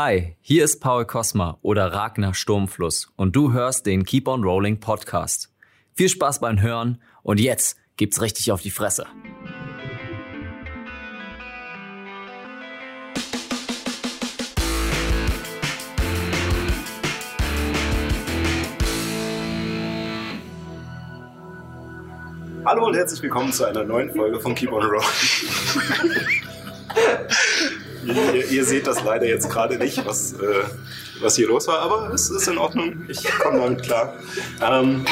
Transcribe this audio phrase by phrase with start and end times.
[0.00, 4.78] Hi, hier ist Paul Kosma oder Ragnar Sturmfluss und du hörst den Keep on Rolling
[4.78, 5.52] Podcast.
[5.92, 9.06] Viel Spaß beim Hören und jetzt gibt's richtig auf die Fresse.
[22.64, 26.38] Hallo und herzlich willkommen zu einer neuen Folge von Keep on Rolling.
[28.14, 30.64] ihr, ihr, seht das leider jetzt gerade nicht, was, äh,
[31.20, 33.04] was hier los war, aber es ist in Ordnung.
[33.08, 34.14] Ich komme damit klar.
[34.60, 35.04] Ähm,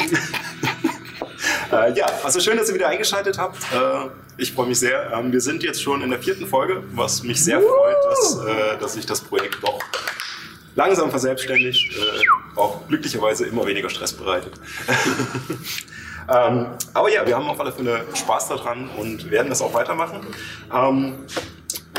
[1.71, 3.57] äh, ja, also schön, dass ihr wieder eingeschaltet habt.
[3.73, 5.11] Äh, ich freue mich sehr.
[5.13, 8.77] Ähm, wir sind jetzt schon in der vierten Folge, was mich sehr freut, dass, äh,
[8.79, 9.79] dass sich das Projekt doch
[10.75, 14.53] langsam verselbstständigt, äh, auch glücklicherweise immer weniger Stress bereitet.
[16.29, 20.19] Ähm, aber ja, wir haben auf alle Fälle Spaß daran und werden das auch weitermachen.
[20.73, 21.15] Ähm,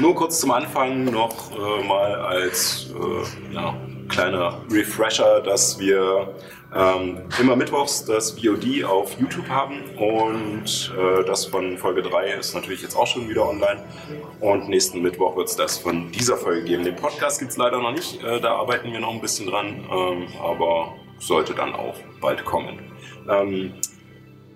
[0.00, 3.74] nur kurz zum Anfang noch äh, mal als äh, ja,
[4.08, 6.34] kleiner Refresher, dass wir
[6.74, 12.54] ähm, immer mittwochs das VOD auf YouTube haben und äh, das von Folge 3 ist
[12.54, 13.82] natürlich jetzt auch schon wieder online
[14.40, 16.84] und nächsten Mittwoch wird es das von dieser Folge geben.
[16.84, 19.84] Den Podcast gibt es leider noch nicht, äh, da arbeiten wir noch ein bisschen dran,
[19.90, 22.78] ähm, aber sollte dann auch bald kommen.
[23.28, 23.74] Ähm,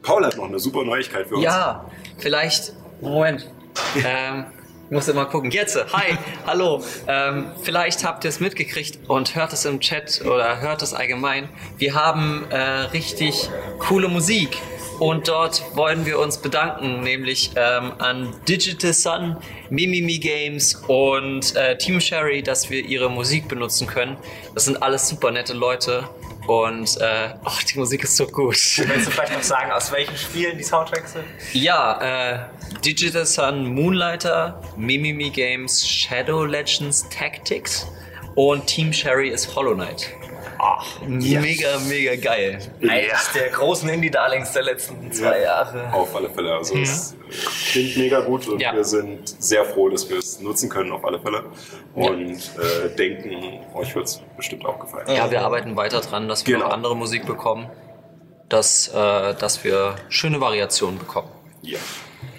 [0.03, 1.45] Paul hat noch eine super Neuigkeit für uns.
[1.45, 1.87] Ja,
[2.19, 2.75] vielleicht.
[3.01, 3.51] Moment.
[4.87, 5.51] ich muss immer gucken.
[5.51, 6.17] Jetzt, hi,
[6.47, 6.83] hallo.
[7.07, 11.49] Ähm, vielleicht habt ihr es mitgekriegt und hört es im Chat oder hört es allgemein.
[11.79, 14.59] Wir haben äh, richtig coole Musik
[14.99, 19.37] und dort wollen wir uns bedanken, nämlich ähm, an Digital Sun,
[19.69, 24.17] Mimimi Games und äh, Team Sherry, dass wir ihre Musik benutzen können.
[24.55, 26.05] Das sind alles super nette Leute
[26.47, 28.55] und äh, oh, die Musik ist so gut.
[28.55, 31.25] Willst du vielleicht noch sagen, aus welchen Spielen die Soundtracks sind?
[31.53, 32.39] Ja, äh,
[32.85, 37.87] Digital Sun Moonlighter, Mimimi Games, Shadow Legends Tactics
[38.35, 40.11] und Team Sherry ist Hollow Knight.
[40.65, 41.43] Ach, yes.
[41.43, 42.61] mega, mega geil.
[42.89, 45.93] Eines der großen Indie-Darlings der letzten zwei ja, Jahre.
[45.93, 46.55] Auf alle Fälle.
[46.55, 46.83] Also ja.
[46.83, 47.17] es
[47.73, 48.73] klingt mega gut und ja.
[48.73, 51.47] wir sind sehr froh, dass wir es nutzen können, auf alle Fälle.
[51.95, 55.09] Und äh, denken, euch wird es bestimmt auch gefallen.
[55.09, 56.69] Ja, wir arbeiten weiter dran, dass wir genau.
[56.69, 57.69] noch andere Musik bekommen,
[58.49, 61.29] dass, äh, dass wir schöne Variationen bekommen.
[61.63, 61.81] Ja,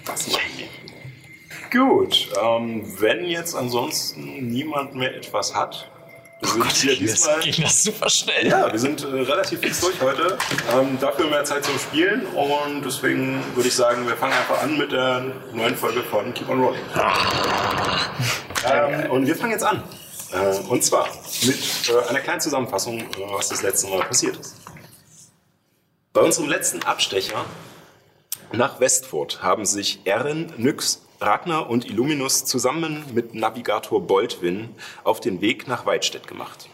[0.06, 1.78] das machen wir.
[1.78, 5.90] Gut, ähm, wenn jetzt ansonsten niemand mehr etwas hat,
[6.44, 8.46] wir sind oh Gott, hier diesmal, das ging das super schnell.
[8.48, 10.36] Ja, wir sind äh, relativ fix durch heute.
[10.72, 14.76] Ähm, dafür mehr Zeit zum Spielen und deswegen würde ich sagen, wir fangen einfach an
[14.76, 16.82] mit der neuen Folge von Keep on Rolling.
[16.94, 17.14] Ah.
[18.66, 19.82] Ähm, und wir fangen jetzt an.
[20.32, 21.08] Äh, und zwar
[21.42, 24.56] mit äh, einer kleinen Zusammenfassung, äh, was das letzte Mal passiert ist.
[26.12, 27.44] Bei unserem letzten Abstecher
[28.52, 34.68] nach Westfurt haben sich Erin, Nyx Ragnar und Illuminus zusammen mit Navigator Boldwin
[35.04, 36.68] auf den Weg nach Weidstedt gemacht.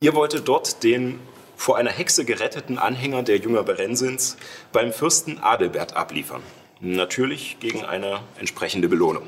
[0.00, 1.20] Ihr wolltet dort den
[1.56, 4.38] vor einer Hexe geretteten Anhänger der Jünger Berensins
[4.72, 6.42] beim Fürsten Adelbert abliefern.
[6.80, 9.26] Natürlich gegen eine entsprechende Belohnung.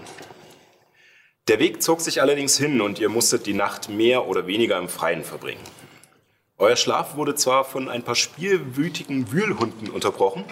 [1.48, 4.88] Der Weg zog sich allerdings hin und ihr musstet die Nacht mehr oder weniger im
[4.88, 5.60] Freien verbringen.
[6.56, 10.44] Euer Schlaf wurde zwar von ein paar spielwütigen Wühlhunden unterbrochen,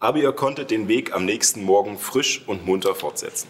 [0.00, 3.48] aber ihr konntet den Weg am nächsten Morgen frisch und munter fortsetzen.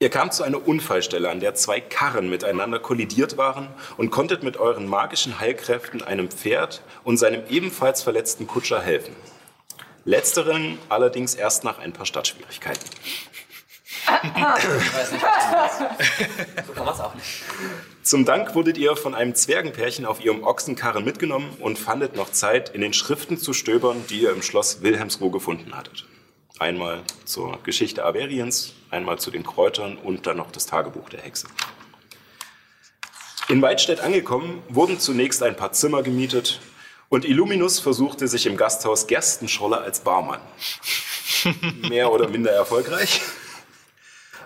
[0.00, 4.56] Ihr kamt zu einer Unfallstelle, an der zwei Karren miteinander kollidiert waren und konntet mit
[4.56, 9.16] euren magischen Heilkräften einem Pferd und seinem ebenfalls verletzten Kutscher helfen.
[10.04, 12.88] Letzteren allerdings erst nach ein paar Stadtschwierigkeiten.
[14.06, 15.24] ich weiß nicht,
[16.66, 17.42] so kann man es auch nicht.
[18.08, 22.70] Zum Dank wurdet ihr von einem Zwergenpärchen auf ihrem Ochsenkarren mitgenommen und fandet noch Zeit,
[22.70, 26.06] in den Schriften zu stöbern, die ihr im Schloss Wilhelmsruh gefunden hattet.
[26.58, 31.48] Einmal zur Geschichte Averiens, einmal zu den Kräutern und dann noch das Tagebuch der Hexe.
[33.50, 36.62] In Weidstedt angekommen, wurden zunächst ein paar Zimmer gemietet
[37.10, 40.40] und Illuminus versuchte sich im Gasthaus Gerstenscholle als Barmann.
[41.90, 43.20] Mehr oder minder erfolgreich.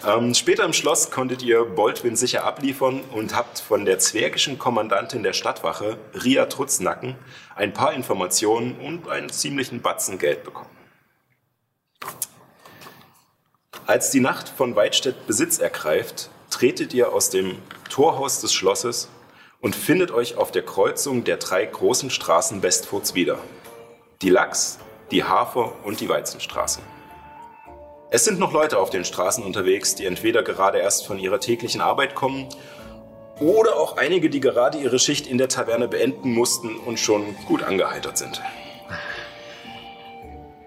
[0.04, 5.22] Ähm, später im Schloss konntet ihr Boldwin sicher abliefern und habt von der zwergischen Kommandantin
[5.22, 7.14] der Stadtwache, Ria Trutznacken,
[7.54, 10.70] ein paar Informationen und einen ziemlichen Batzen Geld bekommen.
[13.86, 17.58] Als die Nacht von Weidstedt Besitz ergreift, tretet ihr aus dem
[17.88, 19.08] Torhaus des Schlosses
[19.60, 23.38] und findet euch auf der Kreuzung der drei großen Straßen Westfurts wieder.
[24.20, 24.78] Die Lachs,
[25.12, 26.80] die Hafer und die Weizenstraße.
[28.14, 31.80] Es sind noch Leute auf den Straßen unterwegs, die entweder gerade erst von ihrer täglichen
[31.80, 32.46] Arbeit kommen
[33.40, 37.62] oder auch einige, die gerade ihre Schicht in der Taverne beenden mussten und schon gut
[37.62, 38.42] angeheitert sind.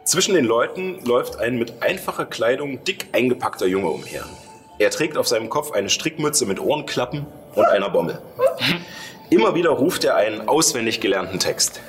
[0.05, 4.25] Zwischen den Leuten läuft ein mit einfacher Kleidung dick eingepackter Junge umher.
[4.79, 8.23] Er trägt auf seinem Kopf eine Strickmütze mit Ohrenklappen und einer Bommel.
[9.29, 11.79] Immer wieder ruft er einen auswendig gelernten Text.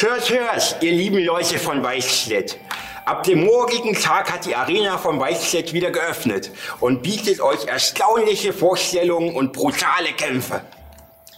[0.00, 2.58] Hört, hört, ihr lieben Leute von Weißstedt.
[3.06, 6.50] Ab dem morgigen Tag hat die Arena von Weißstedt wieder geöffnet
[6.80, 10.60] und bietet euch erstaunliche Vorstellungen und brutale Kämpfe.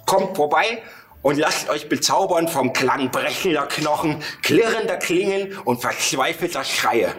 [0.06, 0.82] Kommt vorbei
[1.20, 7.15] und lasst euch bezaubern vom Klang brechender Knochen, klirrender Klingen und verzweifelter Schreie.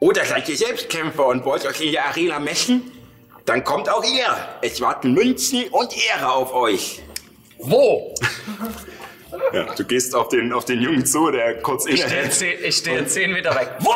[0.00, 2.92] Oder seid ihr selbst Kämpfer und wollt euch in der Arena messen?
[3.46, 4.36] Dann kommt auch ihr.
[4.60, 7.00] Es warten Münzen und Ehre auf euch.
[7.56, 8.14] Wo?
[9.52, 12.32] Ja, du gehst auf den, auf den Jungen zu, der kurz Ich stehe innehält.
[12.32, 13.70] zehn, ich stehe zehn Meter weg.
[13.80, 13.92] Wo?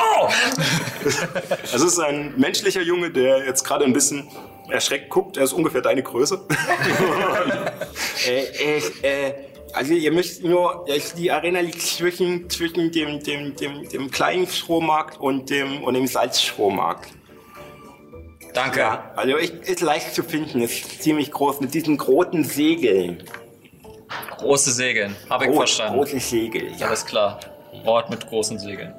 [1.62, 4.28] Es ist ein menschlicher Junge, der jetzt gerade ein bisschen
[4.68, 5.36] erschreckt guckt.
[5.36, 6.40] Er ist ungefähr deine Größe.
[8.26, 9.34] Äh, äh, äh,
[9.72, 14.46] also ihr müsst nur, es- die Arena liegt zwischen, zwischen dem, dem, dem, dem kleinen
[14.46, 17.08] Strommarkt und dem, und dem Salzstrommarkt.
[18.54, 18.80] Danke.
[18.80, 23.22] Ja, also ist, ist leicht zu finden, ist ziemlich groß mit diesen großen Segeln.
[24.38, 25.16] Große Segeln.
[25.28, 25.98] Habe ich Groß, verstanden.
[25.98, 26.86] Große Segel, ja.
[26.88, 27.40] Alles klar.
[27.84, 28.94] Ort mit großen Segeln.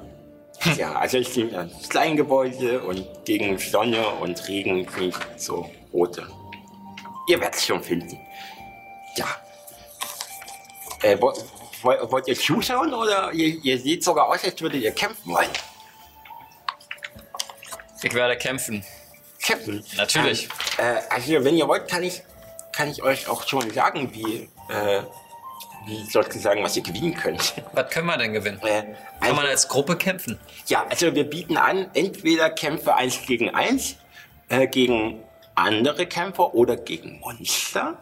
[0.76, 0.92] ja.
[0.94, 6.26] Also es sind äh, Kleingebäude und gegen Sonne und Regen sind so rote.
[7.28, 8.18] Ihr werdet es schon finden.
[9.16, 9.26] Ja.
[11.02, 11.44] Äh, wollt,
[11.82, 15.50] wollt wollt ihr zuschauen oder ihr, ihr seht sogar aus, als würdet ihr kämpfen wollen?
[18.02, 18.84] Ich werde kämpfen.
[19.42, 19.84] Kämpfen?
[19.96, 20.48] Natürlich.
[20.78, 22.22] Ähm, äh, also wenn ihr wollt, kann ich,
[22.72, 25.02] kann ich euch auch schon sagen, wie, äh,
[25.86, 27.54] wie sozusagen, was ihr gewinnen könnt.
[27.72, 28.60] Was können wir denn gewinnen?
[28.62, 30.38] Äh, Kann also, man als Gruppe kämpfen?
[30.66, 33.96] ja, also wir bieten an, entweder Kämpfe 1 gegen 1,
[34.48, 35.22] äh, gegen
[35.54, 37.98] andere Kämpfer oder gegen Monster.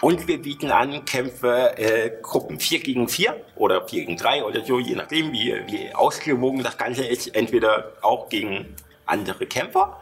[0.00, 4.64] Und wir bieten an Kämpfe äh, Gruppen 4 gegen 4 oder 4 gegen 3 oder
[4.64, 7.34] so, je nachdem, wie, wie ausgewogen das Ganze ist.
[7.34, 8.74] Entweder auch gegen
[9.06, 10.00] andere Kämpfer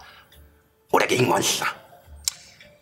[0.90, 1.67] oder gegen Monster.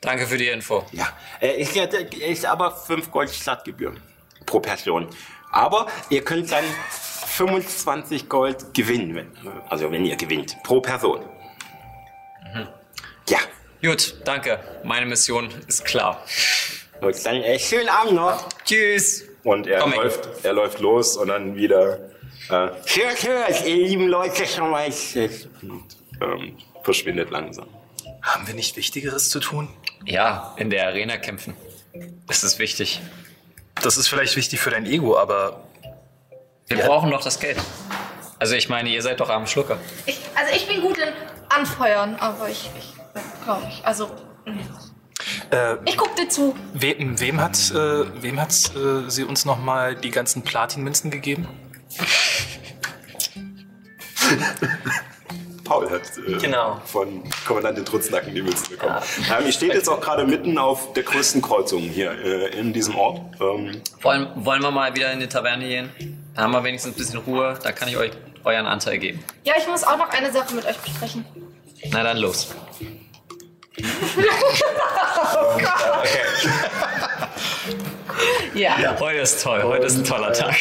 [0.06, 0.84] Danke für die Info.
[0.92, 1.08] Ja,
[1.40, 4.00] äh, ist, ja, ist aber 5 Gold Startgebühren
[4.46, 5.08] pro Person.
[5.50, 6.64] Aber ihr könnt dann
[7.26, 9.32] 25 Gold gewinnen, wenn,
[9.68, 11.24] also wenn ihr gewinnt, pro Person.
[13.28, 13.38] Ja,
[13.82, 14.60] Gut, danke.
[14.84, 16.24] Meine Mission ist klar.
[17.00, 18.48] gut, dann äh, schönen Abend noch.
[18.64, 19.24] Tschüss.
[19.42, 21.98] Und er Komm, ich- läuft, er läuft los und dann wieder
[22.48, 24.86] äh, Hört, hört, ihr lieben Leute schon mal.
[24.86, 25.84] und,
[26.20, 27.66] ähm, verschwindet langsam.
[28.22, 29.68] Haben wir nicht Wichtigeres zu tun?
[30.06, 31.54] Ja, in der Arena kämpfen.
[32.26, 33.00] Das ist wichtig.
[33.82, 35.64] Das ist vielleicht wichtig für dein Ego, aber
[36.68, 37.58] Wir brauchen doch das Geld.
[38.38, 39.78] Also ich meine, ihr seid doch am Schlucker.
[40.06, 41.08] Ich, also ich bin gut in
[41.48, 42.94] Anfeuern, aber ich, ich
[43.44, 43.84] glaube ich.
[43.84, 44.10] Also
[45.50, 46.54] äh, ich guck dir zu.
[46.74, 51.48] wem, wem hat, äh, wem hat äh, sie uns nochmal die ganzen Platinmünzen gegeben?
[55.66, 56.80] Paul hat äh, Genau.
[56.84, 58.96] von Kommandantin Trutznacken die Münzen bekommen.
[59.38, 62.96] Ähm, ihr steht jetzt auch gerade mitten auf der größten Kreuzung hier äh, in diesem
[62.96, 63.20] Ort.
[63.40, 65.90] Ähm, Wollen, wollen wir mal wieder in die Taverne gehen?
[66.34, 67.58] Da haben wir wenigstens ein bisschen Ruhe.
[67.62, 68.12] Da kann ich euch
[68.44, 69.22] euren Anteil geben.
[69.44, 71.24] Ja, ich muss auch noch eine Sache mit euch besprechen.
[71.90, 72.48] Na dann los.
[78.54, 78.96] Ja.
[78.98, 79.62] Heute ist toll.
[79.62, 80.54] Heute ist ein toller Tag.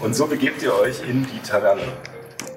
[0.00, 1.82] Und so begebt ihr euch in die Taverne.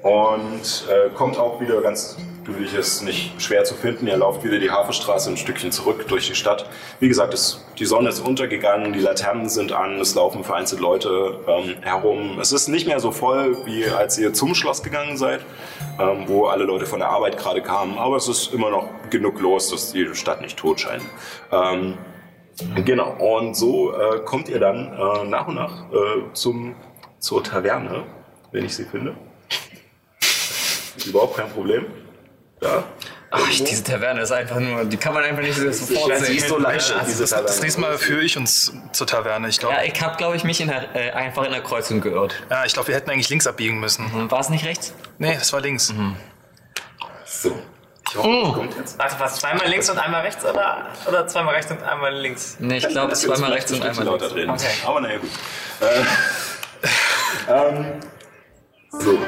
[0.02, 4.06] Und äh, kommt auch wieder ganz gewöhnlich, ist nicht schwer zu finden.
[4.06, 6.68] Ihr lauft wieder die Hafenstraße ein Stückchen zurück durch die Stadt.
[6.98, 11.38] Wie gesagt, es, die Sonne ist untergegangen, die Laternen sind an, es laufen vereinzelt Leute
[11.46, 12.38] ähm, herum.
[12.40, 15.40] Es ist nicht mehr so voll, wie als ihr zum Schloss gegangen seid,
[15.98, 17.98] ähm, wo alle Leute von der Arbeit gerade kamen.
[17.98, 21.04] Aber es ist immer noch genug los, dass die Stadt nicht tot scheint.
[21.52, 21.98] Ähm,
[22.84, 26.74] Genau, und so äh, kommt ihr dann äh, nach und nach äh, zum,
[27.18, 28.04] zur Taverne,
[28.52, 29.16] wenn ich sie finde.
[31.06, 31.86] Überhaupt kein Problem.
[32.62, 32.84] Ja.
[33.32, 36.48] Ach, diese Taverne ist einfach nur, die kann man einfach nicht so sofort Sie ist
[36.48, 36.62] so sehen.
[36.64, 39.48] leicht, diese Das, das nächste Mal führe ich uns zur Taverne.
[39.48, 42.00] Ich glaube, Ja, ich habe, glaube ich, mich in der, äh, einfach in der Kreuzung
[42.00, 42.34] geirrt.
[42.50, 44.30] ja, ich glaub, wir hätten eigentlich links abbiegen müssen.
[44.30, 44.92] War es nicht rechts?
[45.18, 45.94] Nee, das war links.
[47.24, 47.56] So.
[48.10, 48.98] Ich hoffe, das kommt jetzt.
[48.98, 49.36] Warte, was?
[49.36, 52.56] Zweimal links und einmal rechts oder, oder zweimal rechts und einmal links?
[52.58, 54.34] Nee, ich glaube, zweimal rechts und einmal lauter links.
[54.34, 54.50] drehen.
[54.50, 54.86] Okay.
[54.86, 55.30] Aber naja, gut.
[57.48, 58.00] Äh, ähm,
[58.90, 59.18] so.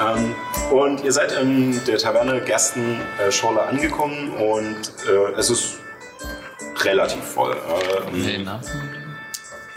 [0.00, 0.34] Ähm,
[0.70, 4.76] und ihr seid in der Taverne Gerstenschorle angekommen und
[5.08, 5.78] äh, es ist
[6.84, 7.52] relativ voll.
[7.52, 8.60] Äh, na?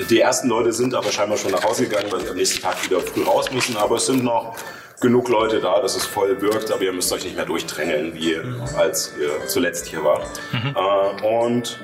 [0.10, 2.84] Die ersten Leute sind aber scheinbar schon nach Hause gegangen, weil sie am nächsten Tag
[2.84, 3.78] wieder früh raus müssen.
[3.78, 4.56] Aber es sind noch
[5.00, 6.72] genug Leute da, dass es voll wirkt.
[6.72, 8.38] Aber ihr müsst euch nicht mehr durchdrängeln, wie
[8.76, 10.26] als ihr zuletzt hier wart.
[10.54, 11.80] Äh, und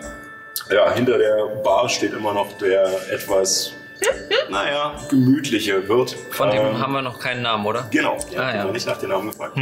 [0.72, 3.74] ja, hinter der Bar steht immer noch der etwas,
[4.50, 6.16] naja, gemütliche Wirt.
[6.32, 7.88] Von dem Ähm, haben wir noch keinen Namen, oder?
[7.92, 8.64] Genau, ihr Ah, ja.
[8.66, 9.58] noch nicht nach den Namen gefragt.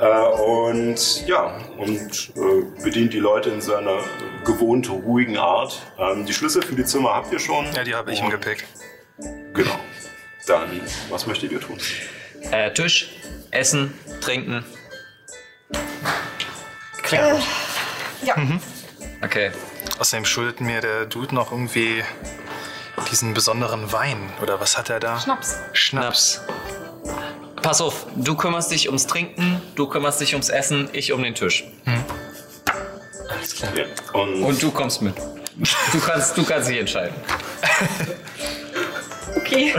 [0.00, 3.98] Äh, und ja, und äh, bedient die Leute in seiner
[4.44, 5.80] gewohnten, ruhigen Art.
[5.98, 7.66] Ähm, die Schlüssel für die Zimmer habt ihr schon.
[7.74, 8.64] Ja, die habe ich im Gepäck.
[9.52, 9.78] Genau.
[10.46, 11.78] Dann, was möchtet ihr tun?
[12.50, 13.10] Äh, Tisch,
[13.52, 14.64] Essen, Trinken.
[17.10, 18.36] Ja.
[19.22, 19.50] Okay.
[19.98, 22.02] Außerdem schuldet mir der Dude noch irgendwie
[23.14, 24.18] diesen besonderen Wein.
[24.42, 25.20] Oder was hat er da?
[25.20, 25.56] Schnaps.
[25.72, 26.40] Schnaps.
[27.62, 31.36] Pass auf, du kümmerst dich ums Trinken, du kümmerst dich ums Essen, ich um den
[31.36, 31.64] Tisch.
[33.28, 33.70] Alles klar.
[33.76, 33.84] Ja.
[34.20, 35.14] Und, Und du kommst mit.
[35.92, 37.14] Du kannst, du kannst dich entscheiden.
[39.36, 39.74] Okay.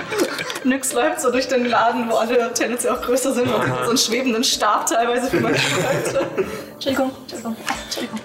[0.64, 3.98] Nyx läuft so durch den Laden, wo alle tendenziell auch größer sind und so einen
[3.98, 6.26] schwebenden Stab teilweise für manche Leute.
[6.74, 8.20] Entschuldigung, Entschuldigung, Entschuldigung.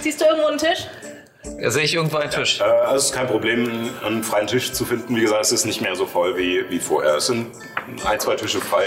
[0.00, 0.86] Siehst du irgendwo einen Tisch?
[1.60, 2.60] Da sehe ich irgendwo einen Tisch.
[2.60, 5.16] äh, also es ist kein Problem, einen freien Tisch zu finden.
[5.16, 7.16] Wie gesagt, es ist nicht mehr so voll wie, wie vorher.
[7.16, 7.46] Es sind
[8.04, 8.84] ein, zwei Tische frei.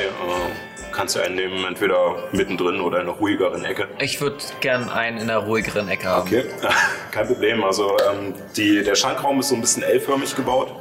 [0.95, 3.87] Kannst du einen nehmen, entweder mittendrin oder in einer ruhigeren Ecke.
[3.99, 6.27] Ich würde gern einen in einer ruhigeren Ecke haben.
[6.27, 6.45] Okay,
[7.11, 7.63] kein Problem.
[7.63, 10.71] Also ähm, die, der Schankraum ist so ein bisschen L-förmig gebaut.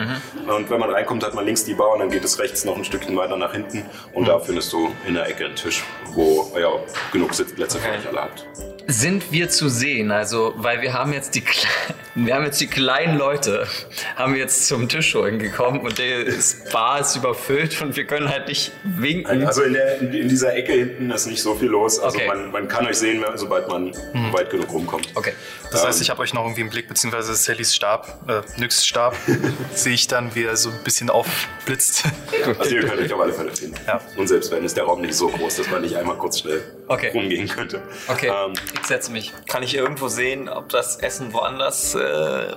[0.47, 2.77] Und wenn man reinkommt, hat man links die Bar und dann geht es rechts noch
[2.77, 3.85] ein Stückchen weiter nach hinten.
[4.13, 6.71] Und da findest du in der Ecke einen Tisch, wo ja,
[7.13, 7.99] genug Sitzplätze für Okay.
[7.99, 8.47] euch alle habt.
[8.87, 10.11] Sind wir zu sehen?
[10.11, 11.67] Also, weil wir haben jetzt die, Kle-
[12.15, 13.67] wir haben jetzt die kleinen Leute,
[14.15, 16.27] haben wir jetzt zum Tisch holen gekommen und der
[16.71, 19.47] Bar ist überfüllt und wir können halt nicht winken.
[19.47, 21.99] Also in, der, in, in dieser Ecke hinten ist nicht so viel los.
[21.99, 22.27] Also Okay.
[22.29, 23.93] man, man kann euch sehen, sobald man
[24.33, 25.09] weit genug rumkommt.
[25.15, 25.33] Okay.
[25.71, 28.87] Das heißt, Ähm, ich habe euch noch irgendwie im Blick, beziehungsweise Sallys Stab, äh, Nyx
[28.87, 29.17] Stab,
[29.75, 32.05] sehe ich dann, wie er so ein bisschen aufblitzt.
[32.59, 33.77] Also ihr könnt euch auf alle Fälle finden.
[33.87, 34.01] Ja.
[34.17, 36.63] Und selbst wenn ist der Raum nicht so groß, dass man nicht einmal kurz schnell
[36.89, 37.11] Okay.
[37.15, 37.81] rumgehen könnte.
[38.09, 39.33] Okay, Ähm, ich setze mich.
[39.49, 42.55] Kann ich irgendwo sehen, ob das Essen woanders äh,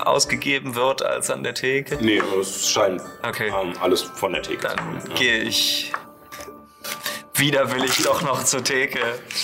[0.00, 1.98] ausgegeben wird als an der Theke?
[2.00, 3.48] nee, es scheint Okay.
[3.48, 4.62] ähm, alles von der Theke.
[4.68, 4.78] Dann
[5.10, 5.14] Ja.
[5.16, 5.92] gehe ich
[7.38, 9.00] widerwillig doch noch zur Theke.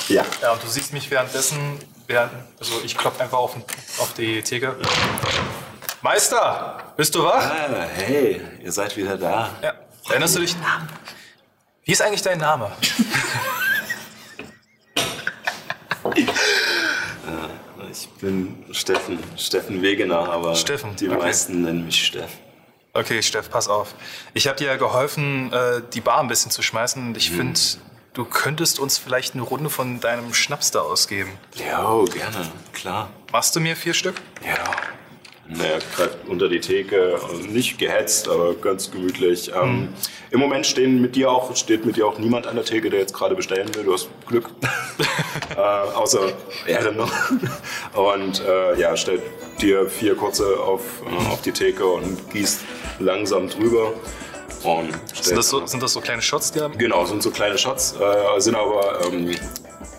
[0.09, 0.25] Ja.
[0.43, 3.57] Ja, und du siehst mich währenddessen, während, also ich klopfe einfach auf,
[3.99, 4.77] auf die Theke.
[6.03, 7.45] Meister, bist du wach?
[7.45, 9.51] Ah, hey, ihr seid wieder da.
[9.63, 9.75] Ja.
[10.09, 10.55] Erinnerst du dich?
[11.85, 12.71] Wie ist eigentlich dein Name?
[17.91, 21.17] Ich bin Steffen, Steffen Wegener, aber Steffen, die okay.
[21.17, 22.31] meisten nennen mich Steff.
[22.97, 23.93] Okay, Steff, pass auf.
[24.35, 27.59] Ich habe dir ja geholfen, äh, die Bar ein bisschen zu schmeißen und ich finde,
[28.13, 31.31] du könntest uns vielleicht eine Runde von deinem Schnaps da ausgeben.
[31.57, 33.11] Ja, gerne, klar.
[33.33, 34.15] Machst du mir vier Stück?
[34.47, 34.65] Ja.
[35.47, 39.53] Naja, gerade unter die Theke, also nicht gehetzt, aber ganz gemütlich.
[39.55, 39.89] Ähm,
[40.31, 43.01] Im Moment stehen mit dir auch, steht mit dir auch niemand an der Theke, der
[43.01, 43.85] jetzt gerade bestellen will.
[43.85, 44.49] Du hast Glück.
[45.57, 46.33] äh, außer
[46.67, 47.13] Ehren noch.
[47.95, 49.23] Und äh, ja, stellt
[49.61, 52.61] dir vier kurze auf, äh, auf die Theke und gießt
[52.99, 53.93] langsam drüber.
[55.21, 56.79] Sind das so, sind das so kleine Shots, die haben?
[56.79, 59.31] Genau, sind so kleine Shots, äh, sind aber ähm,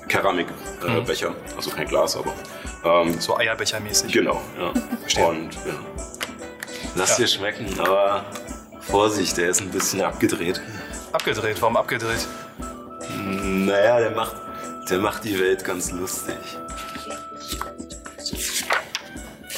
[0.07, 1.35] Keramikbecher, äh, Becher.
[1.55, 2.33] also kein Glas, aber
[2.83, 4.11] ähm, So Eierbechermäßig.
[4.11, 4.41] genau.
[4.59, 4.71] Ja.
[5.01, 5.25] Verstehe.
[5.27, 5.73] Und ja.
[6.95, 8.25] Lass dir schmecken, aber
[8.81, 10.61] Vorsicht, der ist ein bisschen abgedreht.
[11.11, 12.27] Abgedreht, warum abgedreht?
[13.27, 14.35] Naja, der macht,
[14.89, 16.35] der macht die Welt ganz lustig.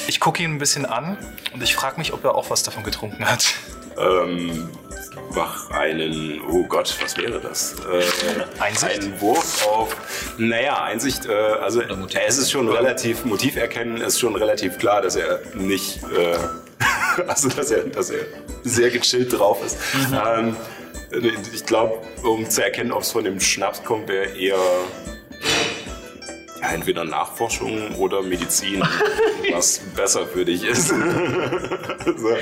[0.07, 1.17] Ich gucke ihn ein bisschen an
[1.53, 3.53] und ich frage mich, ob er auch was davon getrunken hat.
[3.97, 4.69] Ähm,
[5.33, 7.75] mach einen, oh Gott, was wäre das?
[7.79, 9.03] Äh, Einsicht?
[9.03, 9.95] Einen Wurf auf,
[10.37, 15.15] naja, Einsicht, äh, also es ist schon relativ, Motiv erkennen ist schon relativ klar, dass
[15.15, 16.37] er nicht, äh,
[17.27, 18.25] also dass er, dass er
[18.63, 19.77] sehr gechillt drauf ist.
[20.11, 20.55] Ähm,
[21.53, 24.57] ich glaube, um zu erkennen, ob es von dem Schnaps kommt, wäre eher
[26.61, 28.81] ja, entweder Nachforschung oder Medizin,
[29.51, 30.87] was besser für dich ist.
[32.17, 32.37] so.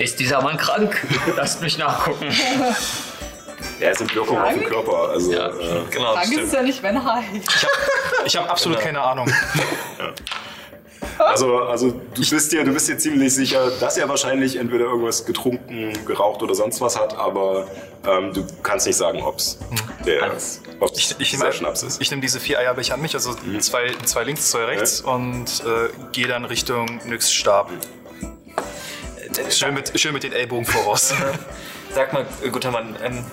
[0.00, 0.96] Ist dieser Mann krank?
[1.36, 2.26] Lasst mich nachgucken.
[3.78, 5.10] Ja, es sind Wirkungen auf dem Körper.
[5.10, 5.48] Also, Ja.
[5.48, 7.24] äh, Genau, Krank ist es ja nicht, wenn heiß.
[8.24, 9.30] Ich habe absolut keine Ahnung.
[11.18, 15.26] also, also du, bist dir, du bist dir ziemlich sicher, dass er wahrscheinlich entweder irgendwas
[15.26, 17.66] getrunken, geraucht oder sonst was hat, aber
[18.06, 19.58] ähm, du kannst nicht sagen, ob es
[20.06, 20.30] der,
[20.80, 22.00] ob's Ich, ich, nehme, Schnaps ist.
[22.00, 25.90] ich nehme diese vier Eierbecher an mich, also zwei, zwei links, zwei rechts und äh,
[26.12, 27.70] gehe dann Richtung Nyx Stab.
[29.50, 31.14] Schön mit, schön mit den Ellbogen voraus.
[31.94, 33.24] Sag mal, äh, guter Mann, ähm,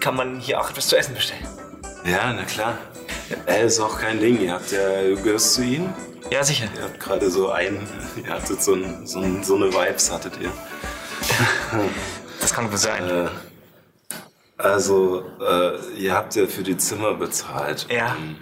[0.00, 1.46] kann man hier auch etwas zu essen bestellen?
[2.04, 2.78] Ja, na klar.
[3.46, 4.40] Er ist auch kein Ding.
[4.40, 5.92] Ihr habt ja, du gehörst zu ihm.
[6.30, 6.66] Ja, sicher.
[6.76, 7.86] Ihr habt gerade so einen,
[8.22, 10.50] ihr hattet so, ein, so, ein, so eine Vibes, hattet ihr.
[12.40, 13.08] Das kann wohl sein.
[13.08, 13.28] Äh,
[14.58, 17.86] also, äh, ihr habt ja für die Zimmer bezahlt.
[17.88, 18.16] Ja.
[18.16, 18.36] Ähm,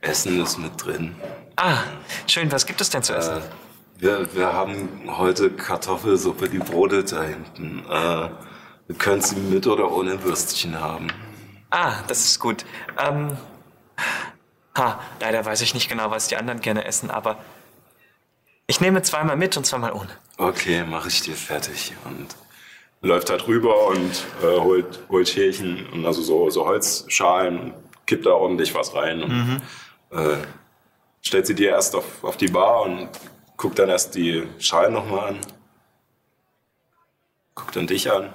[0.00, 1.14] Essen ist mit drin.
[1.56, 1.78] Ah,
[2.26, 2.50] schön.
[2.50, 3.36] Was gibt es denn zu essen?
[3.36, 3.40] Äh,
[4.02, 7.84] wir, wir haben heute Kartoffelsuppe, die brodelt da hinten.
[7.88, 8.28] Äh,
[8.88, 11.06] Du könntest sie mit oder ohne Würstchen haben.
[11.70, 12.64] Ah, das ist gut.
[12.98, 13.36] Ähm,
[14.76, 17.38] ha, leider weiß ich nicht genau, was die anderen gerne essen, aber
[18.66, 20.10] ich nehme zweimal mit und zweimal ohne.
[20.36, 21.94] Okay, mache ich dir fertig.
[22.04, 22.36] Und
[23.00, 27.74] läuft da drüber und äh, holt, holt Schälchen und also so, so Holzschalen und
[28.06, 29.22] kippt da ordentlich was rein.
[29.22, 29.62] Und,
[30.10, 30.36] äh,
[31.22, 33.08] stellt sie dir erst auf, auf die Bar und
[33.62, 35.38] guckt dann erst die Schalen nochmal an.
[37.54, 38.32] Guckt dann dich an.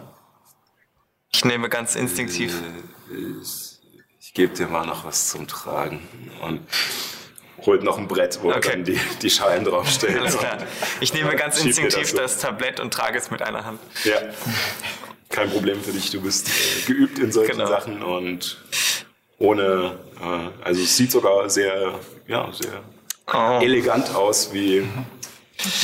[1.34, 2.54] Ich nehme ganz instinktiv.
[3.12, 3.78] Äh, Ich,
[4.22, 6.08] ich gebe dir mal noch was zum Tragen.
[6.42, 6.62] Und
[7.66, 8.70] holt noch ein Brett, wo Okay.
[8.70, 10.18] er dann die, die Schalen draufstellt.
[10.18, 10.60] Alles klar.
[11.02, 12.16] Ich nehme ganz instinktiv so.
[12.18, 13.82] das Tablett und trage es mit einer Hand.
[14.06, 14.20] Ja.
[15.28, 16.10] Kein Problem für dich.
[16.10, 16.50] Du bist
[16.86, 17.68] geübt in solchen Genau.
[17.68, 18.64] Sachen und
[19.40, 22.82] ohne, äh, also es sieht sogar sehr, ja, sehr
[23.34, 23.60] Oh.
[23.62, 24.88] elegant aus, wie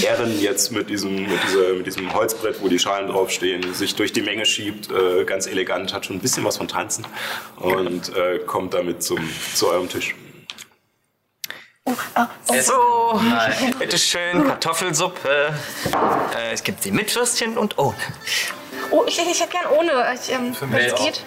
[0.04, 4.14] Erin jetzt mit diesem, mit, dieser, mit diesem Holzbrett, wo die Schalen draufstehen, sich durch
[4.14, 7.06] die Menge schiebt, äh, ganz elegant, hat schon ein bisschen was von Tanzen
[7.58, 9.20] und äh, kommt damit zum,
[9.56, 10.16] zu eurem Tisch.
[12.46, 13.20] So,
[13.78, 15.54] bitteschön, Kartoffelsuppe.
[16.38, 17.96] Äh, es gibt sie mit Würstchen und ohne.
[18.92, 19.92] Oh, ich, ich hätte gern ohne.
[20.14, 21.24] Ich, ähm, wenn mich es geht.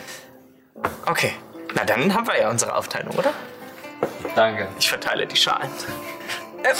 [1.04, 1.32] Okay,
[1.74, 3.34] na dann haben wir ja unsere Aufteilung, oder?
[4.34, 4.68] Danke.
[4.78, 5.70] Ich verteile die Schalen.
[6.64, 6.74] Ähm.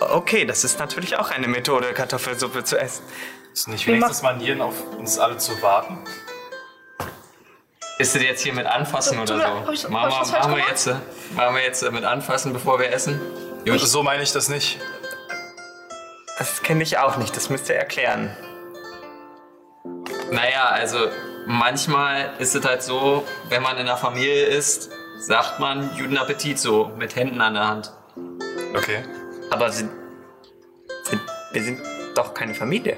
[0.00, 3.04] Okay, das ist natürlich auch eine Methode, Kartoffelsuppe zu essen.
[3.52, 5.98] Ist nicht wenigstens Manieren, auf uns alle zu warten?
[7.98, 9.84] Ist das jetzt hier mit anfassen tu oder hab ich- so?
[9.88, 10.70] hab Machen ich wir, machen wir gemacht?
[10.70, 10.94] jetzt, äh,
[11.36, 13.20] machen wir jetzt äh, mit anfassen, bevor wir essen?
[13.64, 13.80] Gut.
[13.80, 14.80] So meine ich das nicht.
[16.38, 18.36] Das kenne ich auch nicht, das müsst ihr erklären.
[20.30, 20.98] Naja, also
[21.46, 26.58] manchmal ist es halt so, wenn man in der Familie ist, sagt man Guten Appetit
[26.58, 27.92] so, mit Händen an der Hand.
[28.74, 29.04] Okay.
[29.50, 29.90] Aber sind,
[31.04, 31.20] sind,
[31.52, 31.80] wir sind
[32.14, 32.96] doch keine Familie.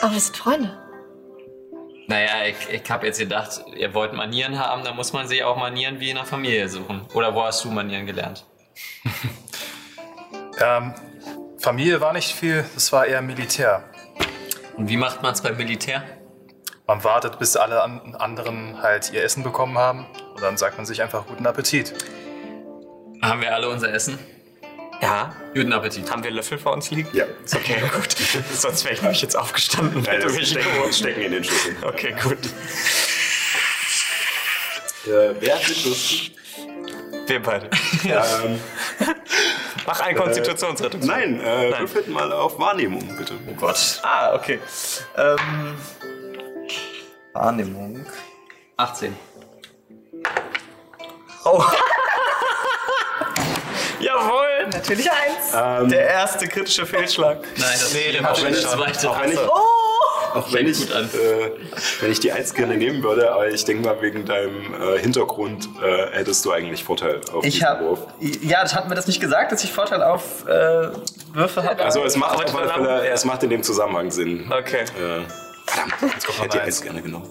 [0.00, 0.76] Aber wir sind Freunde.
[2.06, 5.56] Naja, ich, ich habe jetzt gedacht, ihr wollt Manieren haben, dann muss man sich auch
[5.56, 7.02] Manieren wie in der Familie suchen.
[7.12, 8.44] Oder wo hast du Manieren gelernt?
[10.60, 10.92] Ähm,
[11.58, 13.84] Familie war nicht viel, das war eher Militär.
[14.76, 16.02] Und wie macht man es beim Militär?
[16.88, 20.06] Man wartet, bis alle an anderen halt ihr Essen bekommen haben.
[20.34, 21.92] Und dann sagt man sich einfach guten Appetit.
[23.20, 24.18] Haben wir alle unser Essen?
[25.02, 26.10] Ja, Guten Appetit.
[26.10, 27.08] haben wir Löffel vor uns liegen?
[27.12, 27.24] Ja.
[27.44, 28.16] Ist okay, gut.
[28.52, 29.98] Sonst wäre ich nämlich jetzt aufgestanden.
[29.98, 31.76] und Nein, hätte das mich stecken, stecken in den Schlüssel.
[31.82, 32.38] Okay, gut.
[35.06, 36.34] Äh, wer hat die Würstchen?
[37.26, 37.68] Wir beide.
[38.04, 38.60] Ähm,
[39.86, 41.00] Mach eine Konstitutionsrettung.
[41.04, 41.80] nein, äh, Nein.
[41.80, 43.34] würfelt mal auf Wahrnehmung, bitte.
[43.46, 44.00] Oh Gott.
[44.02, 44.58] Ah, okay.
[45.16, 45.38] Ähm,
[47.38, 48.04] Wahrnehmung.
[48.78, 49.14] 18.
[51.44, 51.62] Oh.
[54.00, 54.66] Jawohl!
[54.72, 55.52] Natürlich eins.
[55.56, 57.38] Ähm, Der erste kritische Fehlschlag.
[57.42, 58.78] Nein, das Nee, der hab war ich der schon.
[58.78, 59.10] zweite.
[59.10, 59.38] auch wenn ich,
[60.34, 61.04] auch wenn ich, gut an.
[61.14, 61.50] äh,
[62.00, 65.68] wenn ich die Eins gerne nehmen würde, aber ich denke mal, wegen deinem äh, Hintergrund
[65.82, 67.84] äh, hättest du eigentlich Vorteil auf Ich diesen habe.
[67.86, 68.00] Wurf.
[68.20, 70.88] Ja, das hat mir das nicht gesagt, dass ich Vorteil auf äh,
[71.34, 71.84] Würfe habe.
[71.84, 74.52] Also es macht auf alle Fälle, es macht in dem Zusammenhang Sinn.
[74.52, 74.84] Okay.
[75.68, 75.94] Verdammt,
[76.28, 77.28] ich hätte die Eins gerne genommen.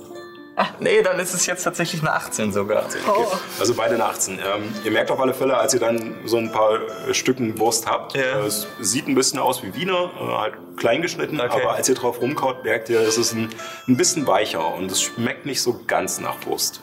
[0.79, 2.85] Nee, dann ist es jetzt tatsächlich eine 18 sogar.
[3.07, 3.27] Oh.
[3.59, 4.39] Also beide eine 18.
[4.39, 7.85] Ähm, ihr merkt auf alle Fälle, als ihr dann so ein paar äh, Stücken Wurst
[7.85, 8.21] habt, Ja.
[8.41, 11.61] äh, es sieht ein bisschen aus wie Wiener, äh, halt klein geschnitten, Okay.
[11.61, 13.49] aber als ihr drauf rumkaut, merkt ihr, es ist ein,
[13.87, 16.81] ein bisschen weicher und es schmeckt nicht so ganz nach Wurst.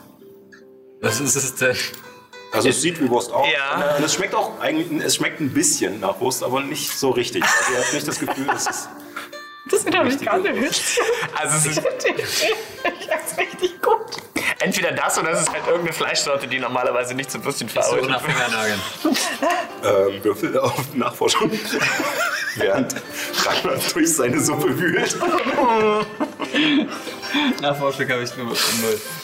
[1.00, 1.74] Das ist, ist äh,
[2.52, 3.48] Also es sieht wie Wurst aus.
[3.52, 3.96] Ja.
[3.96, 7.42] Und es schmeckt auch eigentlich, es schmeckt ein bisschen nach Wurst, aber nicht so richtig.
[7.42, 8.88] Also ihr habt nicht das Gefühl, es ist
[9.70, 10.54] Das Richtige gar Wurst.
[10.54, 11.00] nicht.
[11.40, 11.82] Also es ist
[13.00, 13.98] Ich hab's richtig gut.
[14.60, 18.10] entweder das oder es ist halt irgendeine Fleischsorte, die normalerweise nicht zum Würstchen so verarbeitet
[18.10, 18.32] nach wird.
[18.32, 18.80] Fingernageln.
[20.16, 21.50] ähm, Würfel auf Nachforschung.
[22.56, 22.94] Während
[23.44, 25.16] Ragnar durch seine Suppe wühlt.
[27.60, 28.54] Nachforschung habe ich nur 0.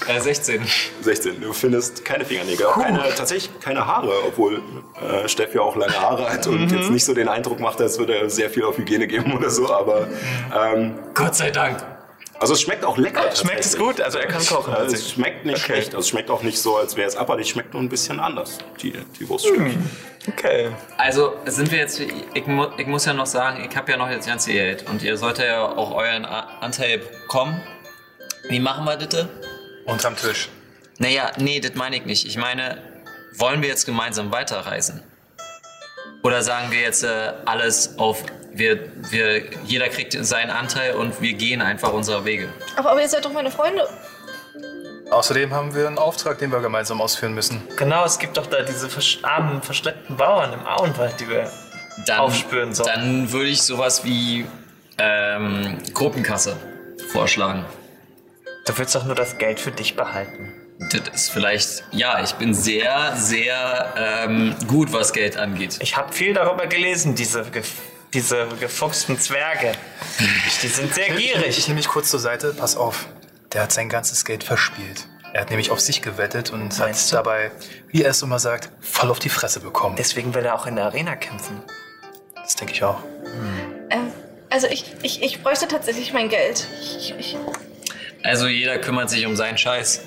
[0.08, 0.62] Äh, 16.
[1.02, 1.40] 16.
[1.40, 4.62] Du findest keine Fingernägel, auch keine, tatsächlich keine Haare, obwohl
[5.00, 7.98] äh, Steff ja auch lange Haare hat und jetzt nicht so den Eindruck macht, als
[7.98, 9.72] würde er sehr viel auf Hygiene geben oder so.
[9.72, 10.08] Aber
[10.56, 11.82] ähm, Gott sei Dank.
[12.38, 13.22] also es schmeckt auch lecker.
[13.34, 14.00] Schmeckt es gut?
[14.00, 14.74] Also er kann kochen.
[14.74, 15.72] Also es schmeckt nicht Okay.
[15.74, 15.88] schlecht.
[15.88, 17.46] Also es schmeckt auch nicht so, als wäre es abartig.
[17.46, 19.88] Es schmeckt nur ein bisschen anders, die, die Wurststückchen.
[20.28, 20.68] Okay.
[20.98, 24.10] Also sind wir jetzt, ich, mu ich muss ja noch sagen, ich habe ja noch
[24.10, 27.60] das ganze Geld und ihr solltet ja auch euren A Anteil bekommen.
[28.50, 29.26] Wie machen wir das?
[29.86, 30.48] Unterm Tisch.
[30.98, 32.26] Naja, nee, das meine ich nicht.
[32.26, 32.78] Ich meine,
[33.36, 35.04] wollen wir jetzt gemeinsam weiterreisen?
[36.24, 41.34] Oder sagen wir jetzt äh, alles auf, wir, wir, jeder kriegt seinen Anteil und wir
[41.34, 42.48] gehen einfach unserer Wege?
[42.74, 43.88] Aber, aber ihr seid doch meine Freunde.
[45.10, 47.62] Außerdem haben wir einen Auftrag, den wir gemeinsam ausführen müssen.
[47.76, 51.48] Genau, es gibt doch da diese versch armen, verschleppten Bauern im Auenwald, die wir
[52.04, 52.88] Dann, aufspüren sollen.
[52.92, 54.44] Dann würde ich sowas wie
[54.98, 56.56] ähm, Gruppenkasse
[57.12, 57.64] vorschlagen.
[58.66, 60.52] Du willst doch nur das Geld für dich behalten.
[60.78, 65.78] Das ist vielleicht, ja, ich bin sehr, sehr ähm, gut, was Geld angeht.
[65.82, 67.62] Ich habe viel darüber gelesen, diese, ge
[68.14, 69.72] diese gefuchsten Zwerge.
[70.62, 71.68] Die sind sehr Ich, ich gierig.
[71.68, 72.54] nehme mich kurz zur Seite.
[72.54, 73.06] Pass auf.
[73.52, 75.06] Der hat sein ganzes Geld verspielt.
[75.32, 77.52] Er hat nämlich auf sich gewettet und hat dabei,
[77.88, 79.94] wie er es immer sagt, voll auf die Fresse bekommen.
[79.96, 81.62] Deswegen will er auch in der Arena kämpfen.
[82.34, 82.98] Das denke ich auch.
[83.90, 84.12] Ähm,
[84.48, 86.66] also ich, ich, ich bräuchte tatsächlich mein Geld.
[86.80, 87.36] Ich, ich,
[88.22, 90.02] Also jeder kümmert sich um seinen Scheiß.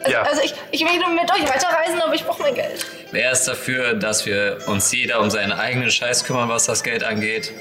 [0.00, 0.22] also, Ja.
[0.22, 2.84] also ich, ich möchte mit euch weiterreisen, aber ich brauche mein Geld.
[3.12, 7.04] Wer ist dafür, dass wir uns jeder um seinen eigenen Scheiß kümmern, was das Geld
[7.04, 7.52] angeht?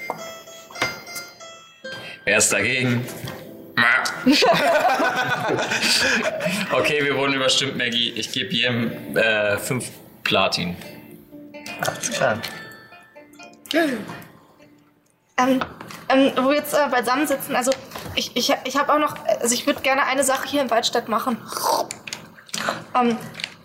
[2.26, 3.06] Wer ist dagegen?
[6.72, 8.12] okay, wir wurden überstimmt, Maggie.
[8.16, 9.90] Ich gebe jedem äh, fünf
[10.24, 10.76] Platin.
[11.86, 12.40] Alles klar.
[15.38, 15.60] Ähm,
[16.10, 17.72] ähm, wo wir jetzt äh, beisammen sitzen, also
[18.16, 21.08] ich, ich, ich habe auch noch, also ich würde gerne eine Sache hier in Waldstadt
[21.08, 21.38] machen.
[22.96, 23.18] Ähm,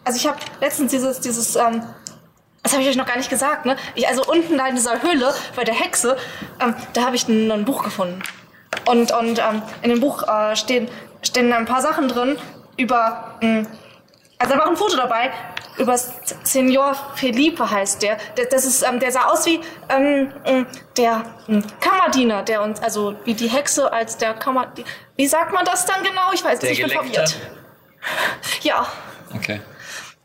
[0.04, 1.82] also ich habe letztens dieses, dieses, ähm,
[2.62, 3.76] das habe ich euch noch gar nicht gesagt, ne?
[3.94, 6.16] Ich, also unten da in dieser Höhle bei der Hexe,
[6.60, 8.22] ähm, da habe ich ein, ein Buch gefunden.
[8.86, 10.88] Und, und ähm, in dem Buch äh, stehen,
[11.22, 12.38] stehen ein paar Sachen drin
[12.76, 13.66] über, mh,
[14.38, 15.30] also da war ein Foto dabei,
[15.78, 15.96] über
[16.44, 18.16] Senior Felipe heißt der.
[18.36, 22.80] der das ist, ähm, der sah aus wie ähm, ähm, der ähm, Kammerdiener, der uns,
[22.80, 24.72] also wie die Hexe als der Kammer...
[25.16, 26.32] Wie sagt man das dann genau?
[26.32, 27.36] Ich weiß Der nicht, ich bin verwirrt.
[28.62, 28.86] Ja,
[29.34, 29.60] Okay.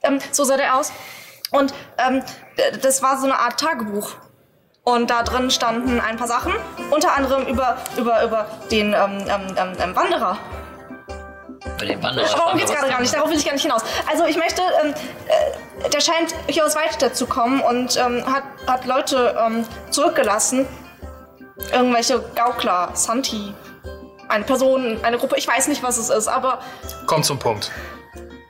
[0.03, 0.91] ähm, so sah der aus.
[1.51, 2.23] Und ähm,
[2.81, 4.11] das war so eine Art Tagebuch.
[4.83, 6.53] Und da drin standen ein paar Sachen,
[6.91, 10.37] unter anderem über, über, über den ähm, ähm, Wanderer.
[11.79, 12.25] Bei den Wanderer.
[12.27, 13.81] Darum geht's gerade gar nicht, darauf will ich gar nicht hinaus.
[14.09, 14.93] Also ich möchte, ähm,
[15.83, 20.67] äh, der scheint hier aus Waldstadt zu kommen und ähm, hat, hat Leute ähm, zurückgelassen.
[21.71, 23.53] Irgendwelche Gaukler, Santi,
[24.27, 26.59] eine Person, eine Gruppe, ich weiß nicht, was es ist, aber
[27.05, 27.71] Komm zum Punkt.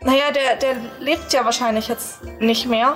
[0.01, 2.95] naja, der, der lebt ja wahrscheinlich jetzt nicht mehr.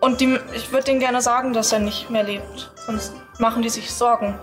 [0.00, 2.70] Und die, ich würde denen gerne sagen, dass er nicht mehr lebt.
[2.86, 4.38] Sonst machen die sich Sorgen.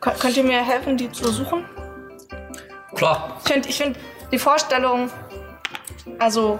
[0.00, 1.64] Kö- könnt ihr mir helfen, die zu suchen?
[2.94, 3.36] Klar.
[3.44, 3.98] Ich finde ich find
[4.32, 5.10] die Vorstellung,
[6.18, 6.58] also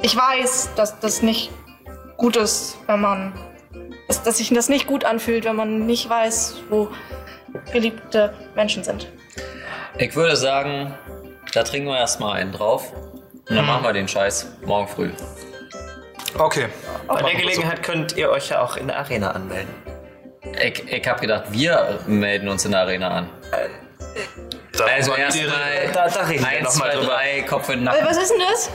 [0.00, 1.50] ich weiß, dass das nicht
[2.16, 3.32] gut ist, wenn man,
[4.08, 6.88] dass, dass sich das nicht gut anfühlt, wenn man nicht weiß, wo
[7.72, 9.08] geliebte Menschen sind.
[9.98, 10.94] Ich würde sagen,
[11.52, 12.92] da trinken wir erstmal einen drauf.
[13.48, 15.10] Und dann machen wir den Scheiß morgen früh.
[16.38, 16.68] Okay.
[17.08, 19.74] Bei der Gelegenheit könnt ihr euch ja auch in der Arena anmelden.
[20.62, 23.30] Ich, ich habe gedacht, wir melden uns in der Arena an.
[24.76, 27.12] Da Also erstmal Da, da reden wir 1, nochmal 2, drüber.
[27.14, 28.06] 3, Kopf in den Äh, Nacken.
[28.06, 28.70] was ist denn das?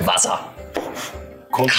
[0.00, 0.40] Wasser.
[1.50, 1.70] Korn.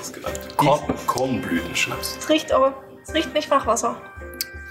[0.00, 0.40] Ist genannt.
[0.56, 2.16] Korn, Kornblütenschnaps.
[2.18, 2.74] Es riecht aber,
[3.06, 3.96] es riecht nicht nach Wasser.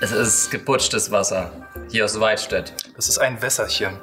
[0.01, 1.51] Es ist geputschtes Wasser.
[1.89, 2.73] Hier aus Weidstedt.
[2.95, 3.99] Das ist ein Wässerchen.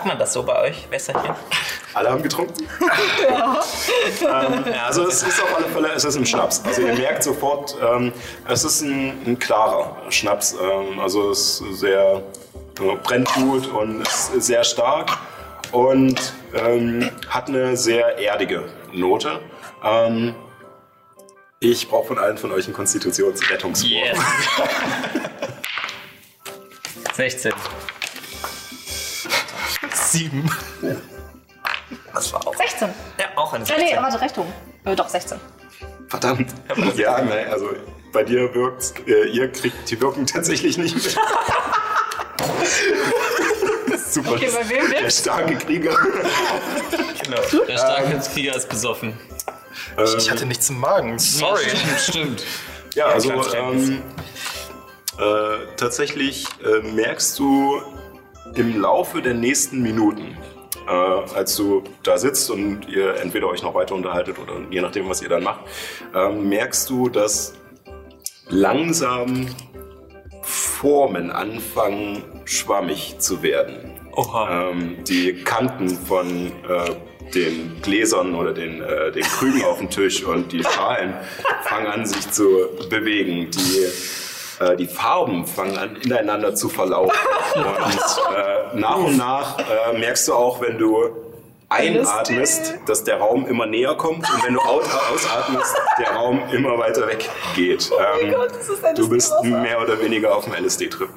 [0.00, 1.34] Sagt man das so bei euch, Wässerchen?
[1.92, 2.66] Alle haben getrunken?
[3.22, 3.60] ja.
[4.22, 6.62] ähm, also es ist auf alle Fälle, es ist ein Schnaps.
[6.64, 8.10] Also ihr merkt sofort, ähm,
[8.48, 10.54] es ist ein, ein klarer Schnaps.
[10.54, 12.22] Ähm, also es ist sehr,
[12.80, 15.18] äh, brennt gut und ist sehr stark
[15.70, 19.38] und ähm, hat eine sehr erdige Note.
[19.84, 20.34] Ähm,
[21.58, 23.92] ich brauche von allen von euch einen Konstitutionsrettungswurf.
[23.92, 24.18] Yes.
[27.16, 27.52] 16.
[30.10, 30.50] Sieben.
[32.12, 32.54] Das war auch.
[32.54, 32.88] 16.
[33.18, 34.02] Ja, auch ein Ja, nee, 16.
[34.02, 34.52] warte, Richtung.
[34.84, 35.38] Äh, doch, 16.
[36.08, 36.52] Verdammt.
[36.96, 37.70] Ja, nein, also
[38.12, 41.04] bei dir wirkt, äh, ihr kriegt die Wirken tatsächlich nicht mit.
[44.10, 44.32] Super.
[44.32, 45.96] Okay, bei wem Der starke Krieger.
[47.22, 47.40] Genau.
[47.68, 49.16] Der starke Krieger ist besoffen.
[50.18, 51.18] Ich hatte nichts im Magen.
[51.18, 51.62] Sorry.
[51.62, 52.44] Stimmt, stimmt.
[52.94, 54.02] Ja, also ähm,
[55.16, 57.80] äh, tatsächlich äh, merkst du
[58.54, 60.36] im Laufe der nächsten Minuten,
[60.86, 65.08] äh, als du da sitzt und ihr entweder euch noch weiter unterhaltet oder je nachdem,
[65.08, 65.60] was ihr dann macht,
[66.14, 67.54] ähm, merkst du, dass
[68.48, 69.46] langsam
[70.42, 73.92] Formen anfangen schwammig zu werden.
[74.12, 74.70] Oha.
[74.70, 80.24] Ähm, die Kanten von äh, den Gläsern oder den, äh, den Krügen auf dem Tisch
[80.24, 81.14] und die Schalen
[81.62, 83.50] fangen an, sich zu bewegen.
[83.50, 83.86] Die,
[84.60, 87.16] äh, die Farben fangen an, ineinander zu verlaufen.
[87.56, 91.08] Und äh, nach und nach äh, merkst du auch, wenn du
[91.68, 96.76] einatmest, dass der Raum immer näher kommt und wenn du au- ausatmest, der Raum immer
[96.78, 97.90] weiter weg geht.
[98.22, 101.08] Ähm, Gott, das ist du bist mehr oder weniger auf dem LSD-Trip.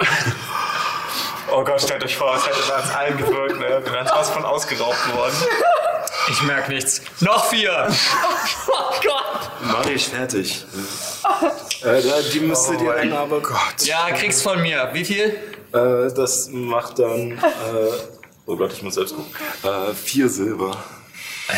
[1.51, 3.81] Oh Gott, stellt euch vor, es hätte bei uns allen gewirkt, ne?
[3.83, 5.33] Wir wären fast von ausgeraubt worden.
[6.29, 7.01] Ich merke nichts.
[7.19, 7.87] Noch vier.
[8.75, 9.51] Oh Gott.
[9.65, 10.65] Mach ich fertig.
[11.83, 12.01] äh,
[12.33, 13.41] die müsste dir dann aber.
[13.41, 13.83] Gott.
[13.83, 14.89] Ja, kriegst von mir.
[14.93, 15.35] Wie viel?
[15.73, 17.31] Äh, das macht dann.
[17.31, 17.41] Äh,
[18.45, 19.31] oh Gott, ich muss selbst gucken.
[19.63, 20.77] Äh, vier Silber.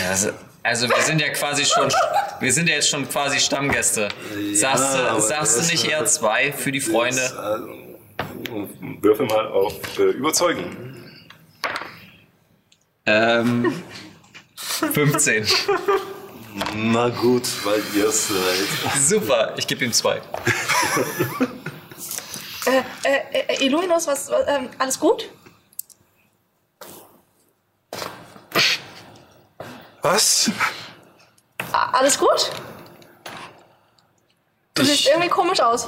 [0.09, 0.29] Also,
[0.63, 1.89] also wir sind ja quasi schon,
[2.39, 4.09] wir sind ja jetzt schon quasi Stammgäste.
[4.53, 7.21] Sagst aber du, sagst du nicht eher zwei für die Freunde?
[7.21, 11.21] Äh, würfel mal auf äh, Überzeugen.
[13.05, 13.83] Ähm,
[14.79, 15.45] 15.
[16.73, 18.67] Na gut, weil ihr es seid.
[19.01, 20.21] Super, ich gebe ihm zwei.
[22.65, 25.29] Äh, äh, äh, Illuminus, was, was ähm, alles gut?
[30.01, 30.51] Was?
[31.71, 32.51] Alles gut?
[34.75, 35.87] Du Ich- siehst irgendwie komisch aus.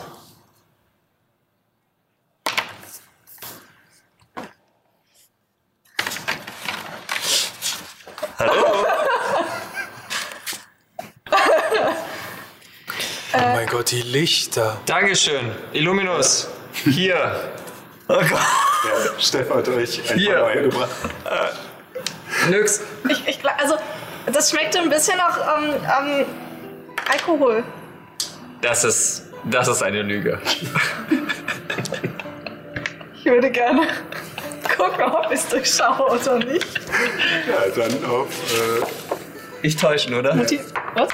[13.67, 14.79] Mein Gott, die Lichter.
[14.85, 15.51] Dankeschön.
[15.73, 16.47] Illuminus.
[16.85, 17.35] Hier.
[18.07, 18.29] Oh Gott.
[18.31, 20.35] Ja, Steff hat euch ein Hier.
[20.35, 20.89] paar neue gebracht.
[22.49, 22.81] Nix.
[23.09, 23.75] Ich, ich, also,
[24.31, 26.25] das schmeckte ein bisschen nach ähm, ähm,
[27.11, 27.63] Alkohol.
[28.61, 30.39] Das ist, das ist eine Lüge.
[33.19, 33.87] Ich würde gerne
[34.77, 36.79] gucken, ob ich es durchschaue oder nicht.
[37.45, 38.27] Ja, dann auf,
[39.61, 40.33] Ich täuschen, oder?
[40.35, 40.61] Motiv.
[40.93, 41.09] Was?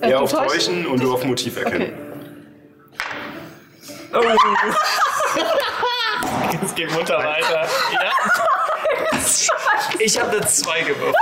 [0.00, 0.66] Äh, Äh, ja, du auf täuschst?
[0.66, 1.92] Täuschen und du auf Motiv erkennen.
[6.64, 7.68] Es geht munter weiter.
[7.92, 8.10] Ja.
[9.98, 11.16] Ich habe eine 2 gewürfelt.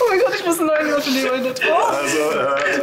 [0.00, 1.54] Oh mein Gott, ich muss einen neuen Würfel nehmen.
[1.68, 1.84] Oh.
[1.84, 2.80] Also, äh,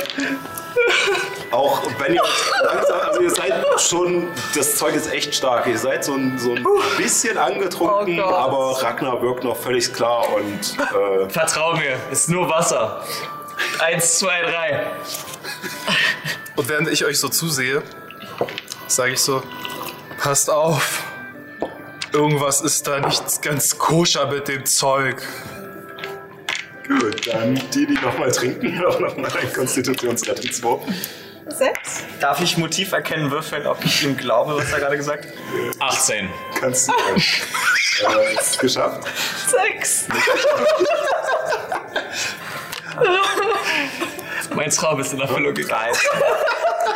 [1.52, 2.24] auch wenn ihr
[2.64, 5.68] langsam, also ihr seid schon, das Zeug ist echt stark.
[5.68, 6.66] Ihr seid so ein, so ein
[6.98, 12.50] bisschen angetrunken, Oh aber Ragnar wirkt noch völlig klar und äh, Vertrau mir, ist nur
[12.50, 13.04] Wasser.
[13.80, 14.88] Eins, zwei, drei.
[16.56, 17.84] Und während ich euch so zusehe,
[18.88, 19.44] sage ich so,
[20.18, 21.04] passt auf.
[22.14, 25.22] Irgendwas ist da nicht ganz koscher mit dem Zeug.
[26.88, 30.82] gut, dann die, die nochmal trinken, auch nochmal ein Konstitutionsrettungswurf.
[31.48, 32.04] Sechs?
[32.20, 35.34] Darf ich Motiv erkennen, würfeln, ob ich ihm glaube, was er gerade gesagt hat?
[35.80, 36.30] 18.
[36.60, 36.94] Kannst du.
[38.02, 39.04] Äh, ist geschafft.
[39.48, 40.08] Sechs.
[44.56, 45.96] Mein Traum ist in Erfüllung gegangen.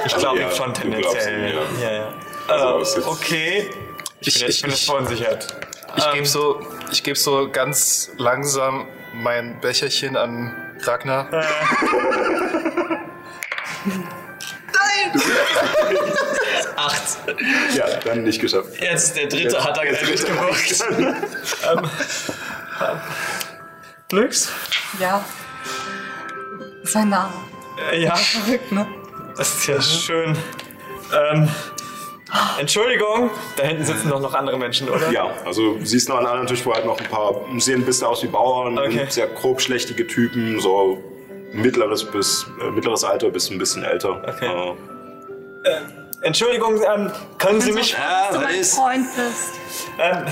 [0.05, 1.51] Ich glaube Ja, ihm schon tendenziell.
[1.53, 1.91] ihm, ja.
[1.91, 2.13] Ja,
[2.47, 3.69] Also, ist jetzt- Okay.
[4.19, 5.55] Ich bin, Ich- ich bin ich- jetzt verunsichert.
[5.97, 11.27] Ich gebe so, ich geb so ganz langsam mein Becherchen an Ragnar.
[16.75, 17.01] Acht.
[17.75, 18.69] Ja, dann nicht geschafft.
[18.79, 20.83] Jetzt der dritte hat er Jetzt nicht gemacht.
[24.09, 24.51] Glücks?
[24.99, 25.23] Ja.
[26.83, 27.33] Sein Name.
[27.91, 28.87] Äh, ja, Verrückt, ne?
[29.37, 30.37] das ist ja schön.
[31.13, 31.49] Ähm,
[32.59, 35.09] Entschuldigung, da hinten sitzen doch noch andere Menschen, oder?
[35.11, 37.85] Ja, also siehst noch an einem anderen Tisch, wo halt noch ein paar, sehen ein
[37.85, 39.01] bisschen aus wie Bauern, Okay.
[39.01, 41.03] und sehr grobschlächtige Typen, so
[41.55, 44.21] mittleres bis äh, mittleres Alter bis ein bisschen älter.
[44.27, 44.75] Okay.
[45.63, 45.81] Äh,
[46.21, 48.75] Entschuldigung, ähm, können Sie mich, Ja, du was mein ist?
[48.75, 49.53] Freund bist.
[49.99, 50.25] ähm,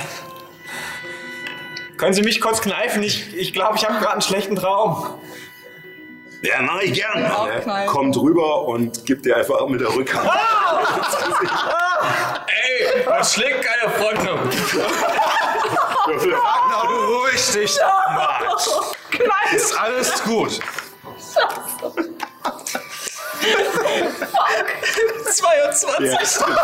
[1.98, 3.04] können Sie mich kurz kneifen?
[3.04, 5.06] Ich ich, glaube, ich habe gerade einen schlechten Traum.
[6.42, 7.24] Ja, mach ich gern.
[7.24, 7.88] Er knallen.
[7.88, 10.30] kommt rüber und gibt dir einfach mit der Rückhand.
[12.48, 14.30] Ey, man schlägt keine Freunde.
[16.06, 17.78] Ragnar, du ruhig dich.
[19.12, 19.56] Knall.
[19.56, 20.60] Ist alles gut.
[25.32, 26.06] 22.
[26.12, 26.58] Ja, stimmt.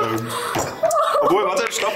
[0.00, 0.28] ähm,
[1.22, 1.92] obwohl, warte, stopp.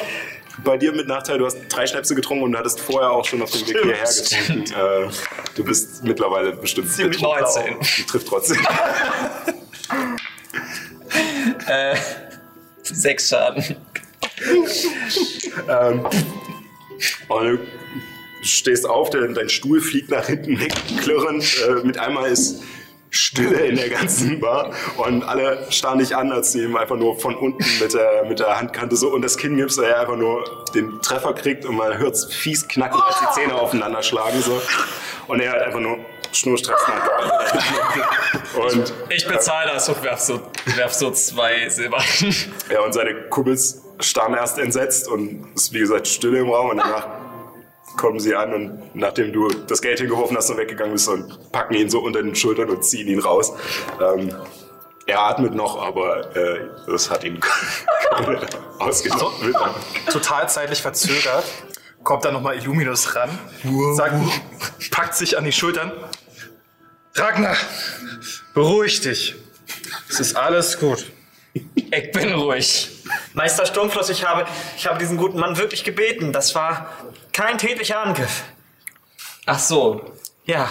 [0.65, 3.51] Bei dir mit Nachteil, du hast drei Schnäpse getrunken und hattest vorher auch schon auf
[3.53, 4.65] dem Weg hierher getrunken.
[4.73, 5.09] Äh,
[5.55, 7.45] du bist mittlerweile bestimmt Ziemlich betrunken.
[7.77, 7.81] 19.
[7.99, 8.59] Die trifft trotzdem.
[11.67, 11.97] Äh,
[12.83, 13.77] sechs Schaden.
[15.69, 16.07] ähm,
[17.29, 17.61] und
[18.43, 20.73] stehst auf, dein, dein Stuhl fliegt nach hinten weg,
[21.03, 21.45] klirrend.
[21.67, 22.63] Äh, mit einmal ist
[23.11, 27.19] Stille in der ganzen Bar und alle starren dich an, als du ihm einfach nur
[27.19, 30.45] von unten mit der, mit der Handkante so und das Kinn gibst, er einfach nur
[30.75, 34.41] den Treffer kriegt und man hört fies knacken, als die Zähne aufeinander schlagen.
[34.43, 34.61] So.
[35.27, 35.99] Und er hat einfach nur
[36.33, 36.83] Schnurstracks
[38.55, 40.41] Und Ich bezahle das und werf so,
[40.77, 42.03] werf so zwei Silber.
[42.71, 46.71] Ja, und seine Kumpels starren erst entsetzt und es ist wie gesagt Stille im Raum
[46.71, 47.07] und danach
[47.99, 51.75] kommen sie an und nachdem du das Geld hingeworfen hast und weggegangen bist und packen
[51.75, 53.53] ihn so unter den Schultern und ziehen ihn raus.
[54.01, 54.35] Ähm,
[55.07, 57.41] er atmet noch, aber äh, das hat ihn
[58.79, 59.53] ausgenommen.
[60.11, 61.45] Total zeitlich verzögert.
[62.05, 63.31] Kommt dann nochmal Illuminus ran,
[63.95, 64.15] sagt,
[64.91, 65.93] packt sich an die Schultern.
[67.15, 67.57] Ragnar,
[68.55, 69.35] beruhig dich.
[70.09, 71.11] Es ist alles gut.
[71.53, 72.89] Ich bin ruhig.
[73.35, 76.33] Meister Sturmfluss, ich habe, ich habe diesen guten Mann wirklich gebeten.
[76.33, 76.93] Das war
[77.33, 78.45] kein tätlicher Angriff.
[79.47, 80.13] Ach so.
[80.45, 80.69] Ja.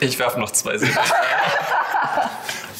[0.00, 1.00] Ich werf noch zwei Silber.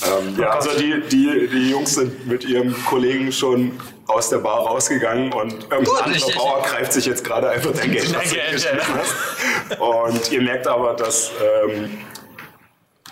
[0.02, 4.60] Ähm, ja, also die, die, die Jungs sind mit ihrem Kollegen schon aus der Bar
[4.60, 8.14] rausgegangen und irgendein Gut, anderer ich- ich- Bauer greift sich jetzt gerade einfach dein Geld,
[8.14, 9.78] was du geschnitten hast.
[9.78, 11.30] Und ihr merkt aber, dass
[11.68, 11.98] ähm,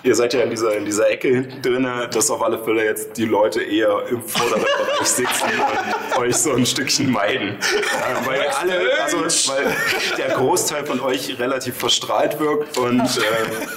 [0.03, 3.17] ihr seid ja in dieser, in dieser Ecke hinten drin, dass auf alle Fälle jetzt
[3.17, 5.49] die Leute eher im vorderen Bereich sitzen
[6.11, 7.51] und euch so ein Stückchen meiden.
[7.51, 9.19] Äh, weil alle, also
[9.53, 9.75] weil
[10.17, 13.69] der Großteil von euch relativ verstrahlt wirkt und ähm,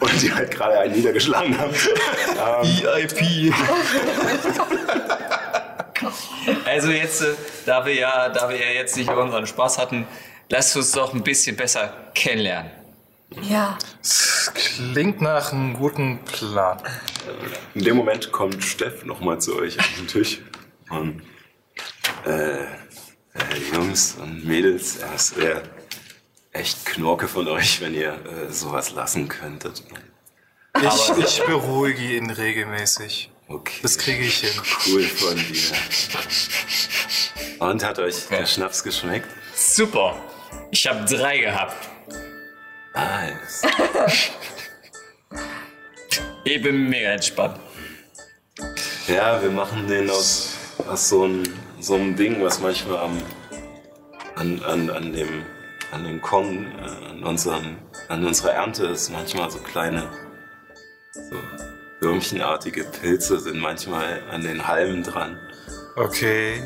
[0.00, 1.72] und die halt gerade einen niedergeschlagen haben.
[1.72, 3.54] VIP.
[6.66, 10.06] also jetzt, äh, da wir ja, da wir ja jetzt nicht unseren Spaß hatten,
[10.50, 12.83] lasst uns doch ein bisschen besser kennenlernen.
[13.42, 13.78] Ja.
[14.00, 16.82] Das klingt nach einem guten Plan.
[17.74, 20.40] In dem Moment kommt Steff nochmal zu euch an den Tisch.
[20.90, 21.22] Und,
[22.26, 22.66] äh, äh,
[23.72, 25.62] Jungs und Mädels, es wäre
[26.52, 29.82] echt Knorke von euch, wenn ihr äh, sowas lassen könntet.
[30.80, 33.30] Ich, ich beruhige ihn regelmäßig.
[33.48, 33.80] Okay.
[33.82, 34.60] Das kriege ich hin.
[34.86, 35.76] Cool von dir.
[37.58, 39.28] Und hat euch der Schnaps geschmeckt?
[39.54, 40.16] Super.
[40.70, 41.76] Ich habe drei gehabt.
[42.94, 43.62] Nice.
[46.46, 47.58] Ich bin mega entspannt.
[49.08, 50.54] Ja, wir machen den aus,
[50.86, 51.42] aus so, einem,
[51.80, 53.22] so einem Ding, was manchmal am,
[54.34, 55.42] an, an, an dem,
[55.90, 57.78] an dem Korn, äh, an, unserem,
[58.08, 59.10] an unserer Ernte ist.
[59.10, 60.10] Manchmal so kleine,
[61.12, 61.36] so
[62.00, 65.38] würmchenartige Pilze sind manchmal an den Halmen dran.
[65.96, 66.62] Okay.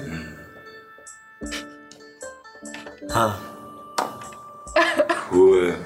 [5.30, 5.76] Cool.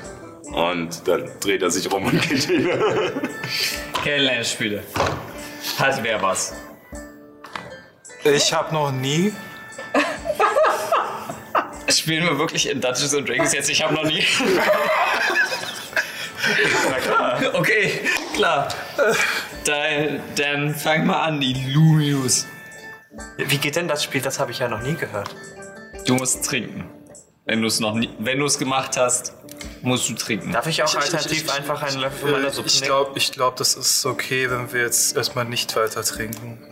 [0.53, 2.79] Und dann dreht er sich rum und geht wieder.
[4.05, 4.83] Kennenlernspiele.
[5.79, 6.55] Hat wer was?
[8.25, 9.33] Ich habe noch nie.
[11.89, 13.69] Spielen wir wirklich in Dungeons and Dragons jetzt?
[13.71, 14.25] Ich habe noch nie.
[16.89, 17.41] Na klar.
[17.55, 18.01] Okay,
[18.35, 18.69] klar.
[19.65, 22.47] Dann, dann fang mal an, Illuminus.
[23.37, 24.21] Wie geht denn das Spiel?
[24.21, 25.35] Das habe ich ja noch nie gehört.
[26.07, 26.89] Du musst trinken.
[27.45, 29.35] Wenn du es noch nie, wenn du es gemacht hast,
[29.83, 30.53] musst du trinken.
[30.53, 32.87] Darf ich auch alternativ ich- einfach einen Löffel von meiner Äh, Suppe ich nehmen?
[32.87, 36.69] glaube, ich glaub, das ist okay, wenn wir jetzt erstmal nicht weiter trinken.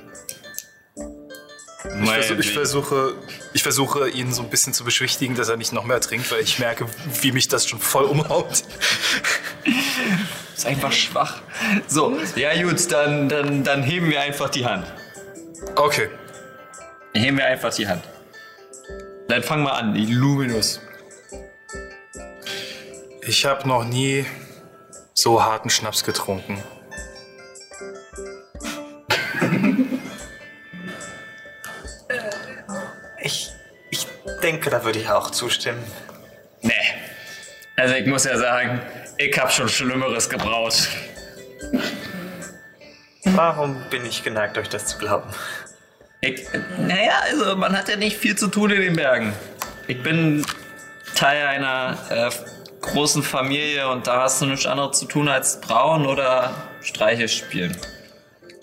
[2.02, 3.14] Ich, versuch, ich, versuche,
[3.54, 6.40] ich versuche, ihn so ein bisschen zu beschwichtigen, dass er nicht noch mehr trinkt, weil
[6.40, 6.86] ich merke,
[7.22, 8.62] wie mich das schon voll umhaut.
[10.56, 11.40] ist einfach schwach.
[11.88, 14.86] So, ja gut, dann, dann, dann heben wir einfach die Hand.
[15.74, 16.10] Okay.
[17.14, 18.04] Heben wir einfach die Hand.
[19.28, 20.80] Dann fang mal an, Illuminus.
[23.30, 24.26] Ich habe noch nie
[25.14, 26.60] so harten Schnaps getrunken.
[33.22, 33.52] Ich,
[33.90, 34.08] ich
[34.42, 35.80] denke, da würde ich auch zustimmen.
[36.62, 36.72] Nee.
[37.76, 38.80] Also ich muss ja sagen,
[39.16, 40.88] ich hab schon Schlimmeres gebraut.
[43.26, 45.30] Warum bin ich geneigt, euch das zu glauben?
[46.20, 49.32] Ich, naja, also man hat ja nicht viel zu tun in den Bergen.
[49.86, 50.44] Ich bin
[51.14, 52.30] Teil einer äh,
[52.80, 56.50] großen Familie und da hast du nichts anderes zu tun als brauen oder
[56.82, 57.76] Streiche spielen.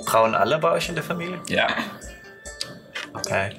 [0.05, 1.39] Brauen alle bei euch in der Familie?
[1.47, 1.67] Ja.
[3.13, 3.51] Okay.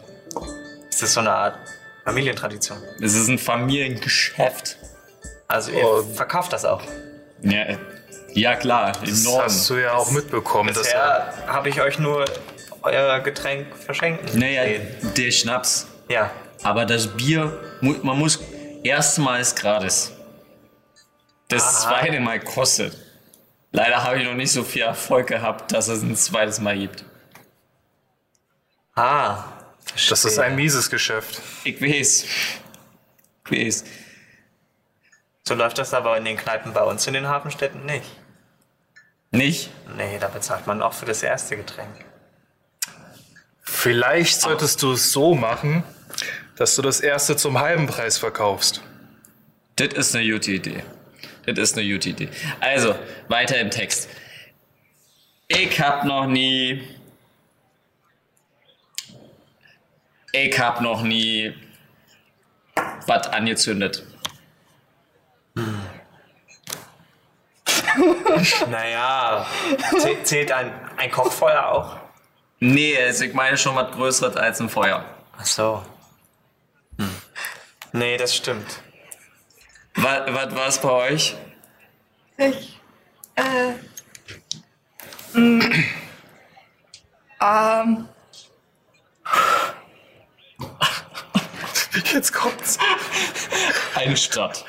[0.88, 1.56] Ist das so eine Art
[2.04, 2.78] Familientradition?
[3.02, 4.76] Es ist ein Familiengeschäft.
[5.46, 6.02] Also ihr Oh.
[6.14, 6.82] verkauft das auch.
[7.42, 7.76] Ja,
[8.32, 9.44] ja klar, im Das Norden.
[9.44, 10.70] hast du ja auch mitbekommen.
[10.70, 12.24] Er, Bisher habe ich euch nur
[12.82, 14.38] euer Getränk verschenken.
[14.38, 14.86] Naja, sehen.
[15.16, 15.86] der Schnaps.
[16.08, 16.30] Ja.
[16.62, 18.40] Aber das Bier, man muss
[18.82, 20.12] erstmals gratis.
[21.48, 22.96] Das zweite Mal kostet.
[23.72, 27.04] Leider habe ich noch nicht so viel Erfolg gehabt, dass es ein zweites Mal gibt.
[28.94, 29.44] Ah.
[30.08, 31.40] das ist ein mieses Geschäft.
[31.64, 32.24] Ich weiß.
[33.46, 33.84] Ich weiß.
[35.44, 38.06] So läuft das aber in den Kneipen bei uns in den Hafenstädten nicht.
[39.30, 39.70] Nicht?
[39.96, 42.04] Nee, da bezahlt man auch für das erste Getränk.
[43.62, 45.84] Vielleicht solltest du es so machen,
[46.56, 48.82] dass du das erste zum halben Preis verkaufst.
[49.76, 50.82] Das ist eine gute Idee.
[51.54, 52.28] Das ist eine gute Idee.
[52.60, 52.94] Also,
[53.28, 54.08] weiter im Text.
[55.48, 56.82] Ich hab noch nie.
[60.32, 61.54] Ich hab noch nie
[63.06, 64.04] was angezündet.
[68.70, 69.46] Naja,
[69.98, 71.96] zäh- zählt ein, ein Kochfeuer auch?
[72.60, 75.04] Nee, also ich meine schon was Größeres als ein Feuer.
[75.36, 75.84] Ach so.
[76.98, 77.10] Hm.
[77.92, 78.82] Nee, das stimmt.
[80.00, 81.36] Was, was war es bei euch?
[82.36, 82.80] Ich.
[83.34, 83.72] Äh.
[85.36, 85.84] mm,
[87.40, 88.08] ähm.
[92.12, 92.78] Jetzt kommt's.
[93.96, 94.64] Eine Stadt.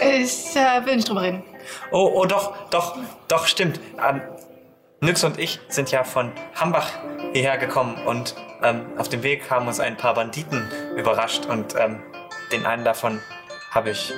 [0.00, 1.44] Ich äh, will nicht drüber reden.
[1.92, 2.98] Oh, oh, doch, doch,
[3.28, 3.78] doch, stimmt.
[4.04, 4.20] Ähm,
[5.04, 6.88] Nyx und ich sind ja von Hambach
[7.32, 12.02] hierher gekommen und ähm, auf dem Weg haben uns ein paar Banditen überrascht und ähm,
[12.52, 13.20] den einen davon
[13.70, 14.12] habe ich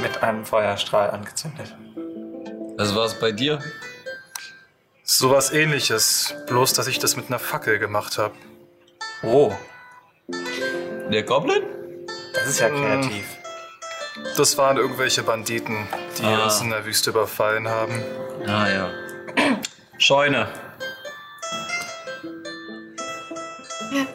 [0.00, 1.74] mit einem Feuerstrahl angezündet.
[2.78, 3.60] Was war es bei dir?
[5.02, 6.34] Sowas ähnliches.
[6.46, 8.34] Bloß, dass ich das mit einer Fackel gemacht habe.
[9.22, 9.52] Oh,
[11.10, 11.62] Der Goblin?
[12.34, 13.24] das ist ja kreativ.
[14.36, 15.86] Das waren irgendwelche Banditen,
[16.18, 16.44] die Ah.
[16.44, 18.02] uns in der Wüste überfallen haben.
[18.46, 18.90] Ah ja.
[19.98, 20.48] Scheune.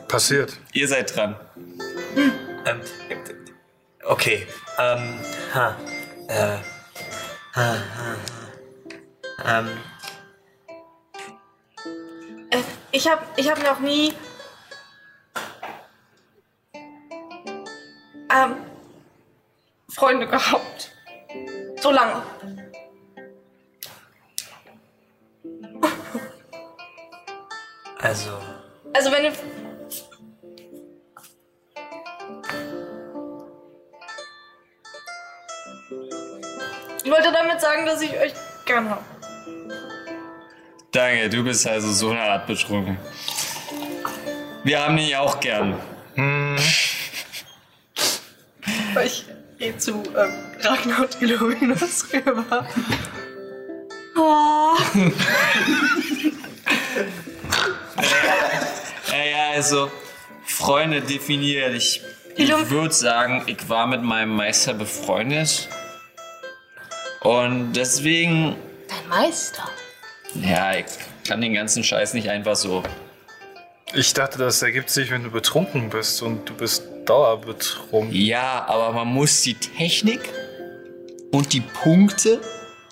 [0.08, 0.58] Passiert.
[0.74, 1.36] Ihr seid dran.
[2.66, 2.82] Ähm,
[4.04, 4.48] okay.
[4.78, 5.20] Ähm,
[5.54, 5.76] ha,
[6.28, 6.58] äh,
[7.56, 8.16] ha, ha,
[9.46, 9.60] ha.
[9.60, 9.70] Ähm,
[12.52, 12.62] Äh,
[12.92, 14.14] ich hab, ich hab noch nie.
[18.30, 18.56] Ähm.
[19.94, 20.92] Freunde gehabt.
[21.82, 22.24] So lange.
[28.12, 28.32] Also,
[28.94, 29.32] Also, wenn ihr.
[37.04, 38.34] Ich wollte damit sagen, dass ich euch
[38.66, 39.02] gern habe.
[40.92, 42.98] Danke, du bist also so eine Art betrunken.
[44.66, 45.80] Wir haben dich auch gern.
[49.06, 49.26] Ich
[49.58, 52.68] gehe zu ähm, Ragnar und Illuminus rüber.
[54.18, 54.76] Oh.
[59.62, 59.92] also,
[60.44, 61.76] Freunde definiert.
[61.76, 62.02] Ich,
[62.36, 65.70] ich würde sagen, ich war mit meinem Meister befreundet.
[67.22, 68.56] Und deswegen,
[68.88, 69.70] Dein Meister.
[70.34, 70.86] ja, ich
[71.28, 72.82] kann den ganzen Scheiß nicht einfach so.
[73.94, 78.16] Ich dachte, das ergibt sich, wenn du betrunken bist und du bist dauerbetrunken.
[78.16, 80.22] Ja, aber man muss die Technik
[81.32, 82.42] und die Punkte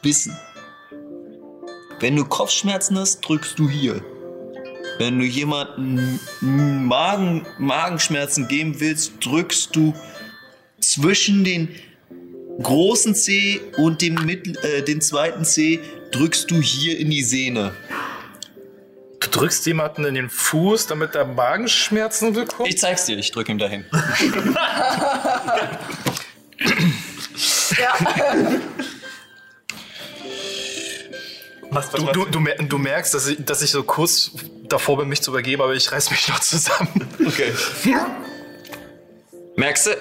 [0.04, 0.38] wissen.
[2.00, 4.04] Wenn du Kopfschmerzen hast, drückst du hier.
[5.00, 9.96] Wenn du jemanden Magen, Magenschmerzen geben willst, drückst du
[10.82, 11.70] zwischen den
[12.62, 15.80] großen C und dem, Mittel, äh, den zweiten C,
[16.12, 17.74] drückst du hier in die Sehne.
[19.22, 22.68] Du drückst jemanden in den Fuß, damit er Magenschmerzen bekommt?
[22.68, 23.86] Ich zeig's dir, ich drück ihm dahin.
[27.80, 27.94] Ja.
[31.72, 34.32] was, was, Du, du, du, mer- du merkst, dass ich, dass ich so kurz
[34.64, 37.08] davor bin, mich zu übergeben, aber ich reiß mich noch zusammen.
[37.26, 37.54] Okay.
[39.56, 39.92] Merkst du?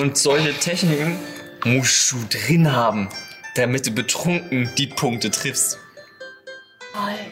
[0.00, 1.18] Und solche Techniken
[1.64, 3.08] musst du drin haben,
[3.54, 5.78] damit du betrunken die Punkte triffst.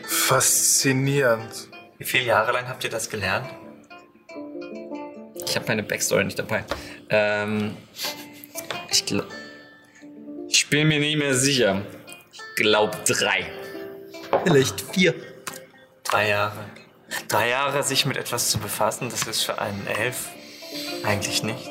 [0.06, 1.68] Faszinierend.
[1.98, 3.48] Wie viele Jahre lang habt ihr das gelernt?
[5.46, 6.64] Ich habe meine Backstory nicht dabei.
[7.10, 7.76] Ähm,
[8.90, 9.28] ich glaube,
[10.48, 11.82] ich bin mir nicht mehr sicher.
[12.56, 13.50] Ich glaube drei.
[14.44, 15.14] Vielleicht vier.
[16.04, 16.64] Drei Jahre.
[17.28, 20.28] Drei Jahre sich mit etwas zu befassen, das ist für einen Elf
[21.04, 21.68] eigentlich nicht.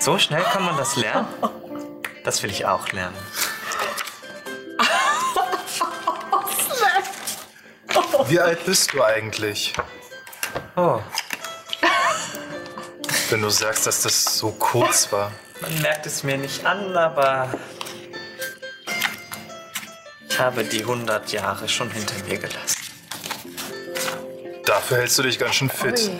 [0.00, 1.28] So schnell kann man das lernen?
[2.24, 3.16] Das will ich auch lernen.
[8.28, 9.72] Wie alt bist du eigentlich?
[10.76, 11.00] Oh,
[13.28, 15.32] Wenn du sagst, dass das so kurz war.
[15.60, 17.52] man merkt es mir nicht an, aber
[20.32, 22.80] ich habe die 100 Jahre schon hinter mir gelassen.
[24.64, 26.10] Dafür hältst du dich ganz schön fit.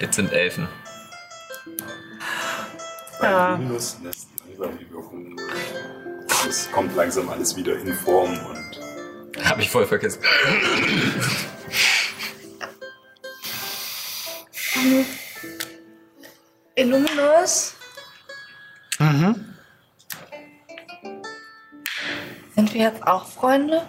[0.00, 0.66] Jetzt sind Elfen.
[3.20, 5.36] Bei Minus lässt langsam die Wirkung.
[6.48, 10.20] Es kommt langsam alles wieder in Form und Habe ich voll vergessen.
[16.74, 17.74] Illuminus?
[18.98, 19.49] Mhm.
[22.60, 23.80] Sind wir jetzt auch Freunde?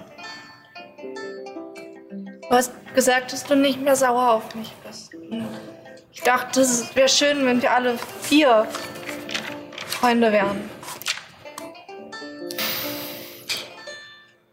[0.97, 5.13] Du hast gesagt, dass du nicht mehr sauer auf mich bist.
[5.13, 5.45] Und
[6.13, 8.65] Ich dachte, es wäre schön, wenn wir alle vier
[9.87, 10.69] Freunde wären.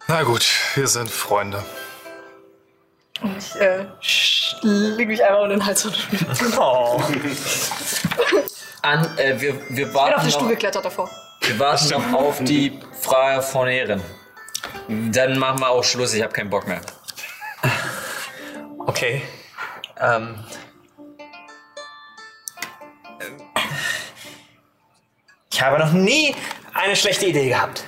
[0.08, 0.44] Na gut,
[0.74, 1.64] wir sind Freunde.
[3.22, 3.86] Und ich äh,
[4.62, 5.96] leg mich einfach um den Hals und
[6.58, 7.00] Oh.
[8.82, 11.08] An, äh, wir, wir Ich bin auf warten, den Stuhl noch, geklettert davor.
[11.48, 14.02] Wir warten noch auf die Frage von Ehren.
[14.88, 16.80] Dann machen wir auch Schluss, ich habe keinen Bock mehr.
[18.78, 19.22] Okay.
[19.98, 20.44] Ähm.
[25.50, 26.34] Ich habe noch nie
[26.74, 27.84] eine schlechte Idee gehabt.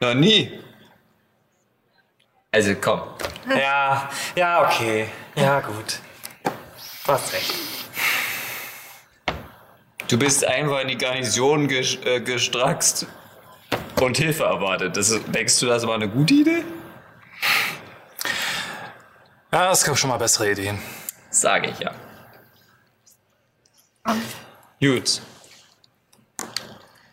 [0.00, 0.60] Noch nie.
[2.50, 3.02] Also komm.
[3.48, 5.08] Ja, ja, okay.
[5.36, 6.00] Ja, gut.
[7.04, 7.81] Du hast recht.
[10.12, 13.06] Du bist einfach in die Garnison ges äh, gestraxt
[13.98, 14.94] und Hilfe erwartet.
[14.94, 16.64] Das, denkst du, das war eine gute Idee?
[19.50, 20.78] Ja, es gab schon mal bessere Ideen.
[21.30, 21.94] Sage ich ja.
[24.78, 25.22] Gut.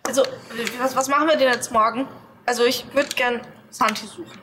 [0.06, 0.24] Also,
[0.80, 2.06] was, was machen wir denn jetzt morgen?
[2.46, 3.40] Also, ich würde gern
[3.70, 4.42] Santi suchen.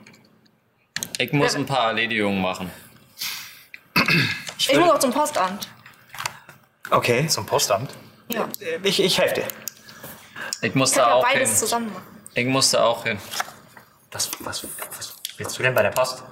[1.18, 2.70] Ich muss ein paar Erledigungen machen.
[4.56, 5.68] Ich, muss auch zum Postamt.
[6.90, 7.26] Okay.
[7.26, 7.90] Zum Postamt.
[8.28, 8.48] Ja.
[8.82, 9.46] Ich, ich helfe dir.
[10.62, 11.58] Ich muss Ich kann da ja auch beides hin.
[11.58, 12.06] zusammen machen.
[12.34, 13.18] Ich muss da auch hin.
[14.12, 14.66] Was, was,
[14.96, 16.22] was willst du denn bei der Post?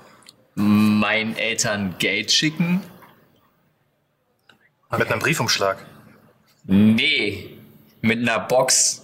[0.54, 2.82] Meinen Eltern Geld schicken?
[4.96, 5.84] Mit einem Briefumschlag.
[6.64, 7.58] Nee.
[8.00, 9.02] Mit einer Box.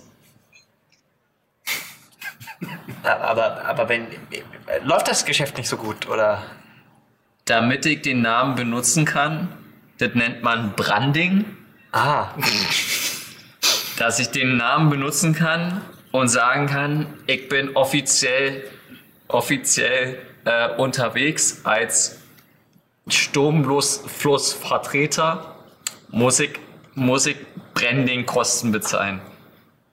[3.03, 4.07] Aber, aber wenn.
[4.83, 6.43] Läuft das Geschäft nicht so gut, oder?
[7.47, 9.49] Damit ich den Namen benutzen kann.
[9.99, 11.57] Das nennt man Branding.
[11.93, 12.29] Ah.
[13.99, 15.83] Dass ich den Namen benutzen kann
[16.13, 18.65] und sagen kann, ich bin offiziell,
[19.29, 22.19] offiziell äh, unterwegs als
[23.09, 25.57] Sturmflussvertreter.
[26.11, 26.59] Muss ich,
[26.95, 27.37] muss ich
[27.75, 29.21] Branding-Kosten bezahlen.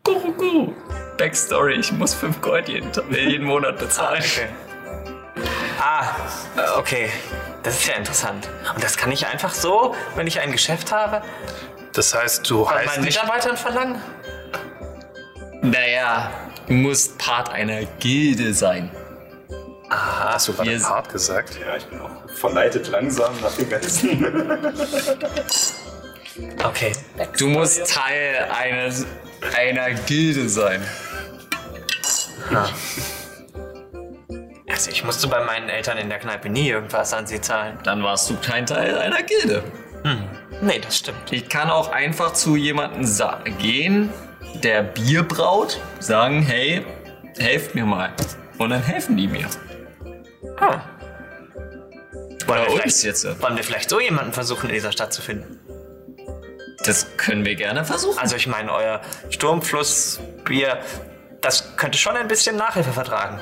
[0.04, 0.74] Kuckucku.
[1.18, 4.24] Backstory, ich muss 5 Gold jeden, äh, jeden Monat bezahlen.
[4.24, 4.48] Okay.
[5.80, 6.04] Ah,
[6.56, 7.10] äh, okay.
[7.64, 8.48] Das ist ja interessant.
[8.74, 11.22] Und das kann ich einfach so, wenn ich ein Geschäft habe,
[11.98, 13.20] Das heißt, du bei heißt meinen nicht.
[13.20, 14.00] Mitarbeitern verlangen?
[15.64, 16.30] Naja,
[16.68, 18.92] du musst Part einer Gilde sein.
[19.90, 21.58] Hast du gerade wir- Part gesagt?
[21.60, 24.24] Ja, ich bin auch verleitet langsam nach dem Ganzen.
[26.64, 26.92] Okay.
[27.40, 29.08] Du musst Teil eines,
[29.58, 30.86] einer Gilde sein.
[34.70, 37.80] Also ich musste bei meinen Eltern in der Kneipe nie irgendwas an sie zahlen.
[37.84, 39.64] Dann warst du kein Teil einer Gilde.
[40.62, 41.32] Nee, das stimmt.
[41.32, 43.06] Ich kann auch einfach zu jemandem
[43.60, 44.12] gehen,
[44.64, 46.86] der Bier braut, sagen, hey,
[47.38, 48.14] helft mir mal.
[48.58, 49.48] Und dann helfen die mir.
[50.60, 50.82] Ah.
[52.48, 53.42] Wollen wir, uns vielleicht, jetzt.
[53.42, 55.60] wollen wir vielleicht so jemanden versuchen, in dieser Stadt zu finden?
[56.84, 58.18] Das können wir gerne versuchen.
[58.18, 60.80] Also ich meine, euer Sturmflussbier,
[61.42, 63.40] das könnte schon ein bisschen Nachhilfe vertragen.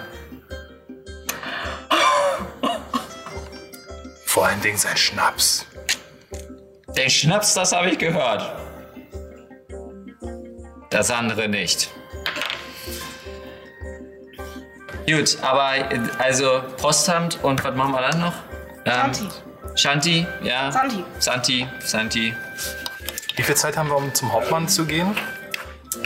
[4.25, 5.65] Vor allen Dingen sein Schnaps.
[6.97, 8.55] Den Schnaps, das habe ich gehört.
[10.89, 11.89] Das andere nicht.
[15.07, 15.89] Gut, aber
[16.19, 18.33] also Postamt und was machen wir dann noch?
[18.85, 19.27] Ähm, Santi.
[19.75, 20.71] Shanti, ja.
[20.71, 21.03] Santi.
[21.19, 22.33] Santi, Santi.
[23.35, 25.15] Wie viel Zeit haben wir, um zum Hauptmann zu gehen?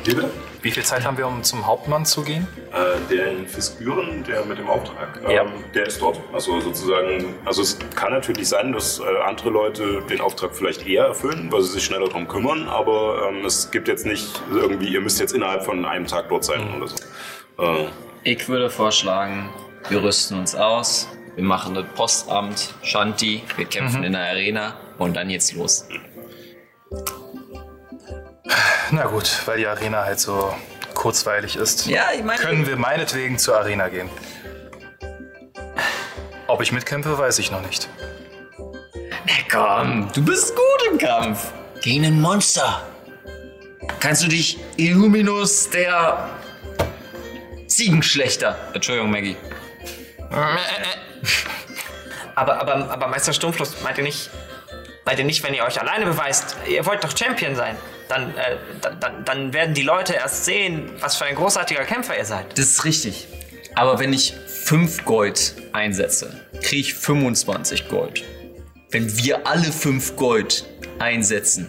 [0.03, 0.29] Bitte?
[0.61, 2.47] Wie viel Zeit haben wir, um zum Hauptmann zu gehen?
[2.73, 5.45] Äh, der in Fisküren, der mit dem Auftrag, ähm, Ja.
[5.73, 6.19] der ist dort.
[6.33, 11.05] Also sozusagen, also es kann natürlich sein, dass äh, andere Leute den Auftrag vielleicht eher
[11.05, 15.01] erfüllen, weil sie sich schneller darum kümmern, aber ähm, es gibt jetzt nicht irgendwie, ihr
[15.01, 16.95] müsst jetzt innerhalb von einem Tag dort sein oder so.
[17.61, 17.87] Äh,
[18.23, 19.49] Ich würde vorschlagen,
[19.89, 25.15] wir rüsten uns aus, wir machen das Postamt, Shanti, wir kämpfen in der Arena und
[25.15, 25.87] dann geht's los.
[28.91, 30.55] Na gut, weil die Arena halt so
[30.93, 31.85] kurzweilig ist.
[31.85, 32.39] Ja, ich meine.
[32.39, 34.09] Können wir meinetwegen zur Arena gehen.
[36.47, 37.87] Ob ich mitkämpfe, weiß ich noch nicht.
[39.51, 41.51] Komm, du bist gut im Kampf.
[41.81, 42.83] Gegen ein Monster.
[43.99, 46.29] Kannst du dich Illuminus der
[47.67, 48.57] Ziegenschlechter.
[48.73, 49.37] Entschuldigung, Maggie.
[52.35, 54.29] Aber, aber, aber Meister Sturmfluss, meint ihr nicht,
[55.05, 57.75] meint ihr nicht, wenn ihr euch alleine beweist, ihr wollt doch Champion sein,
[58.09, 62.17] dann, äh, dann, dann, dann werden die Leute erst sehen, was für ein großartiger Kämpfer
[62.17, 62.57] ihr seid.
[62.57, 63.27] Das ist richtig.
[63.75, 64.33] Aber wenn ich
[64.65, 68.23] 5 Gold einsetze, kriege ich 25 Gold.
[68.91, 70.65] Wenn wir alle 5 Gold
[70.97, 71.67] einsetzen,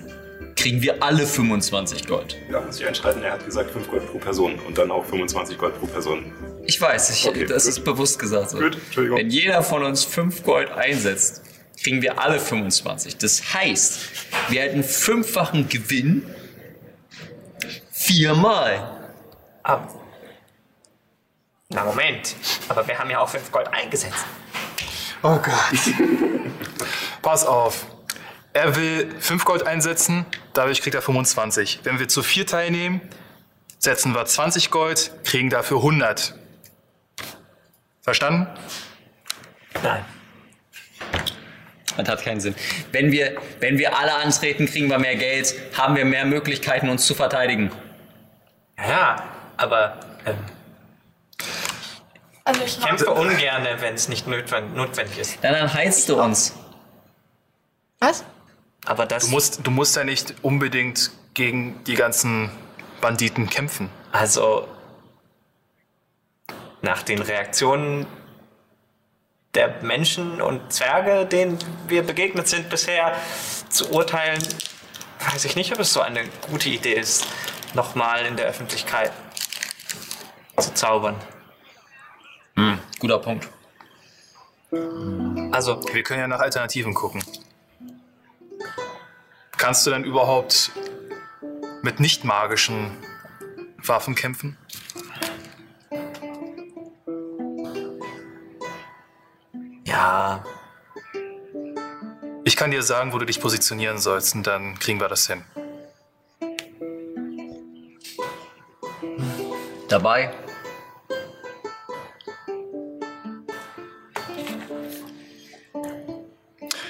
[0.57, 2.37] kriegen wir alle 25 Gold.
[2.51, 5.57] ja, muss ich einschreiten, er hat gesagt 5 Gold pro Person und dann auch 25
[5.57, 6.33] Gold pro Person.
[6.65, 7.71] Ich weiß, ich, Okay, das gut.
[7.73, 8.51] ist bewusst gesagt.
[8.51, 8.59] So.
[8.59, 9.19] Gut, Entschuldigung.
[9.19, 11.43] Wenn jeder von uns 5 Gold einsetzt,
[11.83, 13.17] kriegen wir alle 25.
[13.17, 14.01] Das heißt,
[14.49, 16.27] wir hätten fünffachen Gewinn
[17.91, 18.99] viermal.
[19.63, 19.89] Aber,
[21.69, 22.35] na Moment,
[22.69, 24.25] aber wir haben ja auch 5 Gold eingesetzt.
[25.23, 25.95] Oh Gott.
[27.23, 27.87] Pass auf.
[28.53, 31.81] Er will 5 Gold einsetzen, dadurch kriegt er 25.
[31.85, 33.01] Wenn wir zu vier teilnehmen,
[33.79, 36.35] setzen wir 20 Gold, kriegen dafür 100.
[38.03, 38.49] Verstanden?
[39.83, 40.05] Nein.
[41.97, 42.55] Das hat keinen Sinn.
[42.93, 47.07] Wenn wir, wenn wir alle antreten, kriegen wir mehr Geld, haben wir mehr Möglichkeiten, uns
[47.07, 47.71] zu verteidigen.
[48.79, 49.23] Ja,
[49.57, 50.37] aber ähm,
[52.45, 55.39] Also ich kämpfe ungern, wenn es nicht notwendig, notwendig ist.
[55.43, 56.55] Dann, dann heizt du uns.
[57.99, 58.25] Was?
[58.87, 59.27] Aber das.
[59.27, 62.51] Du musst, du musst ja nicht unbedingt gegen die ganzen
[63.01, 63.91] Banditen kämpfen.
[64.13, 64.67] Also.
[66.83, 68.07] Nach den Reaktionen
[69.55, 73.17] der Menschen und Zwerge, denen wir begegnet sind bisher,
[73.69, 74.43] zu urteilen,
[75.33, 77.27] weiß ich nicht, ob es so eine gute Idee ist,
[77.75, 79.13] nochmal in der Öffentlichkeit
[80.59, 81.17] zu zaubern.
[82.99, 83.49] Guter Punkt.
[85.53, 87.25] Also, Wir können ja nach Alternativen gucken.
[89.57, 90.71] Kannst du denn überhaupt
[91.83, 92.97] mit nicht magischen
[93.79, 94.57] Waffen kämpfen?
[102.61, 105.43] Kann dir sagen, wo du dich positionieren sollst und dann kriegen wir das hin.
[109.89, 110.31] Dabei.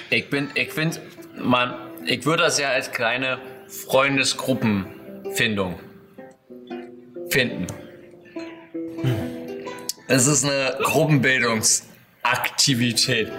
[0.09, 1.01] Ich bin, ich finde,
[1.37, 1.73] man,
[2.05, 5.79] ich würde das ja als kleine Freundesgruppenfindung
[7.29, 7.67] finden.
[10.09, 13.31] Es ist eine Gruppenbildungsaktivität.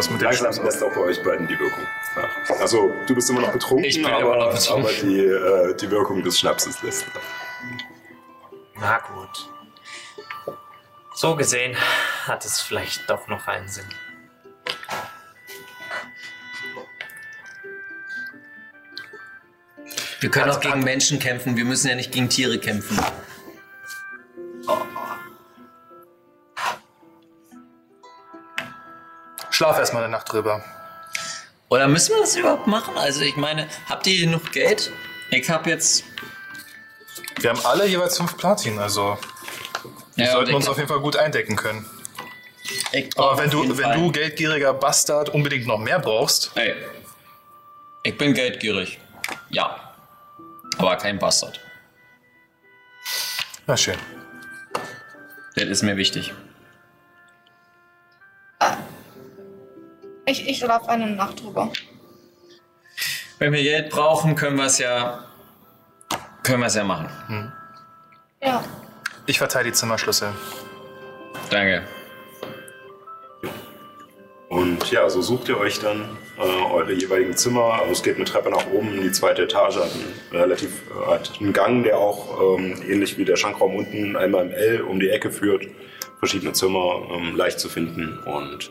[0.00, 0.64] Was mit dem Langsam Schnaps?
[0.64, 1.84] lässt auch bei euch beiden die Wirkung
[2.16, 2.58] nach.
[2.58, 4.86] Also, du bist immer noch betrunken, Ich bin aber, immer noch betrunken.
[4.86, 7.20] aber die, äh, die Wirkung des Schnapses lässt nach.
[8.80, 9.50] na gut.
[11.14, 11.76] So gesehen
[12.26, 13.84] hat es vielleicht doch noch einen Sinn.
[20.20, 22.98] Wir können auch gegen Menschen kämpfen, wir müssen ja nicht gegen Tiere kämpfen.
[29.60, 30.64] Schlaf erstmal eine Nacht drüber.
[31.68, 32.96] Oder müssen wir das überhaupt machen?
[32.96, 34.90] Also ich meine, habt ihr genug Geld?
[35.30, 36.02] Ich habe jetzt...
[37.40, 39.18] Wir haben alle jeweils fünf Platin, also
[40.16, 41.84] wir Ja, sollten uns auf jeden Fall gut eindecken können.
[43.16, 46.74] Aber wenn du, wenn Fall- du geldgieriger Bastard unbedingt noch mehr brauchst, Ey,
[48.02, 48.98] ich bin geldgierig.
[49.50, 49.92] Ja.
[50.78, 51.60] Aber kein Bastard.
[53.66, 53.98] na schön.
[55.54, 56.32] Das ist mir wichtig.
[60.30, 61.72] Ich, ich schlafe eine Nacht drüber.
[63.40, 65.24] Wenn wir Geld brauchen, können wir es ja...
[66.44, 67.52] Können wir es ja machen.
[68.40, 68.62] Ja.
[69.26, 70.28] Ich verteile die Zimmerschlüssel.
[71.50, 71.82] Danke.
[74.48, 77.80] Und ja, so sucht ihr euch dann äh, eure jeweiligen Zimmer.
[77.80, 79.00] Also es geht eine Treppe nach oben.
[79.00, 83.24] Die zweite Etage hat einen relativ äh, hat einen Gang, der auch ähm, ähnlich wie
[83.24, 85.66] der Schankraum unten einmal im L um die Ecke führt.
[86.20, 88.70] Verschiedene Zimmer, ähm, leicht zu finden und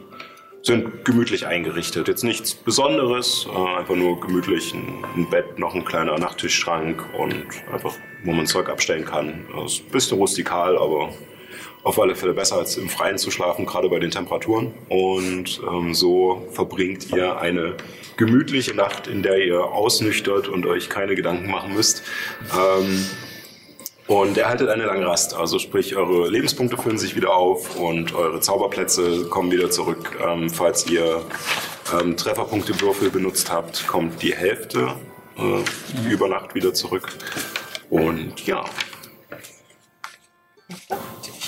[0.61, 2.07] sind gemütlich eingerichtet.
[2.07, 7.93] Jetzt nichts Besonderes, äh, einfach nur gemütlich ein, Bett, noch ein kleiner Nachttischschrank und einfach,
[8.23, 9.45] wo man Zeug abstellen kann.
[9.55, 11.13] Das ist ein bisschen rustikal, aber
[11.83, 14.73] auf alle Fälle besser als im Freien zu schlafen, gerade bei den Temperaturen.
[14.89, 17.75] Und ähm, so verbringt ihr eine
[18.17, 22.03] gemütliche Nacht, in der ihr ausnüchtert und euch keine Gedanken machen müsst.
[22.53, 23.05] Ähm,
[24.09, 28.41] und erhaltet eine lange Rast, also sprich eure Lebenspunkte füllen sich wieder auf und eure
[28.41, 30.19] Zauberplätze kommen wieder zurück.
[30.27, 31.21] Ähm, falls ihr
[31.99, 34.95] ähm, Trefferpunktewürfel benutzt habt, kommt die Hälfte
[35.37, 37.09] äh, über Nacht wieder zurück.
[37.89, 38.65] Und ja,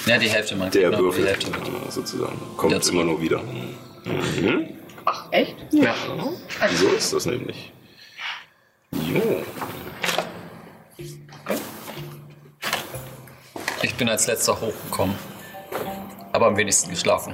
[0.05, 0.69] Ja, die Hälfte mal.
[0.69, 1.51] der genau, die Würfel Hälfte.
[1.51, 3.41] äh, sozusagen kommt immer nur wieder.
[4.05, 4.69] Mhm.
[5.05, 5.55] Ach, echt?
[5.71, 5.93] Ja.
[6.75, 7.71] So ist das nämlich.
[8.91, 9.43] Jo.
[13.83, 15.15] Ich bin als letzter hochgekommen.
[16.31, 17.33] Aber am wenigsten geschlafen.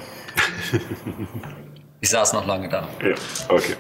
[2.00, 2.88] Ich saß noch lange da.
[3.02, 3.16] Ja,
[3.50, 3.76] okay.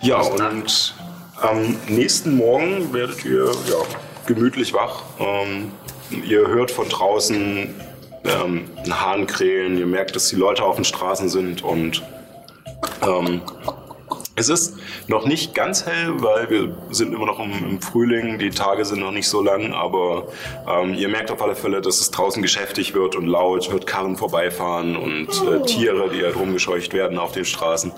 [0.00, 0.94] Ja, und
[1.40, 3.76] am nächsten Morgen werdet ihr ja,
[4.26, 5.02] gemütlich wach.
[5.18, 5.72] Ähm,
[6.24, 7.74] ihr hört von draußen
[8.24, 12.02] ähm, einen Hahn krähen, ihr merkt, dass die Leute auf den Straßen sind und
[13.02, 13.42] ähm,
[14.38, 14.76] es ist
[15.08, 19.00] noch nicht ganz hell, weil wir sind immer noch im, im Frühling, die Tage sind
[19.00, 20.28] noch nicht so lang, aber
[20.68, 24.16] ähm, ihr merkt auf alle Fälle, dass es draußen geschäftig wird und laut, hört Karren
[24.16, 27.92] vorbeifahren und äh, Tiere, die halt rumgescheucht werden auf den Straßen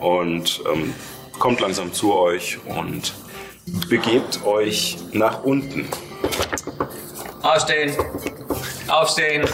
[0.00, 0.94] und ähm,
[1.38, 3.12] kommt langsam zu euch und
[3.88, 5.88] begebt euch nach unten.
[7.42, 7.94] Aufstehen!
[8.88, 9.44] Aufstehen.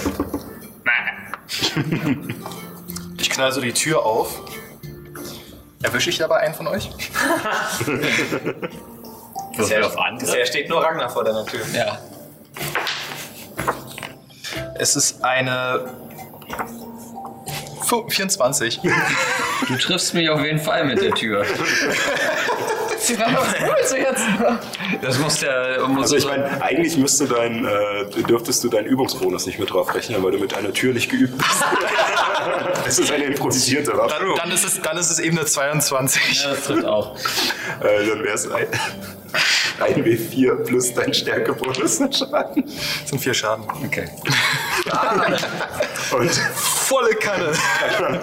[3.20, 4.42] Ich knall so die Tür auf.
[5.82, 6.90] Erwische ich dabei einen von euch?
[9.56, 11.60] Bisher, bisher steht nur Ragnar vor deiner Tür.
[11.72, 11.98] Ja.
[14.74, 15.90] Es ist eine
[17.82, 18.80] Fu- 24.
[19.68, 21.44] Du triffst mich auf jeden Fall mit der Tür.
[23.08, 24.22] Sie waren was willst du jetzt?
[25.00, 25.86] Das muss der.
[25.88, 29.94] Muss Also ich meine, eigentlich müsste dein, äh, dürftest du deinen Übungsbonus nicht mit drauf
[29.94, 31.50] rechnen, weil du mit einer Tür nicht geübt bist.
[32.86, 34.14] Es ist eine improvisierte Waffe.
[34.18, 36.42] Dann, dann, ist es, dann ist es eben eine 22.
[36.42, 37.14] ja, das trifft auch.
[37.80, 38.48] Äh, dann wäre es
[39.80, 42.64] ein, ein W4 plus dein Stärkebonus Schaden.
[42.64, 43.64] Das sind vier Schaden.
[43.86, 44.08] Okay.
[46.12, 46.30] Und
[46.88, 47.52] Volle Kanne.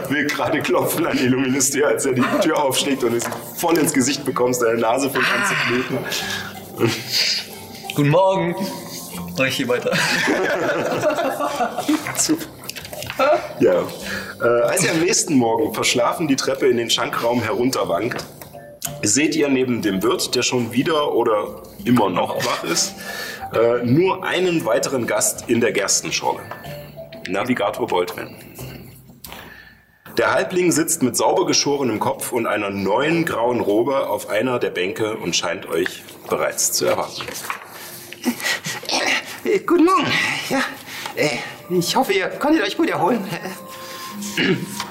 [0.09, 3.23] Will gerade klopfen an Illuminus als er die Tür aufschlägt und es
[3.57, 6.89] voll ins Gesicht bekommst, deine Nase fängt an zu bluten.
[7.95, 8.55] Guten Morgen.
[9.35, 9.91] Soll ich hier weiter?
[12.17, 12.45] Super.
[13.59, 13.83] Ja.
[14.41, 18.25] Äh, als ihr am nächsten Morgen verschlafen die Treppe in den Schankraum herunterwankt,
[19.03, 22.95] seht ihr neben dem Wirt, der schon wieder oder immer noch wach ist,
[23.53, 26.41] äh, nur einen weiteren Gast in der Gerstenschorle.
[27.27, 28.35] Navigator Boltman.
[30.17, 34.69] Der Halbling sitzt mit sauber geschorenem Kopf und einer neuen grauen Robe auf einer der
[34.69, 37.23] Bänke und scheint euch bereits zu erwarten.
[39.43, 40.07] Äh, guten Morgen.
[40.49, 40.61] Ja,
[41.15, 41.37] äh,
[41.69, 43.23] ich hoffe, ihr konntet euch gut erholen.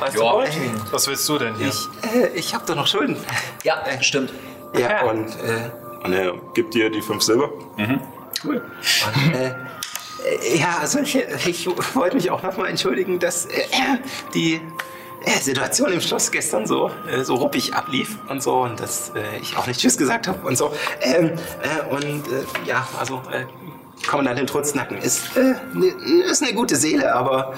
[0.00, 0.32] Weißt du, Ja.
[0.32, 0.80] Boltwin?
[0.90, 1.68] Was willst du denn hier?
[1.68, 3.16] Ich, äh, ich habe doch noch Schulden.
[3.62, 4.32] Ja, stimmt.
[4.78, 5.70] Ja, und, äh,
[6.04, 7.50] Und er gibt dir die fünf Silber.
[7.76, 8.00] und,
[9.34, 13.62] äh, äh, ja, also ich, ich wollte mich auch nochmal entschuldigen, dass äh,
[14.34, 14.60] die
[15.24, 19.38] äh, Situation im Schloss gestern so, äh, so ruppig ablief und so und dass äh,
[19.40, 20.72] ich auch nicht Tschüss gesagt habe und so.
[21.00, 23.44] Ähm, äh, und äh, ja, also äh,
[24.06, 25.86] Kommandantin Trutznacken ist, äh, ne,
[26.30, 27.54] ist eine gute Seele, aber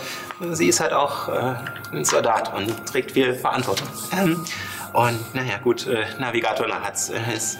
[0.53, 1.55] sie ist halt auch äh,
[1.93, 3.89] ein Soldat und trägt viel Verantwortung.
[4.13, 4.45] Ähm,
[4.93, 7.11] und naja, gut, äh, Navigator hat's.
[7.11, 7.59] Äh, ist,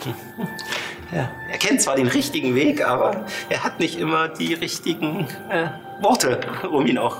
[1.13, 5.69] ja, er kennt zwar den richtigen Weg, aber er hat nicht immer die richtigen äh,
[6.01, 7.17] Worte, um ihn auch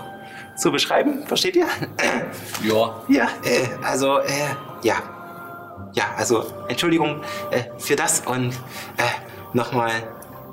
[0.57, 1.27] zu beschreiben.
[1.27, 1.67] Versteht ihr?
[2.65, 3.03] Ja.
[3.09, 4.31] Ja, äh, also, äh,
[4.83, 4.97] ja.
[5.93, 7.23] Ja, also, Entschuldigung
[7.79, 8.53] für das und
[9.55, 9.91] nochmal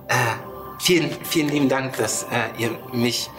[0.07, 0.52] äh,
[0.83, 3.29] vielen, vielen lieben Dank, dass äh, ihr mich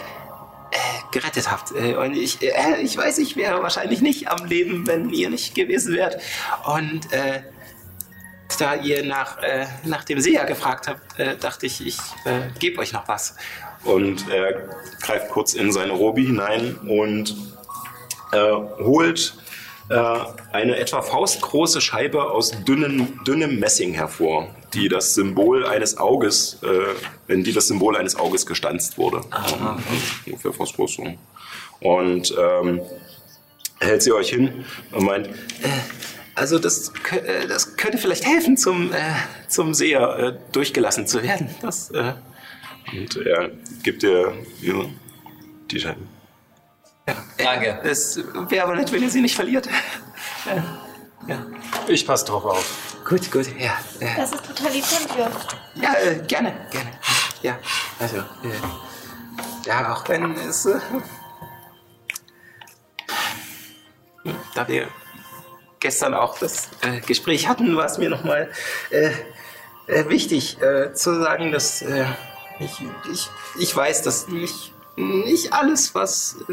[0.71, 0.77] äh,
[1.13, 1.73] gerettet habt.
[1.73, 5.55] Äh, und ich, äh, ich weiß, ich wäre wahrscheinlich nicht am Leben, wenn ihr nicht
[5.55, 6.21] gewesen wärt.
[6.65, 7.43] Und äh,
[8.59, 11.97] da ihr nach, äh, nach dem Seher gefragt habt, dachte ich, ich
[12.61, 13.35] gebe euch noch was.
[13.85, 14.69] Und er
[15.01, 17.35] greift kurz in seine Robe hinein und
[18.33, 19.35] holt
[19.89, 27.33] eine etwa faustgroße Scheibe aus dünnem, dünnem Messing hervor, die das Symbol eines Auges, äh,
[27.33, 29.21] in die das Symbol eines Auges gestanzt wurde.
[29.33, 29.79] Ähm,
[30.27, 31.15] ungefähr faustgroß so.
[31.81, 32.81] Und ähm,
[33.81, 35.29] hält sie euch hin und meint,
[36.35, 38.97] Also das, äh, das könnte vielleicht helfen, zum, äh,
[39.49, 41.49] zum Seher äh, durchgelassen zu werden.
[41.63, 42.15] Das, äh,
[42.93, 43.51] und er
[43.83, 44.75] gibt dir ja,
[45.71, 46.01] die Scheibe.
[47.37, 47.81] Danke.
[47.85, 49.69] es wäre aber nett, wenn ihr sie nicht verliert.
[51.89, 52.97] Ich passe drauf auf.
[53.07, 53.73] Gut, gut, ja.
[54.01, 55.31] Äh, Das ist total lieb von dir.
[55.75, 56.91] ja, äh, gerne, gerne.
[57.43, 57.59] Ja,
[58.01, 58.23] also, äh,
[59.67, 60.81] ja, auch wenn es, äh,
[64.55, 64.89] da wir
[65.81, 68.51] gestern auch das äh, Gespräch hatten, war es mir nochmal
[68.91, 69.11] äh,
[69.87, 72.07] äh, wichtig äh, zu sagen, dass äh,
[72.59, 72.81] ich,
[73.13, 73.29] ich,
[73.59, 76.53] ich weiß, dass nicht, nicht alles, was, äh,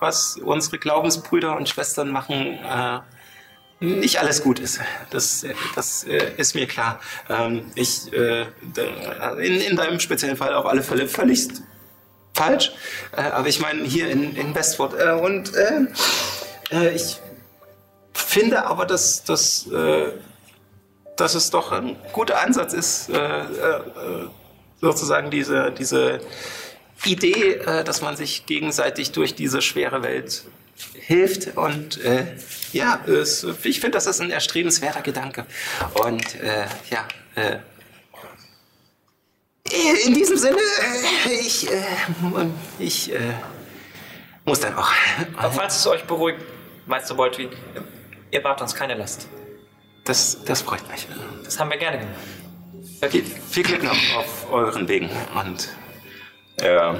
[0.00, 3.00] was unsere Glaubensbrüder und Schwestern machen, äh,
[3.80, 4.80] nicht alles gut ist.
[5.10, 7.00] Das, das äh, ist mir klar.
[7.28, 8.46] Ähm, ich, äh,
[9.38, 11.48] in, in deinem speziellen Fall auf alle Fälle völlig
[12.34, 12.72] falsch.
[13.16, 14.94] Äh, aber ich meine hier in, in Westford.
[14.98, 15.52] Äh, und
[16.94, 17.18] ich
[18.12, 19.70] finde aber, dass, dass,
[21.16, 23.10] dass es doch ein guter Ansatz ist,
[24.78, 26.20] sozusagen diese, diese
[27.04, 30.44] Idee, äh, dass man sich gegenseitig durch diese schwere Welt
[30.94, 31.56] hilft.
[31.56, 32.26] Und äh,
[32.72, 35.46] ja, es, ich finde, das ist ein erstrebenswerter Gedanke.
[35.94, 37.58] Und äh, ja, äh,
[40.06, 41.82] in diesem Sinne, äh, ich, äh,
[42.78, 43.34] ich äh,
[44.44, 44.90] muss dann auch.
[45.36, 46.40] Aber falls es euch beruhigt,
[46.86, 47.50] Meister Boltwin,
[48.30, 49.28] ihr wart uns keine Last.
[50.04, 51.06] Das, das freut mich.
[51.44, 52.14] Das haben wir gerne gemacht.
[53.10, 55.10] Viel, viel Glück noch auf euren Wegen.
[55.34, 55.68] Und
[56.62, 56.96] Er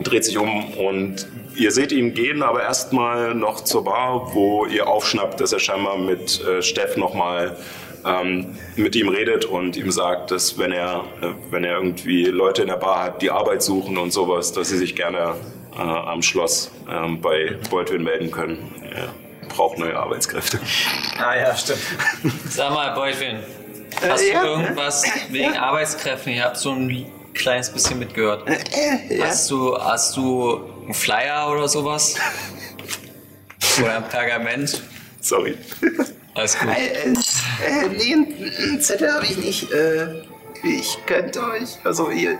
[0.00, 4.88] dreht sich um und ihr seht ihn gehen, aber erstmal noch zur Bar, wo ihr
[4.88, 7.56] aufschnappt, dass er scheinbar mit äh, Steff nochmal
[8.04, 12.62] ähm, mit ihm redet und ihm sagt, dass wenn er, äh, wenn er irgendwie Leute
[12.62, 15.34] in der Bar hat, die Arbeit suchen und sowas, dass sie sich gerne
[15.76, 18.74] äh, am Schloss ähm, bei Baldwin melden können.
[18.94, 19.08] Er
[19.48, 20.60] braucht neue Arbeitskräfte.
[21.18, 21.80] Ah ja, stimmt.
[22.50, 23.42] Sag mal, Beuteln,
[24.08, 26.32] hast du irgendwas wegen Arbeitskräften?
[26.32, 27.06] Ich habe so ein
[27.36, 28.44] kleines bisschen mitgehört.
[29.20, 32.16] Hast du, hast du einen Flyer oder sowas?
[33.80, 34.82] Oder ein Pergament?
[35.20, 35.56] Sorry.
[36.34, 36.68] Alles gut.
[36.70, 39.70] Äh, äh, nee, einen Zettel habe ich nicht.
[39.70, 40.22] Äh,
[40.62, 42.38] ich könnte euch, also ihr,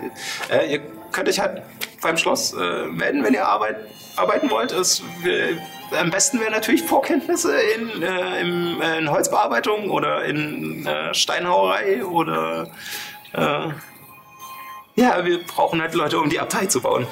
[0.49, 0.79] äh, ihr
[1.11, 1.61] könnt euch halt
[2.01, 3.77] beim Schloss äh, melden, wenn ihr arbeit,
[4.15, 4.71] arbeiten wollt.
[4.71, 5.57] Es, wär-
[5.99, 12.03] am besten wäre natürlich Vorkenntnisse in, äh, im, äh, in Holzbearbeitung oder in äh, Steinhauerei
[12.03, 12.67] oder
[13.33, 13.67] äh,
[14.97, 17.07] ja, wir brauchen halt Leute, um die Abtei zu bauen.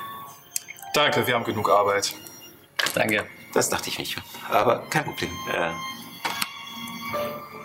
[0.94, 2.14] Danke, wir haben genug Arbeit.
[2.94, 3.24] Danke.
[3.54, 4.16] Das dachte ich nicht.
[4.50, 5.30] Aber kein Problem.
[5.54, 5.70] Äh,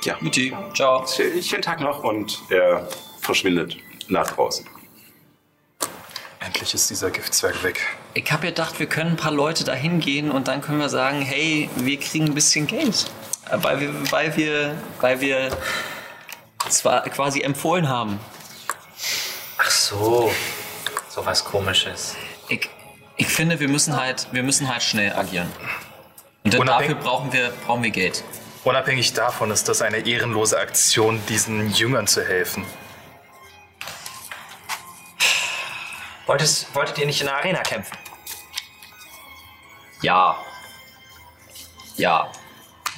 [0.04, 0.16] ja.
[0.22, 1.04] Mutti, ciao.
[1.04, 2.04] Schö- Schönen Tag noch.
[2.04, 2.88] Und er
[3.20, 3.78] verschwindet
[4.08, 4.66] nach draußen.
[6.40, 7.80] Endlich ist dieser Giftzwerg weg.
[8.14, 11.22] Ich habe gedacht, wir können ein paar Leute da hingehen und dann können wir sagen,
[11.22, 13.06] hey, wir kriegen ein bisschen Geld.
[13.50, 15.56] Äh, Weil wir, weil wir, weil wir
[16.70, 18.20] zwar quasi empfohlen haben.
[19.92, 20.32] So.
[21.10, 22.16] So was komisches.
[22.48, 22.70] Ich,
[23.18, 25.52] ich finde, wir müssen halt, wir müssen halt schnell agieren.
[26.46, 28.24] Und dafür brauchen wir, brauchen wir Geld.
[28.64, 32.66] Unabhängig davon ist das eine ehrenlose Aktion, diesen Jüngern zu helfen.
[36.26, 37.98] Wolltest, wolltet ihr nicht in der Arena kämpfen?
[40.02, 40.38] Ja.
[41.98, 42.32] Ja.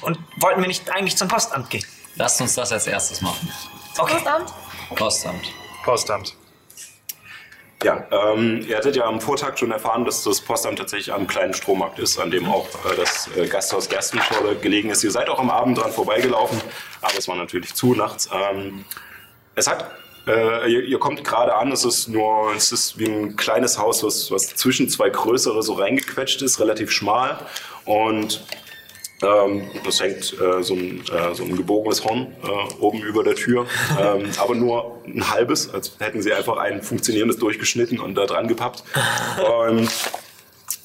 [0.00, 1.84] Und wollten wir nicht eigentlich zum Postamt gehen?
[2.14, 3.52] Lasst uns das als erstes machen.
[3.98, 4.14] Okay.
[4.14, 4.54] Postamt?
[4.94, 5.48] Postamt.
[5.82, 6.43] Postamt.
[7.82, 11.52] Ja, ähm, ihr hattet ja am Vortag schon erfahren, dass das Postamt tatsächlich am kleinen
[11.52, 15.04] Strommarkt ist, an dem auch äh, das äh, Gasthaus Gerstenschorle gelegen ist.
[15.04, 16.60] Ihr seid auch am Abend dran vorbeigelaufen,
[17.02, 18.30] aber es war natürlich zu nachts.
[18.32, 18.84] Ähm,
[19.54, 19.90] es hat,
[20.26, 24.02] äh, ihr, ihr kommt gerade an, es ist nur, es ist wie ein kleines Haus,
[24.02, 27.38] was, was zwischen zwei größere so reingequetscht ist, relativ schmal
[27.84, 28.44] und
[29.84, 33.66] das hängt äh, so, ein, äh, so ein gebogenes Horn äh, oben über der Tür,
[34.00, 38.48] ähm, aber nur ein halbes, als hätten sie einfach ein funktionierendes durchgeschnitten und da dran
[38.48, 38.84] gepappt.
[39.68, 39.88] Und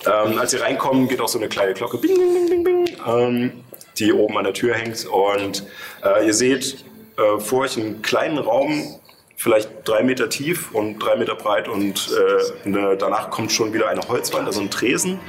[0.06, 2.98] ähm, als sie reinkommen, geht auch so eine kleine Glocke, bing, bing, bing, bing, bing,
[3.08, 3.52] ähm,
[3.98, 5.06] die oben an der Tür hängt.
[5.06, 5.66] Und
[6.04, 6.86] äh, ihr seht
[7.18, 8.96] äh, vor euch einen kleinen Raum,
[9.36, 11.68] vielleicht drei Meter tief und drei Meter breit.
[11.68, 15.20] Und äh, eine, danach kommt schon wieder eine Holzwand, also ein Tresen,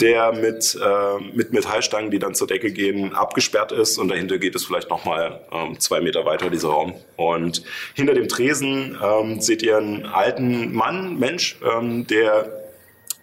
[0.00, 3.98] der mit, äh, mit Metallstangen, die dann zur Decke gehen, abgesperrt ist.
[3.98, 6.94] Und dahinter geht es vielleicht nochmal ähm, zwei Meter weiter, dieser Raum.
[7.16, 7.62] Und
[7.94, 12.64] hinter dem Tresen ähm, seht ihr einen alten Mann, Mensch, ähm, der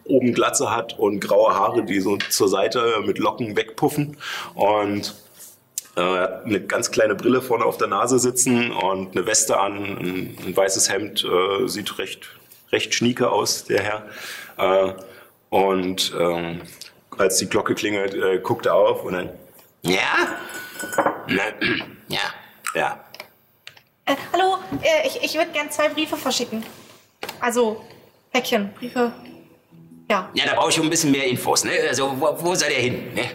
[0.06, 4.18] oben Glatze hat und graue Haare, die so zur Seite mit Locken wegpuffen.
[4.56, 5.16] Und
[5.96, 9.60] äh, er hat eine ganz kleine Brille vorne auf der Nase sitzen und eine Weste
[9.60, 12.30] an, ein, ein weißes Hemd, äh, sieht recht,
[12.72, 14.06] recht schnieke aus, der Herr.
[14.58, 14.94] Äh,
[15.52, 16.62] und ähm,
[17.18, 19.30] als die Glocke klingelt, äh, guckt er auf und dann,
[19.84, 20.00] Ja?
[21.28, 21.44] Na,
[22.08, 22.20] ja.
[22.74, 23.00] ja,
[24.06, 26.66] Äh, hallo, äh, ich, ich würde gern zwei Briefe verschicken.
[27.40, 27.84] Also,
[28.32, 29.12] Päckchen, Briefe.
[30.10, 30.30] Ja.
[30.34, 31.72] Ja, da brauche ich schon ein bisschen mehr Infos, ne?
[31.88, 33.26] Also, wo, wo seid ihr hin, ne?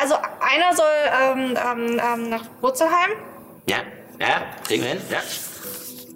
[0.00, 0.86] Also, einer soll
[1.22, 3.10] ähm, ähm, ähm, nach Wurzelheim
[3.68, 3.76] Ja?
[4.18, 4.42] Ja?
[4.66, 5.02] Kriegen wir hin?
[5.10, 5.20] Ja?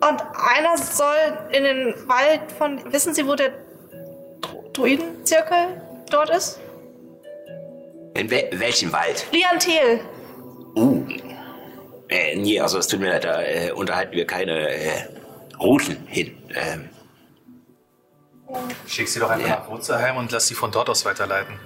[0.08, 1.14] und einer soll
[1.52, 2.92] in den Wald von.
[2.92, 3.52] Wissen Sie, wo der
[4.72, 6.60] Druidenzirkel dort ist?
[8.14, 9.26] In wel welchem Wald?
[9.32, 10.00] Liantel.
[10.76, 11.04] Uh.
[12.08, 14.90] Äh, nee, also es tut mir leid, da äh, unterhalten wir keine äh,
[15.58, 16.36] Routen hin.
[16.54, 16.88] Ähm,
[18.86, 19.56] Schick sie doch einfach Ja.
[19.60, 21.58] nach Wurzelheim und lass sie von dort aus weiterleiten.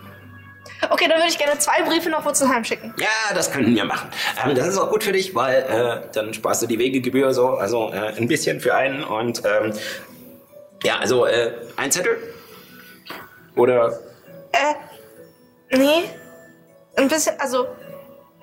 [0.91, 2.95] Okay, dann würde ich gerne zwei Briefe nach Wurzelheim schicken.
[2.99, 4.11] ja, das könnten wir machen.
[4.45, 7.49] Ähm, das ist auch gut für dich, weil äh, dann sparst du die Wegegebühr so,
[7.51, 9.73] also äh, ein bisschen für einen und ähm,
[10.85, 12.19] ja, also äh, ein Zettel
[13.57, 13.99] oder
[14.53, 14.75] Äh,
[15.77, 16.05] nee.
[16.97, 17.67] Ein bisschen, also.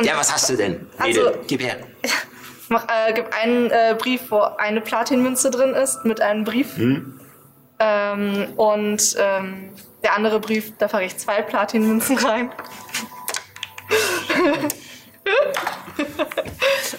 [0.02, 0.88] ja, was hast du denn?
[0.98, 1.78] Also- Mädel, gib her.
[2.70, 6.78] Mach, äh, gib einen äh, Brief, wo eine Platinmünze drin ist, mit einem Brief.
[7.80, 9.70] Ähm, und ähm,
[10.04, 12.50] der andere Brief, da fahre ich zwei Platinmünzen rein.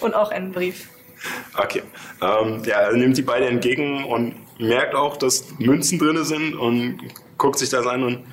[0.01, 0.89] und auch einen Brief.
[1.57, 1.81] Okay.
[2.21, 6.99] Ähm, ja, er nimmt die beide entgegen und merkt auch, dass Münzen drin sind und
[7.37, 8.25] guckt sich das an und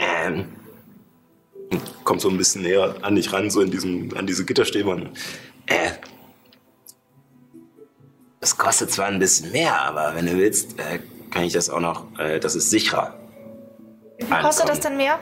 [0.00, 0.46] Ähm,
[2.04, 4.88] kommt so ein bisschen näher an dich ran, so in diesem, an diese Gitterstäbe.
[4.90, 5.10] Und,
[5.66, 5.90] äh,
[8.40, 11.80] das kostet zwar ein bisschen mehr, aber wenn du willst, äh, kann ich das auch
[11.80, 13.18] noch, äh, das ist sicherer.
[14.18, 15.18] Wie kostet das denn mehr?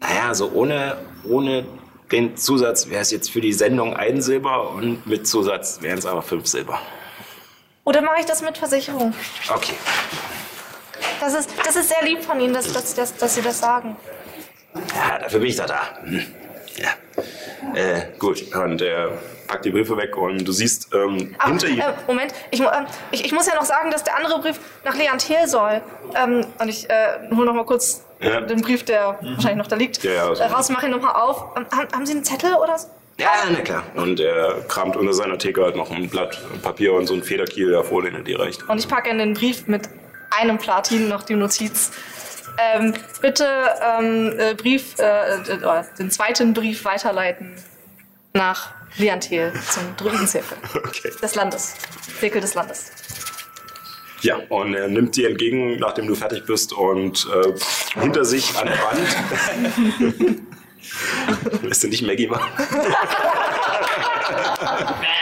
[0.00, 1.66] Naja, so ohne, ohne
[2.10, 6.06] den Zusatz wäre es jetzt für die Sendung ein Silber und mit Zusatz wären es
[6.06, 6.80] aber fünf Silber.
[7.84, 9.12] Oder mache ich das mit Versicherung?
[9.48, 9.74] Okay.
[11.20, 13.96] Das ist, das ist sehr lieb von Ihnen, dass, dass, dass, dass Sie das sagen.
[14.74, 15.80] Ja, dafür bin ich doch da.
[16.02, 16.26] Hm.
[16.76, 16.88] Ja.
[17.74, 19.10] Äh, gut, und er
[19.46, 21.80] packt die Briefe weg und du siehst ähm, Aber, hinter ihm.
[21.80, 22.68] äh, Moment, ich, ähm,
[23.12, 25.80] ich, ich muss ja noch sagen, dass der andere Brief nach Leantil soll.
[26.14, 28.40] Ähm, und ich äh, hole noch mal kurz Ja.
[28.42, 31.00] den Brief, der wahrscheinlich noch da liegt, Ja, ja, also- äh, raus, mache ihn noch
[31.00, 31.56] mal auf.
[31.56, 32.88] Ähm, haben, haben Sie einen Zettel oder so?
[33.18, 33.82] Ja, na klar.
[33.94, 37.70] Und er kramt unter seiner Theke halt noch ein Blatt Papier und so ein Federkiel
[37.72, 38.68] den er dir reicht.
[38.68, 39.88] Und ich packe in den Brief mit
[40.38, 41.90] einem Platin noch die Notiz.
[42.58, 43.46] Ähm, bitte
[43.82, 47.54] ähm, äh, Brief, äh, äh, den zweiten Brief weiterleiten
[48.32, 51.10] nach Leantil zum Druidenzirkel Okay.
[51.22, 51.74] des Landes.
[52.18, 52.92] Zirkel des Landes.
[54.22, 58.66] Ja, und er nimmt dir entgegen, nachdem du fertig bist und äh, hinter sich an
[58.66, 60.36] der Wand.
[61.62, 62.50] Willst du nicht Maggie machen?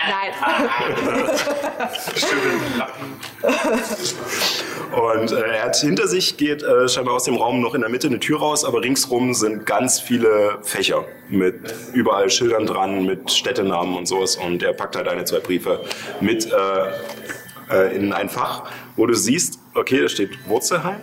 [0.09, 0.33] Nein.
[4.93, 7.91] Und äh, er hat hinter sich geht äh, scheinbar aus dem Raum noch in der
[7.91, 13.31] Mitte eine Tür raus, aber ringsrum sind ganz viele Fächer mit überall Schildern dran, mit
[13.31, 14.37] Städtenamen und sowas.
[14.37, 15.81] Und er packt halt eine, zwei Briefe
[16.21, 16.53] mit äh,
[17.71, 18.65] äh, in ein Fach,
[18.97, 21.01] wo du siehst, okay, da steht Wurzelheim.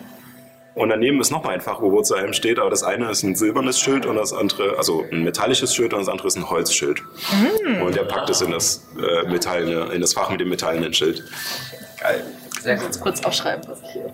[0.74, 3.78] Und daneben ist nochmal ein Fach, wo Wurzelheim steht, aber das eine ist ein silbernes
[3.80, 7.02] Schild und das andere, also ein metallisches Schild und das andere ist ein Holzschild.
[7.82, 11.24] Und er packt es in das, äh, metallene, in das Fach mit dem metallenen Schild.
[12.62, 13.00] Sehr gut.
[13.02, 14.14] Kurz aufschreiben, was ich hier.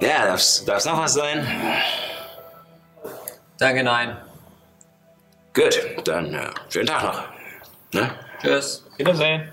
[0.00, 1.46] Ja, darf's, darf's noch was sein?
[3.58, 4.16] Danke, nein.
[5.54, 7.24] Gut, dann äh, schönen Tag noch.
[7.92, 8.10] Ne?
[8.40, 8.84] Tschüss.
[8.96, 9.52] Wiedersehen.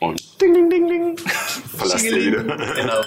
[0.00, 1.18] Und ding, ding, ding, ding.
[1.76, 2.42] Verlasst ihr wieder.
[2.42, 3.02] Genau.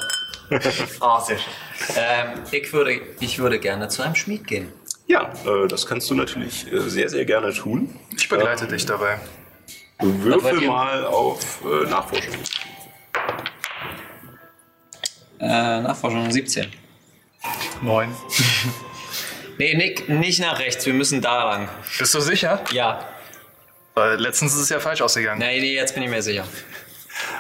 [1.00, 1.54] Ah, sehr schön.
[1.98, 4.72] Ähm, ich, würde, ich würde gerne zu einem Schmied gehen.
[5.08, 8.00] Ja, äh, das kannst du natürlich äh, sehr, sehr gerne tun.
[8.16, 9.20] Ich begleite dich dabei.
[10.00, 12.36] Würfel mal auf äh, Nachforschung.
[15.40, 16.72] Äh, Nachforschung 17.
[17.82, 18.14] Neun.
[19.60, 21.70] Nee, Nick, nicht nach rechts, wir müssen da lang.
[21.98, 22.64] Bist du sicher?
[22.72, 23.04] Ja.
[23.96, 25.40] Weil letztens ist es ja falsch ausgegangen.
[25.40, 26.46] Nee, nee, jetzt bin ich mir sicher.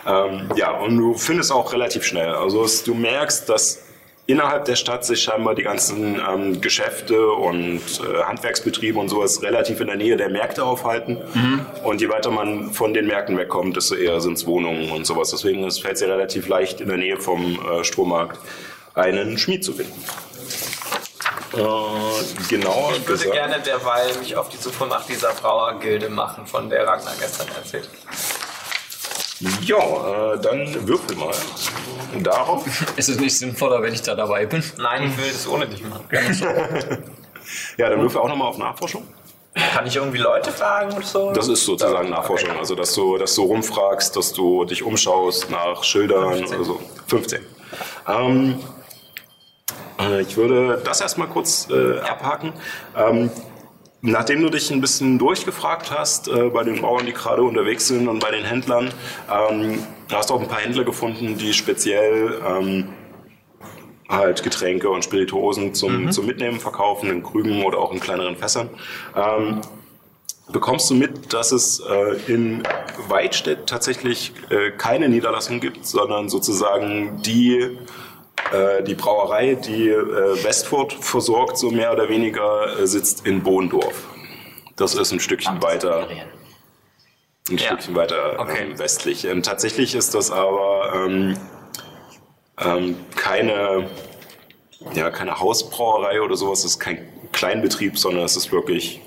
[0.05, 2.30] Ähm, ja, und du findest auch relativ schnell.
[2.34, 3.80] Also es, du merkst, dass
[4.25, 9.80] innerhalb der Stadt sich scheinbar die ganzen ähm, Geschäfte und äh, Handwerksbetriebe und sowas relativ
[9.80, 11.21] in der Nähe der Märkte aufhalten.
[11.84, 15.30] Und je weiter man von den Märkten wegkommt, desto eher sind es Wohnungen und sowas.
[15.32, 18.38] Deswegen ist- fällt es dir relativ leicht, in der Nähe vom äh, Strommarkt
[18.95, 20.03] einen Schmied zu finden.
[21.53, 21.59] Äh,
[22.49, 23.32] genauer Ich würde gesagt.
[23.32, 27.86] gerne derweil mich auf die Suche nach dieser Brauergilde machen, von der Ragnar gestern erzählt
[27.86, 28.36] hat.
[29.61, 31.33] Ja, äh, dann würfel mal
[32.23, 32.65] darauf.
[32.97, 34.63] Ist es nicht sinnvoller, wenn ich da dabei bin?
[34.77, 36.03] Nein, ich will das ohne dich machen.
[37.77, 39.07] Ja, dann würfel auch nochmal auf Nachforschung.
[39.73, 41.31] Kann ich irgendwie Leute fragen oder so?
[41.31, 45.83] Das ist sozusagen Nachforschung, also dass du, dass du rumfragst, dass du dich umschaust nach
[45.83, 47.43] Schildern, also 15.
[48.07, 48.59] Ähm,
[49.99, 52.53] äh, ich würde das erstmal kurz äh, abhaken.
[52.95, 53.31] Ähm,
[54.08, 58.08] nachdem du dich ein bisschen durchgefragt hast äh, bei den Bauern, die gerade unterwegs sind
[58.08, 58.89] und bei den Händlern,
[59.32, 59.80] ähm,
[60.12, 62.89] hast du auch ein paar Händler gefunden, die speziell ähm,
[64.10, 68.70] halt Getränke und Spirituosen zum, zum Mitnehmen verkaufen, in Krügen oder auch in kleineren Fässern.
[69.16, 69.62] Ähm,
[70.51, 72.64] bekommst du mit, dass es äh, in
[73.10, 77.78] Weidstedt tatsächlich äh, keine Niederlassung gibt, sondern sozusagen die,
[78.83, 84.07] die Brauerei, die äh, Westfurt versorgt, so mehr oder weniger, äh, sitzt in Bohndorf.
[84.75, 86.07] Das ist ein Stückchen weiter.
[87.49, 88.63] Ein Stückchen weiter Okay.
[88.63, 89.25] ähm, westlich.
[89.25, 91.38] Ähm, tatsächlich ist das aber ähm,
[92.59, 93.89] ähm, keine,
[94.93, 99.01] ja, keine Hausbrauerei oder sowas, es ist kein Kleinbetrieb, sondern es ist wirklich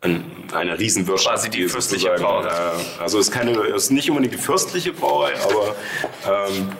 [0.00, 1.36] ein, eine Riesenwirtschaft.
[1.36, 2.48] Quasi die fürstliche Brauerei.
[2.48, 5.74] Äh, also es ist, keine, es ist nicht unbedingt die fürstliche Brauerei, aber
[6.48, 6.72] ähm,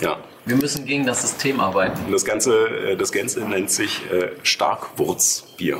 [0.00, 0.18] ja.
[0.46, 2.04] Wir müssen gegen das System arbeiten.
[2.06, 5.78] Und das Ganze, äh, das Ganze nennt sich äh, Starkwurzbier.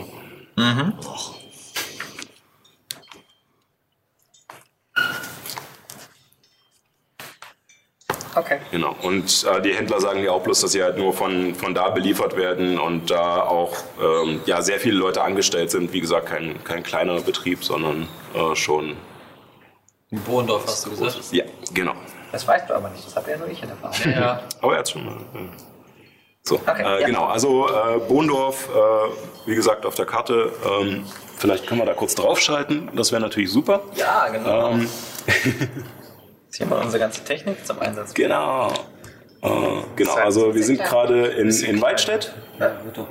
[8.35, 8.59] Okay.
[8.71, 8.95] Genau.
[9.03, 11.91] Und äh, die Händler sagen ja auch bloß, dass sie halt nur von, von da
[11.91, 15.93] beliefert werden und da auch ähm, ja, sehr viele Leute angestellt sind.
[15.93, 18.97] Wie gesagt, kein, kein kleiner Betrieb, sondern äh, schon.
[20.11, 21.19] In Bohendorf hast du gesagt.
[21.33, 21.45] Ja,
[21.75, 21.95] genau.
[22.33, 24.13] Das weißt du aber nicht, das habe ja nur ich in Erfahrung.
[24.13, 24.41] Ja.
[24.61, 25.15] Aber er hat schon mal.
[25.35, 25.49] äh,
[26.43, 27.07] So, Okay, äh, ja.
[27.07, 27.25] genau.
[27.27, 30.53] Also äh, Bohndorf, äh, wie gesagt, auf der Karte.
[30.81, 31.05] Ähm,
[31.37, 32.91] vielleicht können wir da kurz draufschalten.
[32.95, 33.83] Das wäre natürlich super.
[33.97, 34.71] Ja, genau.
[34.71, 34.89] Ähm,
[36.55, 38.15] hier mal unsere ganze Technik zum Einsatz.
[38.15, 38.69] Genau.
[39.43, 39.49] Äh,
[39.97, 42.33] genau, also wir sind gerade in, in Weidstedt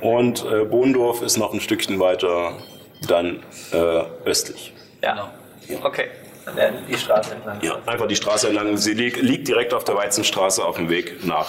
[0.00, 2.52] und äh, Bohndorf ist noch ein Stückchen weiter
[3.08, 3.42] dann
[3.72, 4.72] äh, östlich.
[5.02, 5.32] Ja.
[5.82, 6.08] Okay.
[6.88, 7.60] Die Straße entlang.
[7.62, 8.76] Ja, einfach die Straße entlang.
[8.76, 11.48] Sie li liegt direkt auf der Weizenstraße auf dem Weg nach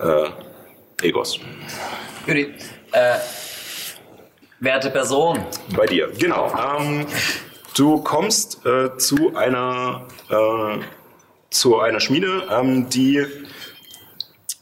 [0.00, 1.38] äh, Egos.
[2.26, 2.54] Judy,
[2.92, 3.16] äh,
[4.60, 5.44] werte Person,
[5.76, 6.52] Bei dir, genau.
[6.78, 7.06] Ähm,
[7.76, 10.78] du kommst äh, zu einer äh,
[11.50, 13.24] zu einer Schmiede, ähm, die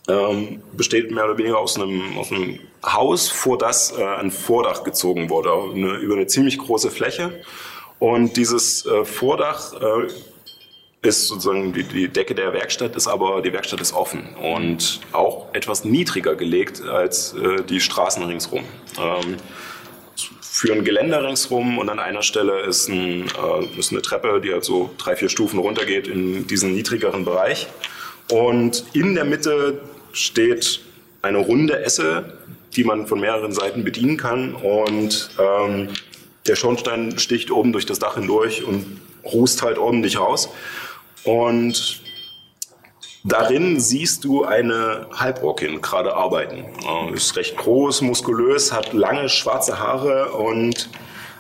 [0.09, 4.85] ähm, besteht mehr oder weniger aus einem, aus einem Haus, vor das äh, ein Vordach
[4.85, 7.43] gezogen wurde, eine, über eine ziemlich große Fläche.
[7.99, 10.09] Und dieses äh, Vordach äh,
[11.07, 15.47] ist sozusagen die, die Decke der Werkstatt, ist aber die Werkstatt ist offen und auch
[15.55, 18.65] etwas niedriger gelegt als äh, die Straßen ringsrum.
[18.99, 19.37] Ähm,
[20.41, 24.65] führen Geländer ringsrum und an einer Stelle ist, ein, äh, ist eine Treppe, die halt
[24.65, 27.67] so drei, vier Stufen runtergeht in diesen niedrigeren Bereich.
[28.31, 29.81] Und in der Mitte
[30.13, 30.81] steht
[31.23, 32.39] eine runde Esse,
[32.75, 34.55] die man von mehreren Seiten bedienen kann.
[34.55, 35.89] Und ähm,
[36.47, 40.49] der Schornstein sticht oben durch das Dach hindurch und rußt halt ordentlich raus.
[41.25, 42.03] Und
[43.27, 46.65] Darin siehst du eine Halborkin gerade arbeiten.
[46.87, 50.89] Äh, Ist recht groß, muskulös, hat lange schwarze Haare und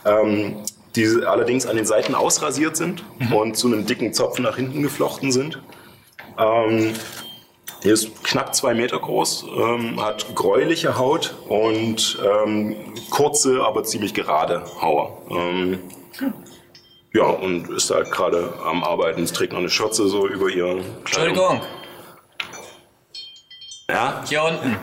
[0.04, 0.56] ähm,
[0.96, 5.30] die allerdings an den Seiten ausrasiert sind und zu einem dicken Zopf nach hinten geflochten
[5.30, 5.62] sind.
[6.36, 6.92] Ähm,
[7.86, 12.74] die ist knapp zwei Meter groß, ähm, hat gräuliche Haut und ähm,
[13.10, 15.12] kurze, aber ziemlich gerade Haare.
[15.30, 15.78] Ähm,
[17.14, 19.22] ja, und ist halt gerade am Arbeiten.
[19.22, 20.96] Es trägt noch eine Schürze so über ihr Kleidung.
[21.04, 21.60] Entschuldigung,
[23.88, 24.20] Ja?
[24.28, 24.76] hier unten.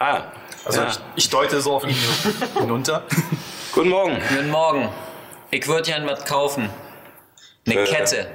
[0.00, 0.22] Ah,
[0.64, 0.88] Also ja.
[0.88, 1.94] ich, ich deute so auf ihn
[2.58, 3.04] hinunter.
[3.72, 4.18] Guten Morgen.
[4.30, 4.88] Guten Morgen.
[5.52, 6.70] Ich würde gern was kaufen.
[7.66, 7.84] Eine Äh.
[7.84, 8.26] Kette.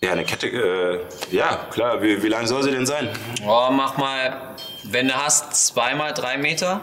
[0.00, 1.00] Ja, eine Kette, äh,
[1.34, 2.00] ja, klar.
[2.00, 3.08] Wie, wie lang soll sie denn sein?
[3.44, 6.80] Oh, mach mal, wenn du hast, zweimal drei Meter.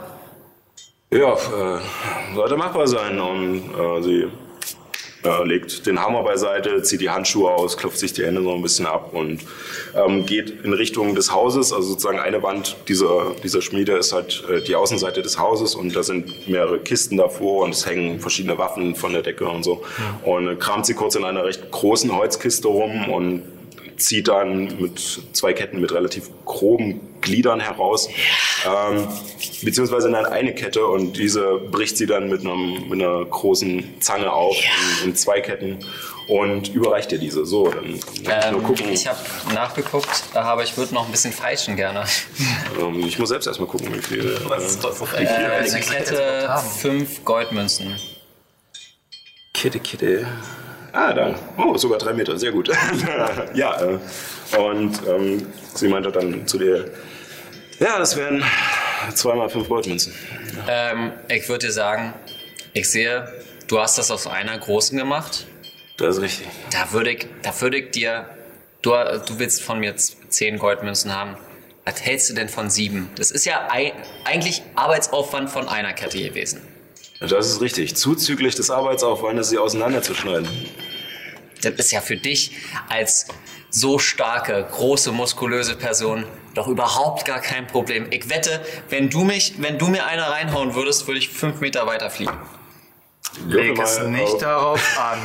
[1.11, 1.79] Ja, äh,
[2.35, 3.17] sollte machbar sein.
[3.19, 4.27] Und äh, sie
[5.25, 8.61] äh, legt den Hammer beiseite, zieht die Handschuhe aus, klopft sich die Hände so ein
[8.61, 9.41] bisschen ab und
[9.95, 11.73] ähm, geht in Richtung des Hauses.
[11.73, 15.95] Also sozusagen eine Wand dieser, dieser Schmiede ist halt äh, die Außenseite des Hauses und
[15.95, 19.83] da sind mehrere Kisten davor und es hängen verschiedene Waffen von der Decke und so.
[20.23, 23.54] Und äh, kramt sie kurz in einer recht großen Holzkiste rum und
[23.97, 24.99] zieht dann mit
[25.33, 28.07] zwei Ketten mit relativ groben Gliedern heraus,
[28.65, 29.07] ähm,
[29.63, 34.31] beziehungsweise nein, eine Kette und diese bricht sie dann mit, einem, mit einer großen Zange
[34.31, 34.55] auf
[35.03, 35.79] in, in zwei Ketten
[36.27, 37.45] und überreicht dir diese.
[37.45, 38.89] So, dann muss ich nur Ähm, gucken.
[38.89, 39.19] ich habe
[39.53, 42.03] nachgeguckt, aber ich würde noch ein bisschen feilschen gerne.
[42.79, 44.19] Ähm, ich muss selbst erstmal gucken, wie viel.
[44.25, 45.25] Äh, Äh,
[45.71, 46.49] eine Kette,
[46.81, 47.95] fünf Goldmünzen.
[49.53, 50.27] Kitte, Kitte.
[50.95, 51.35] Ah, da.
[51.57, 52.69] Oh, sogar drei Meter, sehr gut.
[53.53, 56.89] ja, äh, und ähm, sie meinte dann zu dir,
[57.79, 58.41] ja, das wären
[59.13, 60.13] zweimal fünf Goldmünzen.
[60.69, 62.13] Ähm, ich würde dir sagen,
[62.73, 63.27] ich sehe,
[63.67, 65.45] du hast das aus einer großen gemacht.
[65.97, 66.47] Das ist richtig.
[66.71, 68.25] Da würde ich, da würde ich dir,
[68.81, 71.35] du, du willst von mir zehn Goldmünzen haben.
[71.83, 73.09] Was hältst du denn von sieben?
[73.17, 73.93] Das ist ja ei-
[74.23, 76.61] eigentlich Arbeitsaufwand von einer Kette gewesen.
[77.19, 77.95] Das ist richtig.
[77.95, 80.47] Zuzüglich des Arbeitsaufwandes, sie auseinanderzuschneiden.
[81.61, 82.51] Das ist ja für dich
[82.89, 83.27] als
[83.69, 88.07] so starke, große, muskulöse Person doch überhaupt gar kein Problem.
[88.11, 91.85] Ich wette, wenn du mich, wenn du mir eine reinhauen würdest, würde ich fünf Meter
[91.85, 92.37] weiter fliegen.
[93.47, 95.19] Leg es nicht auf, darauf an.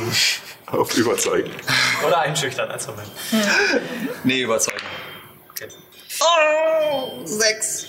[0.67, 1.51] auf Überzeugen.
[2.05, 3.07] Oder einschüchtern als Moment.
[4.23, 4.81] Nee, überzeugen.
[6.19, 7.87] Oh, sechs.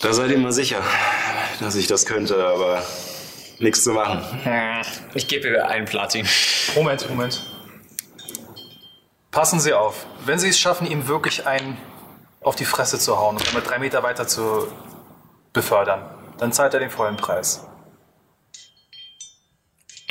[0.00, 0.82] Da seid ihr mal sicher,
[1.60, 2.84] dass ich das könnte, aber
[3.60, 4.22] nichts zu machen.
[5.14, 6.26] Ich gebe dir einen Platin.
[6.74, 7.44] Moment, Moment.
[9.30, 10.06] Passen Sie auf.
[10.24, 11.76] Wenn Sie es schaffen, ihm wirklich einen
[12.40, 14.66] auf die Fresse zu hauen und damit drei Meter weiter zu
[15.52, 16.02] befördern,
[16.38, 17.66] dann zahlt er den vollen Preis.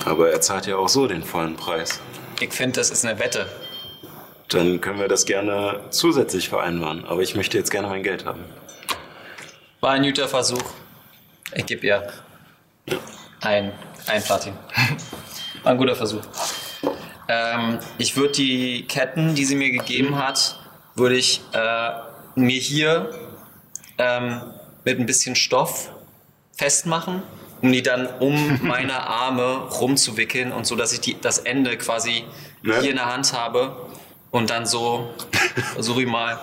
[0.05, 1.99] Aber er zahlt ja auch so den vollen Preis.
[2.39, 3.47] Ich finde, das ist eine Wette.
[4.49, 7.05] Dann können wir das gerne zusätzlich vereinbaren.
[7.05, 8.45] Aber ich möchte jetzt gerne mein Geld haben.
[9.81, 10.63] War ein guter Versuch.
[11.53, 12.07] Ich gebe ihr
[13.41, 13.71] ein,
[14.07, 14.53] ein Platin.
[15.63, 16.21] War ein guter Versuch.
[17.27, 20.59] Ähm, ich würde die Ketten, die sie mir gegeben hat,
[20.95, 21.91] würde ich äh,
[22.35, 23.13] mir hier
[23.97, 24.41] ähm,
[24.85, 25.91] mit ein bisschen Stoff
[26.55, 27.23] festmachen,
[27.61, 32.25] um die dann um meine Arme rumzuwickeln und so, dass ich die, das Ende quasi
[32.61, 32.81] Ne?
[32.81, 33.87] hier in der Hand habe
[34.31, 35.13] und dann so,
[35.77, 36.39] so wie mal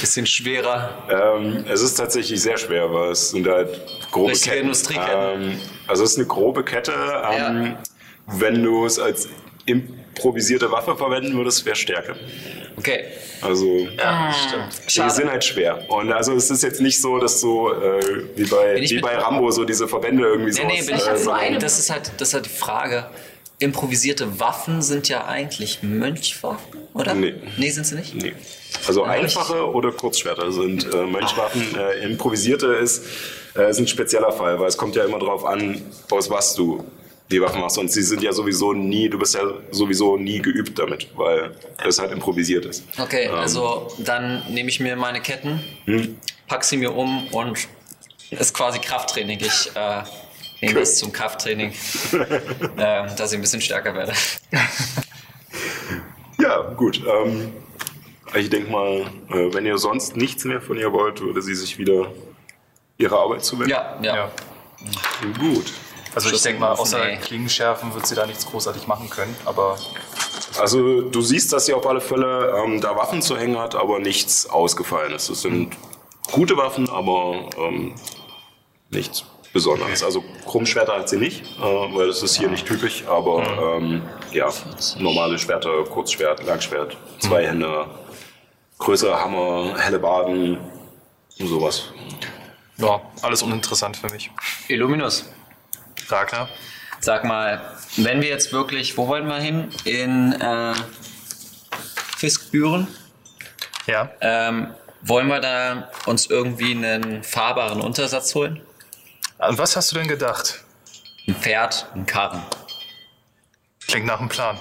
[0.00, 0.90] bisschen schwerer.
[1.36, 3.80] Ähm, es ist tatsächlich sehr schwer, weil es sind halt
[4.10, 4.64] grobe Richtige Ketten.
[4.66, 5.42] Industrieketten.
[5.42, 6.92] Ähm, also es ist eine grobe Kette.
[7.30, 7.76] Ähm,
[8.26, 9.28] wenn du es als
[9.66, 12.16] improvisierte Waffe verwenden würdest, wäre Stärke.
[12.76, 13.04] Okay.
[13.42, 14.32] Also Ja,
[14.86, 15.10] die Schade.
[15.12, 15.84] sind halt schwer.
[15.90, 18.00] Und also es ist jetzt nicht so, dass so äh,
[18.36, 21.16] wie bei, wie bei Rambo so diese Verbände irgendwie so Nee, nee, bin ich, äh,
[21.18, 23.06] so- das, ist halt, das ist halt die Frage.
[23.58, 27.14] Improvisierte Waffen sind ja eigentlich Mönchwaffen, oder?
[27.14, 27.34] Nee.
[27.58, 28.14] Nee, sind sie nicht?
[28.14, 28.34] Nee.
[28.86, 31.62] Also einfache oder Kurzschwerter sind äh, Mönchwaffen.
[31.76, 33.04] Äh, improvisierte ist,
[33.56, 36.84] äh, ist ein spezieller Fall, weil es kommt ja immer drauf an, aus was du
[37.30, 37.78] die Waffen machst.
[37.78, 39.40] Und sie sind ja sowieso nie, du bist ja
[39.70, 41.54] sowieso nie geübt damit, weil
[41.86, 42.84] es halt improvisiert ist.
[42.98, 43.34] Okay, Ähm.
[43.34, 46.18] also dann nehme ich mir meine Ketten, Hm?
[46.48, 47.58] pack sie mir um und
[48.30, 49.38] ist quasi Krafttraining.
[49.40, 50.02] Ich äh,
[50.60, 51.72] nehme das zum Krafttraining,
[52.12, 54.12] äh, dass ich ein bisschen stärker werde.
[56.40, 57.00] Ja, gut.
[57.06, 57.52] Ähm,
[58.34, 61.78] ich denke mal, äh, wenn ihr sonst nichts mehr von ihr wollt, würde sie sich
[61.78, 62.10] wieder
[62.98, 63.70] ihrer Arbeit zuwenden.
[63.70, 64.16] Ja, ja.
[64.16, 64.30] Ja.
[65.38, 65.72] Gut.
[66.14, 67.16] Also ich denke mal, außer Nee.
[67.18, 69.78] Klingenschärfen wird sie da nichts großartig machen können, aber
[70.58, 73.98] Also du siehst, dass sie auf alle Fälle ähm, da Waffen zu hängen hat, aber
[73.98, 75.30] nichts ausgefallen ist.
[75.30, 75.74] Das sind
[76.30, 77.94] gute Waffen, aber ähm,
[78.90, 80.02] nichts Besonderes.
[80.02, 84.02] Also Krummschwerter hat sie nicht, äh, weil das ist hier nicht typisch, aber ähm,
[84.32, 84.50] ja,
[84.98, 87.86] normale Schwerter, Kurzschwert, Langschwert, Zweihänder,
[88.82, 90.58] größere Hammer, helle Baden,
[91.38, 91.84] sowas.
[92.78, 94.30] ja, alles uninteressant für mich.
[94.68, 95.24] Illuminus,
[96.08, 96.48] Ragnar?
[97.00, 97.60] sag mal,
[97.96, 99.68] wenn wir jetzt wirklich, wo wollen wir hin?
[99.84, 100.74] In äh,
[102.16, 102.88] Fiskbüren?
[103.86, 104.10] Ja.
[104.20, 108.60] Ähm, wollen wir da uns irgendwie einen fahrbaren Untersatz holen?
[109.38, 110.64] An was hast du denn gedacht?
[111.26, 112.42] Ein Pferd, ein Karren.
[113.86, 114.58] Klingt nach einem Plan.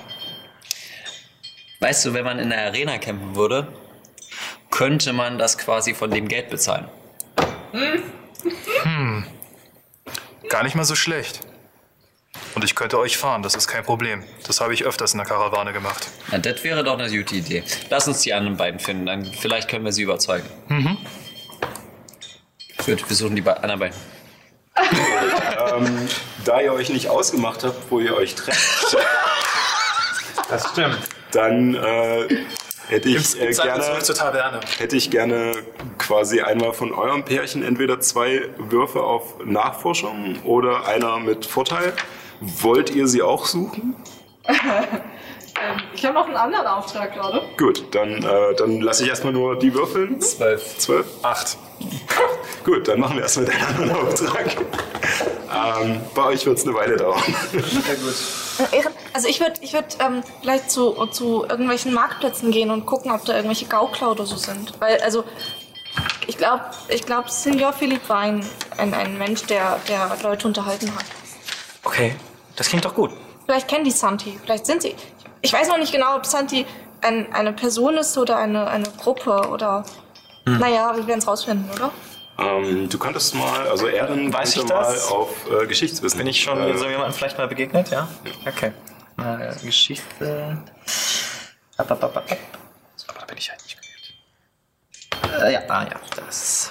[1.79, 3.67] Weißt du, wenn man in der Arena campen würde,
[4.71, 6.87] könnte man das quasi von dem Geld bezahlen.
[10.49, 11.41] Gar nicht mal so schlecht.
[12.55, 14.23] Und ich könnte euch fahren, das ist kein Problem.
[14.47, 16.07] Das habe ich öfters in der Karawane gemacht.
[16.31, 17.63] Ja, das wäre doch eine gute Idee.
[17.89, 20.47] Lass uns die anderen beiden finden, dann vielleicht können wir sie überzeugen.
[20.67, 20.97] Mhm.
[22.85, 23.97] Gut, wir suchen die be anderen beiden.
[24.77, 26.07] Ähm,
[26.45, 28.97] da ihr euch nicht ausgemacht habt, wo ihr euch trefft,
[30.49, 30.97] Das stimmt.
[31.31, 32.27] dann äh,
[32.87, 33.99] hätte ich äh, gerne...
[33.99, 34.59] zur Taverne.
[34.77, 35.53] hätte ich gerne
[35.97, 41.93] quasi einmal von eurem Pärchen entweder zwei Würfe auf Nachforschung oder einer mit Vorteil.
[42.39, 43.95] Wollt ihr sie auch suchen?
[45.93, 47.41] Ich habe noch einen anderen Auftrag gerade.
[47.57, 50.19] Gut, dann, äh, dann lasse ich erstmal nur die würfeln.
[50.21, 50.77] Zwölf.
[50.77, 51.05] Zwölf?
[51.23, 51.57] Acht.
[52.63, 54.55] Gut, dann machen wir erstmal den anderen Auftrag.
[55.81, 57.21] ähm, bei euch wird es eine Weile dauern.
[57.53, 62.85] Äh, Ehren, Also ich würde ich würd, ähm, vielleicht zu, zu irgendwelchen Marktplätzen gehen und
[62.85, 64.73] gucken, ob da irgendwelche Gaukler oder so sind.
[64.79, 65.23] Weil, also,
[66.27, 68.45] ich glaube, ich glaub, Senior Philipp war ein,
[68.77, 71.05] ein, ein Mensch, der, der Leute unterhalten hat.
[71.83, 72.15] Okay,
[72.55, 73.11] das klingt doch gut.
[73.45, 74.95] Vielleicht kennen die Santi, vielleicht sind sie.
[75.41, 76.65] Ich weiß noch nicht genau, ob Santi
[77.01, 79.83] ein, eine Person ist oder eine, eine Gruppe oder.
[80.45, 81.91] Naja, wir werden es rausfinden, oder?
[82.41, 85.09] ähm, du könntest mal, also Ehren Weiß ich das?
[85.09, 86.17] mal auf äh, Geschichtswissen.
[86.17, 88.07] Bin ich schon äh, so jemandem vielleicht mal begegnet, ja?
[88.47, 88.71] Okay.
[89.17, 90.57] Äh, Geschichte.
[91.77, 92.37] Ab, ab, ab, ab, ab.
[93.07, 95.41] Aber da bin ich halt nicht geübt.
[95.41, 96.70] Äh, ja, ah ja, das.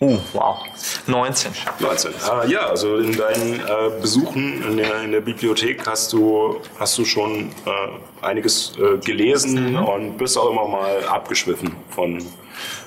[0.00, 0.64] Uh, wow.
[1.08, 1.50] 19.
[1.80, 2.12] 19.
[2.30, 6.96] Ah, ja, also in deinen äh, Besuchen in der, in der Bibliothek hast du, hast
[6.98, 12.24] du schon äh, einiges äh, gelesen und bist auch immer mal abgeschwiffen von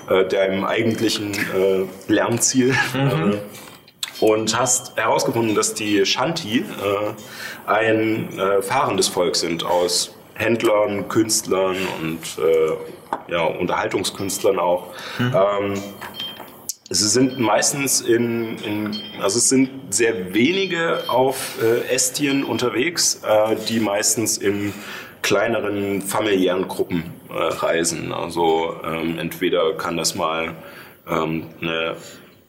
[0.10, 2.76] äh, deinem eigentlichen äh, Lernziel.
[2.94, 3.38] Äh,
[4.24, 6.64] und hast herausgefunden, dass die Shanti
[7.66, 8.30] ein
[8.62, 12.20] fahrendes Volk sind aus Händlern, Künstlern und
[13.28, 14.94] ja, Unterhaltungskünstlern auch.
[15.20, 15.82] Ähm,
[16.94, 23.56] Sie sind meistens in, in also es sind sehr wenige auf äh, Estien unterwegs, äh,
[23.70, 24.74] die meistens in
[25.22, 28.12] kleineren familiären Gruppen äh, reisen.
[28.12, 30.54] Also ähm, entweder kann das mal
[31.08, 31.96] ähm, eine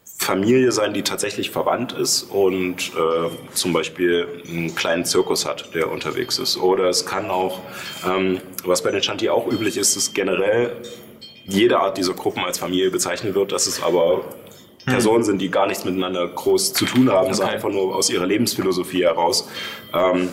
[0.05, 5.89] Familie sein, die tatsächlich verwandt ist und äh, zum Beispiel einen kleinen Zirkus hat, der
[5.93, 6.57] unterwegs ist.
[6.57, 7.61] Oder es kann auch,
[8.05, 10.77] ähm, was bei den Shanti auch üblich ist, ist generell
[11.47, 14.25] jede Art dieser Gruppen als Familie bezeichnet wird, dass es aber
[14.85, 18.27] Personen sind, die gar nichts miteinander groß zu tun haben, sondern einfach nur aus ihrer
[18.27, 19.49] Lebensphilosophie heraus
[19.95, 20.29] ähm,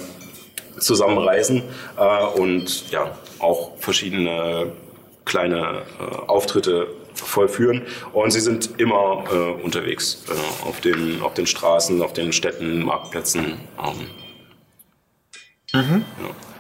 [0.80, 1.64] zusammenreisen
[1.98, 4.72] äh, und ja auch verschiedene
[5.26, 7.84] kleine äh, Auftritte vollführen.
[8.14, 12.84] Und sie sind immer äh, unterwegs äh, auf, den, auf den Straßen, auf den Städten,
[12.84, 13.60] Marktplätzen.
[15.74, 16.02] Ähm.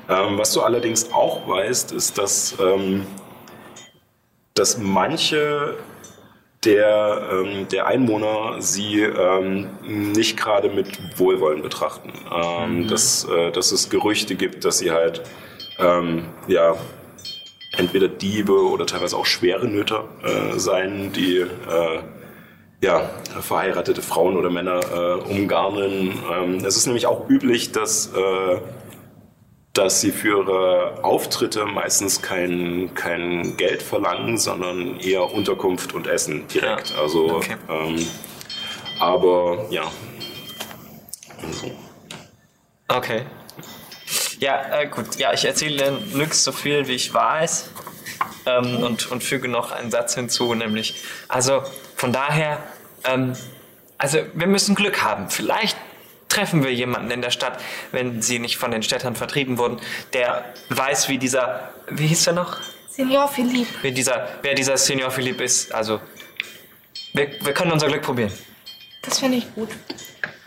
[0.07, 0.27] Ja.
[0.27, 3.05] Ähm, was du allerdings auch weißt, ist, dass, ähm,
[4.59, 5.77] dass manche
[6.65, 12.11] der, ähm, der Einwohner sie ähm, nicht gerade mit Wohlwollen betrachten.
[12.29, 15.21] Ähm, dass, äh, dass es Gerüchte gibt, dass sie halt
[15.79, 16.75] ähm, ja,
[17.77, 21.99] entweder Diebe oder teilweise auch schwere Nöter äh, sein, die äh,
[22.81, 23.09] ja,
[23.39, 26.19] verheiratete Frauen oder Männer äh, umgarnen.
[26.31, 28.57] Ähm, es ist nämlich auch üblich, dass, äh,
[29.73, 36.47] dass sie für ihre Auftritte meistens kein, kein Geld verlangen, sondern eher Unterkunft und Essen
[36.47, 36.89] direkt.
[36.89, 37.55] Ja, Also, okay.
[37.69, 38.05] ähm,
[38.99, 39.83] aber ja.
[41.45, 41.71] Also,
[42.91, 43.23] Okay.
[44.39, 45.15] Ja, äh, gut.
[45.17, 47.69] Ja, ich erzähle Nyx so viel, wie ich weiß.
[48.47, 50.95] Ähm, und, und füge noch einen Satz hinzu, nämlich,
[51.27, 51.61] also
[51.95, 52.63] von daher,
[53.03, 53.35] ähm,
[53.97, 55.29] also wir müssen Glück haben.
[55.29, 55.77] Vielleicht
[56.29, 57.59] treffen wir jemanden in der Stadt,
[57.91, 59.79] wenn sie nicht von den Städtern vertrieben wurden,
[60.13, 62.57] der weiß, wie dieser, wie hieß er noch?
[62.87, 63.67] Senior Philipp.
[63.81, 65.73] Wie dieser, wer dieser Senior Philipp ist.
[65.73, 65.99] Also,
[67.13, 68.31] wir, wir können unser Glück probieren.
[69.01, 69.69] Das finde ich gut.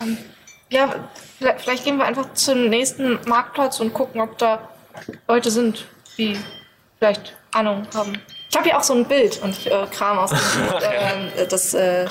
[0.01, 0.19] Ähm,
[0.71, 4.69] ja, vielleicht, vielleicht gehen wir einfach zum nächsten Marktplatz und gucken, ob da
[5.29, 5.87] Leute sind,
[6.19, 6.37] die
[6.99, 8.21] vielleicht Ahnung haben.
[8.51, 10.39] Ich habe hier auch so ein Bild und ich äh, kram aus dem
[10.83, 12.07] ähm, äh, das äh,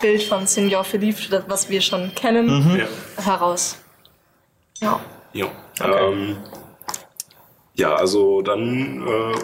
[0.00, 3.24] Bild von Senior Philippe, was wir schon kennen, ja.
[3.24, 3.78] heraus.
[4.80, 5.00] Ja.
[5.32, 5.46] Ja.
[5.82, 6.36] Ähm,
[7.74, 9.34] ja, also dann äh,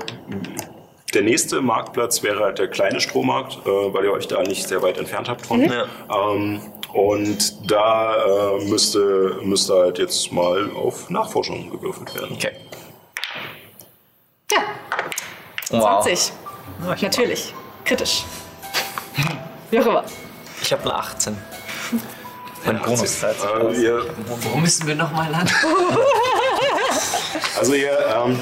[1.12, 4.82] der nächste Marktplatz wäre halt der kleine Strohmarkt, äh, weil ihr euch da nicht sehr
[4.82, 5.60] weit entfernt habt von.
[5.62, 5.86] Ja.
[6.10, 6.60] Ähm,
[6.92, 8.16] und da
[8.56, 12.36] äh, müsste, müsste halt jetzt mal auf Nachforschung gewürfelt werden.
[12.36, 12.52] Okay.
[14.50, 14.62] Ja,
[15.70, 16.02] Wow.
[16.04, 16.32] 20.
[17.00, 17.54] Natürlich.
[17.84, 18.24] Kritisch.
[19.70, 20.04] Wie auch immer.
[20.62, 21.36] Ich habe eine 18.
[22.64, 23.36] Mein Bonus halt.
[23.76, 25.50] Äh, ihr, Wo müssen wir nochmal lang?
[27.58, 28.38] also ihr, ähm,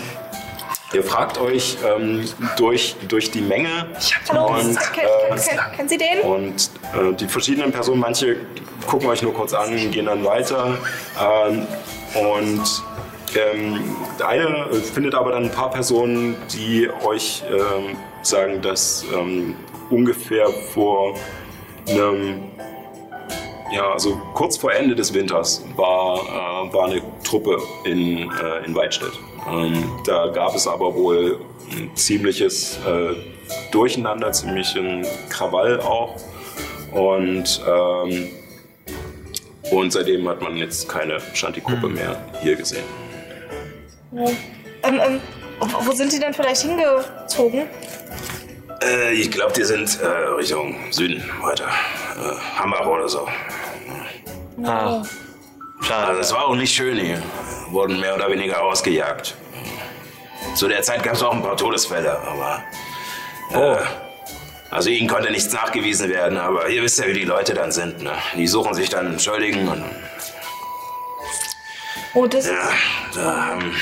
[0.92, 2.28] ihr fragt euch ähm,
[2.58, 3.86] durch, durch die Menge
[4.28, 6.20] Hallo, und, Ken, äh, ken, ken, kennen Sie den?
[6.20, 8.36] Und äh, die verschiedenen Personen, manche
[8.86, 10.76] gucken euch nur kurz an, gehen dann weiter.
[11.18, 11.66] Ähm,
[12.14, 12.82] und
[13.34, 19.56] ähm, eine äh, findet aber dann ein paar Personen, die euch ähm, sagen, dass ähm,
[19.88, 21.14] ungefähr vor
[21.90, 22.42] einem,
[23.72, 28.74] ja, also kurz vor Ende des Winters war, äh, war eine Truppe in, äh, in
[28.74, 29.12] Weidstedt.
[29.50, 31.40] Ähm, da gab es aber wohl
[31.70, 33.14] ein ziemliches äh,
[33.70, 36.16] Durcheinander, ziemlich ein Krawall auch.
[36.92, 38.28] Und, ähm,
[39.70, 42.84] und seitdem hat man jetzt keine Shanti-Gruppe mehr hier gesehen.
[44.12, 44.36] Ähm,
[44.82, 45.20] ähm,
[45.60, 47.68] wo wo sind die denn vielleicht hingezogen?
[48.82, 51.68] Äh, ich glaube, die sind äh, Richtung Süden weiter.
[51.68, 53.28] Äh, Hambach oder so.
[54.64, 55.02] Ah,
[55.82, 56.06] schade.
[56.08, 57.22] Also es war auch nicht schön hier.
[57.70, 59.34] Wurden mehr oder weniger ausgejagt.
[60.54, 62.62] Zu der Zeit gab es auch ein paar Todesfälle, aber.
[63.52, 63.82] Äh,
[64.70, 68.02] also ihnen konnte nichts nachgewiesen werden, aber ihr wisst ja, wie die Leute dann sind.
[68.02, 68.12] Ne?
[68.36, 69.84] Die suchen sich dann Schuldigen und
[72.12, 72.52] Oh, das ist.
[72.52, 72.68] ja,
[73.14, 73.76] da haben,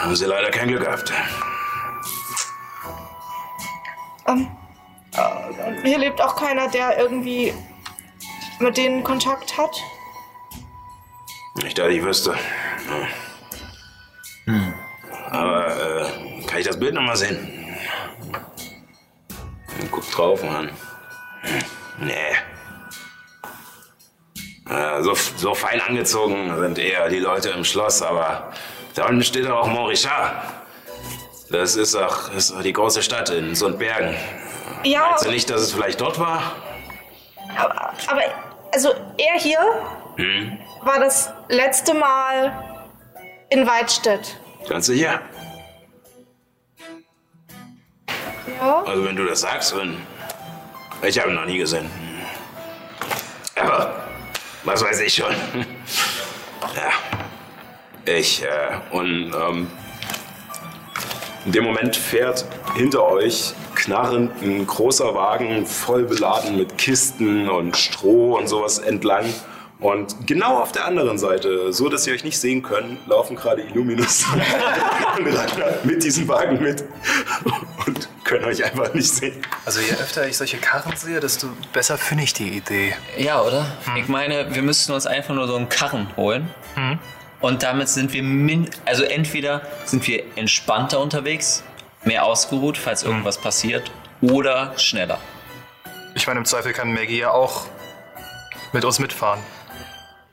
[0.00, 1.12] haben sie leider kein Glück gehabt.
[4.28, 4.48] Ähm,
[5.14, 7.54] äh, hier lebt auch keiner, der irgendwie
[8.60, 9.74] mit denen Kontakt hat.
[11.62, 12.34] Nicht, dass ich wüsste.
[14.46, 14.74] Ja.
[15.30, 17.76] Aber äh, kann ich das Bild nochmal sehen?
[19.90, 20.70] Guck drauf, Mann.
[21.98, 22.34] Nee.
[24.68, 28.52] Äh, so, so fein angezogen sind eher die Leute im Schloss, aber
[28.94, 30.57] da unten steht doch auch Montrichard.
[31.50, 34.14] Das ist doch, ist doch die große Stadt in Sundbergen.
[34.84, 36.42] Ja, Meinst du nicht, dass es vielleicht dort war?
[37.56, 38.22] aber, aber
[38.72, 39.58] also er hier
[40.82, 42.52] war das letzte Mal
[43.50, 44.38] in Weidstedt.
[44.68, 45.20] Ganz sicher?
[48.60, 48.82] Ja.
[48.82, 49.96] Also wenn du das sagst, dann...
[51.02, 51.88] Ich habe ihn noch nie gesehen.
[53.56, 54.04] Aber
[54.64, 55.34] was weiß ich schon.
[56.74, 56.90] Ja.
[58.12, 59.70] Ich, äh, und ähm,
[61.48, 62.44] in dem Moment fährt
[62.76, 69.24] hinter euch knarrend ein großer Wagen voll beladen mit Kisten und Stroh und sowas entlang.
[69.80, 73.62] Und genau auf der anderen Seite, so dass ihr euch nicht sehen könnt, laufen gerade
[73.62, 74.26] Illuminus
[75.18, 76.84] und Ragnar mit diesem Wagen mit
[77.86, 79.40] und können euch einfach nicht sehen.
[79.64, 82.94] Also je öfter ich solche Karren sehe, desto besser finde ich die Idee.
[83.16, 83.64] Ja, oder?
[83.96, 86.50] Ich meine, wir müssten uns einfach nur so einen Karren holen.
[87.40, 91.62] Und damit sind wir min also entweder sind wir entspannter unterwegs,
[92.04, 93.90] mehr ausgeruht, falls irgendwas passiert,
[94.20, 95.18] oder schneller.
[96.14, 97.66] Ich meine, im Zweifel kann Maggie ja auch
[98.72, 99.40] mit uns mitfahren.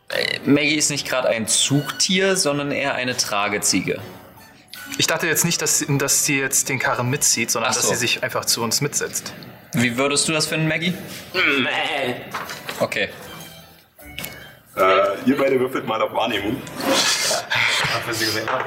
[0.10, 4.02] Äh, Maggie ist nicht gerade ein Zugtier, sondern eher eine Trageziege.
[4.98, 7.94] Ich dachte jetzt nicht, dass, dass sie jetzt den Karren mitzieht, sondern Ach dass so.
[7.94, 9.34] sie sich einfach zu uns mitsetzt.
[9.73, 10.94] Wie würdest du das finden, Maggie?
[11.34, 12.15] Mäh.
[12.80, 13.10] Okay.
[14.77, 16.61] Äh, ihr beide würfelt mal auf Wahrnehmung.
[17.93, 18.65] Dafür sie gesehen haben.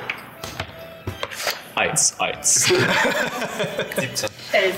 [1.74, 2.64] Eins, eins.
[3.96, 4.28] 17.
[4.52, 4.74] Elf.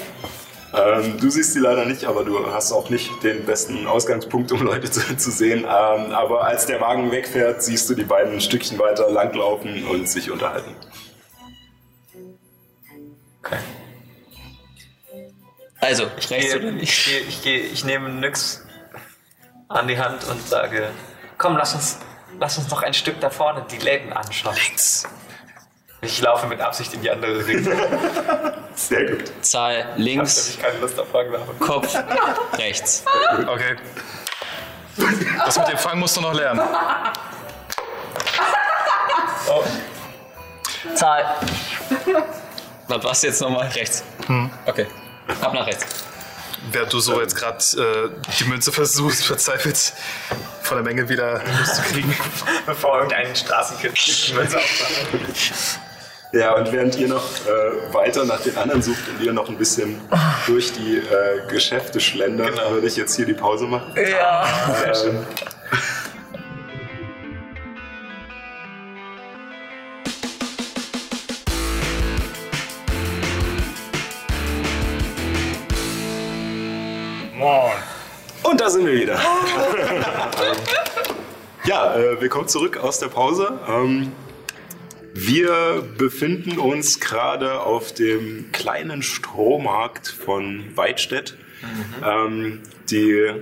[0.73, 4.62] Ähm, du siehst sie leider nicht, aber du hast auch nicht den besten Ausgangspunkt, um
[4.62, 5.61] Leute zu, zu sehen.
[5.61, 5.66] Ähm,
[6.12, 10.31] aber als der Wagen wegfährt, siehst du die beiden ein Stückchen weiter langlaufen und sich
[10.31, 10.74] unterhalten.
[13.43, 13.59] Okay.
[15.81, 18.65] Also, Ich gehe, ich, gehe, ich, gehe, ich nehme Nyx
[19.69, 20.90] an die Hand und sage,
[21.41, 21.99] komm, lass uns,
[22.39, 24.55] lass uns noch ein Stück da vorne die Läden anschauen.
[26.03, 27.75] Ich laufe mit Absicht in die andere Richtung.
[28.75, 29.33] Sehr gut.
[29.45, 31.41] Zahl Ich habe links, keine Lust auf Ragnar.
[31.59, 31.95] Kopf
[32.57, 33.05] rechts.
[33.47, 33.77] Okay.
[35.45, 36.61] Das mit dem Fang musst du noch lernen.
[39.49, 39.65] Oh,
[40.95, 41.37] Zahl.
[42.87, 43.69] Was jetzt nochmal?
[43.69, 44.05] Rechts.
[44.67, 44.87] Okay.
[45.41, 46.10] Ab nach rechts.
[46.73, 49.93] Während du so jetzt gerade äh, die Münze versuchst, verzweifelt
[50.62, 52.15] von der Menge wieder loszukriegen.
[52.66, 53.95] bevor irgendein Straßenkind
[54.28, 55.78] die Münze aufmacht.
[56.32, 59.57] Ja, und während ihr noch äh, weiter nach den anderen sucht und ihr noch ein
[59.59, 60.01] bisschen
[60.47, 62.70] durch die äh, Geschäfte schlendert, Genau.
[62.70, 63.93] würde ich jetzt hier die Pause machen.
[63.97, 64.47] Ja.
[65.05, 65.27] Ähm,
[78.61, 79.19] Und da sind wir wieder.
[81.65, 83.59] ja, äh, willkommen zurück aus der Pause.
[83.66, 84.12] Ähm,
[85.15, 91.39] wir befinden uns gerade auf dem kleinen Strohmarkt von Weidstedt.
[92.05, 92.61] Ähm,
[92.91, 93.32] die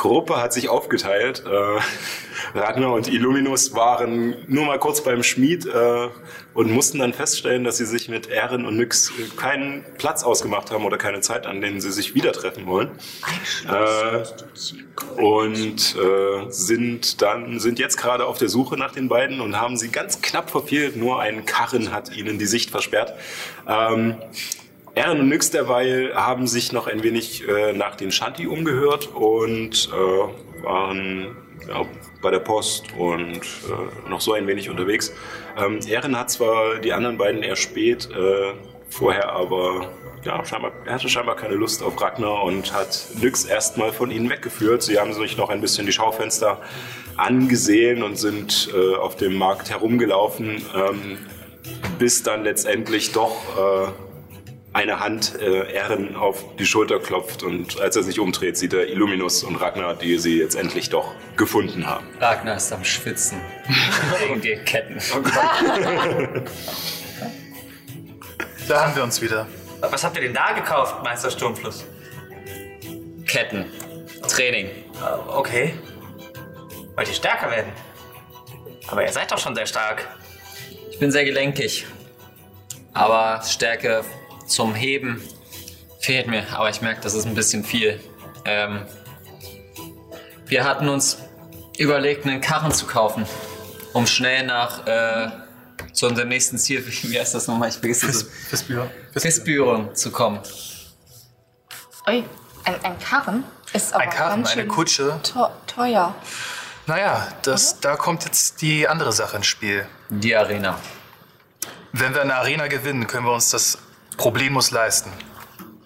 [0.00, 1.44] Gruppe hat sich aufgeteilt.
[1.44, 6.08] Äh, Ragnar und Illuminus waren nur mal kurz beim Schmied äh,
[6.54, 10.86] und mussten dann feststellen, dass sie sich mit Erin und Nyx keinen Platz ausgemacht haben
[10.86, 12.92] oder keine Zeit, an denen sie sich wieder treffen wollen.
[13.68, 19.60] Äh, und äh, sind dann sind jetzt gerade auf der Suche nach den beiden und
[19.60, 20.96] haben sie ganz knapp verfehlt.
[20.96, 23.12] Nur ein Karren hat ihnen die Sicht versperrt.
[23.68, 24.16] Ähm,
[25.00, 29.88] Erin und Nyx derweil haben sich noch ein wenig äh, nach den Shanti umgehört und
[29.94, 31.34] äh, waren
[31.66, 31.86] ja,
[32.20, 35.14] bei der Post und äh, noch so ein wenig unterwegs.
[35.56, 35.80] Ähm,
[36.14, 38.52] hat zwar die anderen beiden eher spät, äh,
[38.90, 39.88] vorher aber
[40.22, 44.28] ja, scheinbar, er hatte scheinbar keine Lust auf Ragnar und hat Nyx erstmal von ihnen
[44.28, 44.82] weggeführt.
[44.82, 46.60] Sie haben sich noch ein bisschen die Schaufenster
[47.16, 51.16] angesehen und sind äh, auf dem Markt herumgelaufen, ähm,
[51.98, 54.09] bis dann letztendlich doch äh,
[54.72, 58.88] eine Hand äh, Ehren auf die Schulter klopft und als er sich umdreht, sieht er
[58.88, 62.06] Illuminus und Ragnar, die sie jetzt endlich doch gefunden haben.
[62.20, 63.40] Ragnar ist am Schwitzen.
[64.20, 64.98] Wegen die Ketten.
[68.68, 69.46] Da haben wir uns wieder.
[69.80, 71.84] Was habt ihr denn da gekauft, Meister Sturmfluss?
[73.26, 73.66] Ketten.
[74.28, 74.66] Training.
[74.66, 75.74] Äh, Okay.
[76.94, 77.72] Wollt ihr stärker werden?
[78.88, 80.06] Aber ihr seid doch schon sehr stark.
[80.90, 81.86] Ich bin sehr gelenkig.
[82.92, 84.04] Aber Stärke
[84.50, 85.22] zum Heben
[86.00, 86.44] fehlt mir.
[86.52, 88.00] Aber ich merke, das ist ein bisschen viel.
[88.44, 88.82] Ähm,
[90.46, 91.18] wir hatten uns
[91.78, 93.24] überlegt, einen Karren zu kaufen,
[93.92, 95.30] um schnell nach äh,
[95.92, 97.68] zu unserem nächsten Ziel, wie heißt das nochmal?
[97.68, 98.22] Ich vergesse das.
[98.48, 98.90] Fistbüro.
[99.16, 100.40] Festbüren zu kommen.
[102.08, 102.24] Ui,
[102.64, 105.20] ein, ein Karren ist aber Ein Karren, ganz eine schön Kutsche.
[105.22, 106.14] teu- teuer.
[106.86, 109.86] Naja, das, da kommt jetzt die andere Sache ins Spiel.
[110.08, 110.78] Die Arena.
[111.92, 113.78] Wenn wir eine Arena gewinnen, können wir uns das
[114.20, 115.10] problemlos leisten.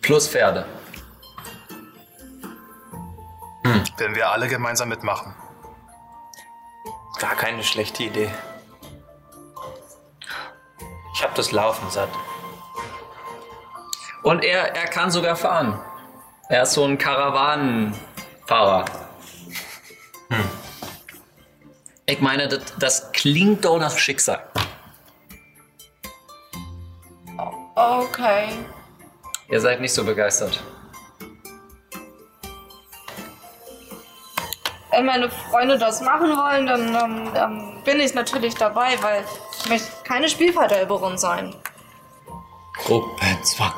[0.01, 0.66] Plus Pferde.
[3.97, 5.36] Wenn wir alle gemeinsam mitmachen.
[7.20, 8.35] Gar keine schlechte Idee.
[11.15, 12.09] Ich hab das Laufen satt.
[14.24, 15.81] Und er, er kann sogar fahren.
[16.48, 18.85] Er ist so ein Karawanenfahrer.
[22.06, 24.43] Ich meine, das, das klingt doch nach Schicksal.
[27.75, 28.49] Okay.
[29.49, 30.63] Ihr seid nicht so begeistert.
[34.91, 39.25] Wenn meine Freunde das machen wollen, dann ähm, ähm, bin ich natürlich dabei, weil
[39.59, 41.55] ich möchte keine Spielverderberin sein.
[42.75, 43.73] Gruppenzwang.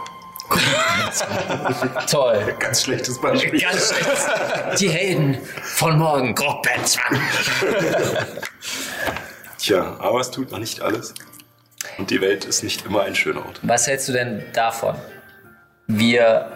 [0.49, 2.07] Gruppenzwang.
[2.11, 2.55] Toll.
[2.59, 3.61] Ganz schlechtes Beispiel.
[3.61, 4.81] Ganz schlecht.
[4.81, 6.35] Die Helden von morgen.
[6.35, 7.19] Gruppenzwang.
[9.59, 11.15] Tja, aber es tut noch nicht alles.
[11.99, 13.61] Und die Welt ist nicht immer ein schöner Ort.
[13.63, 14.97] Was hältst du denn davon?
[15.87, 16.53] Wir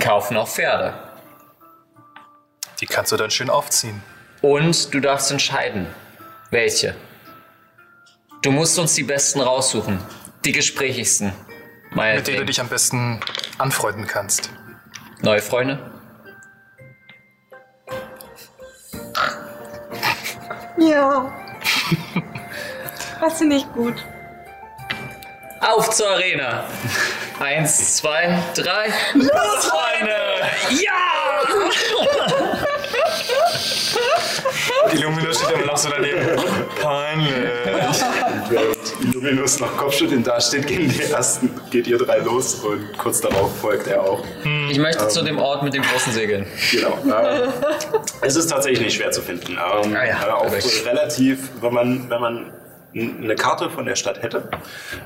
[0.00, 0.94] kaufen auch Pferde.
[2.80, 4.02] Die kannst du dann schön aufziehen.
[4.42, 5.86] Und du darfst entscheiden,
[6.50, 6.94] welche.
[8.42, 9.98] Du musst uns die besten raussuchen.
[10.44, 11.32] Die gesprächigsten.
[11.92, 13.20] Mit denen du dich am besten
[13.56, 14.50] anfreunden kannst.
[15.22, 15.78] Neue Freunde?
[20.76, 21.32] Ja.
[23.20, 23.94] Das finde ich gut.
[25.60, 26.64] Auf zur Arena.
[27.40, 28.88] Eins, zwei, drei.
[29.14, 30.14] Los, Freunde!
[30.70, 31.14] Ja!
[34.92, 36.20] Illuminus steht immer noch so daneben.
[36.80, 37.32] Peinlich.
[38.48, 43.58] Während Illuminus noch Kopfschütteln dasteht, gehen die ersten, geht ihr drei los und kurz darauf
[43.58, 44.22] folgt er auch.
[44.70, 46.46] Ich möchte zu dem Ort mit den großen Segeln.
[46.70, 46.98] Genau.
[47.04, 47.52] Ähm,
[48.20, 49.52] es ist tatsächlich nicht schwer zu finden.
[49.52, 50.52] Ähm, Ah ja, äh, auch
[50.84, 52.52] relativ, wenn man, wenn man
[52.94, 54.48] eine Karte von der Stadt hätte,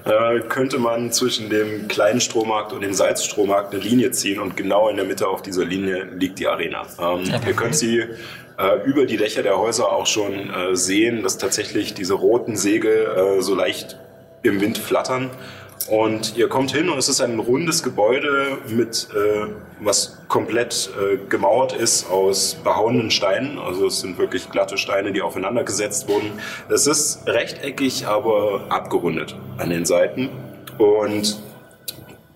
[0.05, 4.89] äh, könnte man zwischen dem kleinen Strohmarkt und dem Salzstrohmarkt eine Linie ziehen und genau
[4.89, 6.87] in der Mitte auf dieser Linie liegt die Arena.
[7.01, 8.01] Ähm, ihr könnt sie
[8.59, 13.39] äh, über die Dächer der Häuser auch schon äh, sehen, dass tatsächlich diese roten Segel
[13.41, 13.99] so leicht
[14.43, 15.31] im Wind flattern.
[15.89, 19.47] Und ihr kommt hin und es ist ein rundes Gebäude mit, äh,
[19.81, 23.59] was komplett äh, gemauert ist aus behauenen Steinen.
[23.59, 26.33] Also es sind wirklich glatte Steine, die aufeinander gesetzt wurden.
[26.69, 30.29] Es ist rechteckig, aber abgerundet an den Seiten.
[30.77, 31.41] Und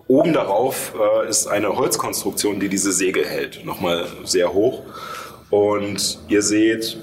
[0.07, 3.63] oben darauf äh, ist eine Holzkonstruktion, die diese Segel hält.
[3.65, 4.81] Nochmal sehr hoch.
[5.51, 6.97] Und ihr seht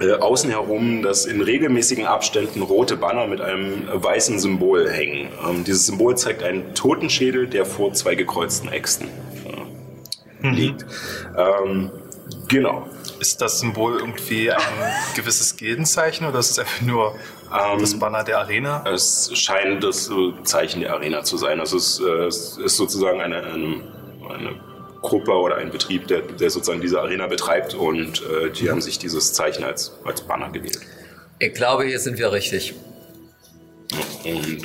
[0.00, 5.28] äh, außen herum, dass in regelmäßigen Abständen rote Banner mit einem weißen Symbol hängen.
[5.46, 9.08] Ähm, dieses Symbol zeigt einen Totenschädel, der vor zwei gekreuzten Äxten
[10.42, 10.86] äh, liegt.
[11.36, 11.90] Ähm,
[12.48, 12.88] genau.
[13.20, 14.60] Ist das Symbol irgendwie ein
[15.14, 17.14] gewisses Gildenzeichen oder ist es einfach nur
[17.78, 18.82] das Banner der Arena?
[18.90, 21.60] Es scheint das äh, Zeichen der Arena zu sein.
[21.60, 23.82] Also es, äh, es ist sozusagen eine, eine,
[24.28, 24.71] eine
[25.02, 28.98] Gruppe oder ein Betrieb, der, der sozusagen diese Arena betreibt und äh, die haben sich
[28.98, 30.80] dieses Zeichen als, als Banner gewählt.
[31.38, 32.74] Ich glaube, hier sind wir richtig.
[34.24, 34.62] Und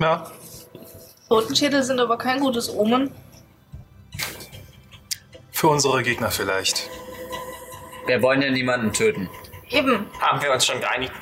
[0.00, 0.30] Ja,
[1.28, 3.10] Totenschädel sind aber kein gutes Omen.
[5.50, 6.88] für unsere Gegner vielleicht.
[8.06, 9.28] Wir wollen ja niemanden töten.
[9.70, 10.06] Eben.
[10.20, 11.12] Haben wir uns schon geeinigt,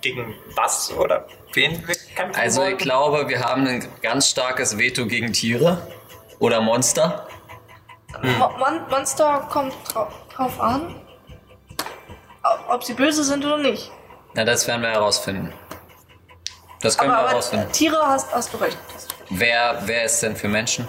[0.00, 5.06] gegen was oder wen wir kämpfen Also ich glaube, wir haben ein ganz starkes Veto
[5.06, 5.86] gegen Tiere
[6.38, 7.28] oder Monster.
[8.22, 10.96] Mo- Mon Monster kommt drau drauf an,
[12.68, 13.90] ob sie böse sind oder nicht.
[14.34, 15.52] Na, das werden wir herausfinden.
[16.82, 17.72] Das können Aber, wir aber herausfinden.
[17.72, 18.78] Tiere hast, hast du recht.
[18.94, 19.26] Hast du recht.
[19.30, 20.86] Wer, wer ist denn für Menschen?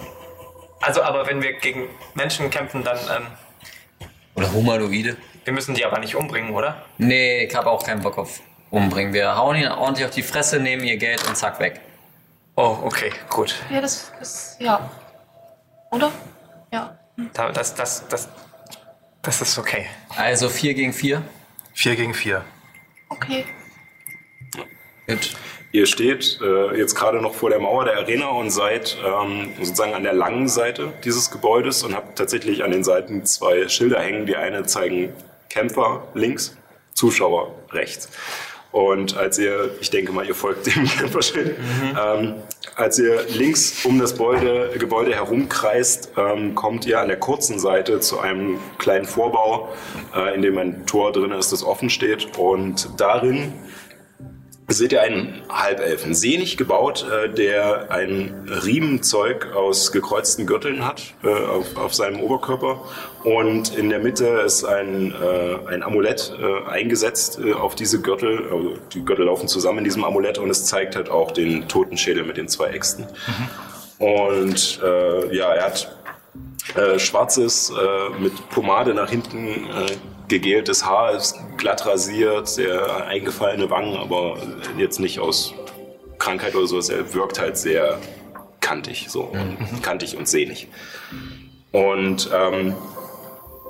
[0.80, 3.26] Also, aber wenn wir gegen Menschen kämpfen, dann, ähm,
[4.34, 5.16] Oder Humanoide?
[5.44, 6.82] wir müssen die aber nicht umbringen, oder?
[6.98, 8.40] Nee, ich habe auch keinen Bock auf
[8.70, 9.12] umbringen.
[9.12, 11.80] Wir hauen ihn ordentlich auf die Fresse, nehmen ihr Geld und zack weg.
[12.56, 13.54] Oh, okay, gut.
[13.70, 14.56] Ja, das ist.
[14.60, 14.90] Ja.
[15.90, 16.10] Oder?
[16.72, 16.96] Ja.
[17.32, 18.28] Da, das, das, das,
[19.22, 19.86] das ist okay.
[20.16, 21.22] Also 4 gegen 4.
[21.74, 22.44] 4 gegen 4.
[23.08, 23.44] Okay.
[25.06, 25.36] Gut.
[25.72, 29.94] Ihr steht äh, jetzt gerade noch vor der Mauer der Arena und seid ähm, sozusagen
[29.94, 34.26] an der langen Seite dieses Gebäudes und habt tatsächlich an den Seiten zwei Schilder hängen.
[34.26, 35.14] Die eine zeigen
[35.48, 36.56] Kämpfer links,
[36.92, 38.10] Zuschauer rechts.
[38.72, 41.56] Und als ihr, ich denke mal, ihr folgt dem Kämpferschild,
[41.90, 42.34] ähm,
[42.74, 48.00] als ihr links um das Gebäude, Gebäude herumkreist, ähm, kommt ihr an der kurzen Seite
[48.00, 49.68] zu einem kleinen Vorbau,
[50.16, 52.38] äh, in dem ein Tor drin ist, das offen steht.
[52.38, 53.52] Und darin
[54.68, 61.28] seht ihr einen Halbelfen, sehnig gebaut, äh, der ein Riemenzeug aus gekreuzten Gürteln hat äh,
[61.28, 62.80] auf, auf seinem Oberkörper.
[63.24, 68.48] Und in der Mitte ist ein, äh, ein Amulett äh, eingesetzt äh, auf diese Gürtel.
[68.50, 72.24] Also die Gürtel laufen zusammen in diesem Amulett und es zeigt halt auch den Totenschädel
[72.24, 73.06] mit den zwei Äxten.
[73.98, 75.96] Und äh, ja, er hat
[76.96, 77.72] schwarzes,
[78.20, 79.66] mit Pomade nach hinten
[80.28, 84.38] gegeltes Haar, ist glatt rasiert, sehr eingefallene Wangen, aber
[84.78, 85.54] jetzt nicht aus
[86.18, 86.78] Krankheit oder so.
[86.78, 87.98] Er wirkt halt sehr
[88.60, 90.68] kantig, so und kantig und sehnig.
[91.72, 92.74] Und ähm,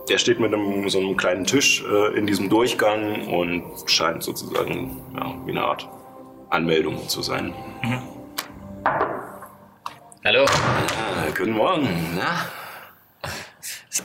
[0.08, 5.00] der steht mit einem, so einem kleinen Tisch äh, in diesem Durchgang und scheint sozusagen
[5.14, 5.88] ja, wie eine Art
[6.50, 7.54] Anmeldung zu sein.
[10.24, 10.44] Hallo.
[10.44, 11.88] Ah, guten Morgen.
[12.16, 12.61] Na?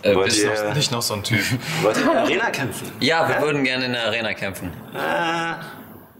[0.01, 1.39] Äh, Wollt bist ihr- noch- Nicht noch so ein Typ.
[1.81, 2.91] Wollt ihr in der Arena kämpfen?
[2.99, 4.71] ja, wir würden gerne in der Arena kämpfen.
[4.93, 5.55] Ah,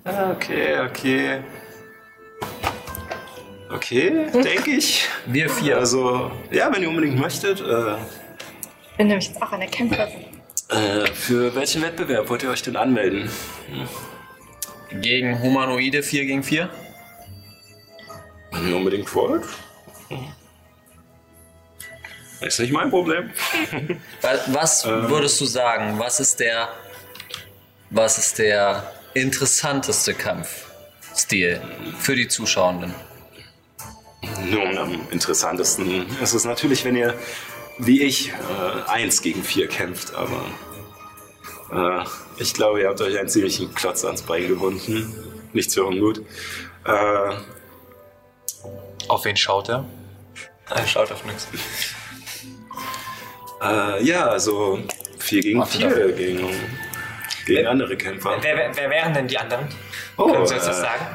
[0.05, 1.39] ah, okay, okay.
[3.69, 5.07] Okay, denke ich.
[5.25, 5.77] Wir vier.
[5.77, 7.59] Also, ja, wenn ihr unbedingt möchtet.
[7.59, 7.95] Äh,
[8.91, 10.25] Ich bin nämlich jetzt auch eine Kämpferin.
[10.69, 13.29] äh, für welchen Wettbewerb wollt ihr euch denn anmelden?
[15.01, 16.69] Gegen Humanoide 4 gegen 4.
[18.53, 19.43] Wenn ihr unbedingt wollt.
[22.41, 23.31] Ist nicht mein Problem.
[24.21, 25.97] Wa- Was würdest du sagen?
[25.99, 26.69] Was ist der,
[27.89, 31.61] was ist der interessanteste Kampfstil
[31.99, 32.93] für die Zuschauenden?
[34.45, 37.13] Nun, am interessantesten ist es natürlich, wenn ihr
[37.79, 38.33] wie ich äh,
[38.89, 40.45] eins gegen vier kämpft, aber
[41.71, 42.03] äh,
[42.41, 45.13] ich glaube, ihr habt euch einen ziemlichen Klotz ans Bein gebunden.
[45.53, 46.21] Nichts für ungut.
[46.85, 47.35] Äh,
[49.07, 49.85] Auf wen schaut er?
[50.69, 51.47] Er schaut auf nichts.
[53.61, 54.79] Äh, ja, also
[55.19, 56.49] vier gegen vier gegen,
[57.45, 58.37] gegen andere Kämpfer.
[58.41, 59.67] Wer, wer, wer wären denn die anderen?
[60.17, 61.05] Oh, Können Sie uns das äh, sagen?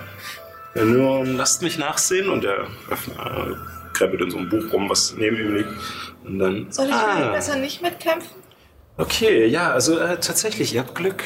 [0.75, 3.55] Ja, nur lasst mich nachsehen und er öffnet, äh,
[3.93, 5.71] krabbelt in so einem Buch rum, was neben ihm liegt.
[6.25, 6.73] Und dann.
[6.73, 8.43] Soll ich ah, besser nicht mitkämpfen?
[8.97, 11.25] Okay, ja, also äh, tatsächlich, ihr habt Glück.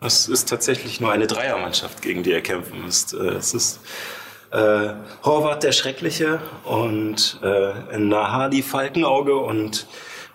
[0.00, 3.14] Es ist tatsächlich nur eine Dreiermannschaft, gegen die ihr kämpfen müsst.
[3.14, 3.80] Äh, es ist
[4.50, 4.90] äh,
[5.24, 9.86] Horvath der Schreckliche und äh, Nahadi Falkenauge und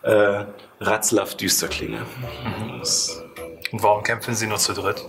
[0.07, 0.45] äh,
[0.79, 2.01] Ratzlaff Düsterklinge.
[2.79, 3.21] Das,
[3.71, 5.03] Und warum kämpfen sie nur zu dritt?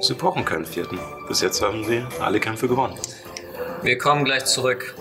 [0.00, 0.98] sie brauchen keinen vierten.
[1.28, 2.98] Bis jetzt haben sie alle Kämpfe gewonnen.
[3.82, 4.94] Wir kommen gleich zurück.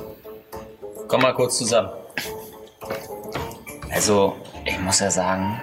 [1.08, 1.90] Komm mal kurz zusammen.
[3.92, 4.36] Also,
[4.66, 5.62] ich muss ja sagen,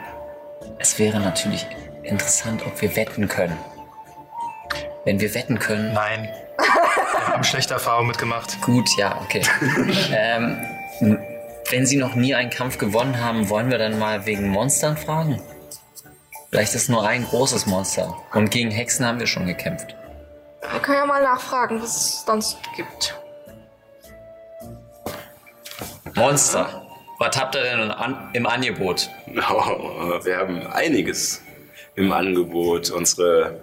[0.78, 1.66] es wäre natürlich
[2.02, 3.58] interessant, ob wir wetten können.
[5.04, 5.92] Wenn wir wetten können.
[5.92, 6.28] Nein.
[6.58, 8.60] Wir haben schlechte Erfahrungen mitgemacht.
[8.62, 9.42] Gut, ja, okay.
[10.12, 10.58] ähm,
[11.70, 15.40] wenn Sie noch nie einen Kampf gewonnen haben, wollen wir dann mal wegen Monstern fragen?
[16.50, 18.16] Vielleicht ist nur ein großes Monster.
[18.34, 19.94] Und gegen Hexen haben wir schon gekämpft.
[20.72, 23.16] Wir können ja mal nachfragen, was es sonst gibt.
[26.14, 26.86] Monster.
[27.18, 29.08] Was habt ihr denn an, im Angebot?
[29.36, 31.40] Oh, wir haben einiges
[31.94, 32.90] im Angebot.
[32.90, 33.60] Unsere,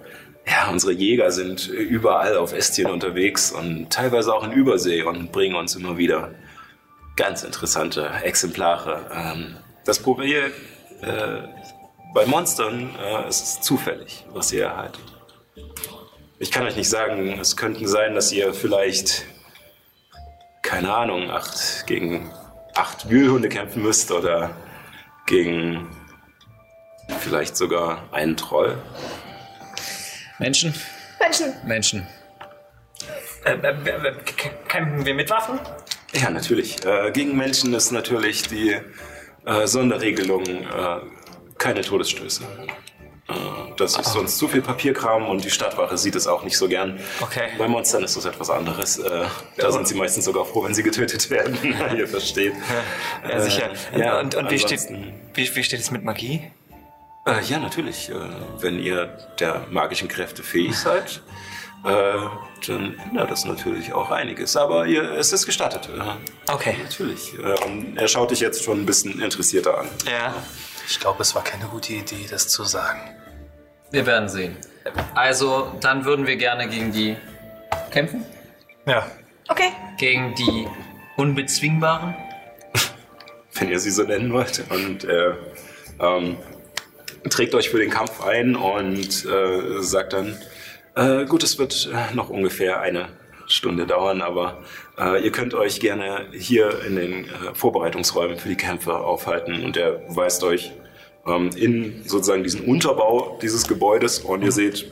[0.47, 5.55] ja, unsere Jäger sind überall auf Estien unterwegs und teilweise auch in Übersee und bringen
[5.55, 6.31] uns immer wieder
[7.17, 9.11] ganz interessante Exemplare.
[9.13, 10.51] Ähm, das Problem
[11.01, 11.41] äh,
[12.13, 15.03] bei Monstern äh, ist es zufällig, was ihr erhaltet.
[16.39, 19.25] Ich kann euch nicht sagen, es könnten sein, dass ihr vielleicht,
[20.61, 22.31] keine Ahnung, acht gegen
[22.75, 24.51] acht Wühlhunde kämpfen müsst oder
[25.25, 25.87] gegen
[27.19, 28.77] vielleicht sogar einen Troll.
[30.37, 30.73] Menschen?
[31.19, 32.07] Menschen, Menschen.
[33.45, 34.15] Äh, äh, äh,
[34.67, 35.59] kämpfen wir mit Waffen?
[36.13, 36.83] Ja, natürlich.
[36.85, 38.77] Äh, gegen Menschen ist natürlich die
[39.45, 40.99] äh, Sonderregelung äh,
[41.57, 42.43] keine Todesstöße.
[43.27, 43.33] Äh,
[43.77, 46.99] das ist sonst zu viel Papierkram und die Stadtwache sieht es auch nicht so gern.
[47.21, 47.49] Okay.
[47.57, 48.97] Bei Monstern ist das etwas anderes.
[48.97, 49.25] Äh,
[49.57, 51.57] da sind sie meistens sogar froh, wenn sie getötet werden.
[51.97, 52.53] Ihr versteht.
[53.27, 53.69] Ja, sicher.
[53.93, 54.81] Äh, ja, und und wie, steht,
[55.33, 56.51] wie, wie steht es mit Magie?
[57.49, 58.09] Ja, natürlich.
[58.61, 59.07] Wenn ihr
[59.37, 61.21] der magischen Kräfte fähig seid,
[61.87, 62.19] äh,
[62.67, 64.55] dann ändert das natürlich auch einiges.
[64.57, 65.89] Aber ihr, es ist gestattet.
[65.95, 66.75] Äh, Okay.
[66.83, 67.33] natürlich.
[67.39, 69.87] Äh, und er schaut dich jetzt schon ein bisschen interessierter an.
[70.05, 70.33] Ja.
[70.89, 73.01] Ich glaube, es war keine gute Idee, das zu sagen.
[73.91, 74.55] Wir werden sehen.
[75.15, 77.17] Also, dann würden wir gerne gegen die
[77.91, 78.25] kämpfen.
[78.85, 79.05] Ja.
[79.49, 79.71] okay.
[79.97, 80.67] Gegen die
[81.17, 82.15] Unbezwingbaren.
[83.55, 84.63] wenn ihr sie so nennen wollt.
[84.69, 85.37] Und er
[85.99, 86.37] ähm,
[87.29, 90.37] trägt euch für den Kampf ein und äh, sagt dann,
[90.97, 93.09] äh, gut, es wird äh, noch ungefähr eine
[93.47, 94.63] Stunde dauern, aber
[94.99, 99.77] äh, ihr könnt euch gerne hier in den äh, Vorbereitungsräumen für die Kämpfe aufhalten und
[99.77, 100.71] er weist euch
[101.25, 104.91] ähm, in sozusagen diesen Unterbau dieses Gebäudes und ihr seht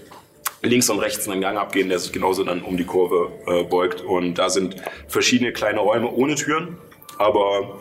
[0.61, 4.01] links und rechts einen Gang abgehen, der sich genauso dann um die Kurve äh, beugt
[4.01, 4.75] und da sind
[5.07, 6.77] verschiedene kleine Räume ohne Türen,
[7.17, 7.79] aber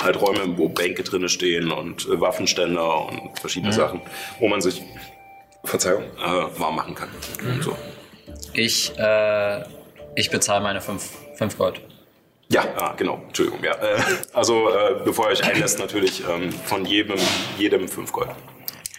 [0.00, 4.00] halt Räume, wo Bänke drinne stehen und äh, Waffenständer und verschiedene Sachen,
[4.38, 4.82] wo man sich,
[5.64, 7.08] Verzeihung, äh, warm machen kann.
[7.42, 7.76] Und so.
[8.52, 9.62] Ich, äh,
[10.16, 11.02] ich bezahle meine 5
[11.40, 11.80] fünf Gold.
[12.50, 13.72] Ja, ah, genau, Entschuldigung, ja.
[13.76, 13.98] Äh,
[14.34, 17.18] also, äh, bevor ihr euch einlässt, natürlich ähm, von jedem,
[17.56, 18.28] jedem fünf Gold.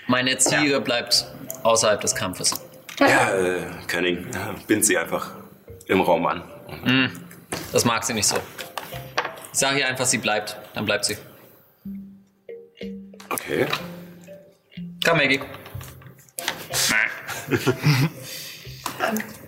[0.07, 1.25] Meine Ziege bleibt
[1.61, 2.59] außerhalb des Kampfes.
[2.99, 4.25] Ja, äh, Canning,
[4.67, 5.31] bind sie einfach
[5.87, 6.43] im Raum an.
[7.71, 8.37] Das mag sie nicht so.
[9.53, 10.57] Ich sage ihr einfach, sie bleibt.
[10.73, 11.17] Dann bleibt sie.
[13.29, 13.67] Okay.
[15.05, 15.41] Komm, Maggie.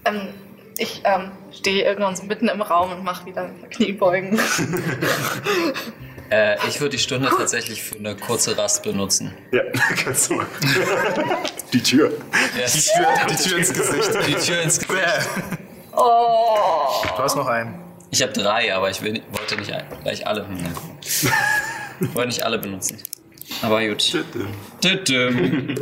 [0.06, 0.30] Ähm,
[0.78, 4.40] ich ähm, stehe irgendwann so mitten im Raum und mache wieder ein paar Kniebeugen.
[6.30, 9.34] Äh, ich würde die Stunde tatsächlich für eine kurze Rast benutzen.
[9.52, 9.62] Ja,
[10.04, 10.48] kannst du mal.
[11.74, 12.12] Die Tür.
[12.58, 12.66] Ja.
[12.66, 14.28] Die Tür, die Tür ins Gesicht.
[14.28, 15.06] Die Tür ins Gesicht.
[15.96, 17.04] Oh.
[17.04, 17.76] Du hast noch einen.
[18.10, 19.72] Ich habe drei, aber ich will, wollte nicht
[20.02, 20.48] gleich alle.
[20.48, 20.58] Hm,
[21.02, 22.98] Ich wollte nicht alle benutzen.
[23.62, 24.26] Aber gut.
[24.82, 25.76] Tütüm.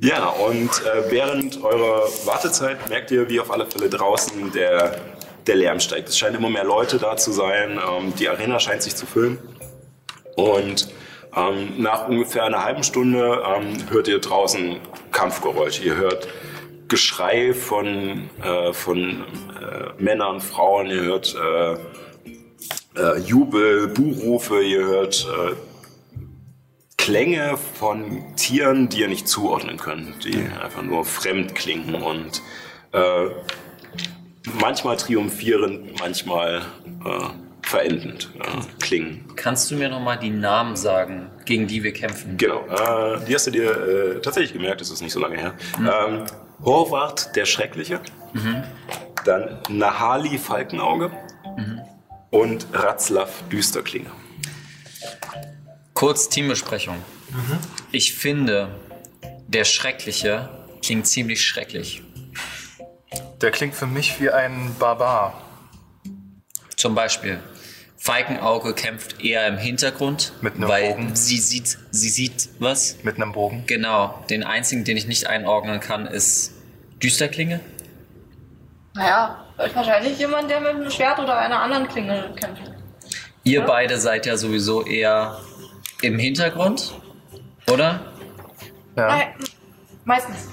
[0.00, 4.96] Ja, und äh, während eurer Wartezeit merkt ihr, wie auf alle Fälle draußen der,
[5.46, 6.08] der Lärm steigt.
[6.08, 7.78] Es scheinen immer mehr Leute da zu sein.
[7.78, 9.38] Ähm, die Arena scheint sich zu füllen.
[10.36, 10.88] Und
[11.36, 14.76] ähm, nach ungefähr einer halben Stunde ähm, hört ihr draußen
[15.12, 15.84] Kampfgeräusche.
[15.84, 16.28] Ihr hört
[16.88, 19.24] Geschrei von, äh, von
[19.60, 20.88] äh, Männern, Frauen.
[20.88, 21.72] Ihr hört äh,
[23.00, 25.71] äh, Jubel, Buhrufe, ihr hört äh,
[27.02, 32.40] Klänge von Tieren, die ihr nicht zuordnen könnt, die einfach nur fremd klingen und
[32.92, 33.26] äh,
[34.60, 36.62] manchmal triumphierend, manchmal
[37.04, 39.24] äh, verendend äh, klingen.
[39.34, 42.36] Kannst du mir nochmal die Namen sagen, gegen die wir kämpfen?
[42.36, 45.54] Genau, äh, die hast du dir äh, tatsächlich gemerkt, das ist nicht so lange her.
[45.80, 46.22] Ähm,
[46.64, 47.98] Horvath, der Schreckliche,
[49.24, 51.10] dann Nahali, Falkenauge
[52.30, 54.12] und Ratzlaff, Düsterklinge.
[55.94, 56.96] Kurz Teambesprechung.
[57.90, 58.68] Ich finde,
[59.46, 60.48] der Schreckliche
[60.84, 62.02] klingt ziemlich schrecklich.
[63.40, 65.40] Der klingt für mich wie ein Barbar.
[66.76, 67.38] Zum Beispiel,
[67.96, 71.14] Falkenauge kämpft eher im Hintergrund, Mit einem weil Bogen.
[71.14, 72.96] sie sieht, sie sieht was.
[73.04, 73.64] Mit einem Bogen.
[73.66, 76.52] Genau, den einzigen, den ich nicht einordnen kann, ist
[77.02, 77.60] Düsterklinge.
[78.94, 82.62] Naja, wahrscheinlich jemand, der mit einem Schwert oder einer anderen Klinge kämpft.
[83.44, 85.40] Ihr beide seid ja sowieso eher
[86.02, 86.94] im Hintergrund,
[87.70, 88.12] oder?
[88.96, 89.06] Ja.
[89.08, 89.34] Nein,
[90.04, 90.48] meistens.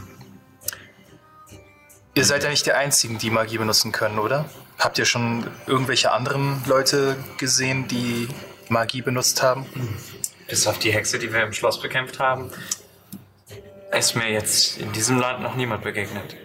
[2.15, 4.45] Ihr seid ja nicht die Einzigen, die Magie benutzen können, oder?
[4.77, 8.27] Habt ihr schon irgendwelche anderen Leute gesehen, die
[8.69, 9.65] Magie benutzt haben?
[10.47, 12.51] Bis auf die Hexe, die wir im Schloss bekämpft haben,
[13.97, 16.35] ist mir jetzt in diesem Land noch niemand begegnet.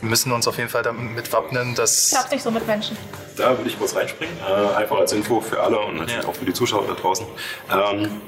[0.00, 2.10] Wir müssen uns auf jeden Fall damit wappnen, dass.
[2.12, 2.96] Ich hab's nicht so mit Menschen.
[3.36, 6.28] Da würde ich kurz reinspringen, äh, einfach als Info für alle und natürlich Ja.
[6.28, 7.24] auch für die Zuschauer da draußen.
[7.70, 8.20] Ähm,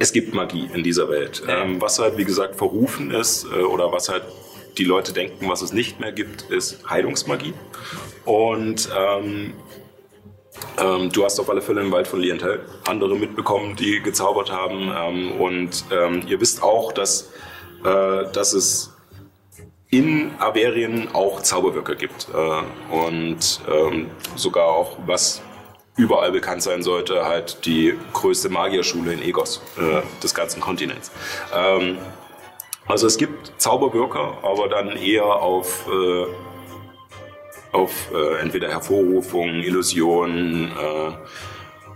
[0.00, 1.42] es gibt Magie in dieser Welt.
[1.46, 4.24] Ähm, was halt, wie gesagt, verrufen ist äh, oder was halt
[4.78, 7.52] die Leute denken, was es nicht mehr gibt, ist Heilungsmagie.
[8.24, 9.52] Und ähm,
[10.78, 14.90] ähm, du hast auf alle Fälle im Wald von Lienthal andere mitbekommen, die gezaubert haben.
[14.96, 17.30] Ähm, und ähm, ihr wisst auch, dass,
[17.84, 18.96] äh, dass es
[19.90, 22.28] in Averien auch Zauberwirker gibt.
[22.32, 25.42] Äh, und ähm, sogar auch, was
[25.96, 31.10] überall bekannt sein sollte, halt die größte Magierschule in Egos äh, des ganzen Kontinents.
[31.54, 31.98] Ähm,
[32.86, 36.26] also es gibt Zauberwirker, aber dann eher auf, äh,
[37.72, 41.12] auf äh, entweder Hervorrufung, Illusion, äh,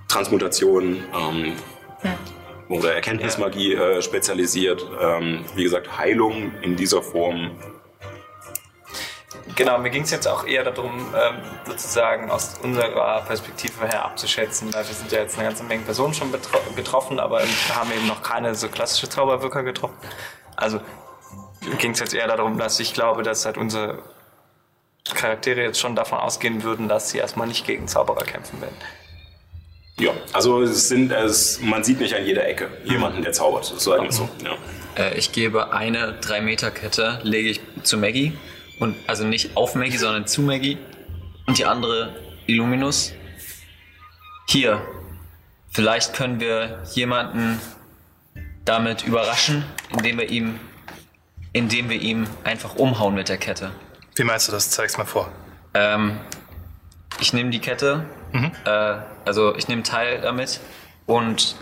[0.09, 1.55] Transmutation ähm,
[2.69, 4.87] oder Erkenntnismagie äh, spezialisiert.
[5.01, 7.51] Ähm, wie gesagt, Heilung in dieser Form
[9.57, 14.73] Genau, mir ging es jetzt auch eher darum, ähm, sozusagen aus unserer Perspektive her abzuschätzen,
[14.73, 17.91] weil wir sind ja jetzt eine ganze Menge Personen schon betro betroffen, aber wir haben
[17.93, 19.97] eben noch keine so klassische Zauberwirker getroffen.
[20.57, 20.81] Also
[21.79, 24.03] ging es jetzt eher darum, dass ich glaube, dass halt unsere
[25.13, 28.77] Charaktere jetzt schon davon ausgehen würden, dass sie erstmal nicht gegen Zauberer kämpfen werden.
[30.01, 34.05] Ja, also es sind, es, man sieht nicht an jeder Ecke jemanden, der zaubert, sagen
[34.05, 34.29] wir so.
[34.43, 34.57] Ja.
[34.97, 38.37] Äh, ich gebe eine 3-Meter-Kette, lege ich zu Maggie.
[38.79, 40.79] Und, also nicht auf Maggie, sondern zu Maggie.
[41.47, 42.15] Und die andere
[42.47, 43.13] Illuminus.
[44.49, 44.81] Hier.
[45.71, 47.61] Vielleicht können wir jemanden
[48.65, 50.59] damit überraschen, indem wir ihm,
[51.53, 53.73] indem wir ihm einfach umhauen mit der Kette.
[54.15, 54.71] Wie meinst du das?
[54.71, 55.31] Zeig's mal vor.
[55.75, 56.21] Ähm,
[57.21, 58.07] ich nehme die Kette,
[58.65, 60.61] äh, also ich nehme teil damit
[61.07, 61.57] und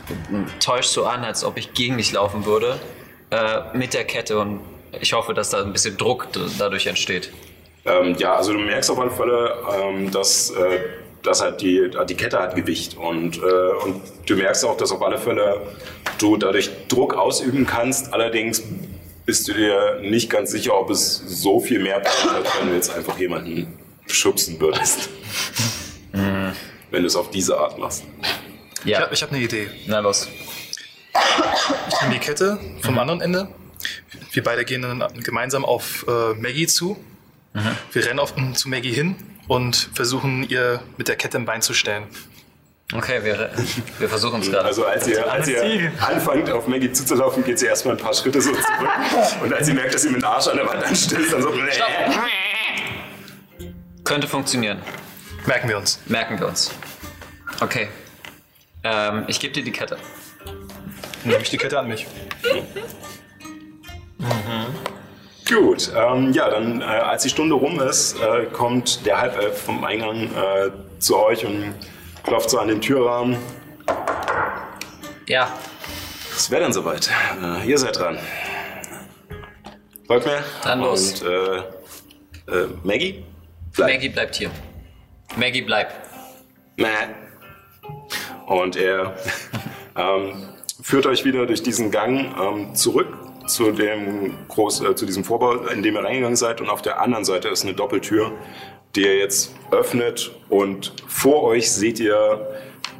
[0.60, 2.78] täusch so an, als ob ich gegen dich laufen würde
[3.30, 4.60] äh, mit der Kette und
[5.00, 6.28] ich hoffe, dass da ein bisschen Druck
[6.58, 7.32] dadurch entsteht.
[7.84, 10.80] Ähm, ja, also du merkst auf alle Fälle, ähm, dass, äh,
[11.22, 15.02] dass halt die, die Kette hat Gewicht und, äh, und du merkst auch, dass auf
[15.02, 15.60] alle Fälle
[16.18, 18.12] du dadurch Druck ausüben kannst.
[18.12, 18.62] Allerdings
[19.26, 22.74] bist du dir nicht ganz sicher, ob es so viel mehr bringt, als wenn du
[22.74, 25.08] jetzt einfach jemanden schubsen würdest.
[26.12, 28.04] wenn du es auf diese Art machst.
[28.84, 29.68] Ich Ja, habe ich hab eine Idee.
[29.86, 30.28] na los.
[31.88, 33.48] Ich nehme die Kette vom anderen Ende.
[34.32, 37.02] Wir beide gehen dann gemeinsam auf äh, Maggie zu.
[37.92, 41.74] Wir rennen auf, zu Maggie hin und versuchen ihr mit der Kette im Bein zu
[41.74, 42.04] stellen.
[42.94, 43.50] Okay, wir,
[43.98, 44.66] wir versuchen es gerade.
[44.66, 48.40] Also als ihr, als ihr anfangt auf Maggie zuzulaufen, geht sie erstmal ein paar Schritte
[48.40, 48.88] so zurück.
[49.42, 51.52] Und als sie merkt, dass sie mit dem Arsch an der Wand anstößt, dann so...
[54.04, 54.82] Könnte funktionieren.
[55.46, 56.00] Merken wir uns.
[56.06, 56.70] Merken wir uns.
[57.60, 57.88] Okay.
[58.84, 59.96] Ähm, ich gebe dir die Kette.
[60.44, 60.68] Dann
[61.24, 62.06] nehme ich die Kette an mich.
[65.48, 69.84] Gut, ähm, ja, dann äh, als die Stunde rum ist, äh, kommt der Halbelf vom
[69.84, 71.74] Eingang äh, zu euch und
[72.22, 73.36] klopft so an den Türrahmen.
[75.26, 75.52] Ja,
[76.36, 77.10] Es wäre dann soweit.
[77.42, 78.18] Äh, ihr seid dran.
[80.06, 80.42] Folgt mir.
[80.64, 81.22] Dann los.
[81.22, 83.24] Und äh, äh, Maggie?
[83.74, 83.90] Bleib.
[83.90, 84.50] Maggie bleibt hier.
[85.36, 85.94] Maggie bleibt.
[86.76, 86.86] Mäh.
[88.46, 89.16] Und er
[89.96, 90.48] ähm,
[90.82, 93.08] führt euch wieder durch diesen Gang ähm, zurück
[93.46, 96.60] zu dem Groß, äh, zu diesem Vorbau, in dem ihr reingegangen seid.
[96.60, 98.32] Und auf der anderen Seite ist eine Doppeltür.
[98.94, 102.46] die ihr jetzt öffnet und vor euch seht ihr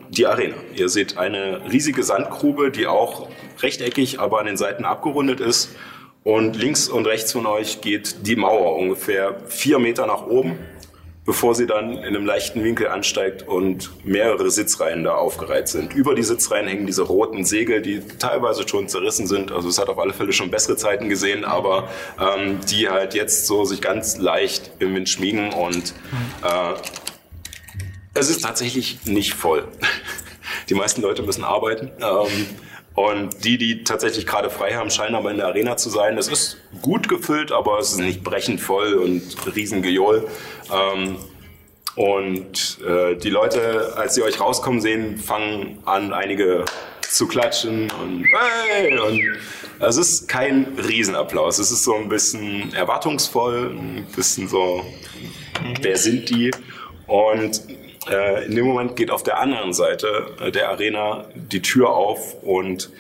[0.09, 0.55] die Arena.
[0.75, 3.29] Ihr seht eine riesige Sandgrube, die auch
[3.61, 5.75] rechteckig, aber an den Seiten abgerundet ist.
[6.25, 10.59] Und links und rechts von euch geht die Mauer ungefähr vier Meter nach oben,
[11.25, 15.95] bevor sie dann in einem leichten Winkel ansteigt und mehrere Sitzreihen da aufgereiht sind.
[15.95, 19.53] Über die Sitzreihen hängen diese roten Segel, die teilweise schon zerrissen sind.
[19.53, 21.89] Also es hat auf alle Fälle schon bessere Zeiten gesehen, aber
[22.21, 25.95] ähm, die halt jetzt so sich ganz leicht im Wind schmiegen und
[26.43, 26.75] äh,
[28.15, 29.69] es ist tatsächlich nicht voll.
[30.69, 31.91] Die meisten Leute müssen arbeiten.
[32.01, 32.47] Ähm,
[32.95, 36.19] und die, die tatsächlich gerade frei haben, scheinen aber in der Arena zu sein.
[36.19, 39.23] Es ist gut gefüllt, aber es ist nicht brechend voll und
[39.55, 40.29] Riesengejohl.
[40.73, 41.17] Ähm,
[41.95, 46.65] und äh, die Leute, als sie euch rauskommen sehen, fangen an, einige
[47.03, 48.99] zu klatschen und hey!
[48.99, 49.23] Und
[49.81, 51.59] es ist kein Riesenapplaus.
[51.59, 54.85] Es ist so ein bisschen erwartungsvoll, ein bisschen so,
[55.81, 56.51] wer sind die?
[57.07, 57.63] Und
[58.11, 62.91] äh, in dem Moment geht auf der anderen Seite der Arena die Tür auf und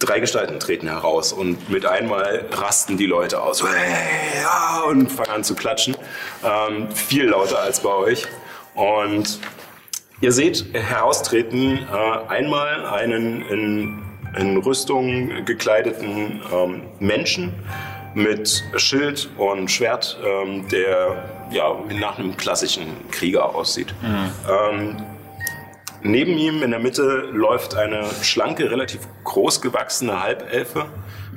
[0.00, 5.30] drei Gestalten treten heraus und mit einmal rasten die Leute aus hey, ja, und fangen
[5.30, 5.94] an zu klatschen.
[6.42, 8.26] Ähm, viel lauter als bei euch.
[8.74, 9.38] Und
[10.20, 14.02] ihr seht heraustreten äh, einmal einen in,
[14.38, 17.52] in Rüstung gekleideten ähm, Menschen
[18.14, 23.94] mit Schild und Schwert, ähm, der ja, nach einem klassischen Krieger aussieht.
[24.48, 24.96] Ähm,
[26.02, 30.86] neben ihm in der Mitte läuft eine schlanke, relativ groß gewachsene Halbelfe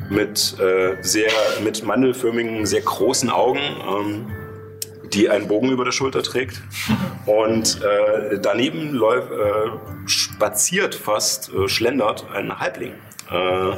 [0.10, 1.32] mit, äh, sehr,
[1.64, 4.32] mit mandelförmigen, sehr großen Augen, ähm,
[5.14, 6.62] die einen Bogen über der Schulter trägt.
[7.26, 12.94] Und äh, daneben läuft, äh, spaziert fast, äh, schlendert ein Halbling,
[13.32, 13.76] äh,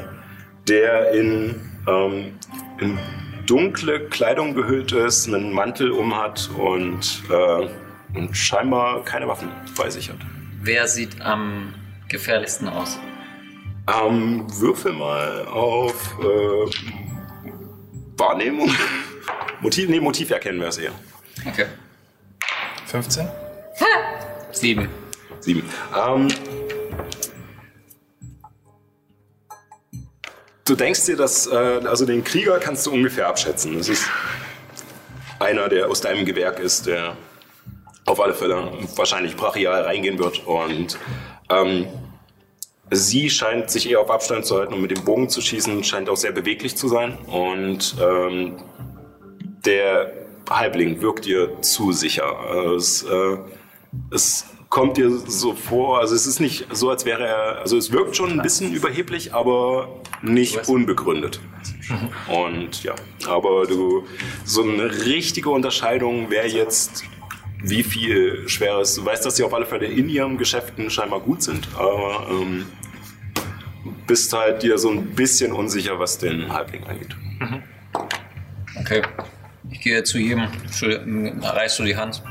[0.68, 2.40] der in, ähm,
[2.80, 2.98] in
[3.46, 10.10] dunkle Kleidung gehüllt ist, einen Mantel umhat und, äh, und scheinbar keine Waffen bei sich
[10.10, 10.18] hat.
[10.62, 11.74] Wer sieht am
[12.08, 13.00] gefährlichsten aus?
[13.88, 16.70] Ähm, würfel mal auf äh,
[18.18, 18.72] Wahrnehmung.
[19.62, 20.92] Motiv, nee, Motiv erkennen wir es eher.
[21.46, 21.66] Okay.
[22.88, 23.28] 15?
[24.52, 24.90] Sieben.
[25.40, 25.64] Sieben.
[25.96, 26.28] Ähm,
[30.66, 31.56] du denkst dir, dass, äh,
[31.86, 33.78] also den Krieger kannst du ungefähr abschätzen.
[33.78, 34.06] Das ist
[35.40, 37.16] einer, der aus deinem Gewerk ist, der
[38.06, 40.46] auf alle Fälle wahrscheinlich brachial reingehen wird.
[40.46, 40.98] Und
[41.50, 41.88] ähm,
[42.92, 46.10] sie scheint sich eher auf Abstand zu halten und mit dem Bogen zu schießen, scheint
[46.10, 47.18] auch sehr beweglich zu sein.
[47.28, 48.58] Und ähm,
[49.66, 50.12] der
[50.50, 52.76] Halbling wirkt dir zu sicher.
[52.76, 53.38] Es, äh,
[54.12, 54.46] es
[54.76, 58.18] kommt dir so vor, also es ist nicht so, als wäre er, also es wirkt
[58.18, 61.40] schon ein bisschen überheblich, aber nicht unbegründet.
[62.28, 62.94] Und ja,
[63.26, 64.06] aber du,
[64.44, 67.06] so eine richtige Unterscheidung wäre jetzt,
[67.64, 71.42] wie viel schweres, du weißt, dass sie auf alle Fälle in ihren Geschäften scheinbar gut
[71.42, 72.66] sind, aber ähm,
[74.08, 77.16] bist halt dir so ein bisschen unsicher, was den Halbling angeht.
[78.78, 79.04] Okay.
[79.72, 80.50] Ich gehe zu jedem,
[81.42, 82.22] reichst du die Hand.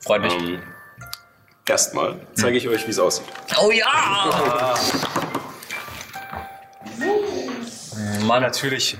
[0.00, 0.34] Freundlich.
[0.34, 0.58] Ähm,
[1.70, 3.24] erstmal zeige ich euch, wie es aussieht.
[3.62, 4.74] Oh ja!
[8.22, 8.98] Mann, natürlich.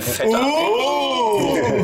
[0.00, 0.40] Fetter.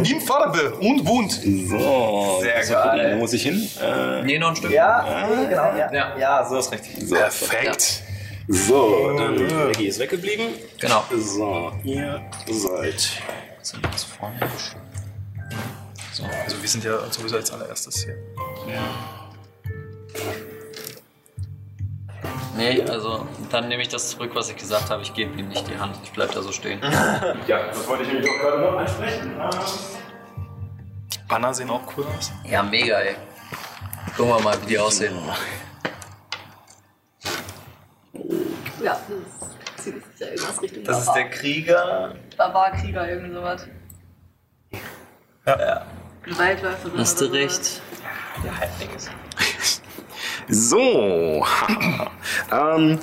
[0.04, 1.32] In Farbe und bunt.
[1.32, 3.68] So, Sehr so, gucken, wo muss ich hin?
[3.82, 4.70] Äh, Nee, noch ein Stück.
[4.70, 5.92] Ja, genau, ja.
[5.92, 6.16] Ja.
[6.18, 7.06] Ja, so ist richtig.
[7.08, 8.02] so, Perfekt.
[8.48, 10.46] So, dann Maggie ist weggeblieben.
[10.78, 11.04] Genau.
[11.16, 13.08] So, ihr seid.
[13.62, 14.36] Sind das vorne?
[16.22, 18.16] Also wir sind ja sowieso als allererstes hier.
[22.56, 25.02] Nee, also dann nehme ich das zurück, was ich gesagt habe.
[25.02, 25.96] Ich gebe ihm nicht die Hand.
[26.04, 26.80] Ich bleib da so stehen.
[27.46, 29.32] Ja, das wollte ich nämlich auch gerade noch ansprechen.
[31.12, 32.30] Die Banner sehen auch cool aus.
[32.44, 33.16] Ja, mega, ey.
[34.16, 35.16] Gucken wir mal, wie die aussehen.
[38.82, 39.00] Ja,
[39.76, 42.14] das zieht sich ja irgendwas Richtung Das ist der Krieger.
[42.36, 43.66] Barbarkrieger, irgend sowas.
[45.46, 45.86] Ja.
[46.26, 46.90] Ein Waldläufer.
[46.96, 47.82] Hast du recht.
[48.42, 49.10] Der Halbling ist.
[50.46, 51.42] So,
[52.52, 52.98] ähm,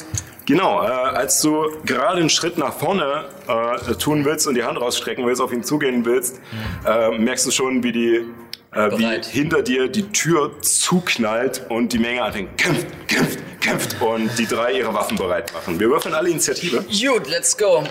[0.46, 4.80] genau, äh, als du gerade einen Schritt nach vorne äh, tun willst und die Hand
[4.80, 6.40] rausstrecken willst, auf ihn zugehen willst,
[6.86, 8.26] äh, merkst du schon, wie die
[8.74, 14.38] äh, wie hinter dir die Tür zuknallt und die Menge anfängt, kämpft, kämpft, kämpft und
[14.38, 15.80] die drei ihre Waffen bereit machen.
[15.80, 16.84] Wir würfeln alle Initiative.
[16.84, 17.84] Gut, let's go.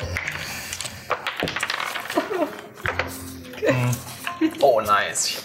[4.61, 5.43] Oh, nice.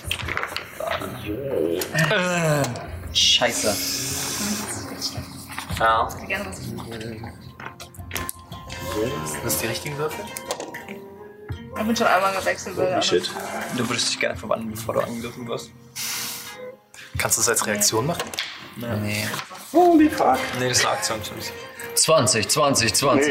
[3.14, 3.76] Scheiße.
[5.80, 6.10] Ja.
[6.10, 6.26] Sind
[9.44, 10.24] das die richtigen Würfel?
[11.78, 12.78] Ich bin schon einmal gewechselt.
[12.78, 13.30] weil- Shit.
[13.76, 15.72] Du würdest dich gerne verwandeln, bevor du angegriffen wirst.
[17.18, 18.24] Kannst du das als Reaktion machen?
[18.78, 19.28] Nee.
[19.72, 20.38] Holy fuck.
[20.60, 21.52] Nee, das ist eine Aktion für mich.
[21.98, 23.28] 20, 20, 20.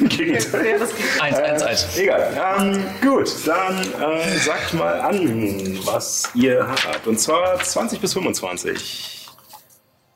[0.00, 0.66] Nee, Gegenteil.
[0.66, 1.20] Ja, das geht.
[1.20, 1.98] 1, 1, 1.
[1.98, 2.56] Egal.
[2.58, 7.06] Ähm, gut, dann äh, sagt mal an, was ihr habt.
[7.06, 9.28] Und zwar 20 bis 25.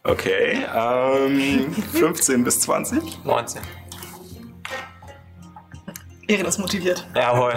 [0.05, 0.65] Okay.
[0.75, 3.25] Ähm, 15 bis 20.
[3.25, 3.63] 19.
[6.29, 7.07] Erin ist motiviert.
[7.15, 7.55] Jawohl.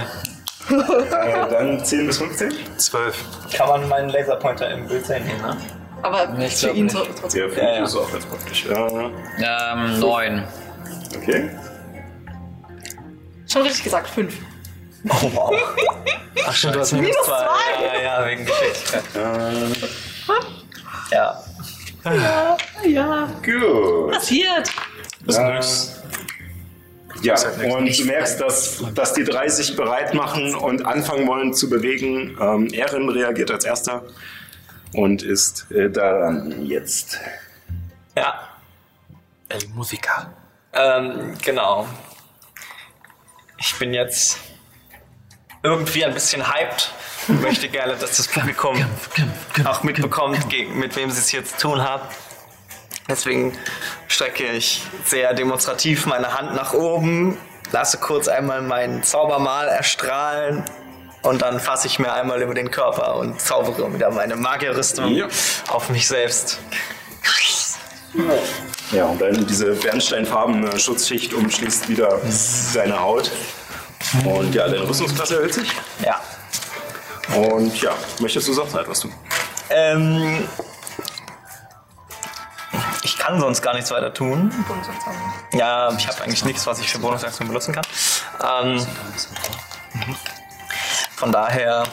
[0.70, 2.52] Äh, dann 10 bis 15.
[2.78, 3.26] 12.
[3.56, 5.58] Kann man meinen Laserpointer im Bild sehen, ne?
[6.04, 6.96] Aber Nee, ich für ihn nicht.
[6.96, 7.42] so, trotzdem.
[7.42, 7.84] Der 5 Ja, ja.
[7.84, 8.66] ist auch ganz praktisch.
[8.66, 8.74] Äh,
[9.44, 10.44] Ähm, 9.
[11.16, 11.50] okay.
[13.52, 14.36] Schon richtig gesagt, fünf.
[15.10, 15.56] Oh wow.
[16.48, 17.38] Ach stimmt, du hast minus Minus zwei.
[17.38, 17.86] zwei.
[17.86, 19.04] Ja, ja, wegen Geschicklichkeit.
[19.16, 19.88] Äh,
[21.12, 21.44] Ja.
[22.06, 23.30] Ja, ja.
[23.44, 24.12] gut.
[24.14, 24.70] Passiert.
[25.28, 25.60] Äh,
[27.24, 27.36] ja,
[27.76, 32.38] und du merkst, dass, dass die drei sich bereit machen und anfangen wollen zu bewegen.
[32.40, 34.04] Ähm, Erin reagiert als erster
[34.94, 37.20] und ist äh, daran jetzt.
[38.16, 38.50] Ja.
[39.50, 40.34] El Musica.
[40.74, 41.88] Ähm, genau.
[43.58, 44.40] Ich bin jetzt
[45.64, 46.92] irgendwie ein bisschen hyped
[47.28, 48.86] und möchte gerne, dass das Publikum
[49.66, 50.46] auch mitbekommt,
[50.76, 52.04] mit wem sie es hier zu tun haben.
[53.10, 53.58] Deswegen
[54.08, 57.38] strecke ich sehr demonstrativ meine Hand nach oben,
[57.72, 60.66] lasse kurz einmal meinen Zaubermal erstrahlen
[61.24, 65.28] und dann fasse ich mir einmal über den Körper und zaubere wieder meine Magierrüstung Ja.
[65.70, 66.60] auf mich selbst.
[68.92, 73.30] Ja, und dann diese bernsteinfarbene Schutzschicht umschließt wieder seine Haut.
[74.24, 75.70] Und ja, deine Rüstungsklasse erhöht sich.
[76.04, 76.20] Ja.
[77.36, 79.14] Und ja, möchtest du sonst noch etwas tun?
[79.70, 80.48] Ähm,
[83.04, 84.52] ich kann sonst gar nichts weiter tun.
[85.52, 87.86] Ja, ich habe eigentlich nichts, was ich für Bonusaktionen benutzen kann.
[88.64, 88.88] Ähm,
[91.18, 91.84] von daher.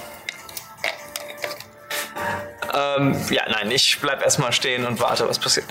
[2.73, 5.67] Ähm, ja, nein, ich bleib erstmal stehen und warte, was passiert.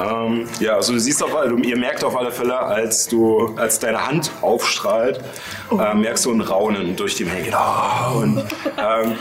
[0.00, 3.78] Ähm, ja, also du siehst auf alle, ihr merkt auf alle Fälle, als du, als
[3.78, 5.20] deine Hand aufstrahlt,
[5.70, 7.52] äh, merkst du ein Raunen durch die Menge.
[7.52, 8.44] Oh, und
[8.78, 9.16] ähm,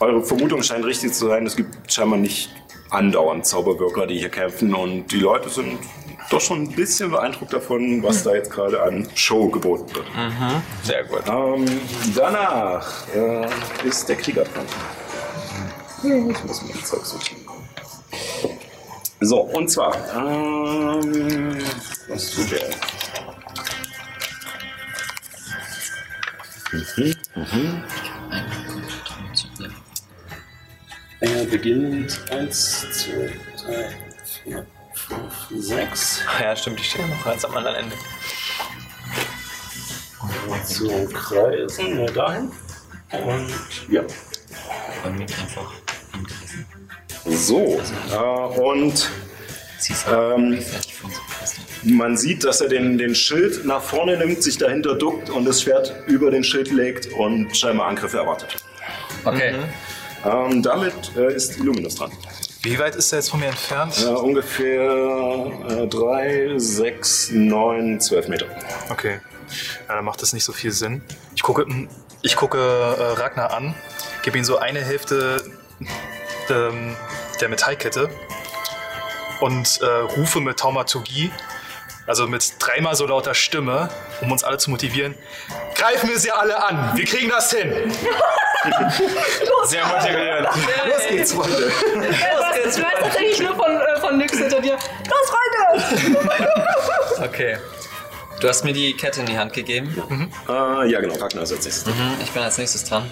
[0.00, 1.44] eure Vermutung scheint richtig zu sein.
[1.44, 2.50] Es gibt scheinbar nicht
[2.88, 5.78] andauernd Zauberwirker, die hier kämpfen und die Leute sind
[6.30, 10.06] doch schon ein bisschen beeindruckt davon, was da jetzt gerade an Show geboten wird.
[10.82, 11.22] Sehr gut.
[11.28, 11.66] Ähm,
[12.14, 13.46] danach äh,
[13.86, 14.66] ist der Krieger dran.
[16.02, 17.46] Ich muss mir Zeug sortieren.
[19.20, 21.58] So, und zwar, ähm,
[22.08, 22.68] was tut der?
[26.72, 27.82] Mhm, mhm.
[31.20, 33.32] Er beginnt 1, 2,
[33.64, 33.96] 3,
[34.44, 34.75] 4, 5,
[35.50, 36.22] 6.
[36.40, 37.96] Ja, stimmt, ich stehe noch ganz am anderen Ende.
[40.64, 42.50] Zu kreisen, nur dahin.
[43.12, 43.52] Und
[43.88, 44.02] ja.
[45.02, 45.72] Bei mir einfach
[46.12, 46.66] angegriffen.
[47.24, 47.80] So,
[48.12, 49.10] äh, und
[50.10, 50.58] ähm,
[51.82, 55.62] man sieht, dass er den, den Schild nach vorne nimmt, sich dahinter duckt und das
[55.62, 58.56] Schwert über den Schild legt und scheinbar Angriffe erwartet.
[59.24, 59.54] Okay.
[60.24, 62.10] Ähm, damit äh, ist Illuminus dran.
[62.66, 63.96] Wie weit ist er jetzt von mir entfernt?
[64.02, 68.46] Äh, ungefähr 3, 6, 9, 12 Meter.
[68.90, 69.20] Okay.
[69.88, 71.00] Ja, dann macht das nicht so viel Sinn.
[71.36, 71.64] Ich gucke,
[72.22, 73.76] ich gucke äh, Ragnar an,
[74.24, 75.44] gebe ihm so eine Hälfte
[76.50, 76.96] ähm,
[77.40, 78.10] der Metallkette
[79.38, 81.30] und äh, rufe mit Taumaturgie,
[82.08, 83.90] also mit dreimal so lauter Stimme,
[84.20, 85.14] um uns alle zu motivieren.
[85.76, 86.96] Greifen wir sie alle an!
[86.96, 87.92] Wir kriegen das hin!
[89.64, 90.48] Sehr motivierend.
[90.86, 91.70] Los geht's, Freunde.
[92.68, 94.72] Ich weiß tatsächlich nur von, äh, von Nyx hinter dir.
[94.74, 96.66] Los, Freunde!
[97.24, 97.56] Okay.
[98.40, 100.30] Du hast mir die Kette in die Hand gegeben.
[100.48, 101.86] Äh, ja, genau, Ragnar ist als nächstes.
[101.86, 103.10] Mhm, ich bin als nächstes dran.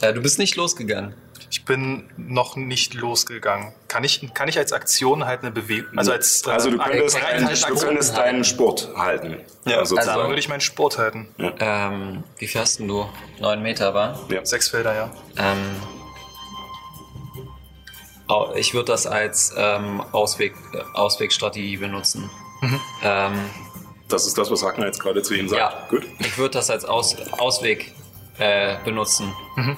[0.00, 1.14] Äh, du bist nicht losgegangen.
[1.54, 3.72] Ich bin noch nicht losgegangen.
[3.86, 7.14] Kann ich, kann ich als Aktion halt eine Bewegung, also als äh, Also du könntest,
[7.16, 9.36] deinen, als du Aktion könntest deinen Sport halten.
[9.64, 10.08] Ja, sozusagen.
[10.08, 11.28] Also dann würde ich meinen Sport halten.
[11.60, 13.08] Ähm, wie viel hast denn du?
[13.38, 14.18] Neun Meter, war?
[14.30, 14.44] ja.
[14.44, 15.10] Sechs Felder, ja.
[15.36, 15.76] Ähm,
[18.56, 20.54] ich würde das als ähm, Ausweg,
[20.94, 22.30] Auswegstrategie benutzen.
[23.04, 23.34] Ähm,
[24.08, 25.60] Das ist das, was Ragnar jetzt gerade zu ihm sagt.
[25.60, 26.04] ja, Gut.
[26.18, 27.93] ich würde das als Aus, Ausweg
[28.38, 29.32] äh, benutzen.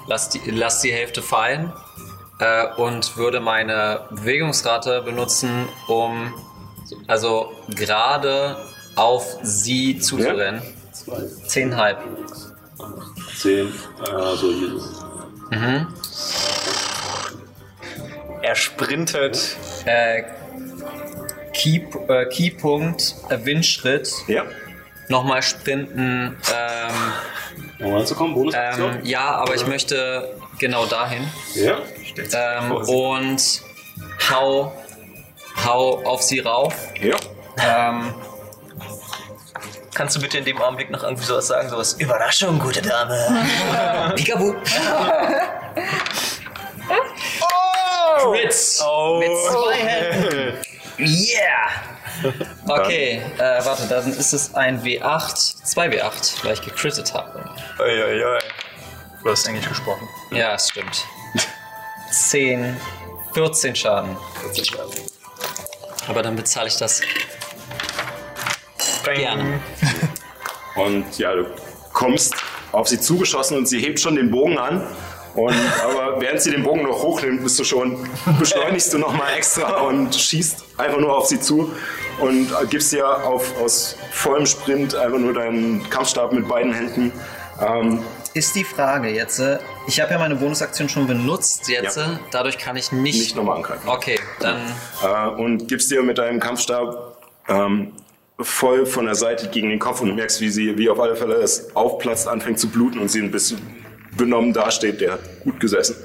[0.07, 1.73] Lass, die, lass die Hälfte fallen
[2.39, 6.33] äh, und würde meine Bewegungsrate benutzen, um
[7.07, 8.57] also gerade
[8.95, 10.63] auf sie zuzurennen.
[11.47, 11.99] Zehnhalb.
[13.37, 15.87] Zehn, also hier.
[18.43, 19.57] Er sprintet.
[19.85, 20.23] Äh,
[21.53, 24.45] Key, äh, Keypunkt, äh, Windschritt Ja.
[25.09, 26.37] Nochmal sprinten.
[26.53, 27.13] Ähm,
[27.79, 28.97] Nochmal zu kommen, Bonusaktion?
[28.99, 31.29] ähm, ja, aber ich möchte genau dahin.
[31.55, 31.79] Ja.
[32.33, 33.63] Ähm, und
[34.31, 34.73] hau,
[35.65, 36.75] hau auf sie rauf.
[37.01, 37.17] Ja.
[37.63, 38.15] Ähm,
[39.95, 41.71] Kannst du bitte in dem Augenblick noch irgendwie sowas sagen?
[41.71, 43.47] Sowas, Überraschung, gute Dame.
[44.15, 44.55] Peekaboo.
[48.19, 48.83] Crits.
[48.87, 49.19] Oh.
[49.19, 50.53] Mit zwei Händen.
[50.99, 51.69] Yeah.
[52.69, 57.49] Okay, äh, warte, dann ist es ein W8, 2 W8, weil ich gecrittet habe.
[57.79, 58.41] Uiuiui.
[59.23, 60.09] Du hast Englisch gesprochen.
[60.31, 61.05] Ja, es stimmt.
[62.11, 62.77] 10,
[63.35, 64.17] 14 Schaden.
[66.09, 67.03] Aber dann bezahle ich das
[69.05, 69.61] gerne.
[70.77, 71.47] Und ja, du
[71.93, 72.35] kommst
[72.73, 74.87] auf sie zugeschossen und sie hebt schon den Bogen an.
[75.35, 78.07] Und, aber während sie den Bogen noch hochnimmt, bist du schon,
[78.39, 81.73] beschleunigst du nochmal extra und schießt einfach nur auf sie zu
[82.21, 87.13] und gibst ihr auf, aus vollem Sprint einfach nur deinen Kampfstab mit beiden Händen.
[87.61, 88.01] Ähm,
[88.35, 92.05] Ist die Frage jetzt, äh, ich habe ja meine Bonusaktion schon benutzt jetzt, Ja.
[92.05, 93.19] äh, dadurch kann ich nicht...
[93.19, 93.89] nicht nochmal angreifen.
[93.89, 94.57] Okay, dann
[95.03, 97.17] Äh, und gibst dir mit deinem Kampfstab
[97.49, 97.93] ähm,
[98.39, 101.37] voll von der Seite gegen den Kopf und merkst, wie sie, wie auf alle Fälle
[101.37, 103.59] es aufplatzt, anfängt zu bluten und sie ein bisschen
[104.17, 105.01] benommen dasteht.
[105.01, 105.97] Der hat gut gesessen.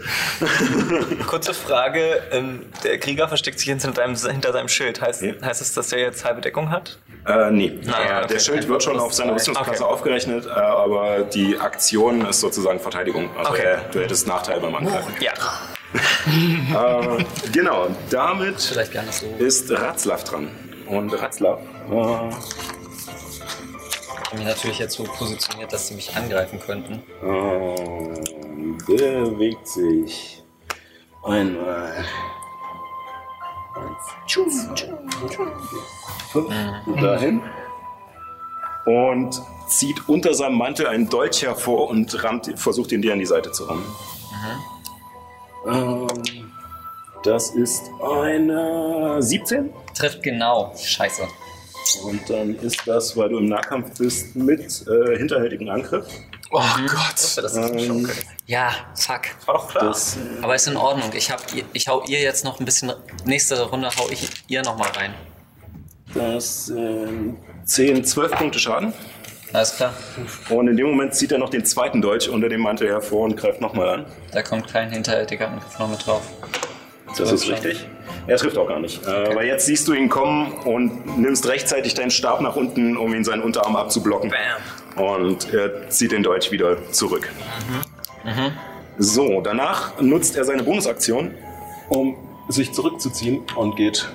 [1.28, 2.22] Kurze Frage.
[2.32, 5.02] Ähm, der Krieger versteckt sich hinter seinem, hinter seinem Schild.
[5.02, 5.34] Heißt, Ja.
[5.44, 6.98] heißt es, dass er jetzt halbe Deckung hat?
[7.28, 7.80] Äh, nee.
[7.84, 8.28] Nein, äh, okay.
[8.34, 9.94] Der Schild wird schon auf seine Rüstungskasse Okay.
[9.94, 13.30] aufgerechnet, äh, aber die Aktion ist sozusagen Verteidigung.
[13.38, 13.64] Also Okay.
[13.64, 15.14] er, du hättest Nachteil beim Angreifen.
[15.20, 15.34] Ja.
[15.94, 19.26] Äh, genau, damit vielleicht gerne so.
[19.40, 20.48] ist Ratzlaff dran.
[20.88, 21.60] Und Ratzlaff
[21.90, 22.81] äh,
[24.32, 27.04] habe mich natürlich jetzt so positioniert, dass sie mich angreifen könnten.
[27.22, 30.42] Ähm, bewegt sich
[31.24, 32.06] einmal.
[36.32, 36.54] Fünf
[37.02, 37.42] dahin.
[38.86, 43.26] Und zieht unter seinem Mantel einen Dolch hervor und rammt, versucht ihn dir an die
[43.26, 43.86] Seite zu rammen.
[45.68, 46.52] Ähm,
[47.24, 49.72] das ist eine 17.
[49.94, 50.74] Trifft genau.
[50.78, 51.28] Scheiße.
[52.04, 56.06] Und dann ist das, weil du im Nahkampf bist, mit äh, hinterhältigen Angriff.
[56.52, 56.88] Oh Mhm.
[56.88, 57.14] Gott.
[57.16, 58.10] Das ist Ähm,
[58.46, 59.22] Ja, fuck.
[59.46, 59.86] War doch klar.
[59.86, 61.10] das, Aber ist in Ordnung.
[61.16, 62.92] Ich, hab, ihr- ich hau ihr jetzt noch ein bisschen.
[63.26, 65.14] Nächste Runde hau ich ihr noch mal rein.
[66.14, 68.94] das sind 10, 12 Punkte Schaden.
[69.54, 69.94] Alles klar.
[70.50, 73.36] Und in dem Moment zieht er noch den zweiten Dolch unter dem Mantel hervor und
[73.36, 74.06] greift nochmal an.
[74.32, 76.22] Da kommt kein hinterhältiger Angriff noch mit drauf.
[77.18, 77.88] Das ist richtig.
[78.28, 79.06] Er trifft auch gar nicht.
[79.06, 83.14] Äh, aber jetzt siehst du ihn kommen und nimmst rechtzeitig deinen Stab nach unten, um
[83.14, 84.32] ihn seinen Unterarm abzublocken.
[84.96, 87.30] Und er zieht den Dolch wieder zurück.
[88.98, 91.34] So, danach nutzt er seine Bonusaktion,
[91.90, 92.16] um
[92.50, 94.08] sich zurückzuziehen und geht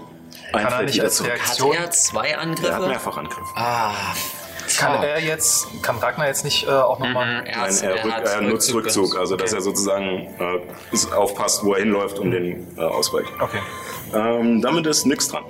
[0.52, 1.30] ein Kann er Feld nicht wieder als zurück.
[1.32, 1.76] Reaktion.
[1.76, 2.86] Hat er zwei Er hat Angriffe?
[2.88, 3.44] mehrfach Angriff.
[3.56, 3.92] Ah,
[4.78, 7.44] Kann er jetzt, kann Ragnar jetzt nicht äh, auch nochmal.
[7.46, 9.58] er, Nein, hat, er, rück, er nutzt Rückzug, also dass Okay.
[9.60, 13.30] er sozusagen äh, aufpasst, wo er hinläuft und den äh, ausweicht.
[13.40, 13.60] Okay.
[14.14, 15.44] Ähm, damit ist nix dran.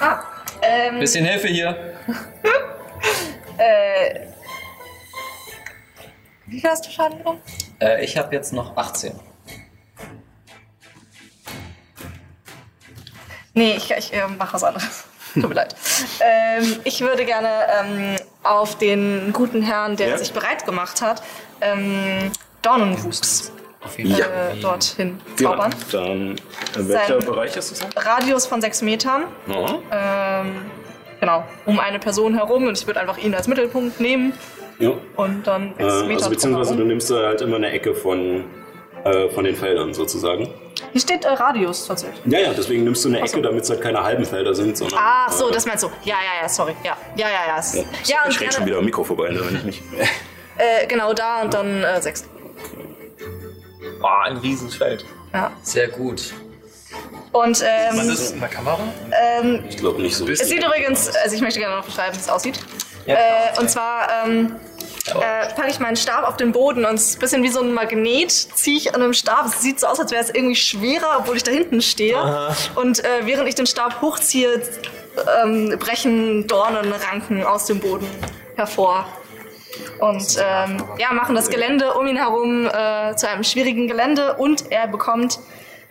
[0.00, 0.20] Ah,
[0.62, 1.94] ähm, Bisschen Hilfe hier.
[3.58, 4.26] äh.
[6.46, 7.40] Wie viel hast du Schaden genommen?
[7.80, 9.18] Äh, ich habe jetzt noch 18.
[13.54, 15.04] Nee, ich, ich äh, mache was anderes.
[15.34, 15.74] Tut mir leid.
[16.20, 17.48] Ähm, ich würde gerne
[17.82, 20.18] ähm, auf den guten Herrn, der Ja?
[20.18, 21.22] sich bereit gemacht hat,
[21.60, 22.30] ähm,
[22.62, 23.52] Dornenwuchs
[23.84, 25.74] Auf jeden äh, dorthin Ja, zaubern.
[25.92, 28.04] dann, äh, welcher Sein- Bereich ist das?
[28.06, 29.24] Radius von sechs Metern.
[29.46, 30.40] Ja.
[30.42, 30.56] Ähm,
[31.20, 32.66] genau, um eine Person herum.
[32.66, 34.32] Und ich würde einfach ihn als Mittelpunkt nehmen
[34.78, 34.92] ja.
[35.16, 36.88] und dann Äh, sechs Meter also beziehungsweise du drumherum.
[36.88, 38.44] nimmst da halt immer eine Ecke von,
[39.04, 40.48] äh, von den Feldern sozusagen.
[40.92, 42.20] Hier steht äh, Radius tatsächlich.
[42.26, 43.34] Ja, ja, deswegen nimmst du eine Ach so.
[43.38, 44.98] Ecke, damit es halt keine halben Felder sind, sondern.
[45.00, 45.88] Ah, so, äh, das meinst du.
[46.04, 46.74] Ja, ja, ja, sorry.
[46.84, 47.62] Ja, ja, ja, ja.
[47.74, 49.82] Ja, Ja, ich rede schon wieder am Mikro vorbei, ne, wenn ich nicht.
[50.58, 52.24] äh, genau da und dann äh, sechs.
[54.00, 55.04] Boah, ein Riesenfeld.
[55.32, 55.52] Ja.
[55.62, 56.32] Sehr gut.
[57.32, 58.78] Und ähm, Was ist in der Kamera?
[59.40, 60.26] ähm, Ich glaube nicht so.
[60.26, 62.58] es sieht übrigens, also ich möchte gerne noch beschreiben, wie es aussieht.
[63.06, 63.14] äh,
[63.60, 64.56] und zwar ähm,
[65.08, 67.60] äh, packe ich meinen Stab auf den Boden und es ist ein bisschen wie so
[67.60, 69.46] ein Magnet, ziehe ich an einem Stab.
[69.46, 72.16] Es sieht so aus, als wäre es irgendwie schwerer, obwohl ich da hinten stehe.
[72.76, 74.62] Und äh, während ich den Stab hochziehe,
[75.42, 78.06] ähm, brechen Dornenranken aus dem Boden
[78.56, 79.06] hervor.
[80.00, 84.70] Und ähm, ja, machen das Gelände um ihn herum äh, zu einem schwierigen Gelände und
[84.70, 85.38] er bekommt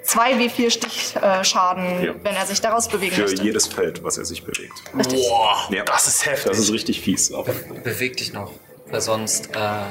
[0.03, 2.13] 2 W4 Stichschaden, Ja.
[2.23, 3.41] wenn er sich daraus bewegen Für möchte.
[3.43, 4.81] jedes Feld, was er sich bewegt.
[4.93, 5.83] Boah, Ja.
[5.83, 6.51] das ist heftig.
[6.51, 7.33] Das ist richtig fies.
[7.33, 7.51] Aber
[7.83, 8.51] Beweg dich noch.
[8.91, 9.85] Weil sonst äh,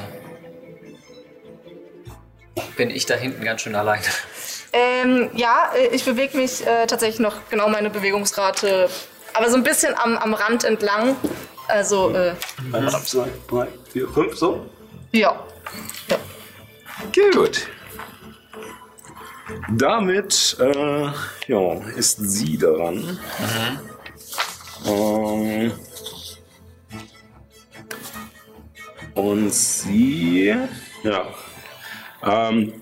[2.75, 4.01] bin ich da hinten ganz schön allein.
[4.71, 8.89] Ähm, ja, äh, ich bewege mich äh, tatsächlich noch genau meine Bewegungsrate,
[9.33, 11.15] aber so ein bisschen am, am Rand entlang.
[11.67, 12.33] Also, äh,
[12.73, 14.65] Eins, zwei, drei, vier, fünf, so.
[15.11, 15.43] ja.
[17.33, 17.67] Gut.
[19.71, 21.07] Damit äh,
[21.47, 23.19] ja, ist sie daran.
[24.85, 25.71] Ähm,
[29.15, 30.53] und sie,
[31.03, 31.27] ja.
[32.23, 32.73] Ähm,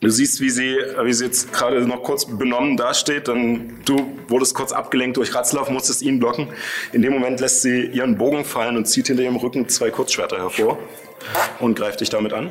[0.00, 3.28] du siehst, wie sie, wie sie jetzt gerade noch kurz benommen dasteht.
[3.28, 6.48] Dann du wurdest kurz abgelenkt durch Ratzlauf, musstest ihn blocken.
[6.92, 10.38] In dem Moment lässt sie ihren Bogen fallen und zieht hinter ihrem Rücken zwei Kurzschwerter
[10.38, 10.78] hervor
[11.58, 12.50] und greift dich damit an.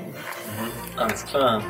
[0.97, 1.63] Alles klar.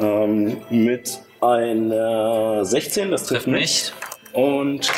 [0.00, 3.94] Ähm, mit einer 16, das trifft, Trifft nicht.
[4.32, 4.90] Und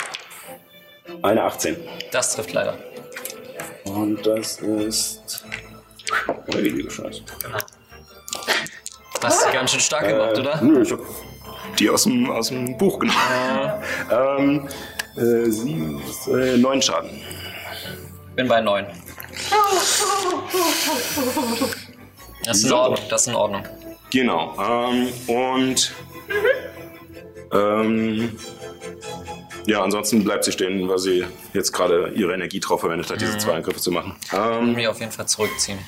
[1.23, 1.77] eine 18.
[2.13, 2.79] Das trifft leider.
[3.85, 5.44] Und das ist.
[6.55, 7.23] Heilige Scheiße.
[9.23, 10.61] Hast du ganz schön stark gemacht, oder?
[10.63, 11.01] Nö, ich hab
[11.79, 13.19] die aus dem, aus dem Buch genommen.
[14.11, 14.69] ähm,
[15.17, 17.11] äh, sieben, äh, neun Schaden.
[18.37, 18.87] Bin bei 9.
[22.45, 22.73] Das ist in.
[22.73, 23.01] Ordnung.
[23.09, 23.63] Das ist in Ordnung.
[24.11, 24.55] Genau.
[24.59, 25.93] Ähm, und.
[27.53, 28.37] Ähm,
[29.67, 31.25] ja, ansonsten bleibt sie stehen, weil sie
[31.55, 34.15] jetzt gerade ihre Energie drauf verwendet hat, diese zwei Angriffe zu machen.
[34.33, 35.79] Ähm, Mir auf jeden Fall zurückziehen.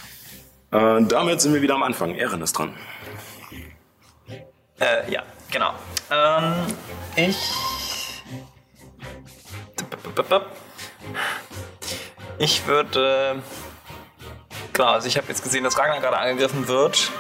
[0.71, 2.15] Äh, damit sind wir wieder am Anfang.
[2.15, 2.75] Erin ist dran.
[4.81, 5.73] Äh, ja, genau.
[6.11, 6.55] Ähm,
[7.17, 7.37] ich.
[12.39, 13.43] Ich würde.
[14.73, 17.11] Genau, also ich habe jetzt gesehen, dass Ragnar gerade angegriffen wird.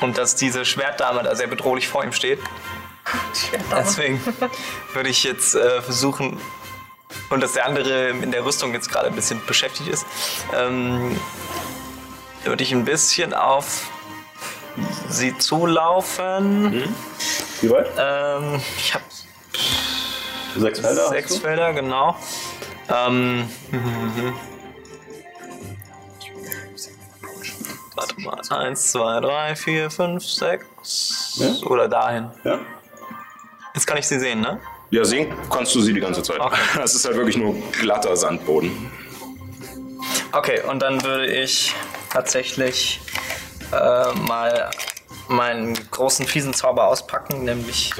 [0.00, 2.38] Und dass diese Schwertdame da sehr bedrohlich vor ihm steht.
[3.70, 4.20] Deswegen
[4.92, 6.40] würde ich jetzt äh, versuchen,
[7.30, 10.06] und dass der andere in der Rüstung jetzt gerade ein bisschen beschäftigt ist,
[10.54, 11.18] ähm,
[12.44, 13.90] würde ich ein bisschen auf
[15.08, 16.94] sie zulaufen.
[17.60, 17.88] Wie weit?
[17.98, 19.04] Ähm, ich habe
[20.56, 21.08] Sechs Felder?
[21.08, 21.36] sechs?
[21.36, 22.16] Felder, genau.
[22.88, 23.50] Ähm,
[27.94, 31.66] warte mal, eins, zwei, drei, vier, fünf, sechs Ja?
[31.66, 32.30] oder dahin.
[32.44, 32.58] Ja?
[33.74, 34.60] Jetzt kann ich sie sehen, ne?
[34.90, 36.40] Ja, sehen kannst du sie die ganze Zeit.
[36.40, 36.58] Okay.
[36.82, 38.90] Es ist halt wirklich nur glatter Sandboden.
[40.32, 41.74] Okay, und dann würde ich
[42.10, 43.00] tatsächlich
[43.72, 44.70] äh, mal
[45.28, 47.94] meinen großen fiesen Zauber auspacken, nämlich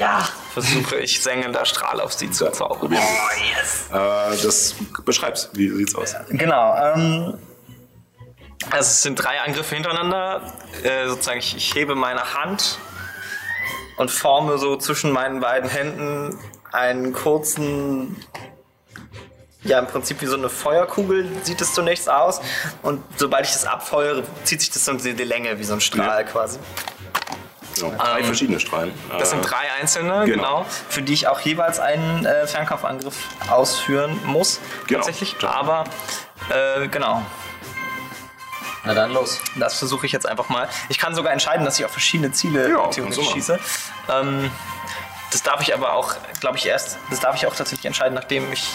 [0.53, 2.93] versuche ich sengender Strahl auf sie zu zaubern.
[2.93, 2.97] Äh,
[3.91, 5.49] das beschreibst.
[5.53, 6.15] Wie sieht's aus?
[6.29, 6.75] Genau.
[6.77, 7.37] Ähm,
[8.69, 10.53] also es sind drei Angriffe hintereinander.
[10.83, 12.79] Äh, sozusagen, ich, ich hebe meine Hand
[13.97, 16.37] und forme so zwischen meinen beiden Händen
[16.77, 18.15] einen kurzen,
[19.63, 22.39] ja im Prinzip wie so eine Feuerkugel sieht es zunächst aus.
[22.83, 25.81] Und sobald ich das abfeuere, zieht sich das so in die Länge wie so ein
[25.81, 26.59] Strahl quasi.
[27.75, 27.91] Genau.
[27.95, 28.91] Drei verschiedene Strahlen.
[29.19, 30.61] Das Äh, sind drei einzelne, genau.
[30.61, 30.65] genau.
[30.89, 33.15] für die ich auch jeweils einen äh, Fernkampfangriff
[33.51, 34.99] ausführen muss, Genau.
[35.03, 35.35] tatsächlich.
[35.45, 35.83] Aber
[36.49, 37.21] äh, genau,
[38.83, 39.39] Na dann los.
[39.57, 40.67] das versuche ich jetzt einfach mal.
[40.89, 43.59] Ich kann sogar entscheiden, dass ich auf verschiedene Ziele Ja, theoretisch schieße.
[44.09, 44.49] Ähm,
[45.31, 48.51] das darf ich aber auch, glaube ich, erst, das darf ich auch tatsächlich entscheiden, nachdem
[48.51, 48.69] ich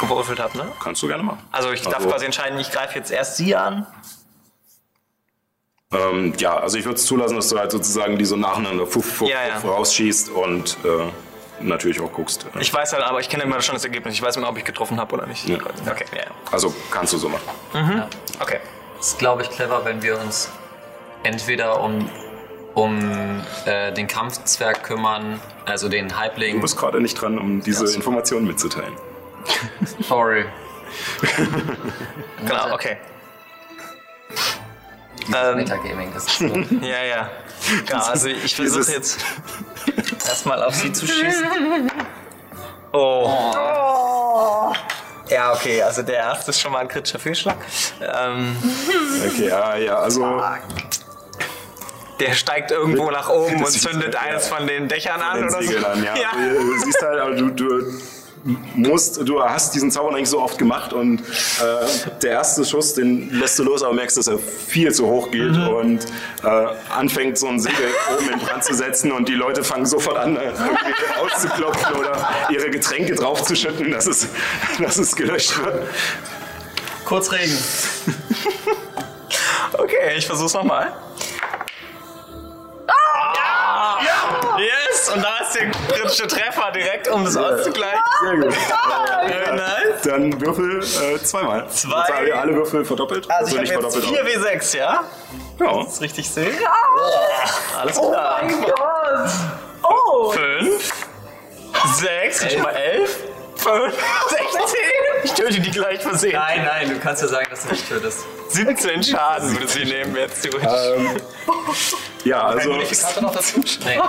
[0.00, 0.72] gewürfelt habe, ne?
[0.82, 1.42] Kannst du gerne machen.
[1.52, 3.86] Also ich darf Also- quasi entscheiden, ich greife jetzt erst sie an.
[5.92, 9.04] Ähm, ja, also ich würde es zulassen, dass du halt sozusagen die so nacheinander fuff,
[9.06, 9.54] fuff, Ja, ja.
[9.60, 11.10] fuff rausschießt und äh,
[11.60, 12.44] natürlich auch guckst.
[12.54, 14.14] äh, Ich weiß halt, aber ich kenne immer schon das Ergebnis.
[14.14, 15.48] Ich weiß immer, ob ich getroffen habe oder nicht.
[15.48, 15.56] Ja.
[15.58, 16.30] Okay, ja, ja.
[16.50, 18.02] Also kannst du so machen.
[18.40, 18.58] Okay.
[18.98, 20.50] Es ist, glaube ich, clever, wenn wir uns
[21.22, 22.10] entweder um,
[22.74, 26.60] um äh, den Kampfzwerg kümmern, also den Du Halbling.
[26.60, 27.96] bist gerade nicht dran, um diese Ja, so.
[27.96, 28.94] Informationen mitzuteilen.
[30.08, 30.44] Sorry.
[32.46, 32.96] Genau, okay.
[35.34, 36.46] Ähm, Metagaming, das ist so.
[36.82, 37.30] Ja, ja.
[37.86, 39.18] Genau, also ich versuche jetzt
[40.26, 41.90] erstmal auf sie zu schießen.
[42.92, 44.72] Oh.
[45.28, 47.56] Ja, okay, also der erste ist schon mal ein kritischer Fehlschlag.
[48.00, 48.56] Ähm,
[49.26, 50.40] Okay, ja, ja, also
[52.20, 54.56] der steigt irgendwo nach oben und Das zündet halt, eines ja.
[54.56, 55.86] von den Dächern an den oder so.
[55.86, 56.14] An, ja.
[56.20, 56.30] Ja.
[56.36, 57.98] Du siehst halt, du, du
[58.76, 61.22] musst, du hast diesen Zauber eigentlich so oft gemacht und äh,
[62.22, 65.50] der erste Schuss, den lässt du los, aber merkst, dass er viel zu hoch geht
[65.50, 65.68] Mhm.
[65.68, 66.04] und
[66.44, 66.66] äh,
[66.96, 70.36] anfängt so ein Segel oben in Brand zu setzen und die Leute fangen sofort an,
[70.36, 74.28] äh, irgendwie auszuklopfen oder ihre Getränke draufzuschütten, dass es,
[74.78, 75.82] dass es gelöscht wird.
[77.04, 77.58] Kurz Regen.
[79.78, 80.92] okay, ich versuch's nochmal.
[83.78, 83.98] Ah!
[84.02, 84.58] Ja!
[84.58, 85.10] Yes!
[85.14, 88.00] Und da ist der kritische Treffer direkt, um das auszugleichen.
[88.22, 88.54] Sehr gut.
[88.54, 90.02] Äh, nice.
[90.04, 91.68] Dann würfel äh, zweimal.
[91.68, 91.94] Zwei.
[91.94, 93.30] Also alle- alle Würfel verdoppelt.
[93.30, 94.26] Also ich nicht habe jetzt verdoppelt.
[94.62, 95.04] 4W6, ja?
[95.60, 95.82] Ja.
[95.84, 96.50] Das richtig sehe.
[96.60, 96.72] Ja!
[97.80, 98.40] Alles klar.
[99.82, 100.30] Oh!
[100.30, 100.92] 5,
[101.98, 103.16] 6, schon mal 11,
[103.56, 103.94] 5,
[104.28, 104.78] 16.
[105.24, 106.32] Ich töte die gleich versehen.
[106.32, 108.24] Nein, nein, du kannst ja sagen, dass du mich tötest.
[108.48, 110.70] 17 Schaden würde sie nehmen jetzt theoretisch.
[110.96, 111.16] Ähm,
[112.26, 113.60] ja, also Karte noch dazu?
[113.84, 114.00] Nee.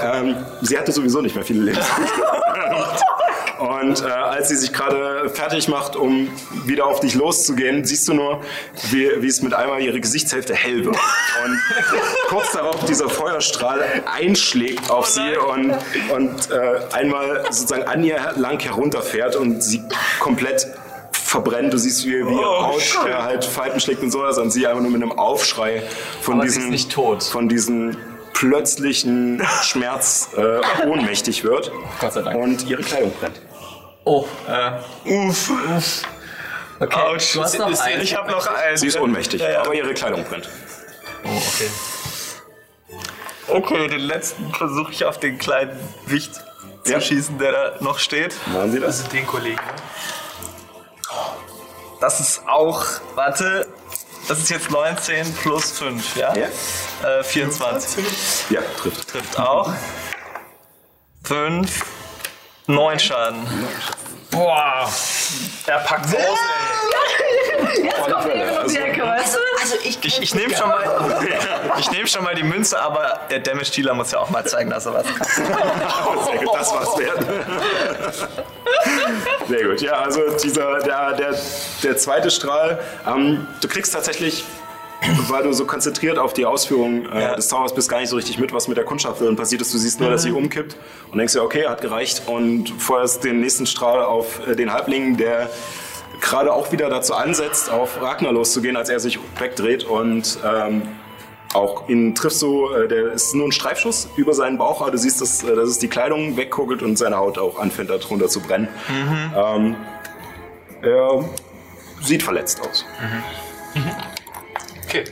[0.00, 1.78] ähm, sie hatte sowieso nicht mehr viele Leben.
[3.58, 6.28] Und äh, als sie sich gerade fertig macht, um
[6.66, 8.42] wieder auf dich loszugehen, siehst du nur,
[8.90, 10.96] wie, wie es mit einmal ihre Gesichtshälfte hell wird.
[10.96, 11.60] Und
[12.28, 13.82] kurz darauf dieser Feuerstrahl
[14.14, 15.74] einschlägt auf sie und,
[16.14, 19.82] und äh, einmal sozusagen an ihr lang herunterfährt und sie
[20.20, 20.66] komplett
[21.26, 21.72] verbrennt.
[21.72, 24.80] Du siehst, wie, wie ihre Haut äh, halt Falten schlägt und sowas und sie einfach
[24.80, 25.82] nur mit einem Aufschrei
[26.22, 27.22] von diesem, ist nicht tot.
[27.22, 27.96] von diesem
[28.32, 31.72] plötzlichen Schmerz äh, ohnmächtig wird.
[32.00, 32.36] Gott sei Dank.
[32.38, 33.40] Und ihre Kleidung brennt.
[34.04, 35.10] Oh, äh.
[35.10, 35.50] Uff.
[36.78, 37.32] Okay, Autsch.
[37.34, 38.02] du hast noch Ist- einen.
[38.02, 38.76] Ich habe noch einen.
[38.76, 39.60] Sie ist ohnmächtig, Ja, ja.
[39.62, 40.48] aber ihre Kleidung brennt.
[41.24, 41.70] Oh, okay.
[43.48, 46.34] Okay, den letzten versuche ich auf den kleinen Wicht
[46.84, 47.00] zu Ja.
[47.00, 48.34] schießen, der da noch steht.
[48.52, 49.00] Machen Sie das?
[49.00, 49.58] Also den Kollegen.
[52.00, 52.84] Das ist auch,
[53.14, 53.66] warte,
[54.28, 56.34] das ist jetzt 19 plus 5, ja?
[56.34, 56.48] Ja.
[57.08, 58.04] Äh, 24.
[58.50, 59.08] Ja, trifft.
[59.08, 59.72] Trifft auch.
[61.24, 61.84] 5,
[62.66, 63.68] 9 Schaden.
[64.30, 64.90] Boah.
[65.66, 67.84] Er packt aus, ey.
[67.84, 68.45] Jetzt kommt eben
[69.16, 69.38] weißt du?
[69.60, 71.26] Also ich, Ich, ich nehme schon, mal-
[71.78, 74.70] ich nehm schon mal die Münze, aber der Damage Dealer muss ja auch mal zeigen,
[74.70, 75.26] dass er was kann.
[76.26, 77.24] Sehr gut, das war's wert.
[79.48, 79.80] Sehr gut.
[79.80, 81.34] Ja, also dieser, der, der,
[81.82, 84.44] der zweite Strahl, ähm, du kriegst tatsächlich,
[85.28, 87.34] weil du so konzentriert auf die Ausführung äh, Ja.
[87.36, 89.72] des Zaubers bist, gar nicht so richtig mit, was mit der Kundschafterin passiert ist.
[89.72, 90.76] Du siehst nur, dass sie umkippt
[91.12, 95.16] und denkst dir, okay, hat gereicht und feuerst den nächsten Strahl auf äh, den Halbling,
[95.16, 95.50] der
[96.20, 100.82] gerade auch wieder dazu ansetzt, auf Ragnar loszugehen, als er sich wegdreht und ähm,
[101.54, 104.98] auch ihn triffst du, äh, der ist nur ein Streifschuss über seinen Bauch, aber du
[104.98, 108.40] siehst, dass, äh, dass es die Kleidung wegkugelt und seine Haut auch anfängt darunter zu
[108.40, 108.68] brennen.
[109.34, 109.76] Ähm,
[110.82, 111.24] er
[112.02, 112.84] sieht verletzt aus.
[114.84, 115.04] Okay.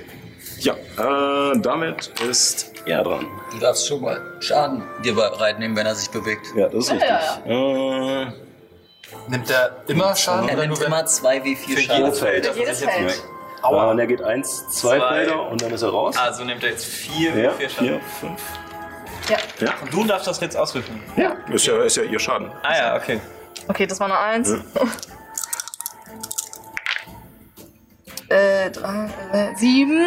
[0.58, 3.26] Ja, äh, damit ist er dran.
[3.50, 6.46] Du darfst schon mal Schaden dir bereit nehmen, wenn er sich bewegt.
[6.54, 7.10] Ja, das ist richtig.
[7.46, 8.26] Äh,
[9.28, 12.12] Nimmt er immer Schaden Er oder nimmt nur immer 2W4 pro Schaden.
[12.14, 12.46] Feld.
[12.46, 13.22] Für jedes Feld.
[13.62, 13.90] Aua.
[13.92, 15.08] Und er geht eins, zwei, Zwei.
[15.24, 16.14] Felder und dann ist er raus.
[16.18, 17.88] Also nimmt er jetzt 4, ja, 4 Schaden.
[17.88, 18.42] vier, fünf.
[19.60, 19.70] Ja.
[19.80, 21.02] Und du darfst das jetzt auswürfeln.
[21.16, 22.52] Ja, ist ja, ist ja ihr Schaden.
[22.62, 23.20] Ah ja, okay.
[23.68, 24.50] Okay, das war nur eins.
[28.28, 30.02] äh, drei, äh, sieben.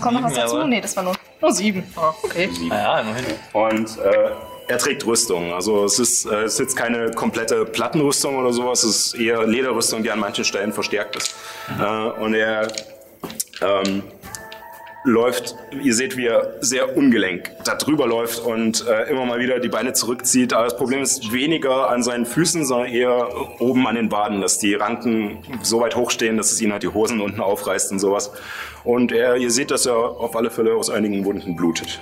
[0.00, 0.56] Kommt noch was Sieben, dazu?
[0.56, 1.92] aber- Nee, das war nur, nur sieben.
[1.96, 2.48] Ah, okay.
[2.70, 3.24] Ah ja, immerhin.
[3.52, 4.30] Und äh,
[4.70, 5.52] er trägt Rüstung.
[5.52, 8.84] Also es ist, äh, es ist jetzt keine komplette Plattenrüstung oder sowas.
[8.84, 11.34] Es ist eher Lederrüstung, die an manchen Stellen verstärkt ist.
[11.78, 12.68] Äh, und er
[13.62, 14.04] ähm,
[15.02, 19.58] läuft, ihr seht, wie er sehr ungelenk da drüber läuft und äh, immer mal wieder
[19.58, 20.52] die Beine zurückzieht.
[20.52, 23.28] Aber das Problem ist weniger an seinen Füßen, sondern eher
[23.60, 26.88] oben an den Waden, dass die Ranken so weit hochstehen, dass es ihn halt die
[26.88, 28.30] Hosen unten aufreißt und sowas.
[28.84, 32.00] Und er, ihr seht, dass er auf alle Fälle aus einigen Wunden blutet.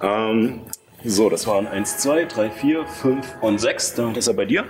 [0.00, 0.60] Ähm,
[1.04, 3.94] so, das waren 1, 2, 3, 4, 5 und 6.
[3.94, 4.66] Damit ist er bei dir.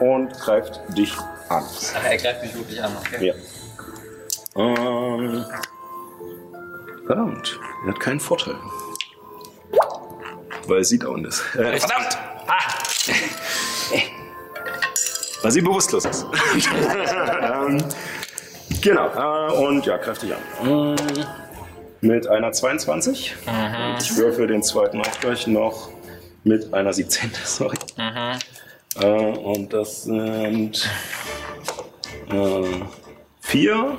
[0.00, 1.16] Und greift dich
[1.48, 1.64] an.
[1.94, 2.92] Ach, er greift mich wirklich an.
[2.98, 3.26] Okay.
[3.26, 3.34] Ja.
[4.56, 5.44] Ähm,
[7.06, 8.56] verdammt, er hat keinen Vorteil.
[10.66, 11.42] Weil sie down ist.
[11.54, 12.18] Äh, verdammt!
[12.46, 12.58] Ah.
[15.42, 16.26] Weil sie bewusstlos ist.
[17.42, 17.82] ähm,
[18.80, 20.40] genau, äh, und ja, kräftig an.
[20.68, 20.96] Ähm,
[22.00, 23.36] mit einer 22.
[23.46, 25.90] Und ich würfel den zweiten auch gleich noch
[26.44, 27.32] mit einer 17.
[27.44, 27.76] Sorry.
[28.96, 30.88] Äh, und das sind
[32.30, 32.62] äh,
[33.40, 33.98] vier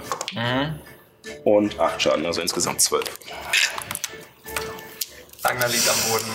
[1.44, 3.06] und acht Schaden, also insgesamt zwölf.
[5.44, 6.32] Ragnar liegt am Boden.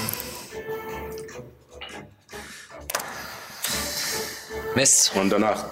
[4.75, 5.13] Mist.
[5.15, 5.65] Und danach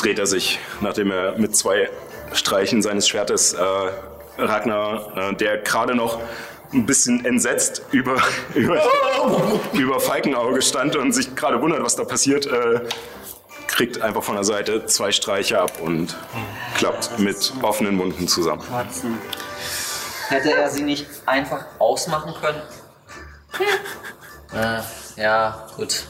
[0.00, 1.90] dreht er sich, nachdem er mit zwei
[2.32, 3.58] Streichen seines Schwertes äh,
[4.38, 6.20] Ragnar, äh, der gerade noch
[6.72, 8.16] ein bisschen entsetzt über,
[8.54, 8.82] über,
[9.72, 12.80] über Falkenauge stand und sich gerade wundert, was da passiert, äh,
[13.66, 16.16] kriegt einfach von der Seite zwei Streiche ab und
[16.76, 18.62] klappt mit offenen Wunden zusammen.
[20.28, 22.62] Hätte er sie nicht einfach ausmachen können?
[24.54, 26.06] äh, ja, gut.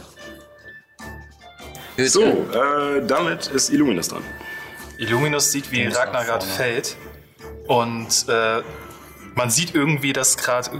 [1.98, 4.22] So, äh, damit ist Illuminus dran.
[4.98, 6.96] Illuminus sieht, wie Ragnar gerade fällt.
[7.66, 8.62] Und äh,
[9.34, 10.70] man sieht irgendwie, dass gerade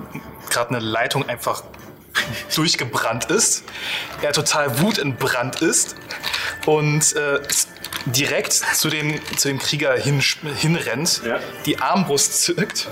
[0.50, 1.62] gerade eine Leitung einfach
[2.54, 3.64] durchgebrannt ist.
[4.22, 5.96] Er total wutentbrannt ist.
[6.64, 7.40] Und äh,
[8.06, 10.22] direkt zu dem, zu dem Krieger hin,
[10.56, 11.40] hinrennt, Ja.
[11.66, 12.88] die Armbrust zückt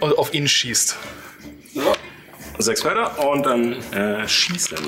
[0.00, 0.96] und auf ihn schießt.
[2.58, 4.78] Sechs Felder und dann äh, schießen.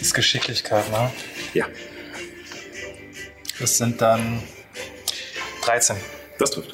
[0.00, 1.12] Das ist Geschicklichkeit, ne?
[1.52, 1.66] Ja,
[3.60, 4.42] Das sind dann
[5.62, 5.94] 13.
[6.38, 6.72] das trifft.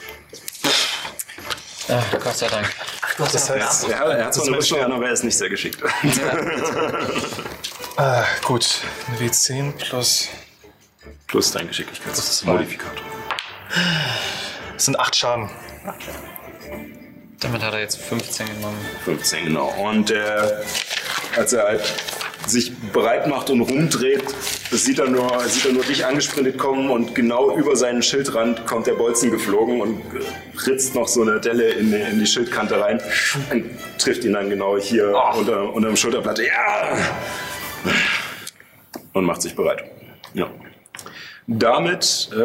[1.88, 2.72] Ah, Gott sei Dank.
[3.18, 5.36] Das heißt, Ja, er hat das zwar eine ist Rüstung an, aber er ist nicht
[5.36, 5.82] sehr geschickt.
[7.96, 8.80] ah, gut.
[9.08, 10.28] Eine W10 plus.
[11.26, 13.02] Plus dein Geschicklichkeitsmodifikator.
[14.74, 15.50] Das sind 8 Schaden.
[17.40, 18.78] Damit hat er jetzt 15 genommen.
[19.04, 19.66] 15, genau.
[19.82, 20.62] Und äh,
[21.36, 21.82] als er halt
[22.46, 24.24] sich bereit macht und rumdreht,
[24.70, 28.66] das sieht er, nur, sieht er nur dich angesprintet kommen und genau über seinen Schildrand
[28.66, 32.26] kommt der Bolzen geflogen und äh, ritzt noch so eine Delle in die, in die
[32.26, 33.00] Schildkante rein
[33.50, 33.64] und
[33.98, 36.38] trifft ihn dann genau hier unter, unter dem Schulterblatt.
[36.38, 36.96] Ja!
[39.12, 39.84] Und macht sich bereit.
[40.34, 40.50] Ja.
[41.48, 42.36] Damit äh,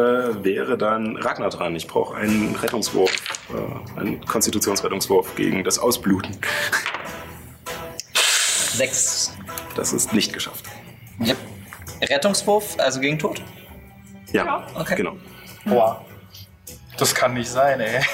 [0.44, 1.74] wäre dann Ragnar dran.
[1.74, 3.12] Ich brauche einen Rettungswurf,
[3.50, 6.38] äh, einen Konstitutionsrettungswurf gegen das Ausbluten.
[8.72, 9.32] Sechs.
[9.76, 10.64] Das ist nicht geschafft.
[11.24, 11.36] Yep.
[12.08, 13.42] Rettungswurf, also gegen Tod?
[14.32, 14.96] Ja, Okay.
[14.96, 15.16] genau.
[15.64, 16.04] Boah.
[16.98, 18.00] Das kann nicht sein, ey.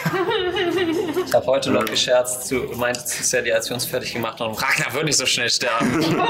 [1.26, 4.54] Ich habe heute noch gescherzt, du meintest zu Sally, als wir uns fertig gemacht haben,
[4.54, 6.00] Ragnar wird nicht so schnell sterben.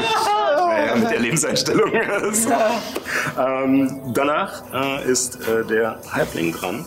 [0.59, 1.93] Naja, mit der Lebenseinstellung.
[3.39, 6.85] ähm, danach äh, ist äh, der Halbling dran,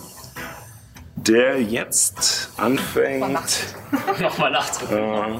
[1.16, 3.20] der jetzt anfängt.
[4.20, 4.80] Nochmal nachts.
[4.90, 5.38] Äh,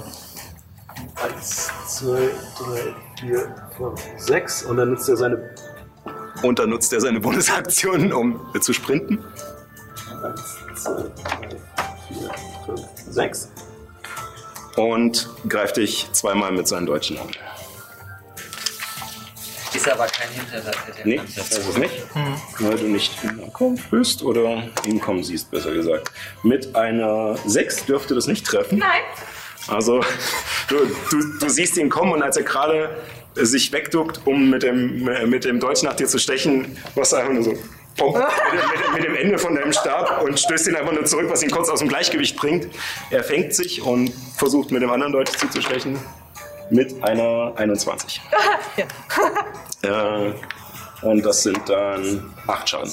[1.16, 4.62] Eins, zwei, drei, vier, fünf, sechs.
[4.62, 5.50] Und dann nutzt er seine.
[6.42, 9.18] und dann nutzt er seine Bonusaktion, um zu sprinten.
[10.22, 11.48] Eins, zwei, drei,
[12.08, 12.30] vier,
[12.66, 12.80] fünf,
[13.10, 13.48] sechs.
[14.76, 17.28] Und greift dich zweimal mit seinen Deutschen an.
[19.74, 20.76] Ist aber kein Hinterhalt.
[21.04, 21.94] Nee, das ist es nicht.
[22.58, 26.10] Weil du nicht hinkommen bist oder hinkommen siehst, besser gesagt.
[26.42, 28.78] Mit einer 6 dürfte das nicht treffen.
[28.78, 29.00] Nein.
[29.68, 30.00] Also,
[30.68, 30.76] du,
[31.10, 32.96] du, du siehst ihn kommen und als er gerade
[33.34, 37.42] sich wegduckt, um mit dem, mit dem Dolch nach dir zu stechen, du einfach nur
[37.42, 37.54] so.
[37.96, 41.04] Pom, mit, dem- mit, mit dem Ende von deinem Stab und stößt ihn einfach nur
[41.04, 42.68] zurück, was ihn kurz aus dem Gleichgewicht bringt.
[43.10, 45.98] Er fängt sich und versucht mit dem anderen Dolch zuzustechen.
[46.70, 48.20] Mit einer 21.
[49.84, 50.32] Äh,
[51.02, 52.92] und das sind dann 8 Schaden.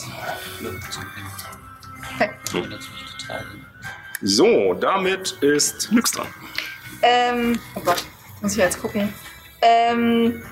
[4.21, 6.27] So, damit ist Nyx dran.
[7.01, 8.03] Ähm, oh Gott,
[8.41, 9.13] muss ich jetzt gucken.
[9.61, 10.43] Ähm,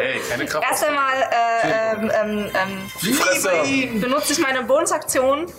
[0.00, 0.66] Ey, keine Kraft.
[0.70, 5.52] erst einmal äh, ähm, ähm, ähm, benutze ich meine Bonusaktion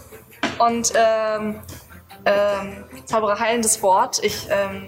[0.58, 1.62] und ähm,
[2.26, 4.24] ähm, zaubere heilendes Wort.
[4.24, 4.88] Ich ähm,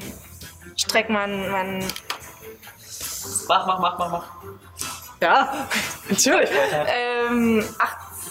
[0.76, 1.86] strecke meinen, meinen.
[3.48, 4.26] Mach, mach, mach, mach, mach.
[5.22, 5.68] Ja,
[6.10, 6.50] natürlich.
[6.72, 7.64] Ähm,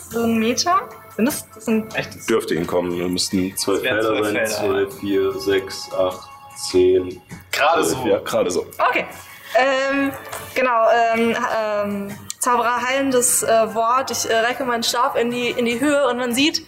[0.09, 0.89] 18 Meter.
[1.16, 1.47] Sind das?
[1.55, 2.98] Das sind Dürfte hinkommen.
[2.98, 4.68] Wir müssten 12 Felder zwölf sein.
[4.68, 6.28] 12, 4, 6, 8,
[6.70, 7.22] 10.
[7.52, 8.06] Gerade Zwölf, so.
[8.06, 8.66] Ja, gerade so.
[8.78, 9.06] Okay.
[9.55, 10.12] Ähm,
[10.55, 14.10] genau, ähm, ähm, Zauberer heilendes äh, Wort.
[14.10, 16.66] Ich äh, recke meinen Stab in die, in die Höhe und man sieht,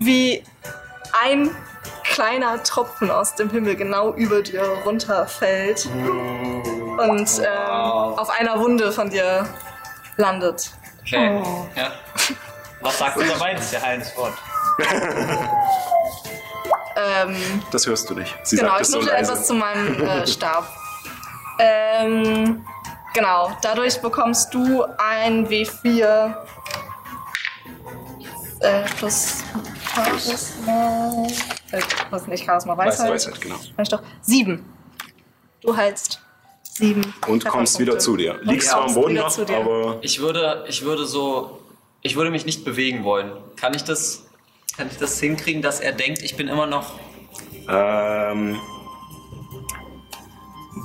[0.00, 0.42] wie
[1.22, 1.50] ein
[2.02, 7.70] kleiner Tropfen aus dem Himmel genau über dir runterfällt und ähm,
[8.18, 9.48] auf einer Wunde von dir
[10.16, 10.72] landet.
[11.02, 11.40] Okay.
[11.42, 11.66] Oh.
[11.76, 11.92] Ja.
[12.80, 13.58] Was sagt unser Wein?
[13.72, 14.34] Der heilendes Wort.
[16.96, 17.36] Ähm,
[17.70, 18.34] Das hörst du nicht.
[18.42, 19.12] Sie genau, sagt ich so leise.
[19.32, 20.66] etwas zu meinem äh, Stab.
[21.58, 22.64] Ähm,
[23.14, 26.34] genau, dadurch bekommst du ein W4
[28.60, 29.42] äh, plus
[29.94, 31.26] Charisma.
[31.72, 31.80] Äh,
[32.10, 33.10] was nicht Charisma, Weisheit.
[33.12, 33.56] Weisheit, genau.
[33.56, 34.02] Weiß ich doch.
[34.22, 34.64] Sieben.
[35.62, 36.20] Du heilst
[36.62, 37.14] sieben.
[37.26, 38.38] Und kommst wieder zu dir.
[38.42, 41.59] Liegst zwar am Boden noch, aber Ich würde, ich würde so,
[42.02, 43.30] ich würde mich nicht bewegen wollen.
[43.56, 44.26] Kann ich das,
[44.76, 46.94] kann ich das hinkriegen, dass er denkt, ich bin immer noch
[47.68, 48.58] ähm,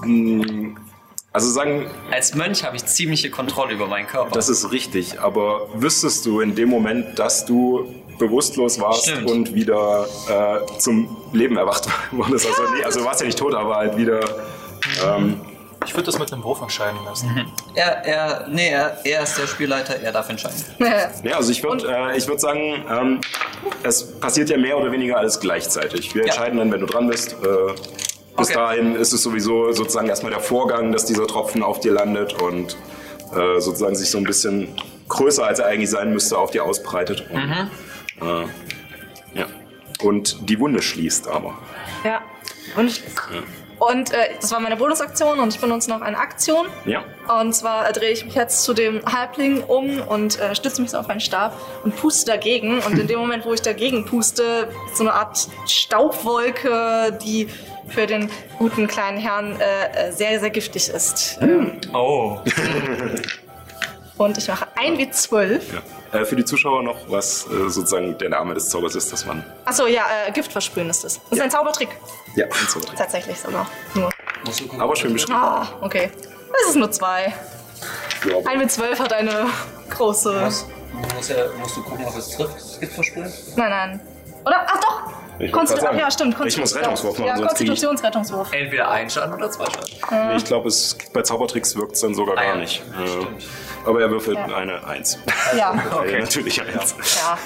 [0.04, 0.80] mh,
[1.32, 4.32] also sagen, Als Mönch habe ich ziemliche Kontrolle über meinen Körper.
[4.32, 9.30] das ist richtig, aber wüsstest du in dem Moment, dass du bewusstlos warst Stimmt.
[9.30, 12.48] und wieder äh, zum Leben erwacht wurdest?
[12.48, 14.22] Also, nee, also du warst ja nicht tot, aber halt wieder.
[15.06, 15.42] Ähm,
[15.86, 17.52] Ich würde das mit einem Wurf entscheiden lassen.
[17.76, 20.64] er, er, nee, er, er ist der Spielleiter, er darf entscheiden.
[21.24, 23.22] Ja, also ich würde äh, ich würd sagen, ähm,
[23.84, 26.14] es passiert ja mehr oder weniger alles gleichzeitig.
[26.16, 26.28] Wir Ja.
[26.28, 27.34] entscheiden dann, wenn du dran bist.
[27.34, 27.36] Äh,
[28.38, 28.54] bis Okay.
[28.54, 32.76] dahin ist es sowieso sozusagen erstmal der Vorgang, dass dieser Tropfen auf dir landet und
[33.34, 34.76] äh, sozusagen sich so ein bisschen
[35.08, 37.26] größer, als er eigentlich sein müsste, auf dir ausbreitet.
[37.32, 37.70] Und, Mhm.
[38.22, 39.46] äh, ja.
[40.02, 41.58] und die Wunde schließt aber.
[42.04, 42.22] Ja.
[42.76, 43.02] Und,
[43.80, 46.68] und äh, das war meine Bonusaktion und ich benutze noch eine Aktion.
[46.86, 47.04] Ja.
[47.40, 50.92] Und zwar äh, drehe ich mich jetzt zu dem Halbling um und äh, stütze mich
[50.92, 51.54] so auf meinen Stab
[51.84, 52.80] und puste dagegen.
[52.80, 57.50] Und in dem Moment, wo ich dagegen puste, ist so eine Art Staubwolke, die
[57.88, 61.40] für den guten kleinen Herrn äh, äh, sehr, sehr giftig ist.
[61.94, 62.40] Oh.
[64.18, 65.74] Und ich mache 1 wie 12.
[65.74, 65.82] Ja.
[66.16, 69.44] Äh, für die Zuschauer noch, was äh, sozusagen der Name des Zaubers ist, dass man.
[69.66, 71.20] Achso, ja, äh, Gift versprühen ist es.
[71.30, 71.90] Das ist ein Zaubertrick.
[72.36, 72.98] Ja, ein Zaubertrick.
[72.98, 73.68] Tatsächlich sogar.
[73.94, 74.10] Nur.
[74.80, 75.34] Aber schön beschrieben.
[75.34, 76.12] Ah, okay.
[76.62, 77.34] Es ist nur 2.
[78.30, 79.48] Ja, 1 wie 12 hat eine
[79.90, 80.42] große.
[80.46, 80.68] Musst,
[81.16, 83.34] musst, ja, musst du gucken, ob es trifft, das Gift versprühen?
[83.56, 84.00] Nein, nein.
[84.46, 84.66] Oder?
[84.68, 85.25] Ach doch!
[85.40, 86.36] Ich Konstitu sagen, ja, stimmt.
[86.46, 88.54] ich muss Rettungswurf machen, Ja, Konstitutionsrettungswurf.
[88.54, 90.30] Entweder ein Schaden oder zwei Schaden.
[90.30, 92.62] Nee, ich glaube, es bei Zaubertricks wirkt es dann sogar Ah, gar ja.
[92.62, 92.82] nicht.
[92.82, 94.56] Äh, aber er würfelt Ja.
[94.56, 95.18] eine Eins.
[95.58, 95.74] Ja.
[95.96, 96.22] okay.
[96.22, 96.96] Natürlich eins.
[97.18, 97.38] Ja.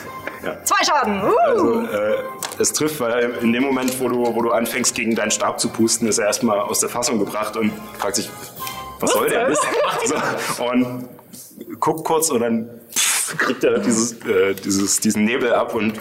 [0.48, 0.64] Ja.
[0.64, 1.22] Zwei Schaden.
[1.24, 1.36] Uh.
[1.46, 2.16] Also, äh,
[2.60, 5.70] es trifft, weil in dem Moment, wo du, wo du anfängst, gegen deinen Stab zu
[5.70, 8.30] pusten, ist er erstmal aus der Fassung gebracht und fragt sich,
[9.00, 9.52] was soll der?
[10.58, 11.08] So, und
[11.80, 12.70] guckt kurz und dann
[13.38, 15.94] kriegt er dieses, äh, dieses, diesen Nebel ab und,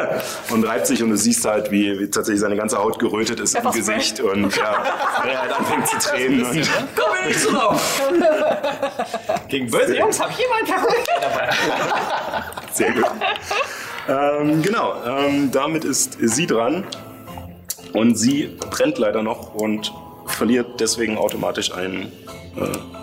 [0.50, 3.54] und reibt sich und du siehst halt, wie, wie tatsächlich seine ganze Haut gerötet ist
[3.54, 3.74] im.
[3.74, 4.84] Gesicht und ja,
[5.26, 6.44] er halt anfängt zu tränen.
[6.44, 8.02] Und, Komm mir nicht so drauf!
[9.48, 11.50] Gegen böse Jungs habe ich Perücke dabei.
[12.72, 13.04] Sehr gut.
[14.08, 16.86] ähm, genau, ähm, damit ist sie dran.
[17.92, 19.92] Und sie brennt leider noch und
[20.26, 22.12] verliert deswegen automatisch einen,
[22.56, 22.99] äh,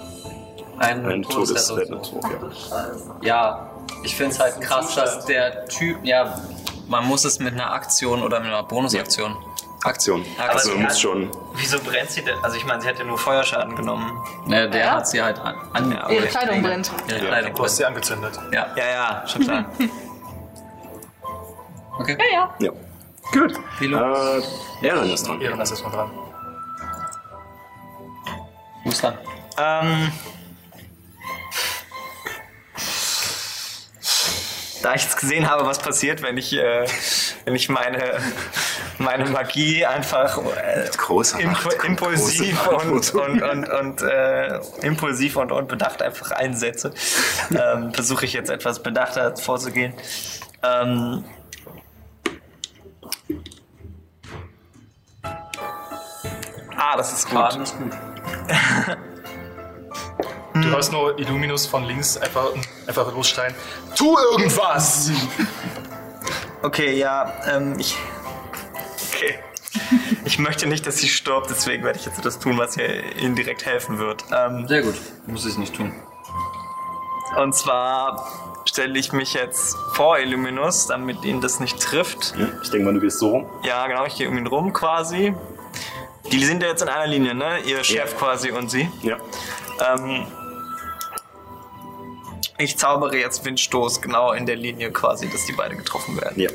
[0.80, 2.22] Ein, einen Todesrettungswurf.
[2.24, 3.22] Todesrettungswurf.
[3.22, 3.28] Ja.
[3.62, 3.70] Ja,
[4.04, 6.40] ich finde es halt krass, dass der Typ, ja,
[6.88, 9.36] man muss es mit einer Aktion oder mit einer Bonusaktion.
[9.84, 10.26] Aktion.
[10.40, 11.30] Aber Also muss hat- schon.
[11.56, 12.36] Wieso brennt sie denn?
[12.44, 14.12] Also ich meine, sie hat ja nur Feuerschaden genommen.
[14.45, 14.91] Ne, der Ja.
[14.95, 15.56] hat sie halt an.
[15.74, 16.91] an Ja, Ihre Kleidung brennt.
[17.08, 17.26] Ihre Ja.
[17.26, 18.34] Kleidung Du hast sie angezündet.
[18.52, 18.68] Ja.
[18.76, 19.66] Ja, ja, schon klar.
[21.99, 22.16] Okay.
[22.20, 22.56] Ja, ja.
[22.60, 22.72] Ja.
[23.32, 23.60] Gut.
[23.80, 23.98] Vilo.
[23.98, 24.41] Äh,
[24.88, 25.41] Erin ist dran.
[25.41, 26.12] Ehren ist erstmal dran.
[28.84, 29.18] Muss dann.
[29.58, 30.12] ähm,
[34.88, 36.85] da ich jetzt gesehen habe, was passiert, wenn ich, äh,
[37.43, 38.22] wenn ich meine,
[38.99, 41.35] meine Magie einfach äh, kommt
[41.84, 43.41] impulsiv und, und, Verantwortung.
[43.41, 46.93] und, und äh, impulsiv und unbedacht einfach einsetze,
[47.51, 49.93] ähm, versuche ich jetzt etwas bedachter vorzugehen.
[50.64, 51.26] Ähm,
[56.77, 57.34] ah, das ist gut.
[57.34, 57.91] Schaden ist gut.
[60.61, 62.47] Du hörst nur Illuminus von links einfach,
[62.88, 63.53] einfach losschreien.
[63.95, 65.11] Tu irgendwas!
[66.61, 67.95] Okay, ja, ähm, ich.
[69.13, 69.35] Okay.
[70.25, 73.35] Ich möchte nicht, dass sie stirbt, deswegen werde ich jetzt etwas tun, was ihr ihnen
[73.35, 74.23] direkt helfen wird.
[74.35, 74.95] Ähm, Sehr gut.
[75.27, 75.93] Muss ich nicht tun.
[77.38, 78.27] und zwar
[78.65, 82.34] stelle ich mich jetzt vor Illuminus, damit ihn das nicht trifft.
[82.38, 83.45] Ja, Ich denke mal, du gehst so rum.
[83.63, 85.34] Ja, genau, ich gehe um ihn rum quasi.
[86.31, 87.59] Die sind ja jetzt in einer Linie, ne?
[87.65, 88.89] Ihr Chef quasi und sie.
[89.03, 89.17] Ja.
[89.93, 90.25] Ähm,
[92.57, 96.39] ich zaubere jetzt Windstoß genau in der Linie quasi, dass die beide getroffen werden.
[96.41, 96.49] Ja.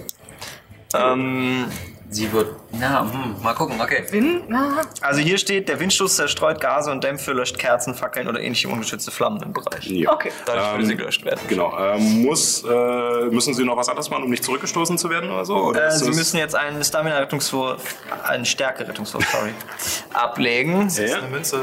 [0.95, 1.67] Ähm,
[2.11, 2.55] Sie wird.
[2.73, 4.05] Na, hm, mal gucken, okay.
[4.11, 4.43] Win?
[4.47, 8.69] Na, Also hier steht, der Windstoß zerstreut Gase und Dämpfe, löscht Kerzen, Fackeln oder ähnliche
[8.69, 9.87] ungeschützte Flammen im Bereich.
[9.87, 10.13] ja.
[10.13, 10.31] Okay.
[10.45, 11.41] Dadurch würde Ähm, sie gelöscht werden.
[11.49, 11.75] Genau.
[11.79, 15.47] Ähm, muss, äh, müssen Sie noch was anderes machen, um nicht zurückgestoßen zu werden oder
[15.47, 15.57] so?
[15.57, 17.81] Oder Äh, sie das- müssen jetzt einen Stamina-Rettungswurf,
[18.25, 19.53] einen Stärke-Rettungswurf, sorry,
[20.13, 20.91] ablegen.
[20.91, 21.17] Ja.
[21.17, 21.63] Eine Münze.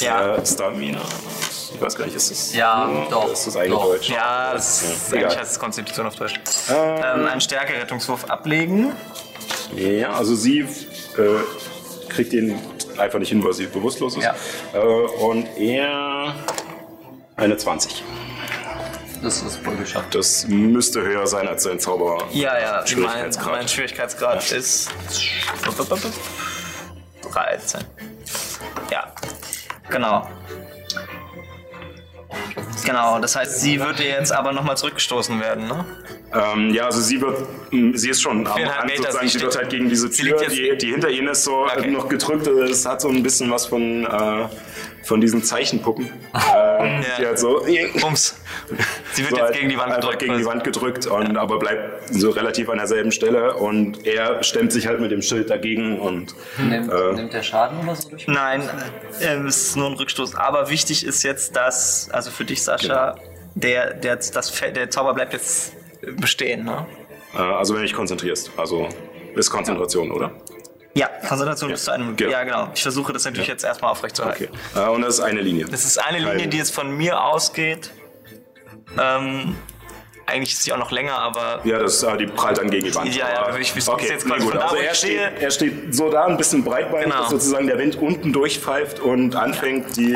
[0.00, 0.36] Ja.
[0.36, 1.00] Äh, Stamina.
[1.74, 2.54] Ich weiß gar nicht, ist das.
[2.54, 3.84] Ja, Hm, doch, Ist das eigentlich doch.
[3.84, 4.08] Deutsch?
[4.10, 6.34] Ja, das ist, Ja, eigentlich heißt es Konstitution auf Deutsch.
[6.70, 8.92] Ähm, einen Stärke-Rettungswurf ablegen.
[9.76, 10.66] Ja, also sie äh,
[12.08, 12.58] kriegt ihn
[12.96, 14.24] einfach nicht hin, weil sie bewusstlos ist.
[14.24, 14.34] Ja.
[14.72, 16.34] Äh, und er
[17.36, 18.02] eine 20.
[19.22, 20.14] Das ist wohl geschafft.
[20.14, 22.24] Das müsste höher sein als sein Zauber.
[22.30, 23.52] Ja, ja, mein, Schwierigkeitsgrad.
[23.52, 24.90] mein Schwierigkeitsgrad ist
[27.32, 27.80] 13.
[28.90, 29.12] Ja,
[29.90, 30.28] genau.
[32.84, 35.84] Genau, das heißt, sie würde jetzt aber nochmal zurückgestoßen werden, ne?
[36.32, 37.38] Ähm, ja, also sie wird,
[37.70, 40.76] mh, sie ist schon am Rand Meter, sozusagen, sie wird halt gegen diese Tür, die,
[40.76, 41.90] die hinter ihnen ist, so Okay.
[41.90, 42.46] noch gedrückt.
[42.46, 44.48] Es hat so ein bisschen was von, äh,
[45.04, 46.06] von diesen Zeichenpuppen.
[46.34, 47.64] äh, die halt so,
[48.00, 48.40] Bums.
[49.12, 50.18] Sie wird so jetzt halt gegen die Wand gedrückt.
[50.20, 54.72] gegen die Wand gedrückt, und, aber bleibt so relativ an derselben Stelle und er stemmt
[54.72, 57.12] sich halt mit dem Schild dagegen und Nimmt, Äh.
[57.14, 58.26] nimmt der Schaden oder so durch?
[58.26, 58.62] Nein,
[59.20, 60.34] ähm, es ist nur ein Rückstoß.
[60.34, 63.22] Aber wichtig ist jetzt, dass, also für dich, Sascha, Genau.
[63.54, 65.72] der, der, das, der Zauber bleibt jetzt
[66.16, 66.86] bestehen, ne?
[67.34, 68.88] äh, also wenn du dich konzentrierst, also
[69.34, 70.30] ist Konzentration, oder?
[70.94, 72.16] Ja, Konzentration bis zu einem.
[72.16, 72.30] Genau.
[72.32, 72.68] Ja, genau.
[72.74, 74.48] Ich versuche das natürlich jetzt erstmal aufrechtzuerhalten.
[74.74, 74.80] Okay.
[74.80, 75.66] Äh, und das ist eine Linie.
[75.70, 77.90] Das ist eine Linie, Keine- die jetzt von mir ausgeht.
[78.98, 79.56] Ähm,
[80.26, 82.94] eigentlich ist sie auch noch länger, aber Ja, das, äh, die prallt dann gegen die
[82.94, 83.14] Wand.
[83.14, 84.50] Ja, ja, Aber- ich- ich- okay, jetzt quasi gut.
[84.52, 87.20] von da, Also wo er ich steht, er steht so da, ein bisschen breitbeinig, Genau.
[87.22, 90.12] dass sozusagen der Wind unten durchpfeift und anfängt, die,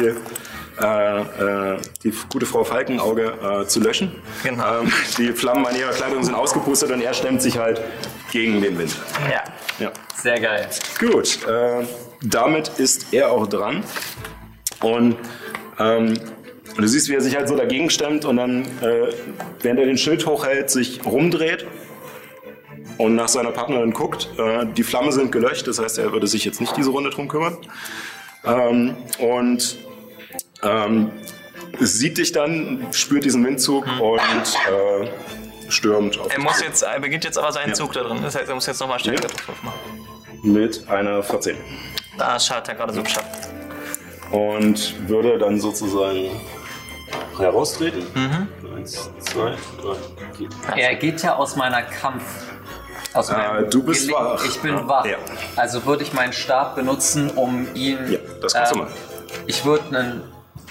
[0.81, 3.32] äh, äh, die gute Frau Falkenauge
[3.62, 4.20] äh, zu löschen.
[4.43, 4.81] Genau.
[4.82, 7.81] Ähm, die Flammen an ihrer Kleidung sind ausgepustet und er stemmt sich halt
[8.32, 8.94] gegen den Wind.
[9.31, 9.43] Ja.
[9.78, 9.93] Ja.
[10.16, 10.69] Sehr geil.
[11.01, 11.86] Gut, äh,
[12.23, 13.82] damit ist er auch dran.
[14.82, 15.16] Und
[15.78, 16.19] ähm,
[16.77, 19.12] du siehst, wie er sich halt so dagegen stemmt und dann, äh,
[19.61, 21.66] während er den Schild hochhält, sich rumdreht
[22.99, 24.28] und nach seiner Partnerin guckt.
[24.39, 27.28] Äh, die Flamme sind gelöscht, das heißt, er würde sich jetzt nicht diese Runde drum
[27.28, 27.57] kümmern.
[28.44, 29.77] Ähm, und
[30.62, 31.11] ähm,
[31.81, 35.09] sieht dich dann, spürt diesen Windzug und äh,
[35.70, 38.19] stürmt auf Er muss jetzt, er beginnt jetzt aber seinen Zug da drin.
[38.23, 39.78] Das heißt, er muss jetzt nochmal Stärkeattacke machen.
[40.43, 41.57] mit einer 14.
[42.19, 43.49] Da hat er gerade so geschafft.
[44.31, 46.31] und würde dann sozusagen
[47.39, 48.05] heraustreten.
[48.76, 49.97] Eins, zwei, drei,
[50.36, 50.48] vier.
[50.76, 52.24] Er geht ja aus meiner Kampf.
[53.14, 54.44] Aus Äh, du bist Gele- wach.
[54.44, 54.89] Ich bin Ja.
[54.89, 55.05] wach.
[55.05, 55.16] Ja.
[55.56, 57.98] Also würde ich meinen Stab benutzen, um ihn.
[58.10, 58.93] Ja, das kannst du machen.
[59.47, 60.22] Ich würde einen,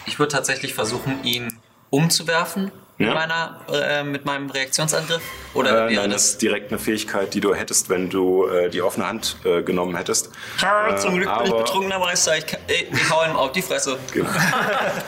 [0.05, 1.59] ich würde tatsächlich versuchen, ihn
[1.91, 3.07] umzuwerfen Ja.
[3.07, 5.21] mit meiner, äh, mit meinem Reaktionsangriff.
[5.53, 8.69] Oder Äh, wäre nein, das ist direkt eine Fähigkeit, die du hättest, wenn du äh,
[8.69, 10.31] die offene Hand äh, genommen hättest.
[10.61, 12.37] Ja, zum Äh, Glück bin ich aber- betrunkener Meister.
[12.37, 13.97] Ich, kann, ich, ich hau ihm auf die Fresse.
[14.11, 14.29] Genau.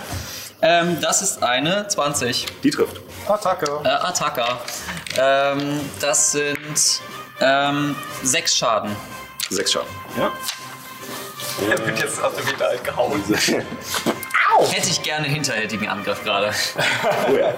[0.64, 2.46] ähm, das ist eine 20.
[2.64, 3.02] Die trifft.
[3.28, 3.66] Attacke.
[3.84, 4.46] Äh, Attacke.
[5.18, 7.02] Ähm, das sind
[7.42, 8.96] ähm, sechs Schaden.
[9.50, 9.90] Sechs Schaden.
[10.18, 10.32] Ja.
[11.70, 13.24] Er wird jetzt aus dem Pedal gehauen.
[14.72, 16.52] Hätte ich gerne hinterhältigen Angriff gerade.
[17.30, 17.54] Oh ja.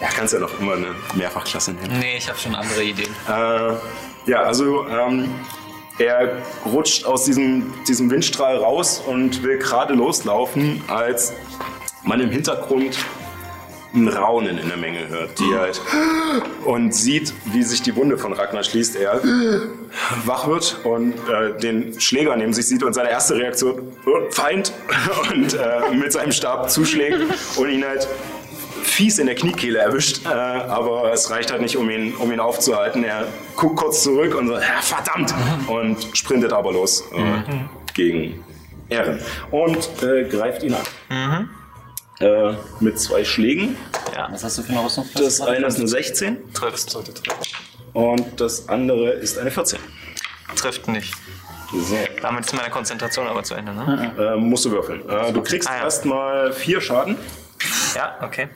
[0.00, 1.98] ja, kannst ja noch immer eine Mehrfachklasse nehmen.
[1.98, 3.14] Nee, ich habe schon andere Ideen.
[3.28, 5.34] Äh, ja, also ähm,
[5.98, 11.32] er rutscht aus diesem, diesem Windstrahl raus und will gerade loslaufen, als
[12.04, 12.96] man im Hintergrund
[13.94, 15.80] ein Raunen in der Menge hört, die halt
[16.64, 18.96] und sieht, wie sich die Wunde von Ragnar schließt.
[18.96, 19.20] Er
[20.24, 24.72] wach wird und äh, den Schläger neben sich sieht und seine erste Reaktion äh, Feind
[25.32, 27.20] und äh, mit seinem Stab zuschlägt
[27.56, 28.08] und ihn halt
[28.82, 32.40] fies in der Kniekehle erwischt, äh, aber es reicht halt nicht, um ihn, um ihn
[32.40, 33.04] aufzuhalten.
[33.04, 33.26] Er
[33.56, 35.34] guckt kurz zurück und ja, verdammt,
[35.68, 38.44] und sprintet aber los äh, gegen
[38.88, 39.20] Ehren
[39.50, 41.48] und äh, greift ihn an.
[42.20, 43.76] Äh, mit zwei Schlägen.
[44.14, 44.28] Ja.
[44.30, 45.08] Was hast du für eine Rüstung?
[45.16, 47.40] Das eine ist eine 16 Trifft, sollte treffen.
[47.92, 49.78] und das andere ist eine 14.
[50.56, 51.12] Trifft nicht.
[51.72, 51.96] So.
[52.22, 54.12] Damit ist meine Konzentration aber zu Ende, ne?
[54.16, 55.08] Äh, musst du würfeln.
[55.08, 55.82] Äh, du kriegst Ah, ja.
[55.84, 57.16] erstmal vier Schaden.
[57.96, 58.48] Ja, okay.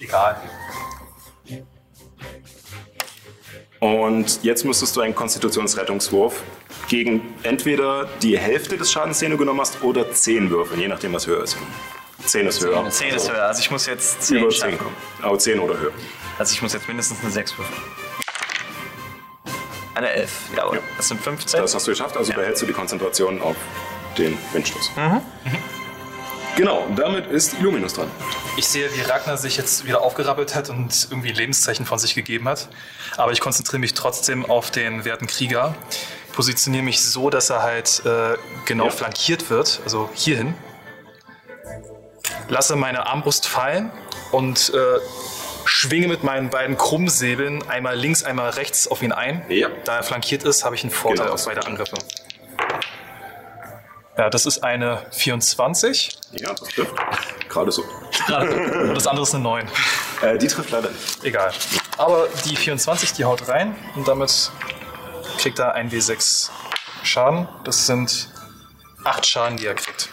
[0.00, 0.36] Egal.
[3.80, 6.42] Und jetzt müsstest du einen Konstitutionsrettungswurf
[6.88, 11.12] gegen entweder die Hälfte des Schadens, den du genommen hast, oder 10 würfeln, je nachdem,
[11.12, 11.56] was höher ist.
[12.24, 12.88] 10 ist höher.
[12.88, 14.78] 10 ist höher, also ich muss jetzt 10 Über 10 schaffen.
[14.78, 14.96] kommen.
[15.22, 15.92] Aber 10 oder höher.
[16.38, 17.80] Also ich muss jetzt mindestens eine 6 würfeln.
[19.94, 20.76] Eine 11, jawohl.
[20.76, 20.82] Ja.
[20.96, 21.60] Das sind 15.
[21.60, 23.56] Das hast du geschafft, also behältst du die Konzentration auf
[24.18, 24.90] den Windstoß.
[24.96, 25.20] Mhm.
[26.56, 28.08] Genau, damit ist Illuminus dran.
[28.56, 32.48] Ich sehe, wie Ragnar sich jetzt wieder aufgerappelt hat und irgendwie Lebenszeichen von sich gegeben
[32.48, 32.68] hat.
[33.16, 35.74] Aber ich konzentriere mich trotzdem auf den werten Krieger.
[36.34, 38.90] Positioniere mich so, dass er halt äh, genau Ja.
[38.90, 40.54] flankiert wird, also hierhin.
[42.48, 43.90] Lasse meine Armbrust fallen
[44.32, 44.98] und äh,
[45.64, 49.44] schwinge mit meinen beiden Krummsäbeln einmal links, einmal rechts auf ihn ein.
[49.48, 49.68] Ja.
[49.84, 51.34] Da er flankiert ist, habe ich einen Vorteil Genau.
[51.34, 51.96] auf beide Angriffe.
[54.16, 56.94] Ja, das ist eine 24 Ja, das trifft.
[57.48, 57.82] Gerade so.
[57.82, 59.68] und das andere ist eine 9.
[60.22, 61.24] Äh, die trifft leider nicht.
[61.24, 61.52] Egal.
[61.98, 64.50] Aber die 24, die haut rein und damit
[65.44, 66.48] kriegt er 1w6
[67.02, 67.46] Schaden.
[67.64, 68.30] Das sind
[69.04, 70.08] 8 Schaden, die er kriegt.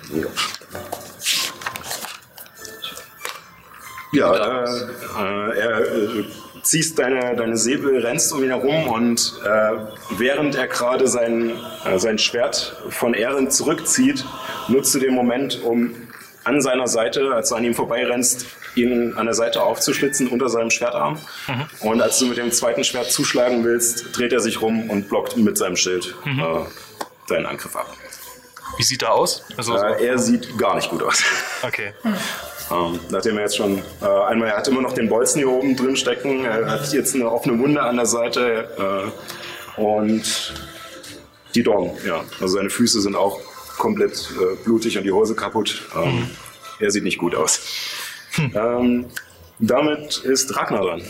[4.11, 6.26] Ja, äh, äh, er äh,
[6.64, 11.98] ziehst deine, deine Säbel, rennst um ihn herum und äh, während er gerade sein, äh,
[11.98, 14.26] sein Schwert von Ehren zurückzieht,
[14.68, 15.95] nutzt du den Moment, um
[16.43, 20.69] an seiner Seite, als du an ihm vorbeirennst, ihn an der Seite aufzuschlitzen unter seinem
[20.72, 21.19] Schwertarm.
[21.82, 25.38] Und als du mit dem zweiten Schwert zuschlagen willst, dreht er sich rum und blockt
[25.38, 27.93] mit seinem Schild äh, deinen Angriff ab.
[28.77, 29.43] Wie sieht er aus?
[29.58, 31.22] Also, so- Äh, er sieht gar nicht gut aus.
[31.64, 31.93] okay.
[32.74, 35.75] Ähm, nachdem er jetzt schon äh, einmal, er hat immer noch den Bolzen hier oben
[35.75, 39.11] drin stecken, er hat jetzt eine offene Wunde an der Seite
[39.77, 40.53] äh, und
[41.53, 42.24] die Dorn, ja.
[42.40, 43.41] Also seine Füße sind auch
[43.77, 45.82] komplett äh, blutig und die Hose kaputt.
[46.01, 46.30] Ähm,
[46.80, 47.59] Er sieht nicht gut aus.
[48.56, 49.08] Ähm,
[49.60, 51.03] damit ist Ragnar dran.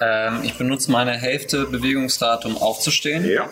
[0.00, 3.24] Ähm, ich benutze meine Hälfte Bewegungsrad, um aufzustehen.
[3.24, 3.48] Ja.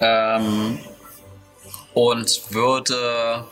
[0.00, 0.78] Ähm,
[1.94, 3.44] und würde.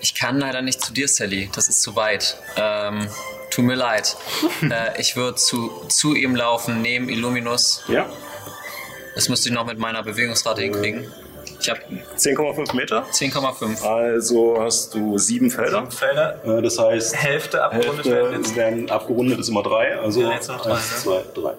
[0.00, 1.50] Ich kann leider nicht zu dir, Sally.
[1.54, 2.36] Das ist zu weit.
[2.56, 3.08] Ähm,
[3.50, 4.16] tut mir leid.
[4.62, 7.84] äh, ich würde zu, zu ihm laufen, neben Illuminus.
[7.88, 8.08] Ja.
[9.14, 11.10] Das müsste ich noch mit meiner Bewegungsrate hinkriegen.
[11.60, 11.80] Ich habe
[12.16, 13.04] 10,5 Meter.
[13.12, 13.82] 10,5.
[13.84, 15.86] Also hast du sieben Felder.
[15.90, 16.42] Felder.
[16.44, 18.56] Äh, Das heißt, Hälfte abgerundet werden Hälfte jetzt.
[18.56, 19.98] werden abgerundet ist immer drei.
[19.98, 20.96] Also Ja, jetzt noch drei, eins, ne?
[20.98, 21.54] zwei, drei.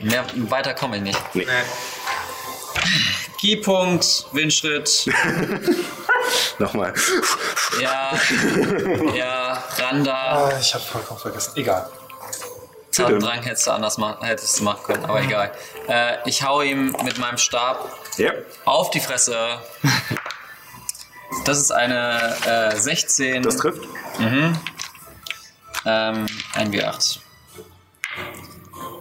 [0.00, 1.20] Mehr, weiter komme ich nicht.
[1.34, 1.46] Nee.
[3.40, 5.06] Keypunkt, Windschritt.
[6.58, 6.94] Nochmal.
[7.80, 8.12] Ja,
[9.14, 10.14] ja, Randa.
[10.48, 11.52] Ah, ich habe vollkommen vergessen.
[11.56, 11.88] Egal.
[12.90, 15.50] Zahndrang hättest du anders machen, hättest du machen können, aber egal.
[15.88, 18.32] Äh, ich hau ihm mit meinem Stab Ja.
[18.64, 19.36] auf die Fresse.
[21.44, 23.42] Das ist eine äh, 16.
[23.42, 23.82] Das trifft.
[24.18, 24.56] Mhm.
[25.84, 27.18] Ähm, ein W8.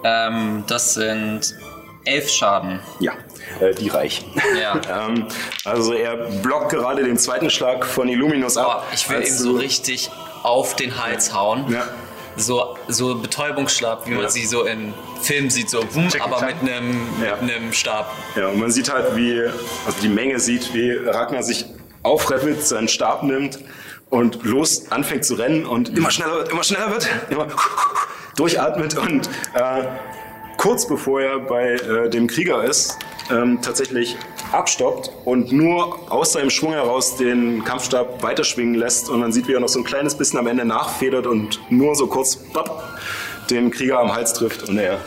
[0.03, 1.55] Ähm, das sind
[2.05, 2.79] 11 Schaden.
[2.99, 3.13] Ja,
[3.59, 4.29] äh, die reichen.
[4.59, 4.81] Ja.
[5.07, 5.27] ähm,
[5.63, 8.83] also er blockt gerade den zweiten Schlag von Illuminus ab.
[8.85, 10.11] Oh, ich will ihm so richtig
[10.43, 11.71] auf den Hals hauen.
[11.71, 11.87] Ja.
[12.35, 14.29] So, so Betäubungsschlag, wie man Ja.
[14.29, 17.37] sie so in Filmen sieht, so Jackie aber mit einem Ja.
[17.41, 18.11] mit einem Stab.
[18.35, 19.39] Ja, und man sieht halt, wie,
[19.85, 21.65] also die Menge sieht, wie Ragnar sich
[22.01, 23.59] aufreffelt, seinen Stab nimmt
[24.09, 27.47] und los anfängt zu rennen und immer schneller wird, immer schneller wird, immer
[28.35, 29.83] durchatmet und äh,
[30.57, 32.97] kurz bevor er bei äh, dem Krieger ist,
[33.31, 34.17] ähm, tatsächlich
[34.53, 39.53] abstoppt und nur aus seinem Schwung heraus den Kampfstab weiterschwingen lässt und man sieht, wie
[39.53, 42.83] er noch so ein kleines bisschen am Ende nachfedert und nur so kurz bap,
[43.49, 44.99] den Krieger am Hals trifft und er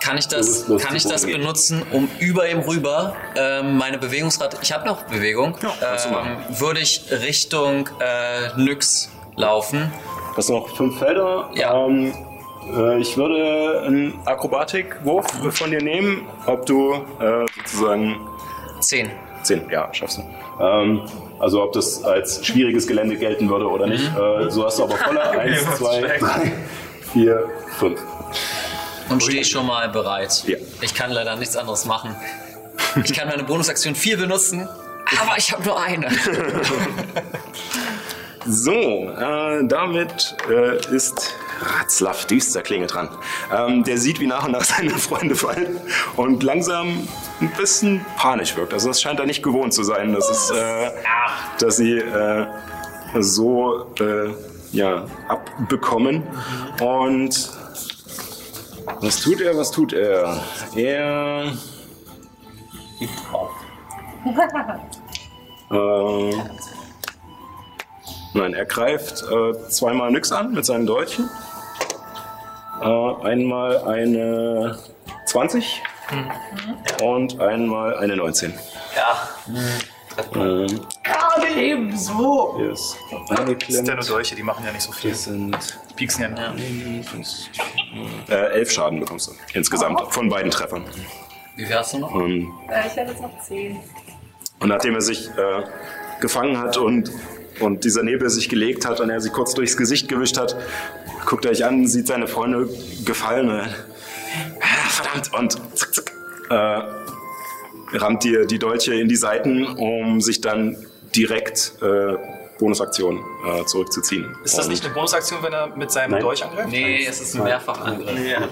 [0.00, 4.72] Kann ich das, kann ich das benutzen, um über ihm rüber ähm, meine Bewegungsrate, ich
[4.72, 9.92] habe noch Bewegung, du ähm, würde ich Richtung äh, Nyx laufen.
[10.36, 11.50] Hast du noch fünf Felder?
[11.54, 11.86] Ja.
[11.86, 12.12] Ähm,
[12.74, 18.20] äh, ich würde einen Akrobatikwurf von dir nehmen, ob du äh, sozusagen
[18.82, 19.10] 10.
[19.42, 20.22] 10, ja, schaffst du.
[20.62, 21.02] Ähm,
[21.38, 24.04] also ob das als schwieriges Gelände gelten würde oder nicht.
[24.04, 25.30] Äh, so hast du aber voller.
[25.38, 26.52] Eins, zwei, drei,
[27.12, 28.00] vier, fünf.
[29.08, 30.44] Und stehe schon mal bereit.
[30.46, 30.56] Ja.
[30.80, 32.14] Ich kann leider nichts anderes machen.
[33.04, 34.68] Ich kann meine Bonusaktion 4 benutzen,
[35.20, 36.08] aber ich habe nur eine.
[38.46, 43.08] So, äh, damit äh, ist Ratzlaff Düsterklinge dran.
[43.54, 45.80] Ähm, der sieht, wie nach und nach seine Freunde fallen
[46.16, 47.06] und langsam
[47.40, 48.72] ein bisschen panisch wirkt.
[48.72, 50.90] Also das scheint er nicht gewohnt zu sein, dass, es, äh,
[51.60, 52.46] dass sie äh,
[53.20, 54.34] so äh,
[54.72, 56.22] ja, abbekommen.
[56.80, 57.50] Und
[59.00, 60.42] was tut er, was tut er?
[60.74, 61.52] Er...
[65.72, 66.32] Äh,
[68.34, 71.28] Nein, er greift äh, zweimal nix an mit seinen Dolchen.
[72.80, 72.86] Äh,
[73.26, 74.78] einmal eine
[75.26, 75.82] 20
[77.02, 78.54] und einmal eine 19.
[78.96, 79.28] Ja.
[80.34, 82.58] Ähm, Gerade eben so.
[82.70, 82.96] ist
[83.30, 85.10] Das sind ja nur Dolche, die machen ja nicht so viel.
[85.10, 85.56] Das sind
[85.90, 87.50] Die pieksen ja nicht.
[88.28, 90.84] äh, elf Schaden bekommst du insgesamt von beiden Treffern.
[91.56, 92.10] Wie viel hast du noch?
[92.12, 93.78] Und, Äh, ich habe jetzt noch 10.
[94.60, 95.62] und nachdem er sich äh,
[96.20, 97.10] gefangen hat und,
[97.62, 100.56] und dieser Nebel sich gelegt hat und er sich kurz durchs Gesicht gewischt hat,
[101.26, 102.68] guckt er euch an, sieht seine Freunde
[103.04, 103.48] gefallen.
[103.50, 103.70] Ah,
[104.90, 105.32] verdammt!
[105.34, 106.12] Und zack, zack,
[106.50, 110.76] äh, rammt dir die Dolche in die Seiten, um sich dann
[111.14, 112.16] direkt äh,
[112.58, 114.34] Bonusaktion äh, zurückzuziehen.
[114.44, 116.20] Ist das Und- nicht eine Bonusaktion, wenn er mit seinem Nein.
[116.22, 116.68] Dolch angreift?
[116.70, 118.12] Nee, es ist ein Mehrfachangriff.
[118.14, 118.50] Nee, er hat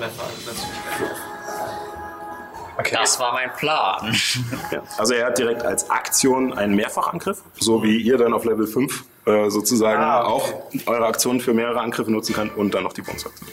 [2.81, 2.97] Okay.
[3.01, 4.15] Das war mein Plan.
[4.73, 4.83] Ja.
[4.99, 9.05] Also er hat direkt als Aktion einen Mehrfachangriff, so wie ihr dann auf Level 5
[9.27, 10.55] äh, sozusagen Ah, okay.
[10.85, 13.49] auch eure Aktionen für mehrere Angriffe nutzen kann und dann noch die Bonusaktion.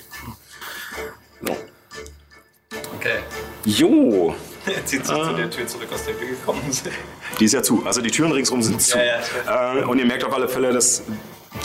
[1.42, 1.56] So.
[2.96, 3.20] Okay.
[3.66, 6.94] Jo, Er zieht sich zu der Tür zurück, aus der wir gekommen sind.
[7.40, 7.84] die ist ja zu.
[7.86, 8.98] Also die Türen ringsrum sind zu.
[8.98, 9.04] Ja,
[9.46, 11.04] ja, äh, und ihr merkt auf alle Fälle, dass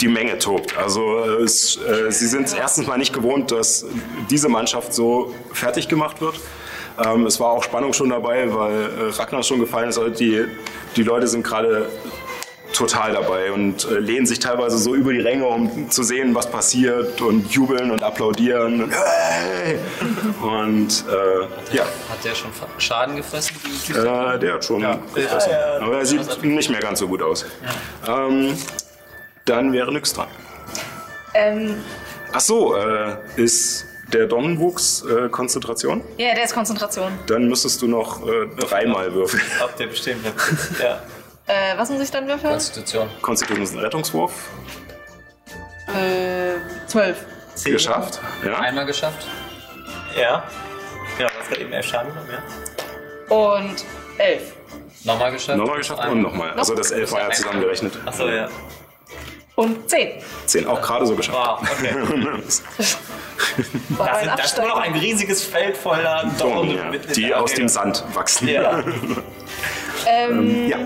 [0.01, 0.75] die Menge tobt.
[0.77, 3.85] Also äh, es, äh, sie sind erstens mal nicht gewohnt, dass
[4.29, 6.39] diese Mannschaft so fertig gemacht wird.
[7.03, 9.97] Ähm, es war auch Spannung schon dabei, weil äh, Ragnar schon gefallen ist.
[9.97, 10.45] Also die,
[10.95, 11.89] die Leute sind gerade
[12.73, 16.49] total dabei und äh, lehnen sich teilweise so über die Ränge, um zu sehen, was
[16.49, 18.83] passiert und jubeln und applaudieren.
[18.83, 19.79] Und, hey!
[20.41, 23.55] und äh, ja, Hat der schon Schaden gefressen?
[23.89, 24.81] Äh, der hat schon
[25.13, 25.53] gefressen.
[25.81, 27.45] Aber er sieht nicht mehr ganz so gut aus.
[28.07, 28.57] Ähm,
[29.45, 30.27] dann wäre nix dran.
[31.33, 31.75] Ähm,
[32.31, 36.01] Ach so, äh, ist der Donnenwuchs äh, Konzentration?
[36.17, 37.11] ja, der ist Konzentration.
[37.27, 39.43] Dann müsstest du noch äh, dreimal würfeln.
[39.61, 40.31] Ab der bestehenden.
[40.81, 41.01] Ja.
[41.45, 42.53] Äh, was muss ich dann würfeln?
[42.53, 43.09] Konstitution.
[43.21, 44.31] Konstitution ist ein Rettungswurf.
[45.87, 47.25] Äh, 12.
[47.65, 48.19] Geschafft.
[48.45, 48.59] Ja.
[48.59, 49.27] Einmal geschafft.
[50.19, 50.43] Ja.
[51.17, 53.35] Genau, das hat eben elf Schaden genommen, ja.
[53.35, 53.85] Und
[54.17, 54.53] 11.
[55.03, 55.57] Nochmal geschafft.
[55.57, 56.51] Nochmal geschafft und nochmal.
[56.51, 57.93] Also das elf war ja zusammengerechnet.
[58.05, 58.47] Achso, ja.
[59.55, 60.21] Und 10.
[60.47, 61.37] 10 auch gerade so geschafft.
[61.37, 61.95] Wow, okay.
[63.97, 66.75] Das, sind, das ist nur noch ein riesiges Feld voller Dornen.
[66.77, 68.47] ja, mit- die aus dem Sand wachsen.
[68.47, 68.81] Ja.
[70.07, 70.77] Ähm, ja.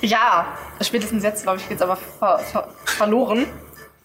[0.00, 0.46] Ja,
[0.80, 3.46] spätestens jetzt, glaube ich, geht's aber ver ver verloren.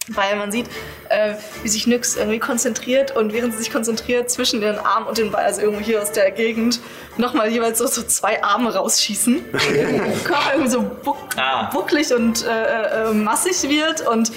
[0.10, 0.68] Weil man sieht,
[1.10, 5.18] äh, wie sich Nyx irgendwie konzentriert und während sie sich konzentriert, zwischen den Arm und
[5.18, 6.80] den Bein, also irgendwo hier aus der Gegend,
[7.18, 9.44] nochmal jeweils so, so zwei Arme rausschießen.
[10.24, 11.70] Körper irgendwie so buck Ah.
[11.72, 14.32] bucklig und äh, äh, massig wird und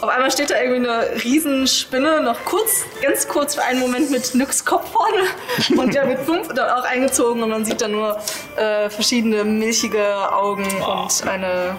[0.00, 4.34] auf einmal steht da irgendwie eine Riesenspinne, noch kurz, ganz kurz für einen Moment mit
[4.34, 5.24] Nyx Kopf vorne
[5.82, 8.18] und der mit fünf dann auch eingezogen und man sieht dann nur
[8.56, 11.76] äh, verschiedene milchige Augen und eine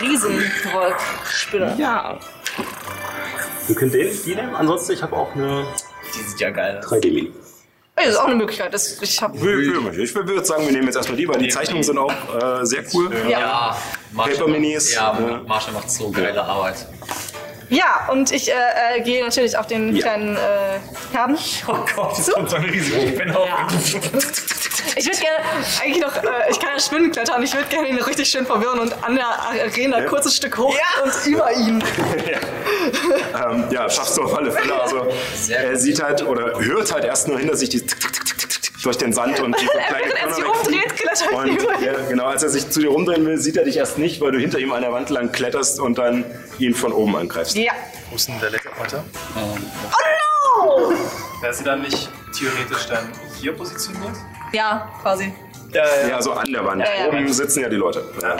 [0.00, 1.74] Riesenrollspinne.
[1.78, 2.18] Ja.
[3.66, 4.54] Wir können den, die nehmen.
[4.54, 5.66] Ansonsten, ich habe auch eine
[6.14, 6.80] Die sieht ja geil.
[6.84, 7.32] 3D-Mini.
[7.96, 8.72] Das ist auch eine Möglichkeit.
[8.72, 11.98] Das, ich hab, Ich würde sagen, wir nehmen jetzt erstmal die, weil die Zeichnungen sind
[11.98, 13.10] auch äh, sehr cool.
[13.28, 13.76] Ja.
[14.16, 15.40] Paper Minis, macht, ja.
[15.46, 16.86] Marshall macht so geile Arbeit.
[17.70, 18.54] ja, und ich äh,
[18.96, 20.02] äh, gehe natürlich auf den Ja.
[20.02, 20.78] kleinen äh,
[21.12, 21.36] Herrn.
[21.66, 23.48] Oh Gott, jetzt kommt so eine riesige Spinne auf.
[24.96, 25.38] Ich würde gerne
[25.82, 28.80] eigentlich noch, äh, ich kann ja Spinnen klettern, ich würde gerne ihn richtig schön verwirren
[28.80, 30.74] und an der Arena kurz ein Stück hoch
[31.04, 31.82] und über ihn.
[33.34, 34.80] Ähm, ja, schaffst du auf alle Fälle.
[34.80, 35.06] Also,
[35.50, 38.48] er sieht halt oder hört halt erst nur hinter sich die tick, tick, tick, tick,
[38.48, 41.46] tick, durch den Sand und die so kleine Während er sich umdreht, klettert er Und
[41.48, 41.84] über ihn.
[41.84, 44.32] ja, genau, als er sich zu dir rumdrehen will, sieht er dich erst nicht, weil
[44.32, 46.24] du hinter ihm an der Wand lang kletterst und dann
[46.58, 47.54] ihn von oben angreifst.
[47.56, 47.72] Ja.
[48.10, 49.04] Wo ist denn der Leckerpointer?
[49.36, 49.56] Oh
[50.88, 50.92] no!
[51.42, 54.14] Wäre sie dann nicht theoretisch dann hier positioniert?
[54.52, 55.32] Ja, quasi.
[55.72, 56.08] Ja, ja.
[56.08, 56.82] Ja, also an der Wand.
[56.82, 57.08] Ja.
[57.08, 58.02] Oben sitzen ja die Leute.
[58.22, 58.34] Ja.
[58.34, 58.38] Äh,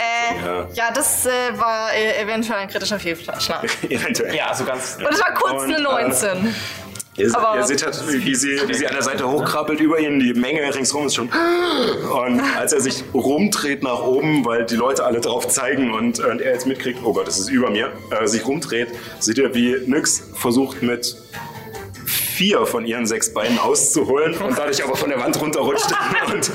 [0.73, 3.63] ja, das äh, war äh, eventuell ein kritischer Fehlschlag.
[3.89, 4.35] Eventuell.
[4.35, 4.97] ja, so ganz.
[4.97, 6.55] Und es war kurz Und, eine äh, 19.
[7.17, 10.19] Ihr, Aber- ihr seht halt, wie sie, wie sie an der Seite hochkrabbelt über ihn.
[10.19, 11.27] Die Menge ringsrum ist schon.
[11.29, 16.41] Und als er sich rumdreht nach oben, weil die Leute alle drauf zeigen und, und
[16.41, 18.87] er jetzt mitkriegt, oh Gott, das ist über mir, äh, sich rumdreht,
[19.19, 21.17] seht ihr, wie Nyx versucht mit
[22.39, 25.91] vier von ihren sechs Beinen auszuholen und dadurch aber von der Wand runterrutscht
[26.33, 26.51] und,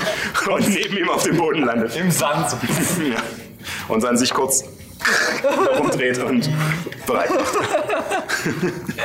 [0.51, 1.95] und neben ihm auf dem Boden landet.
[1.95, 2.49] Im Sand.
[2.49, 2.57] So.
[3.05, 3.21] Ja.
[3.87, 4.63] Und dann sich kurz
[5.77, 6.49] rumdreht und
[7.05, 7.53] bereit macht.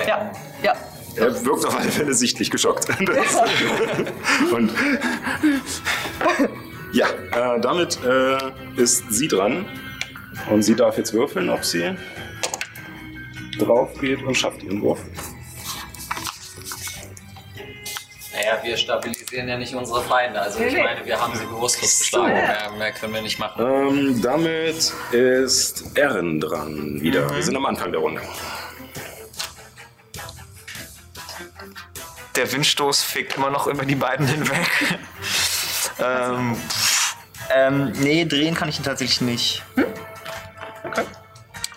[0.07, 0.75] Ja, ja.
[1.17, 2.87] Er wirkt auf alle Fälle sichtlich geschockt.
[4.53, 4.71] Und
[6.93, 8.39] ja, äh, damit äh,
[8.77, 9.67] ist sie dran.
[10.51, 11.95] Und sie darf jetzt würfeln, ob sie
[13.59, 15.01] drauf geht und schafft ihren Wurf.
[18.41, 20.41] Naja, wir stabilisieren ja nicht unsere Feinde.
[20.41, 22.33] Also ich meine, wir haben sie bewusstlos geschlagen.
[22.33, 23.63] Mehr, mehr können wir nicht machen.
[23.63, 27.35] Ähm, damit ist Erin dran wieder.
[27.35, 28.23] Wir sind am Anfang der Runde.
[32.37, 34.71] Der Windstoß fegt immer noch über die beiden hinweg.
[35.99, 36.57] ähm,
[37.55, 39.63] ähm, nee, drehen kann ich ihn tatsächlich nicht.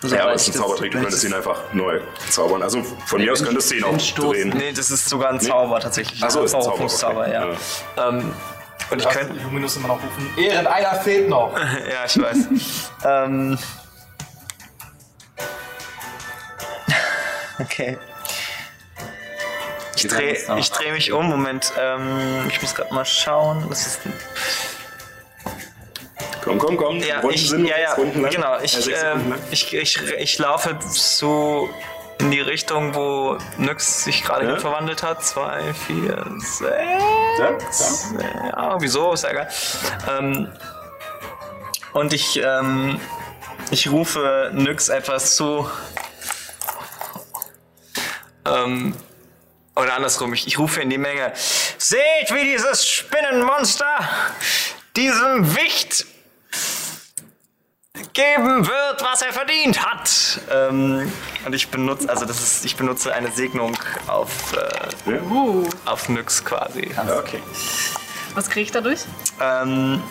[0.04, 2.62] So, ja, aber es ist ein Zaubertrick, du könntest ihn einfach neu zaubern.
[2.62, 4.50] Also von mir aus könntest du ihn auch drehen.
[4.50, 6.22] Nee, das ist sogar ein Zauber tatsächlich.
[6.22, 7.32] Ach so, ist ein Zauber, Verrufungszauber, okay.
[7.96, 8.08] ja.
[8.08, 8.34] Ähm,
[8.90, 9.32] und ich könnte.
[9.42, 10.30] Luminus immer noch rufen.
[10.36, 11.58] Ehren, einer fehlt noch.
[11.58, 12.36] ja, ich weiß.
[13.06, 13.58] ähm,
[17.58, 17.96] okay.
[19.96, 21.30] Ich drehe dreh mich um.
[21.30, 23.64] Moment, ähm, ich muss gerade mal schauen.
[23.70, 24.00] Das ist
[26.44, 26.98] Komm, komm, komm.
[27.00, 28.56] ja, Runden ich, sind ja, ja, Runden genau.
[28.58, 29.34] Äh, Ich, lang.
[29.50, 31.68] ich, ich, ich laufe so
[32.20, 34.56] in die Richtung, wo Nyx sich gerade Ja.
[34.58, 35.24] verwandelt hat.
[35.24, 38.12] Zwei, vier, sechs.
[38.18, 39.48] Ja, Ja, irgendwie so, ist ja egal.
[40.18, 40.52] Ähm,
[41.94, 43.00] und ich, ähm,
[43.70, 45.68] ich rufe Nyx etwas zu.
[48.46, 48.94] Ähm,
[49.76, 51.32] oder andersrum, ich, ich rufe in die Menge.
[51.78, 53.86] Seht, wie dieses Spinnenmonster
[54.96, 56.06] diesem Wicht
[58.14, 60.40] geben wird, was er verdient hat.
[60.50, 61.12] Ähm,
[61.44, 63.76] und ich benutze, also das ist, ich benutze eine Segnung
[64.06, 64.30] auf,
[65.06, 65.18] äh, Ja?
[65.84, 66.90] auf Nyx quasi.
[66.94, 67.40] Ja, okay.
[68.34, 69.00] Was kriege ich dadurch?
[69.40, 70.02] Ähm,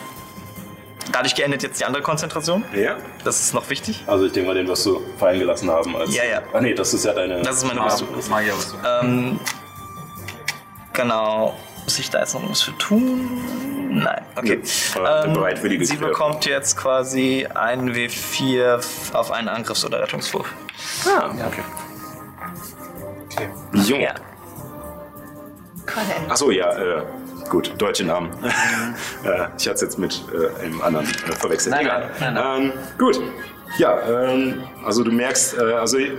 [1.12, 2.64] dadurch geendet jetzt die andere Konzentration.
[2.74, 2.96] Ja?
[3.24, 4.04] Das ist noch wichtig.
[4.06, 5.96] Also ich denke mal, den wirst du fallen gelassen haben.
[5.96, 6.42] Als Ja, ja.
[6.52, 7.40] Ah nee, das ist ja deine...
[7.42, 8.08] Das ist meine Ah, Rüstung.
[8.14, 8.76] das mag ich aber so.
[9.06, 9.40] Ähm,
[10.92, 11.58] genau.
[11.84, 13.28] Muss ich da jetzt noch was für tun?
[13.90, 14.24] Nein.
[14.36, 14.60] Okay.
[14.96, 18.80] Ja, äh, bereit für die sie bekommt jetzt quasi einen W4
[19.14, 20.48] auf einen Angriffs- oder Rettungswurf.
[21.06, 21.62] Ah, okay.
[23.72, 23.96] Jo.
[23.96, 24.14] Ja.
[26.28, 27.02] Achso, ja, äh,
[27.50, 28.30] gut, deutsche Namen.
[29.24, 31.74] äh, ich hatte es jetzt mit äh, einem anderen äh, verwechselt.
[31.74, 32.10] Nein, Egal.
[32.20, 33.20] nein, nein, Ähm, gut.
[33.76, 33.98] Ja,
[34.30, 36.10] ähm, also du merkst, äh, also äh,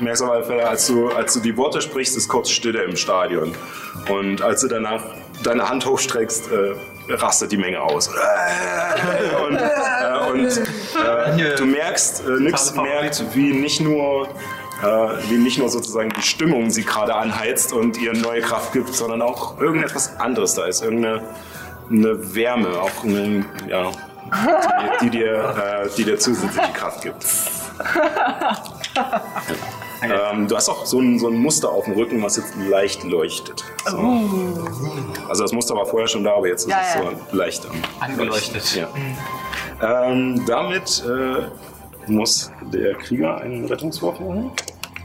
[0.00, 2.96] merkst auf alle Fälle, als du, als du die Worte sprichst, ist kurz Stille im
[2.96, 3.54] Stadion.
[4.08, 5.04] Und als du danach
[5.42, 6.74] deine Hand hochstreckst, äh,
[7.14, 8.08] rastet die Menge aus.
[8.08, 14.28] und, äh, Und äh, du merkst, äh, Nix merkt, wie nicht nur
[14.82, 14.86] äh,
[15.28, 19.22] wie nicht nur sozusagen die Stimmung sie gerade anheizt und ihr neue Kraft gibt, sondern
[19.22, 20.82] auch irgendetwas anderes da ist.
[20.82, 21.22] Irgendeine
[21.90, 27.24] eine Wärme, auch eine, ja, die, die, dir, äh, die dir zusätzliche Kraft gibt.
[30.02, 33.04] Ähm, du hast auch so ein, so ein Muster auf dem Rücken, was jetzt leicht
[33.04, 33.64] leuchtet.
[33.88, 33.98] So.
[35.28, 37.02] Also das Muster war vorher schon da, aber jetzt ist Ja, es ja.
[37.30, 38.74] so leicht am Angeleuchtet.
[38.76, 38.88] Ja.
[40.08, 44.50] Ähm, damit äh, muss der Krieger einen Rettungswurf machen.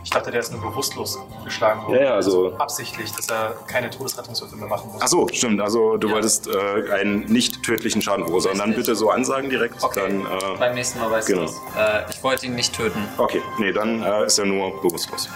[0.08, 1.96] Ich dachte, der ist nur bewusstlos geschlagen worden.
[1.96, 5.02] Ja, ja, also- Absichtlich, dass er keine Todesrettungswürfe mehr machen muss.
[5.02, 5.60] Ach so, stimmt.
[5.60, 8.58] Also du wolltest äh, einen nicht tödlichen Schaden verursachen.
[8.58, 9.76] Dann bitte so ansagen direkt.
[9.96, 10.28] Dann, äh,
[10.58, 11.42] Beim nächsten Mal weißt Genau.
[11.42, 12.06] du das.
[12.08, 13.06] Äh, ich wollte ihn nicht töten.
[13.18, 15.28] okay, nee, dann äh, ist er nur bewusstlos.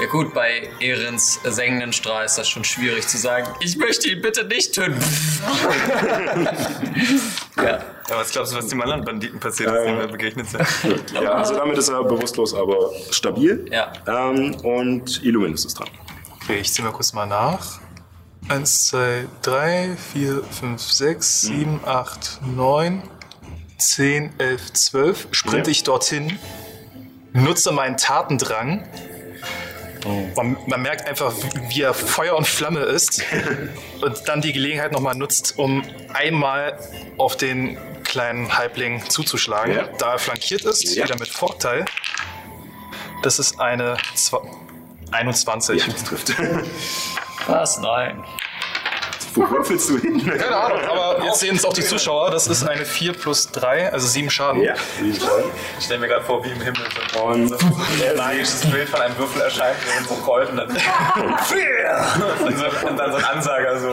[0.00, 3.46] Ja gut, bei Ehrens sengenden Strahl ist das schon schwierig zu sagen.
[3.60, 5.00] Ich möchte ihn bitte nicht töten.
[7.56, 7.64] ja.
[7.64, 7.80] Ja,
[8.16, 10.66] was glaubst du, was dem anderen Banditen passiert ist, dem wir begegnet sind?
[11.12, 13.64] Ja, also damit ist er bewusstlos, aber stabil.
[13.70, 13.92] Ja.
[14.06, 15.88] Ähm, und Illuminus ist dran.
[16.42, 17.80] Okay, ich zähle mal kurz mal nach.
[18.48, 23.02] 1, 2, 3, 4, 5, 6, 7, 8, 9,
[23.78, 25.28] 10, 11, 12.
[25.30, 25.72] Sprinte Ja.
[25.72, 26.38] ich dorthin,
[27.32, 28.86] nutze meinen Tatendrang.
[30.36, 31.32] Man, man merkt einfach,
[31.68, 33.22] wie er Feuer und Flamme ist.
[34.02, 36.78] und dann die Gelegenheit nochmal nutzt, um einmal
[37.16, 39.74] auf den kleinen Halbling zuzuschlagen.
[39.74, 39.88] Ja.
[39.98, 41.04] Da er flankiert ist, Ja.
[41.04, 41.84] wieder mit Vorteil.
[43.22, 44.42] Das ist eine Zwa
[45.10, 45.84] 21.
[45.86, 46.34] Das trifft.
[47.46, 47.78] Was?
[47.78, 48.22] Nein.
[49.34, 50.24] Wo würfelst du hin?
[50.24, 52.30] Keine Ahnung, aber jetzt sehen es auch die Zuschauer.
[52.30, 54.62] Das ist eine 4 plus 3, also 7 Schaden.
[54.62, 55.50] Ja, sieben Schaden.
[55.78, 56.82] Ich stelle mir gerade vor, wie im Himmel
[57.12, 60.78] so Und ein magisches Bild von einem Würfel erscheint, der so rollt und dann, und
[62.58, 63.88] so, und dann so ein Ansager so.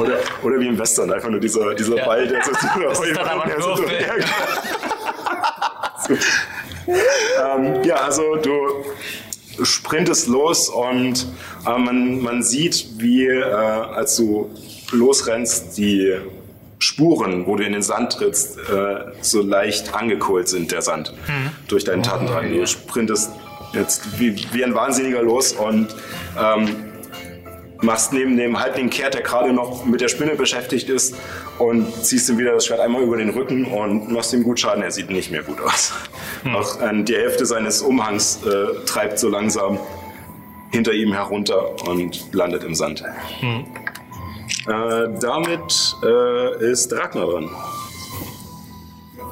[0.00, 2.04] Oder, oder wie im Western, einfach nur dieser, dieser Ja.
[2.06, 2.52] Ball, der so.
[2.52, 4.36] Ja, genau.
[7.56, 8.84] ähm, ja, also du
[9.62, 11.26] sprintest los und
[11.66, 14.50] äh, man, man sieht, wie äh, als du
[14.92, 16.14] losrennst, die
[16.78, 21.14] Spuren, wo du in den Sand trittst, äh, so leicht angekohlt sind, der Sand,
[21.68, 22.52] durch deinen Tatendrang.
[22.52, 23.30] Du sprintest
[23.72, 25.94] jetzt wie, wie ein Wahnsinniger los und
[26.38, 26.76] ähm,
[27.80, 31.14] machst neben dem Halbling kehrt, der gerade noch mit der Spinne beschäftigt ist
[31.58, 34.82] und ziehst ihm wieder das Schwert einmal über den Rücken und machst ihm gut Schaden.
[34.82, 35.92] Er sieht nicht mehr gut aus.
[36.54, 39.78] Auch äh, die Hälfte seines Umhangs äh, treibt so langsam
[40.70, 43.04] hinter ihm herunter und landet im Sand.
[43.42, 43.64] Äh,
[45.20, 47.50] damit äh, ist Ragnar dran.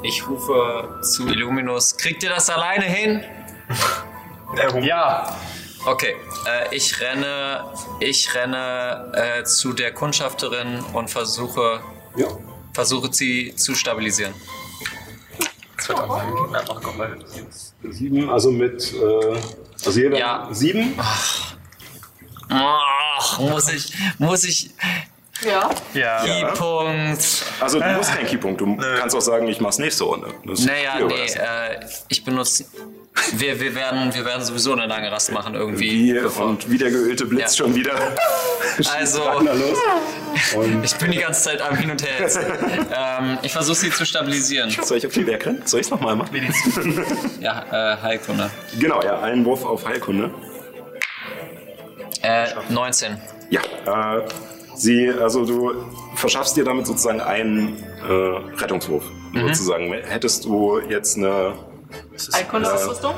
[0.02, 1.96] Ich rufe zu Illuminus.
[1.96, 3.24] Kriegt ihr das alleine hin?
[4.82, 5.34] Ja,
[5.84, 6.14] Okay,
[6.46, 7.64] äh, ich renne,
[7.98, 11.80] ich renne äh, zu der Kundschafterin und versuche,
[12.16, 12.28] Ja.
[12.72, 14.34] versuche sie zu stabilisieren.
[17.90, 19.36] Sieben, also mit, äh,
[19.84, 20.48] also jeder Ja.
[20.52, 20.94] sieben.
[22.48, 24.70] Ach, muss ich, muss ich,
[25.44, 25.70] Ja.
[25.94, 26.24] ja.
[26.24, 27.44] Keypunkt.
[27.60, 30.28] Also du musst keinen Keypunkt, du kannst auch sagen, ich mach's nächste Runde.
[30.44, 32.64] Das ist Naja, nee, äh, ich benutze,
[33.32, 35.90] wir, wir, werden, wir werden sowieso eine lange Rast machen irgendwie.
[35.90, 37.64] Wie, bevor- und wie der geölte Blitz Ja.
[37.64, 37.94] schon wieder.
[38.94, 39.78] Also- Ragnar los.
[40.54, 42.20] Und Ich bin die ganze Zeit am Hin und Her.
[42.20, 42.38] Jetzt.
[42.94, 44.70] ähm, ich versuche sie zu stabilisieren.
[44.70, 45.62] soll ich auf die Werk rennen?
[45.66, 46.30] Soll ich's nochmal machen?
[47.40, 47.64] Ja,
[47.94, 48.50] äh, Heilkunde.
[48.78, 50.30] Genau, ja, einen Wurf auf Heilkunde.
[52.22, 53.18] Äh, 19.
[53.50, 54.22] Ja, äh,
[54.74, 55.72] sie, also du
[56.14, 57.76] verschaffst dir damit sozusagen einen
[58.08, 58.12] äh,
[58.60, 59.04] Rettungswurf.
[59.32, 59.48] Mhm.
[59.48, 59.92] Sozusagen.
[59.92, 61.54] Hättest du jetzt eine.
[62.32, 63.14] Heilkundeausrüstung?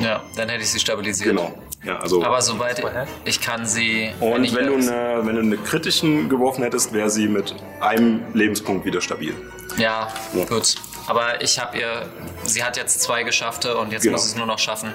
[0.00, 1.30] Ja, dann hätte ich sie stabilisiert.
[1.30, 1.52] Genau.
[1.84, 2.22] Ja, also.
[2.22, 2.82] Aber soweit
[3.24, 4.10] ich kann sie.
[4.20, 7.54] wenn und ich wenn du, eine, wenn du eine kritischen geworfen hättest, wäre sie mit
[7.80, 9.34] einem Lebenspunkt wieder stabil.
[9.78, 10.44] Ja, Ja.
[10.44, 10.74] gut.
[11.06, 12.06] Aber ich habe ihr.
[12.44, 14.16] Sie hat jetzt zwei geschaffte und jetzt Genau.
[14.16, 14.92] muss es nur noch schaffen.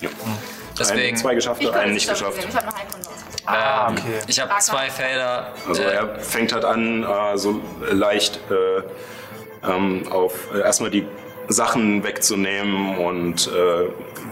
[0.00, 0.08] Ja.
[0.80, 1.16] Deswegen.
[1.16, 2.38] Zwei geschafft, Ich einen nicht geschafft.
[2.38, 3.46] Ich habe Heilkundeausrüstung.
[3.46, 4.18] Ah, ähm, okay.
[4.26, 5.52] Ich habe zwei Felder.
[5.68, 7.60] Also äh, er fängt halt an, äh, so
[7.90, 11.06] leicht äh, ähm, auf äh, erstmal die
[11.48, 13.88] Sachen wegzunehmen und äh,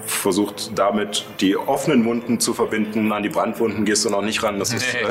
[0.07, 3.13] versucht damit die offenen Wunden zu verbinden.
[3.13, 4.59] An die Brandwunden gehst du noch nicht ran.
[4.59, 5.07] Das ist äh,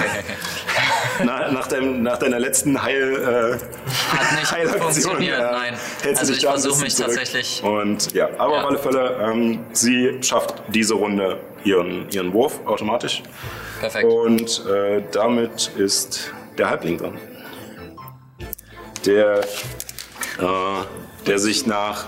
[1.23, 3.13] na, nach, deinem, nach deiner letzten Heil,
[3.59, 5.73] äh, Hat nicht Heilaktion, funktioniert, äh, nein.
[6.17, 7.15] Also ich versuche mich zurück.
[7.15, 8.59] tatsächlich- Und ja, aber Ja.
[8.61, 13.23] auf alle Fälle, ähm, sie schafft diese Runde ihren, ihren Wurf automatisch.
[13.79, 14.05] Perfekt.
[14.05, 17.17] Und äh, damit ist der Halbling dran.
[19.05, 19.39] Der,
[20.39, 22.05] äh, der sich nach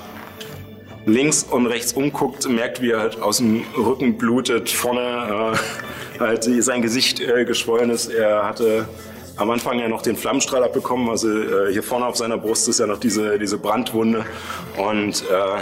[1.10, 5.54] links und rechts umguckt, merkt, wie er halt aus dem Rücken blutet, vorne
[6.18, 8.08] äh, halt sein Gesicht äh, geschwollen ist.
[8.08, 8.88] Er hatte
[9.38, 11.10] am Anfang ja noch den Flammenstrahl abbekommen.
[11.10, 14.26] Also äh, hier vorne auf seiner Brust ist ja noch diese, diese Brandwunde
[14.78, 15.62] und äh,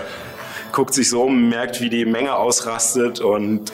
[0.72, 3.72] guckt sich so um, merkt, wie die Menge ausrastet und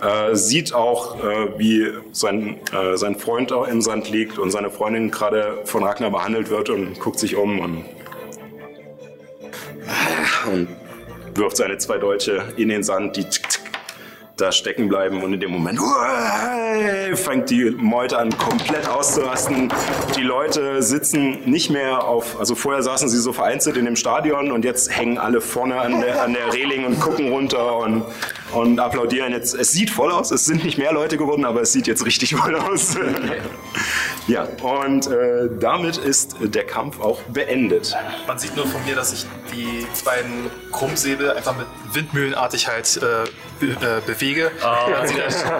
[0.00, 4.70] äh, sieht auch, äh, wie sein, äh, sein Freund auch im Sand liegt und seine
[4.70, 7.84] Freundin gerade von Ragnar behandelt wird und guckt sich um und,
[10.52, 10.68] und
[11.34, 13.26] wirft seine zwei Dolche in den Sand, die
[14.38, 15.80] da stecken bleiben und in dem Moment
[17.14, 19.68] fängt die Meute an komplett auszurasten.
[20.16, 24.52] Die Leute sitzen nicht mehr auf, also vorher saßen sie so vereinzelt in dem Stadion
[24.52, 28.04] und jetzt hängen alle vorne an der, an der Reling und gucken runter und,
[28.52, 29.32] und applaudieren.
[29.32, 32.06] Jetzt, es sieht voll aus, es sind nicht mehr Leute geworden, aber es sieht jetzt
[32.06, 32.96] richtig voll aus.
[34.28, 37.96] ja, und äh, damit ist der Kampf auch beendet.
[38.28, 43.28] Man sieht nur von mir, dass sich die beiden Krummsäbel einfach mit Windmühlenartig halt äh,
[43.62, 44.50] äh, bewege.
[44.62, 44.90] Oh,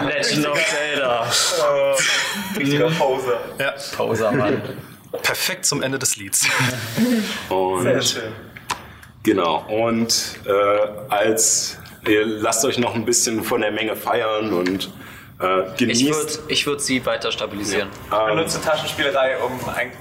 [0.05, 1.27] Legend of Zelda.
[2.57, 3.39] Richtiger Poser.
[3.59, 3.73] Ja.
[3.95, 4.61] Poser, Mann.
[5.23, 6.47] Perfekt zum Ende des Lieds.
[7.49, 8.31] Und Sehr schön.
[9.23, 14.89] Genau, und äh, als ihr lasst euch noch ein bisschen von der Menge feiern und
[15.41, 16.13] äh, Ich genießt.
[16.13, 17.89] würde ich würd sie weiter stabilisieren.
[18.13, 19.91] Ähm, Benutze Taschenspielerei, um ein,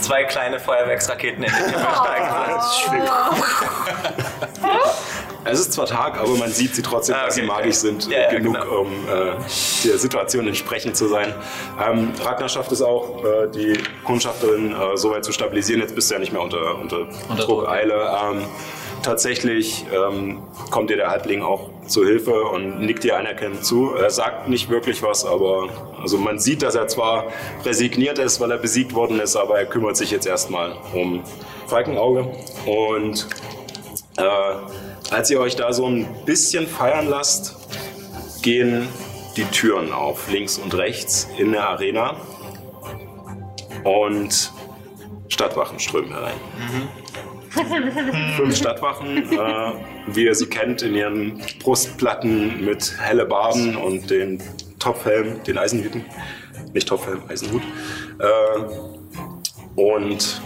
[0.00, 2.28] zwei kleine Feuerwerksraketen in den Himmel steigen
[5.44, 7.80] Es ist zwar Tag, aber man sieht sie trotzdem, Ah, dass sie okay, magisch ja.
[7.80, 8.80] sind, Ja, ja, genug, genau.
[8.80, 9.32] um äh,
[9.84, 11.34] der Situation entsprechend zu sein.
[11.84, 15.80] Ähm, Ragnar schafft es auch, äh, die Kundschafterin äh, so weit zu stabilisieren.
[15.80, 17.68] Jetzt bist du ja nicht mehr unter, unter, Unter Druck, Druck.
[17.68, 17.94] Eile.
[18.22, 18.42] Ähm,
[19.02, 23.94] tatsächlich ähm, kommt dir der Halbling auch zu Hilfe und nickt dir anerkennend zu.
[23.94, 25.68] Er sagt nicht wirklich was, aber
[26.00, 27.26] also man sieht, dass er zwar
[27.64, 31.24] resigniert ist, weil er besiegt worden ist, aber er kümmert sich jetzt erstmal um
[31.66, 32.28] Falkenauge
[32.64, 33.26] und
[34.18, 34.22] äh,
[35.12, 37.56] als ihr euch da so ein bisschen feiern lasst,
[38.42, 38.88] gehen
[39.36, 42.16] die Türen auf, links und rechts in der Arena.
[43.84, 44.52] Und
[45.28, 46.34] Stadtwachen strömen herein.
[48.36, 49.72] Fünf Stadtwachen, äh,
[50.06, 54.42] wie ihr sie kennt, in ihren Brustplatten mit helle Barden und den
[54.78, 56.04] Topfhelm, den Eisenhüten.
[56.72, 57.62] Nicht Topfhelm, Eisenhut.
[58.18, 60.40] Äh, und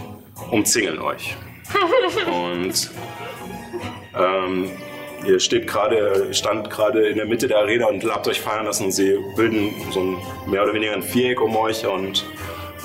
[0.51, 1.37] umzingeln euch.
[2.27, 2.91] Und
[4.19, 4.71] ähm,
[5.25, 8.93] ihr steht gerade, stand gerade in der Mitte der Arena und habt euch feiern lassen.
[8.93, 12.25] Sie bilden so ein mehr oder weniger ein Viereck um euch und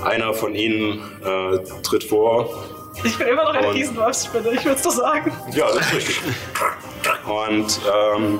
[0.03, 2.49] einer von ihnen äh, tritt vor.
[3.03, 5.31] Ich bin immer noch eine Riesenwolfsspinne, ich würde es doch sagen.
[5.53, 6.21] Ja, das ist richtig.
[7.25, 7.79] Und
[8.15, 8.39] ähm,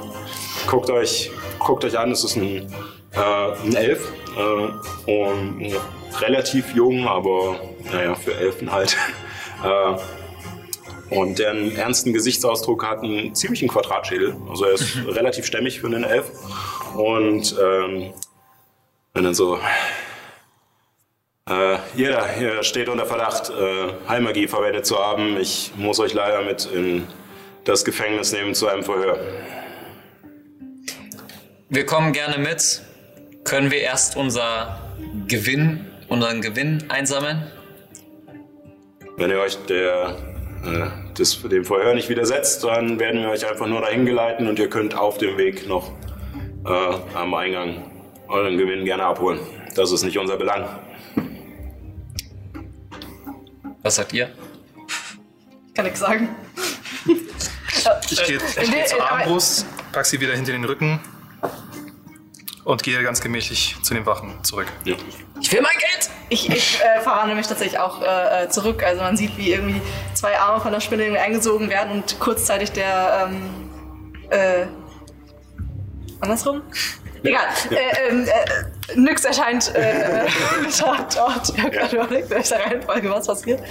[0.67, 2.67] guckt, euch, guckt euch an, es ist ein,
[3.13, 4.11] äh, ein Elf.
[4.37, 5.75] Äh, und äh,
[6.19, 7.59] relativ jung, aber
[7.91, 8.97] naja, für Elfen halt.
[11.11, 14.35] Und der einen ernsten Gesichtsausdruck hat, einen ziemlichen Quadratschädel.
[14.49, 16.31] Also er ist relativ stämmig für einen Elf.
[16.95, 18.14] Und ähm,
[19.14, 19.59] und dann so,
[21.49, 25.38] äh, jeder hier steht unter Verdacht, äh, Heilmagie verwendet zu haben.
[25.38, 27.07] Ich muss euch leider mit in
[27.65, 29.19] das Gefängnis nehmen zu einem Verhör.
[31.69, 32.83] Wir kommen gerne mit.
[33.43, 34.80] Können wir erst unser
[35.27, 37.51] Gewinn, unseren Gewinn einsammeln?
[39.17, 40.15] Wenn ihr euch der,
[40.65, 44.59] äh, des, dem Verhör nicht widersetzt, dann werden wir euch einfach nur dahin geleiten und
[44.59, 45.91] ihr könnt auf dem Weg noch
[46.65, 46.69] äh,
[47.15, 47.83] am Eingang
[48.27, 49.40] euren Gewinn gerne abholen.
[49.75, 50.65] Das ist nicht unser Belang.
[53.83, 54.30] Was sagt ihr?
[55.67, 56.30] Ich kann nichts sagen.
[58.11, 60.99] Ich gehe Äh, geh zur aber- Armbrust, pack sie wieder hinter den Rücken
[62.64, 64.67] und gehe ganz gemächlich zu den Wachen zurück.
[64.85, 64.95] Ja.
[65.40, 66.09] Ich will mein Geld!
[66.30, 68.83] Ich, ich äh, verwandle mich tatsächlich auch äh, äh, zurück.
[68.83, 69.81] Also man sieht, wie irgendwie
[70.14, 73.69] zwei Arme von der Spinne irgendwie eingesogen werden und kurzzeitig der ähm,
[74.30, 74.65] äh,
[76.22, 76.61] andersrum?
[77.23, 77.43] Egal.
[77.69, 80.25] Äh, ähm, äh, Nyx erscheint äh,
[80.80, 81.49] dort, dort.
[81.49, 83.61] Ich habe gerade überlegt, in welcher Reihenfolge was passiert.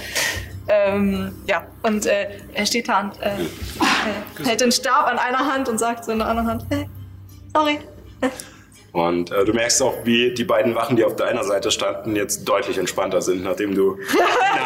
[0.67, 5.51] Ähm, ja, und äh, er steht da und äh, äh, hält den Stab an einer
[5.51, 6.85] Hand und sagt so in der anderen Hand, äh,
[7.53, 7.79] sorry.
[8.91, 12.43] Und äh, du merkst auch, wie die beiden Wachen, die auf deiner Seite standen, jetzt
[12.43, 13.97] deutlich entspannter sind, nachdem du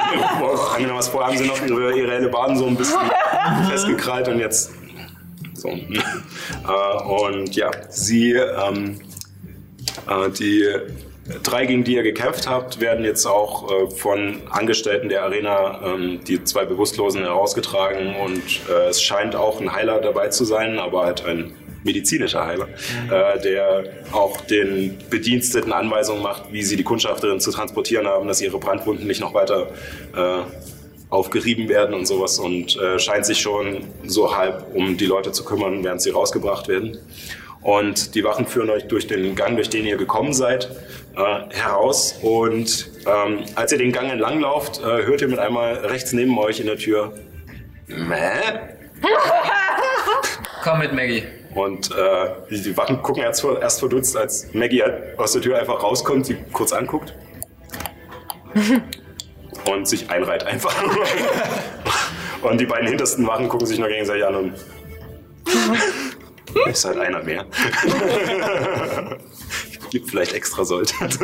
[0.74, 1.10] angenommen hast.
[1.10, 3.00] Vorher haben sie noch ihre, ihre Hellebarden so ein bisschen
[3.70, 4.72] festgekrallt und jetzt
[5.54, 5.70] so.
[5.70, 9.00] äh, und ja, sie, ähm,
[10.08, 10.68] äh, die
[11.44, 16.20] drei, gegen die ihr gekämpft habt, werden jetzt auch äh, von Angestellten der Arena ähm,
[16.28, 21.06] die zwei Bewusstlosen herausgetragen und äh, es scheint auch ein Heiler dabei zu sein, aber
[21.06, 21.54] halt ein
[21.86, 22.68] medizinischer Heiler,
[23.10, 28.42] äh, der auch den Bediensteten Anweisungen macht, wie sie die Kundschafterin zu transportieren haben, dass
[28.42, 29.70] ihre Brandwunden nicht noch weiter
[30.16, 30.42] äh,
[31.10, 35.46] aufgerieben werden und sowas und äh, scheint sich schon so halb um die Leute zu
[35.46, 36.98] kümmern, während sie rausgebracht werden.
[37.62, 40.70] Und die Wachen führen euch durch den Gang, durch den ihr gekommen seid,
[41.16, 42.16] äh, heraus.
[42.22, 46.38] Und ähm, als ihr den Gang entlang lauft, äh, hört ihr mit einmal rechts neben
[46.38, 47.14] euch in der Tür
[47.88, 48.70] Mäh?
[50.64, 51.24] Komm mit, Maggie.
[51.56, 55.82] Und äh, die, Wachen gucken erst, erst verdutzt, als Maggie halt aus der Tür einfach
[55.82, 57.14] rauskommt, sie kurz anguckt
[59.72, 60.76] und sich einreiht einfach.
[62.42, 64.54] und die beiden hintersten Wachen gucken sich noch gegenseitig an und
[66.70, 67.46] ist halt einer mehr.
[69.92, 71.18] Gibt vielleicht extra Soldat.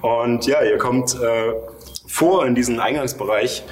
[0.00, 1.52] und ja, ihr kommt äh,
[2.06, 3.64] vor in diesen Eingangsbereich,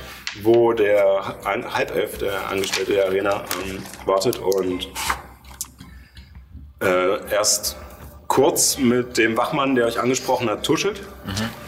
[0.42, 4.88] wo der Halbelf, der Angestellte der Arena, ähm, wartet und
[6.80, 7.76] äh, erst
[8.28, 11.00] kurz mit dem Wachmann, der euch angesprochen hat, tuschelt.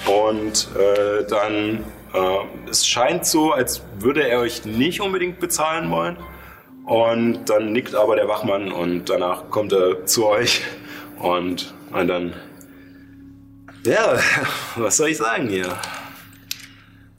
[0.07, 6.17] Und äh, dann, äh, es scheint so, als würde er euch nicht unbedingt bezahlen wollen.
[6.87, 10.63] Und dann nickt aber der Wachmann und danach kommt er zu euch
[11.19, 12.35] und, und dann,
[13.85, 14.19] ja,
[14.77, 15.69] was soll ich sagen hier?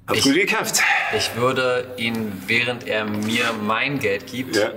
[0.07, 0.81] Habt Ich- gut gekämpft.
[1.15, 4.71] Ich würde ihn, während er mir mein Geld gibt, Ja.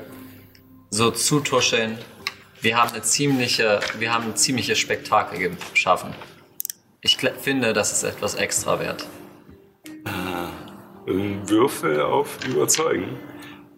[0.90, 1.98] so zutuscheln.
[2.64, 6.14] Wir haben eine ziemliche, wir haben ein ziemliches Spektakel geschaffen.
[7.02, 9.04] Ich finde, das ist etwas extra wert.
[11.06, 13.18] Ähm, Würfel auf Überzeugen.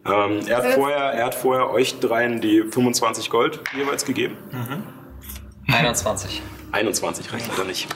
[0.04, 4.36] Ähm, er, hat vorher, er hat vorher euch dreien die 25 Gold jeweils gegeben.
[5.66, 6.40] 21.
[6.70, 7.88] 21 reicht leider nicht.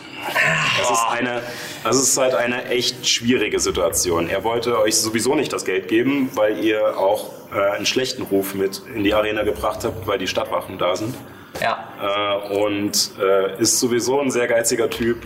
[0.77, 1.41] Das ist, eine,
[1.85, 4.28] das ist halt eine echt schwierige Situation.
[4.28, 8.55] Er wollte euch sowieso nicht das Geld geben, weil ihr auch äh, einen schlechten Ruf
[8.55, 11.15] mit in die Arena gebracht habt, weil die Stadtwachen da sind.
[11.61, 11.89] Ja.
[12.51, 15.19] Äh, und äh, ist sowieso ein sehr geiziger Typ.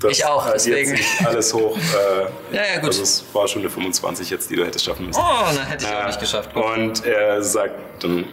[0.00, 0.98] Das Ich auch, deswegen.
[1.24, 1.76] alles hoch.
[1.76, 2.86] Äh, Ja, ja, gut.
[2.88, 5.20] Also es war schon eine 25 jetzt, die du hättest schaffen müssen.
[5.20, 6.54] Oh, dann hätte ich auch nicht geschafft.
[6.54, 6.64] Gut.
[6.64, 8.24] Und er sagt dann,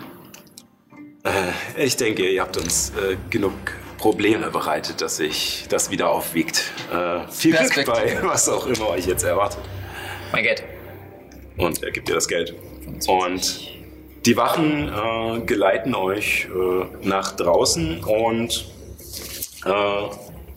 [1.24, 3.54] äh, ich denke, ihr habt uns äh, genug
[3.98, 6.64] Probleme bereitet, dass sich das wieder aufwiegt.
[6.94, 9.62] Äh, viel Glück bei was auch immer euch jetzt erwartet.
[10.32, 10.64] Mein Geld.
[11.58, 12.54] Und er gibt dir das Geld.
[13.08, 13.70] Und
[14.26, 18.66] die Wachen äh, geleiten euch äh, nach draußen und
[19.66, 19.72] äh,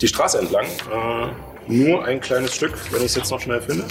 [0.01, 0.67] die Straße entlang.
[0.67, 3.85] Äh, nur ein kleines Stück, wenn ich es jetzt noch schnell finde.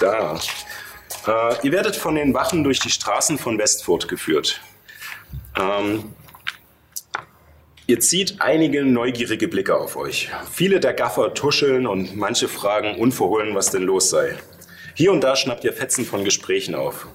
[0.00, 0.40] Da.
[1.26, 4.60] Äh, ihr werdet von den Wachen durch die Straßen von Westfurt geführt.
[5.56, 6.04] Ähm,
[7.88, 10.30] Ihr zieht einige neugierige Blicke auf euch.
[10.50, 14.38] Viele der Gaffer tuscheln und manche fragen unverhohlen, was denn los sei.
[14.94, 17.06] Hier und da schnappt ihr Fetzen von Gesprächen auf.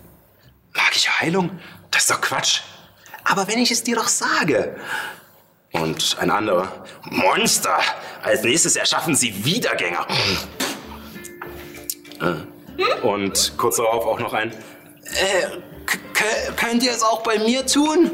[0.73, 1.59] Magische Heilung?
[1.91, 2.61] Das ist doch Quatsch.
[3.23, 4.75] Aber wenn ich es dir doch sage.
[5.71, 6.85] Und ein anderer.
[7.03, 7.79] Monster!
[8.23, 10.07] Als nächstes erschaffen sie Wiedergänger.
[12.21, 13.05] Äh.
[13.05, 14.51] Und kurz darauf auch noch ein.
[14.51, 15.47] Äh,
[16.55, 18.11] könnt ihr es auch bei mir tun?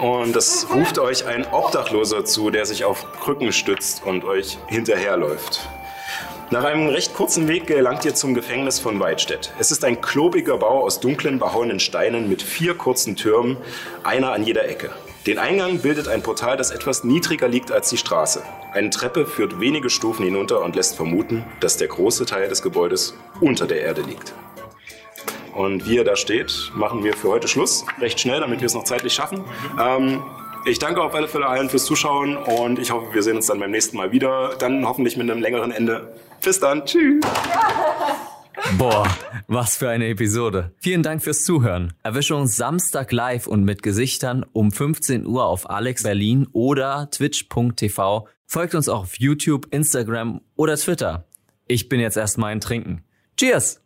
[0.00, 5.60] Und es ruft euch ein Obdachloser zu, der sich auf Krücken stützt und euch hinterherläuft.
[6.52, 9.52] Nach einem recht kurzen Weg gelangt ihr zum Gefängnis von Weidstedt.
[9.58, 13.56] Es ist ein klobiger Bau aus dunklen, behauenen Steinen mit vier kurzen Türmen,
[14.04, 14.90] einer an jeder Ecke.
[15.26, 18.44] Den Eingang bildet ein Portal, das etwas niedriger liegt als die Straße.
[18.72, 23.14] Eine Treppe führt wenige Stufen hinunter und lässt vermuten, dass der große Teil des Gebäudes
[23.40, 24.32] unter der Erde liegt.
[25.52, 27.84] Und wie ihr da steht, machen wir für heute Schluss.
[27.98, 29.42] Recht schnell, damit wir es noch zeitlich schaffen.
[29.80, 30.22] Ähm,
[30.64, 33.58] ich danke auf alle Fälle allen fürs Zuschauen und ich hoffe, wir sehen uns dann
[33.58, 34.56] beim nächsten Mal wieder.
[34.58, 36.12] Dann hoffentlich mit einem längeren Ende.
[36.42, 36.84] Bis dann.
[36.84, 37.24] Tschüss.
[38.78, 39.06] Boah,
[39.46, 40.72] was für eine Episode.
[40.78, 41.92] Vielen Dank fürs Zuhören.
[42.02, 48.28] Erwische uns Samstag live und mit Gesichtern um 15 Uhr auf Alex Berlin oder twitch.tv.
[48.46, 51.26] Folgt uns auch auf YouTube, Instagram oder Twitter.
[51.68, 53.04] Ich bin jetzt erstmal ein Trinken.
[53.36, 53.85] Cheers!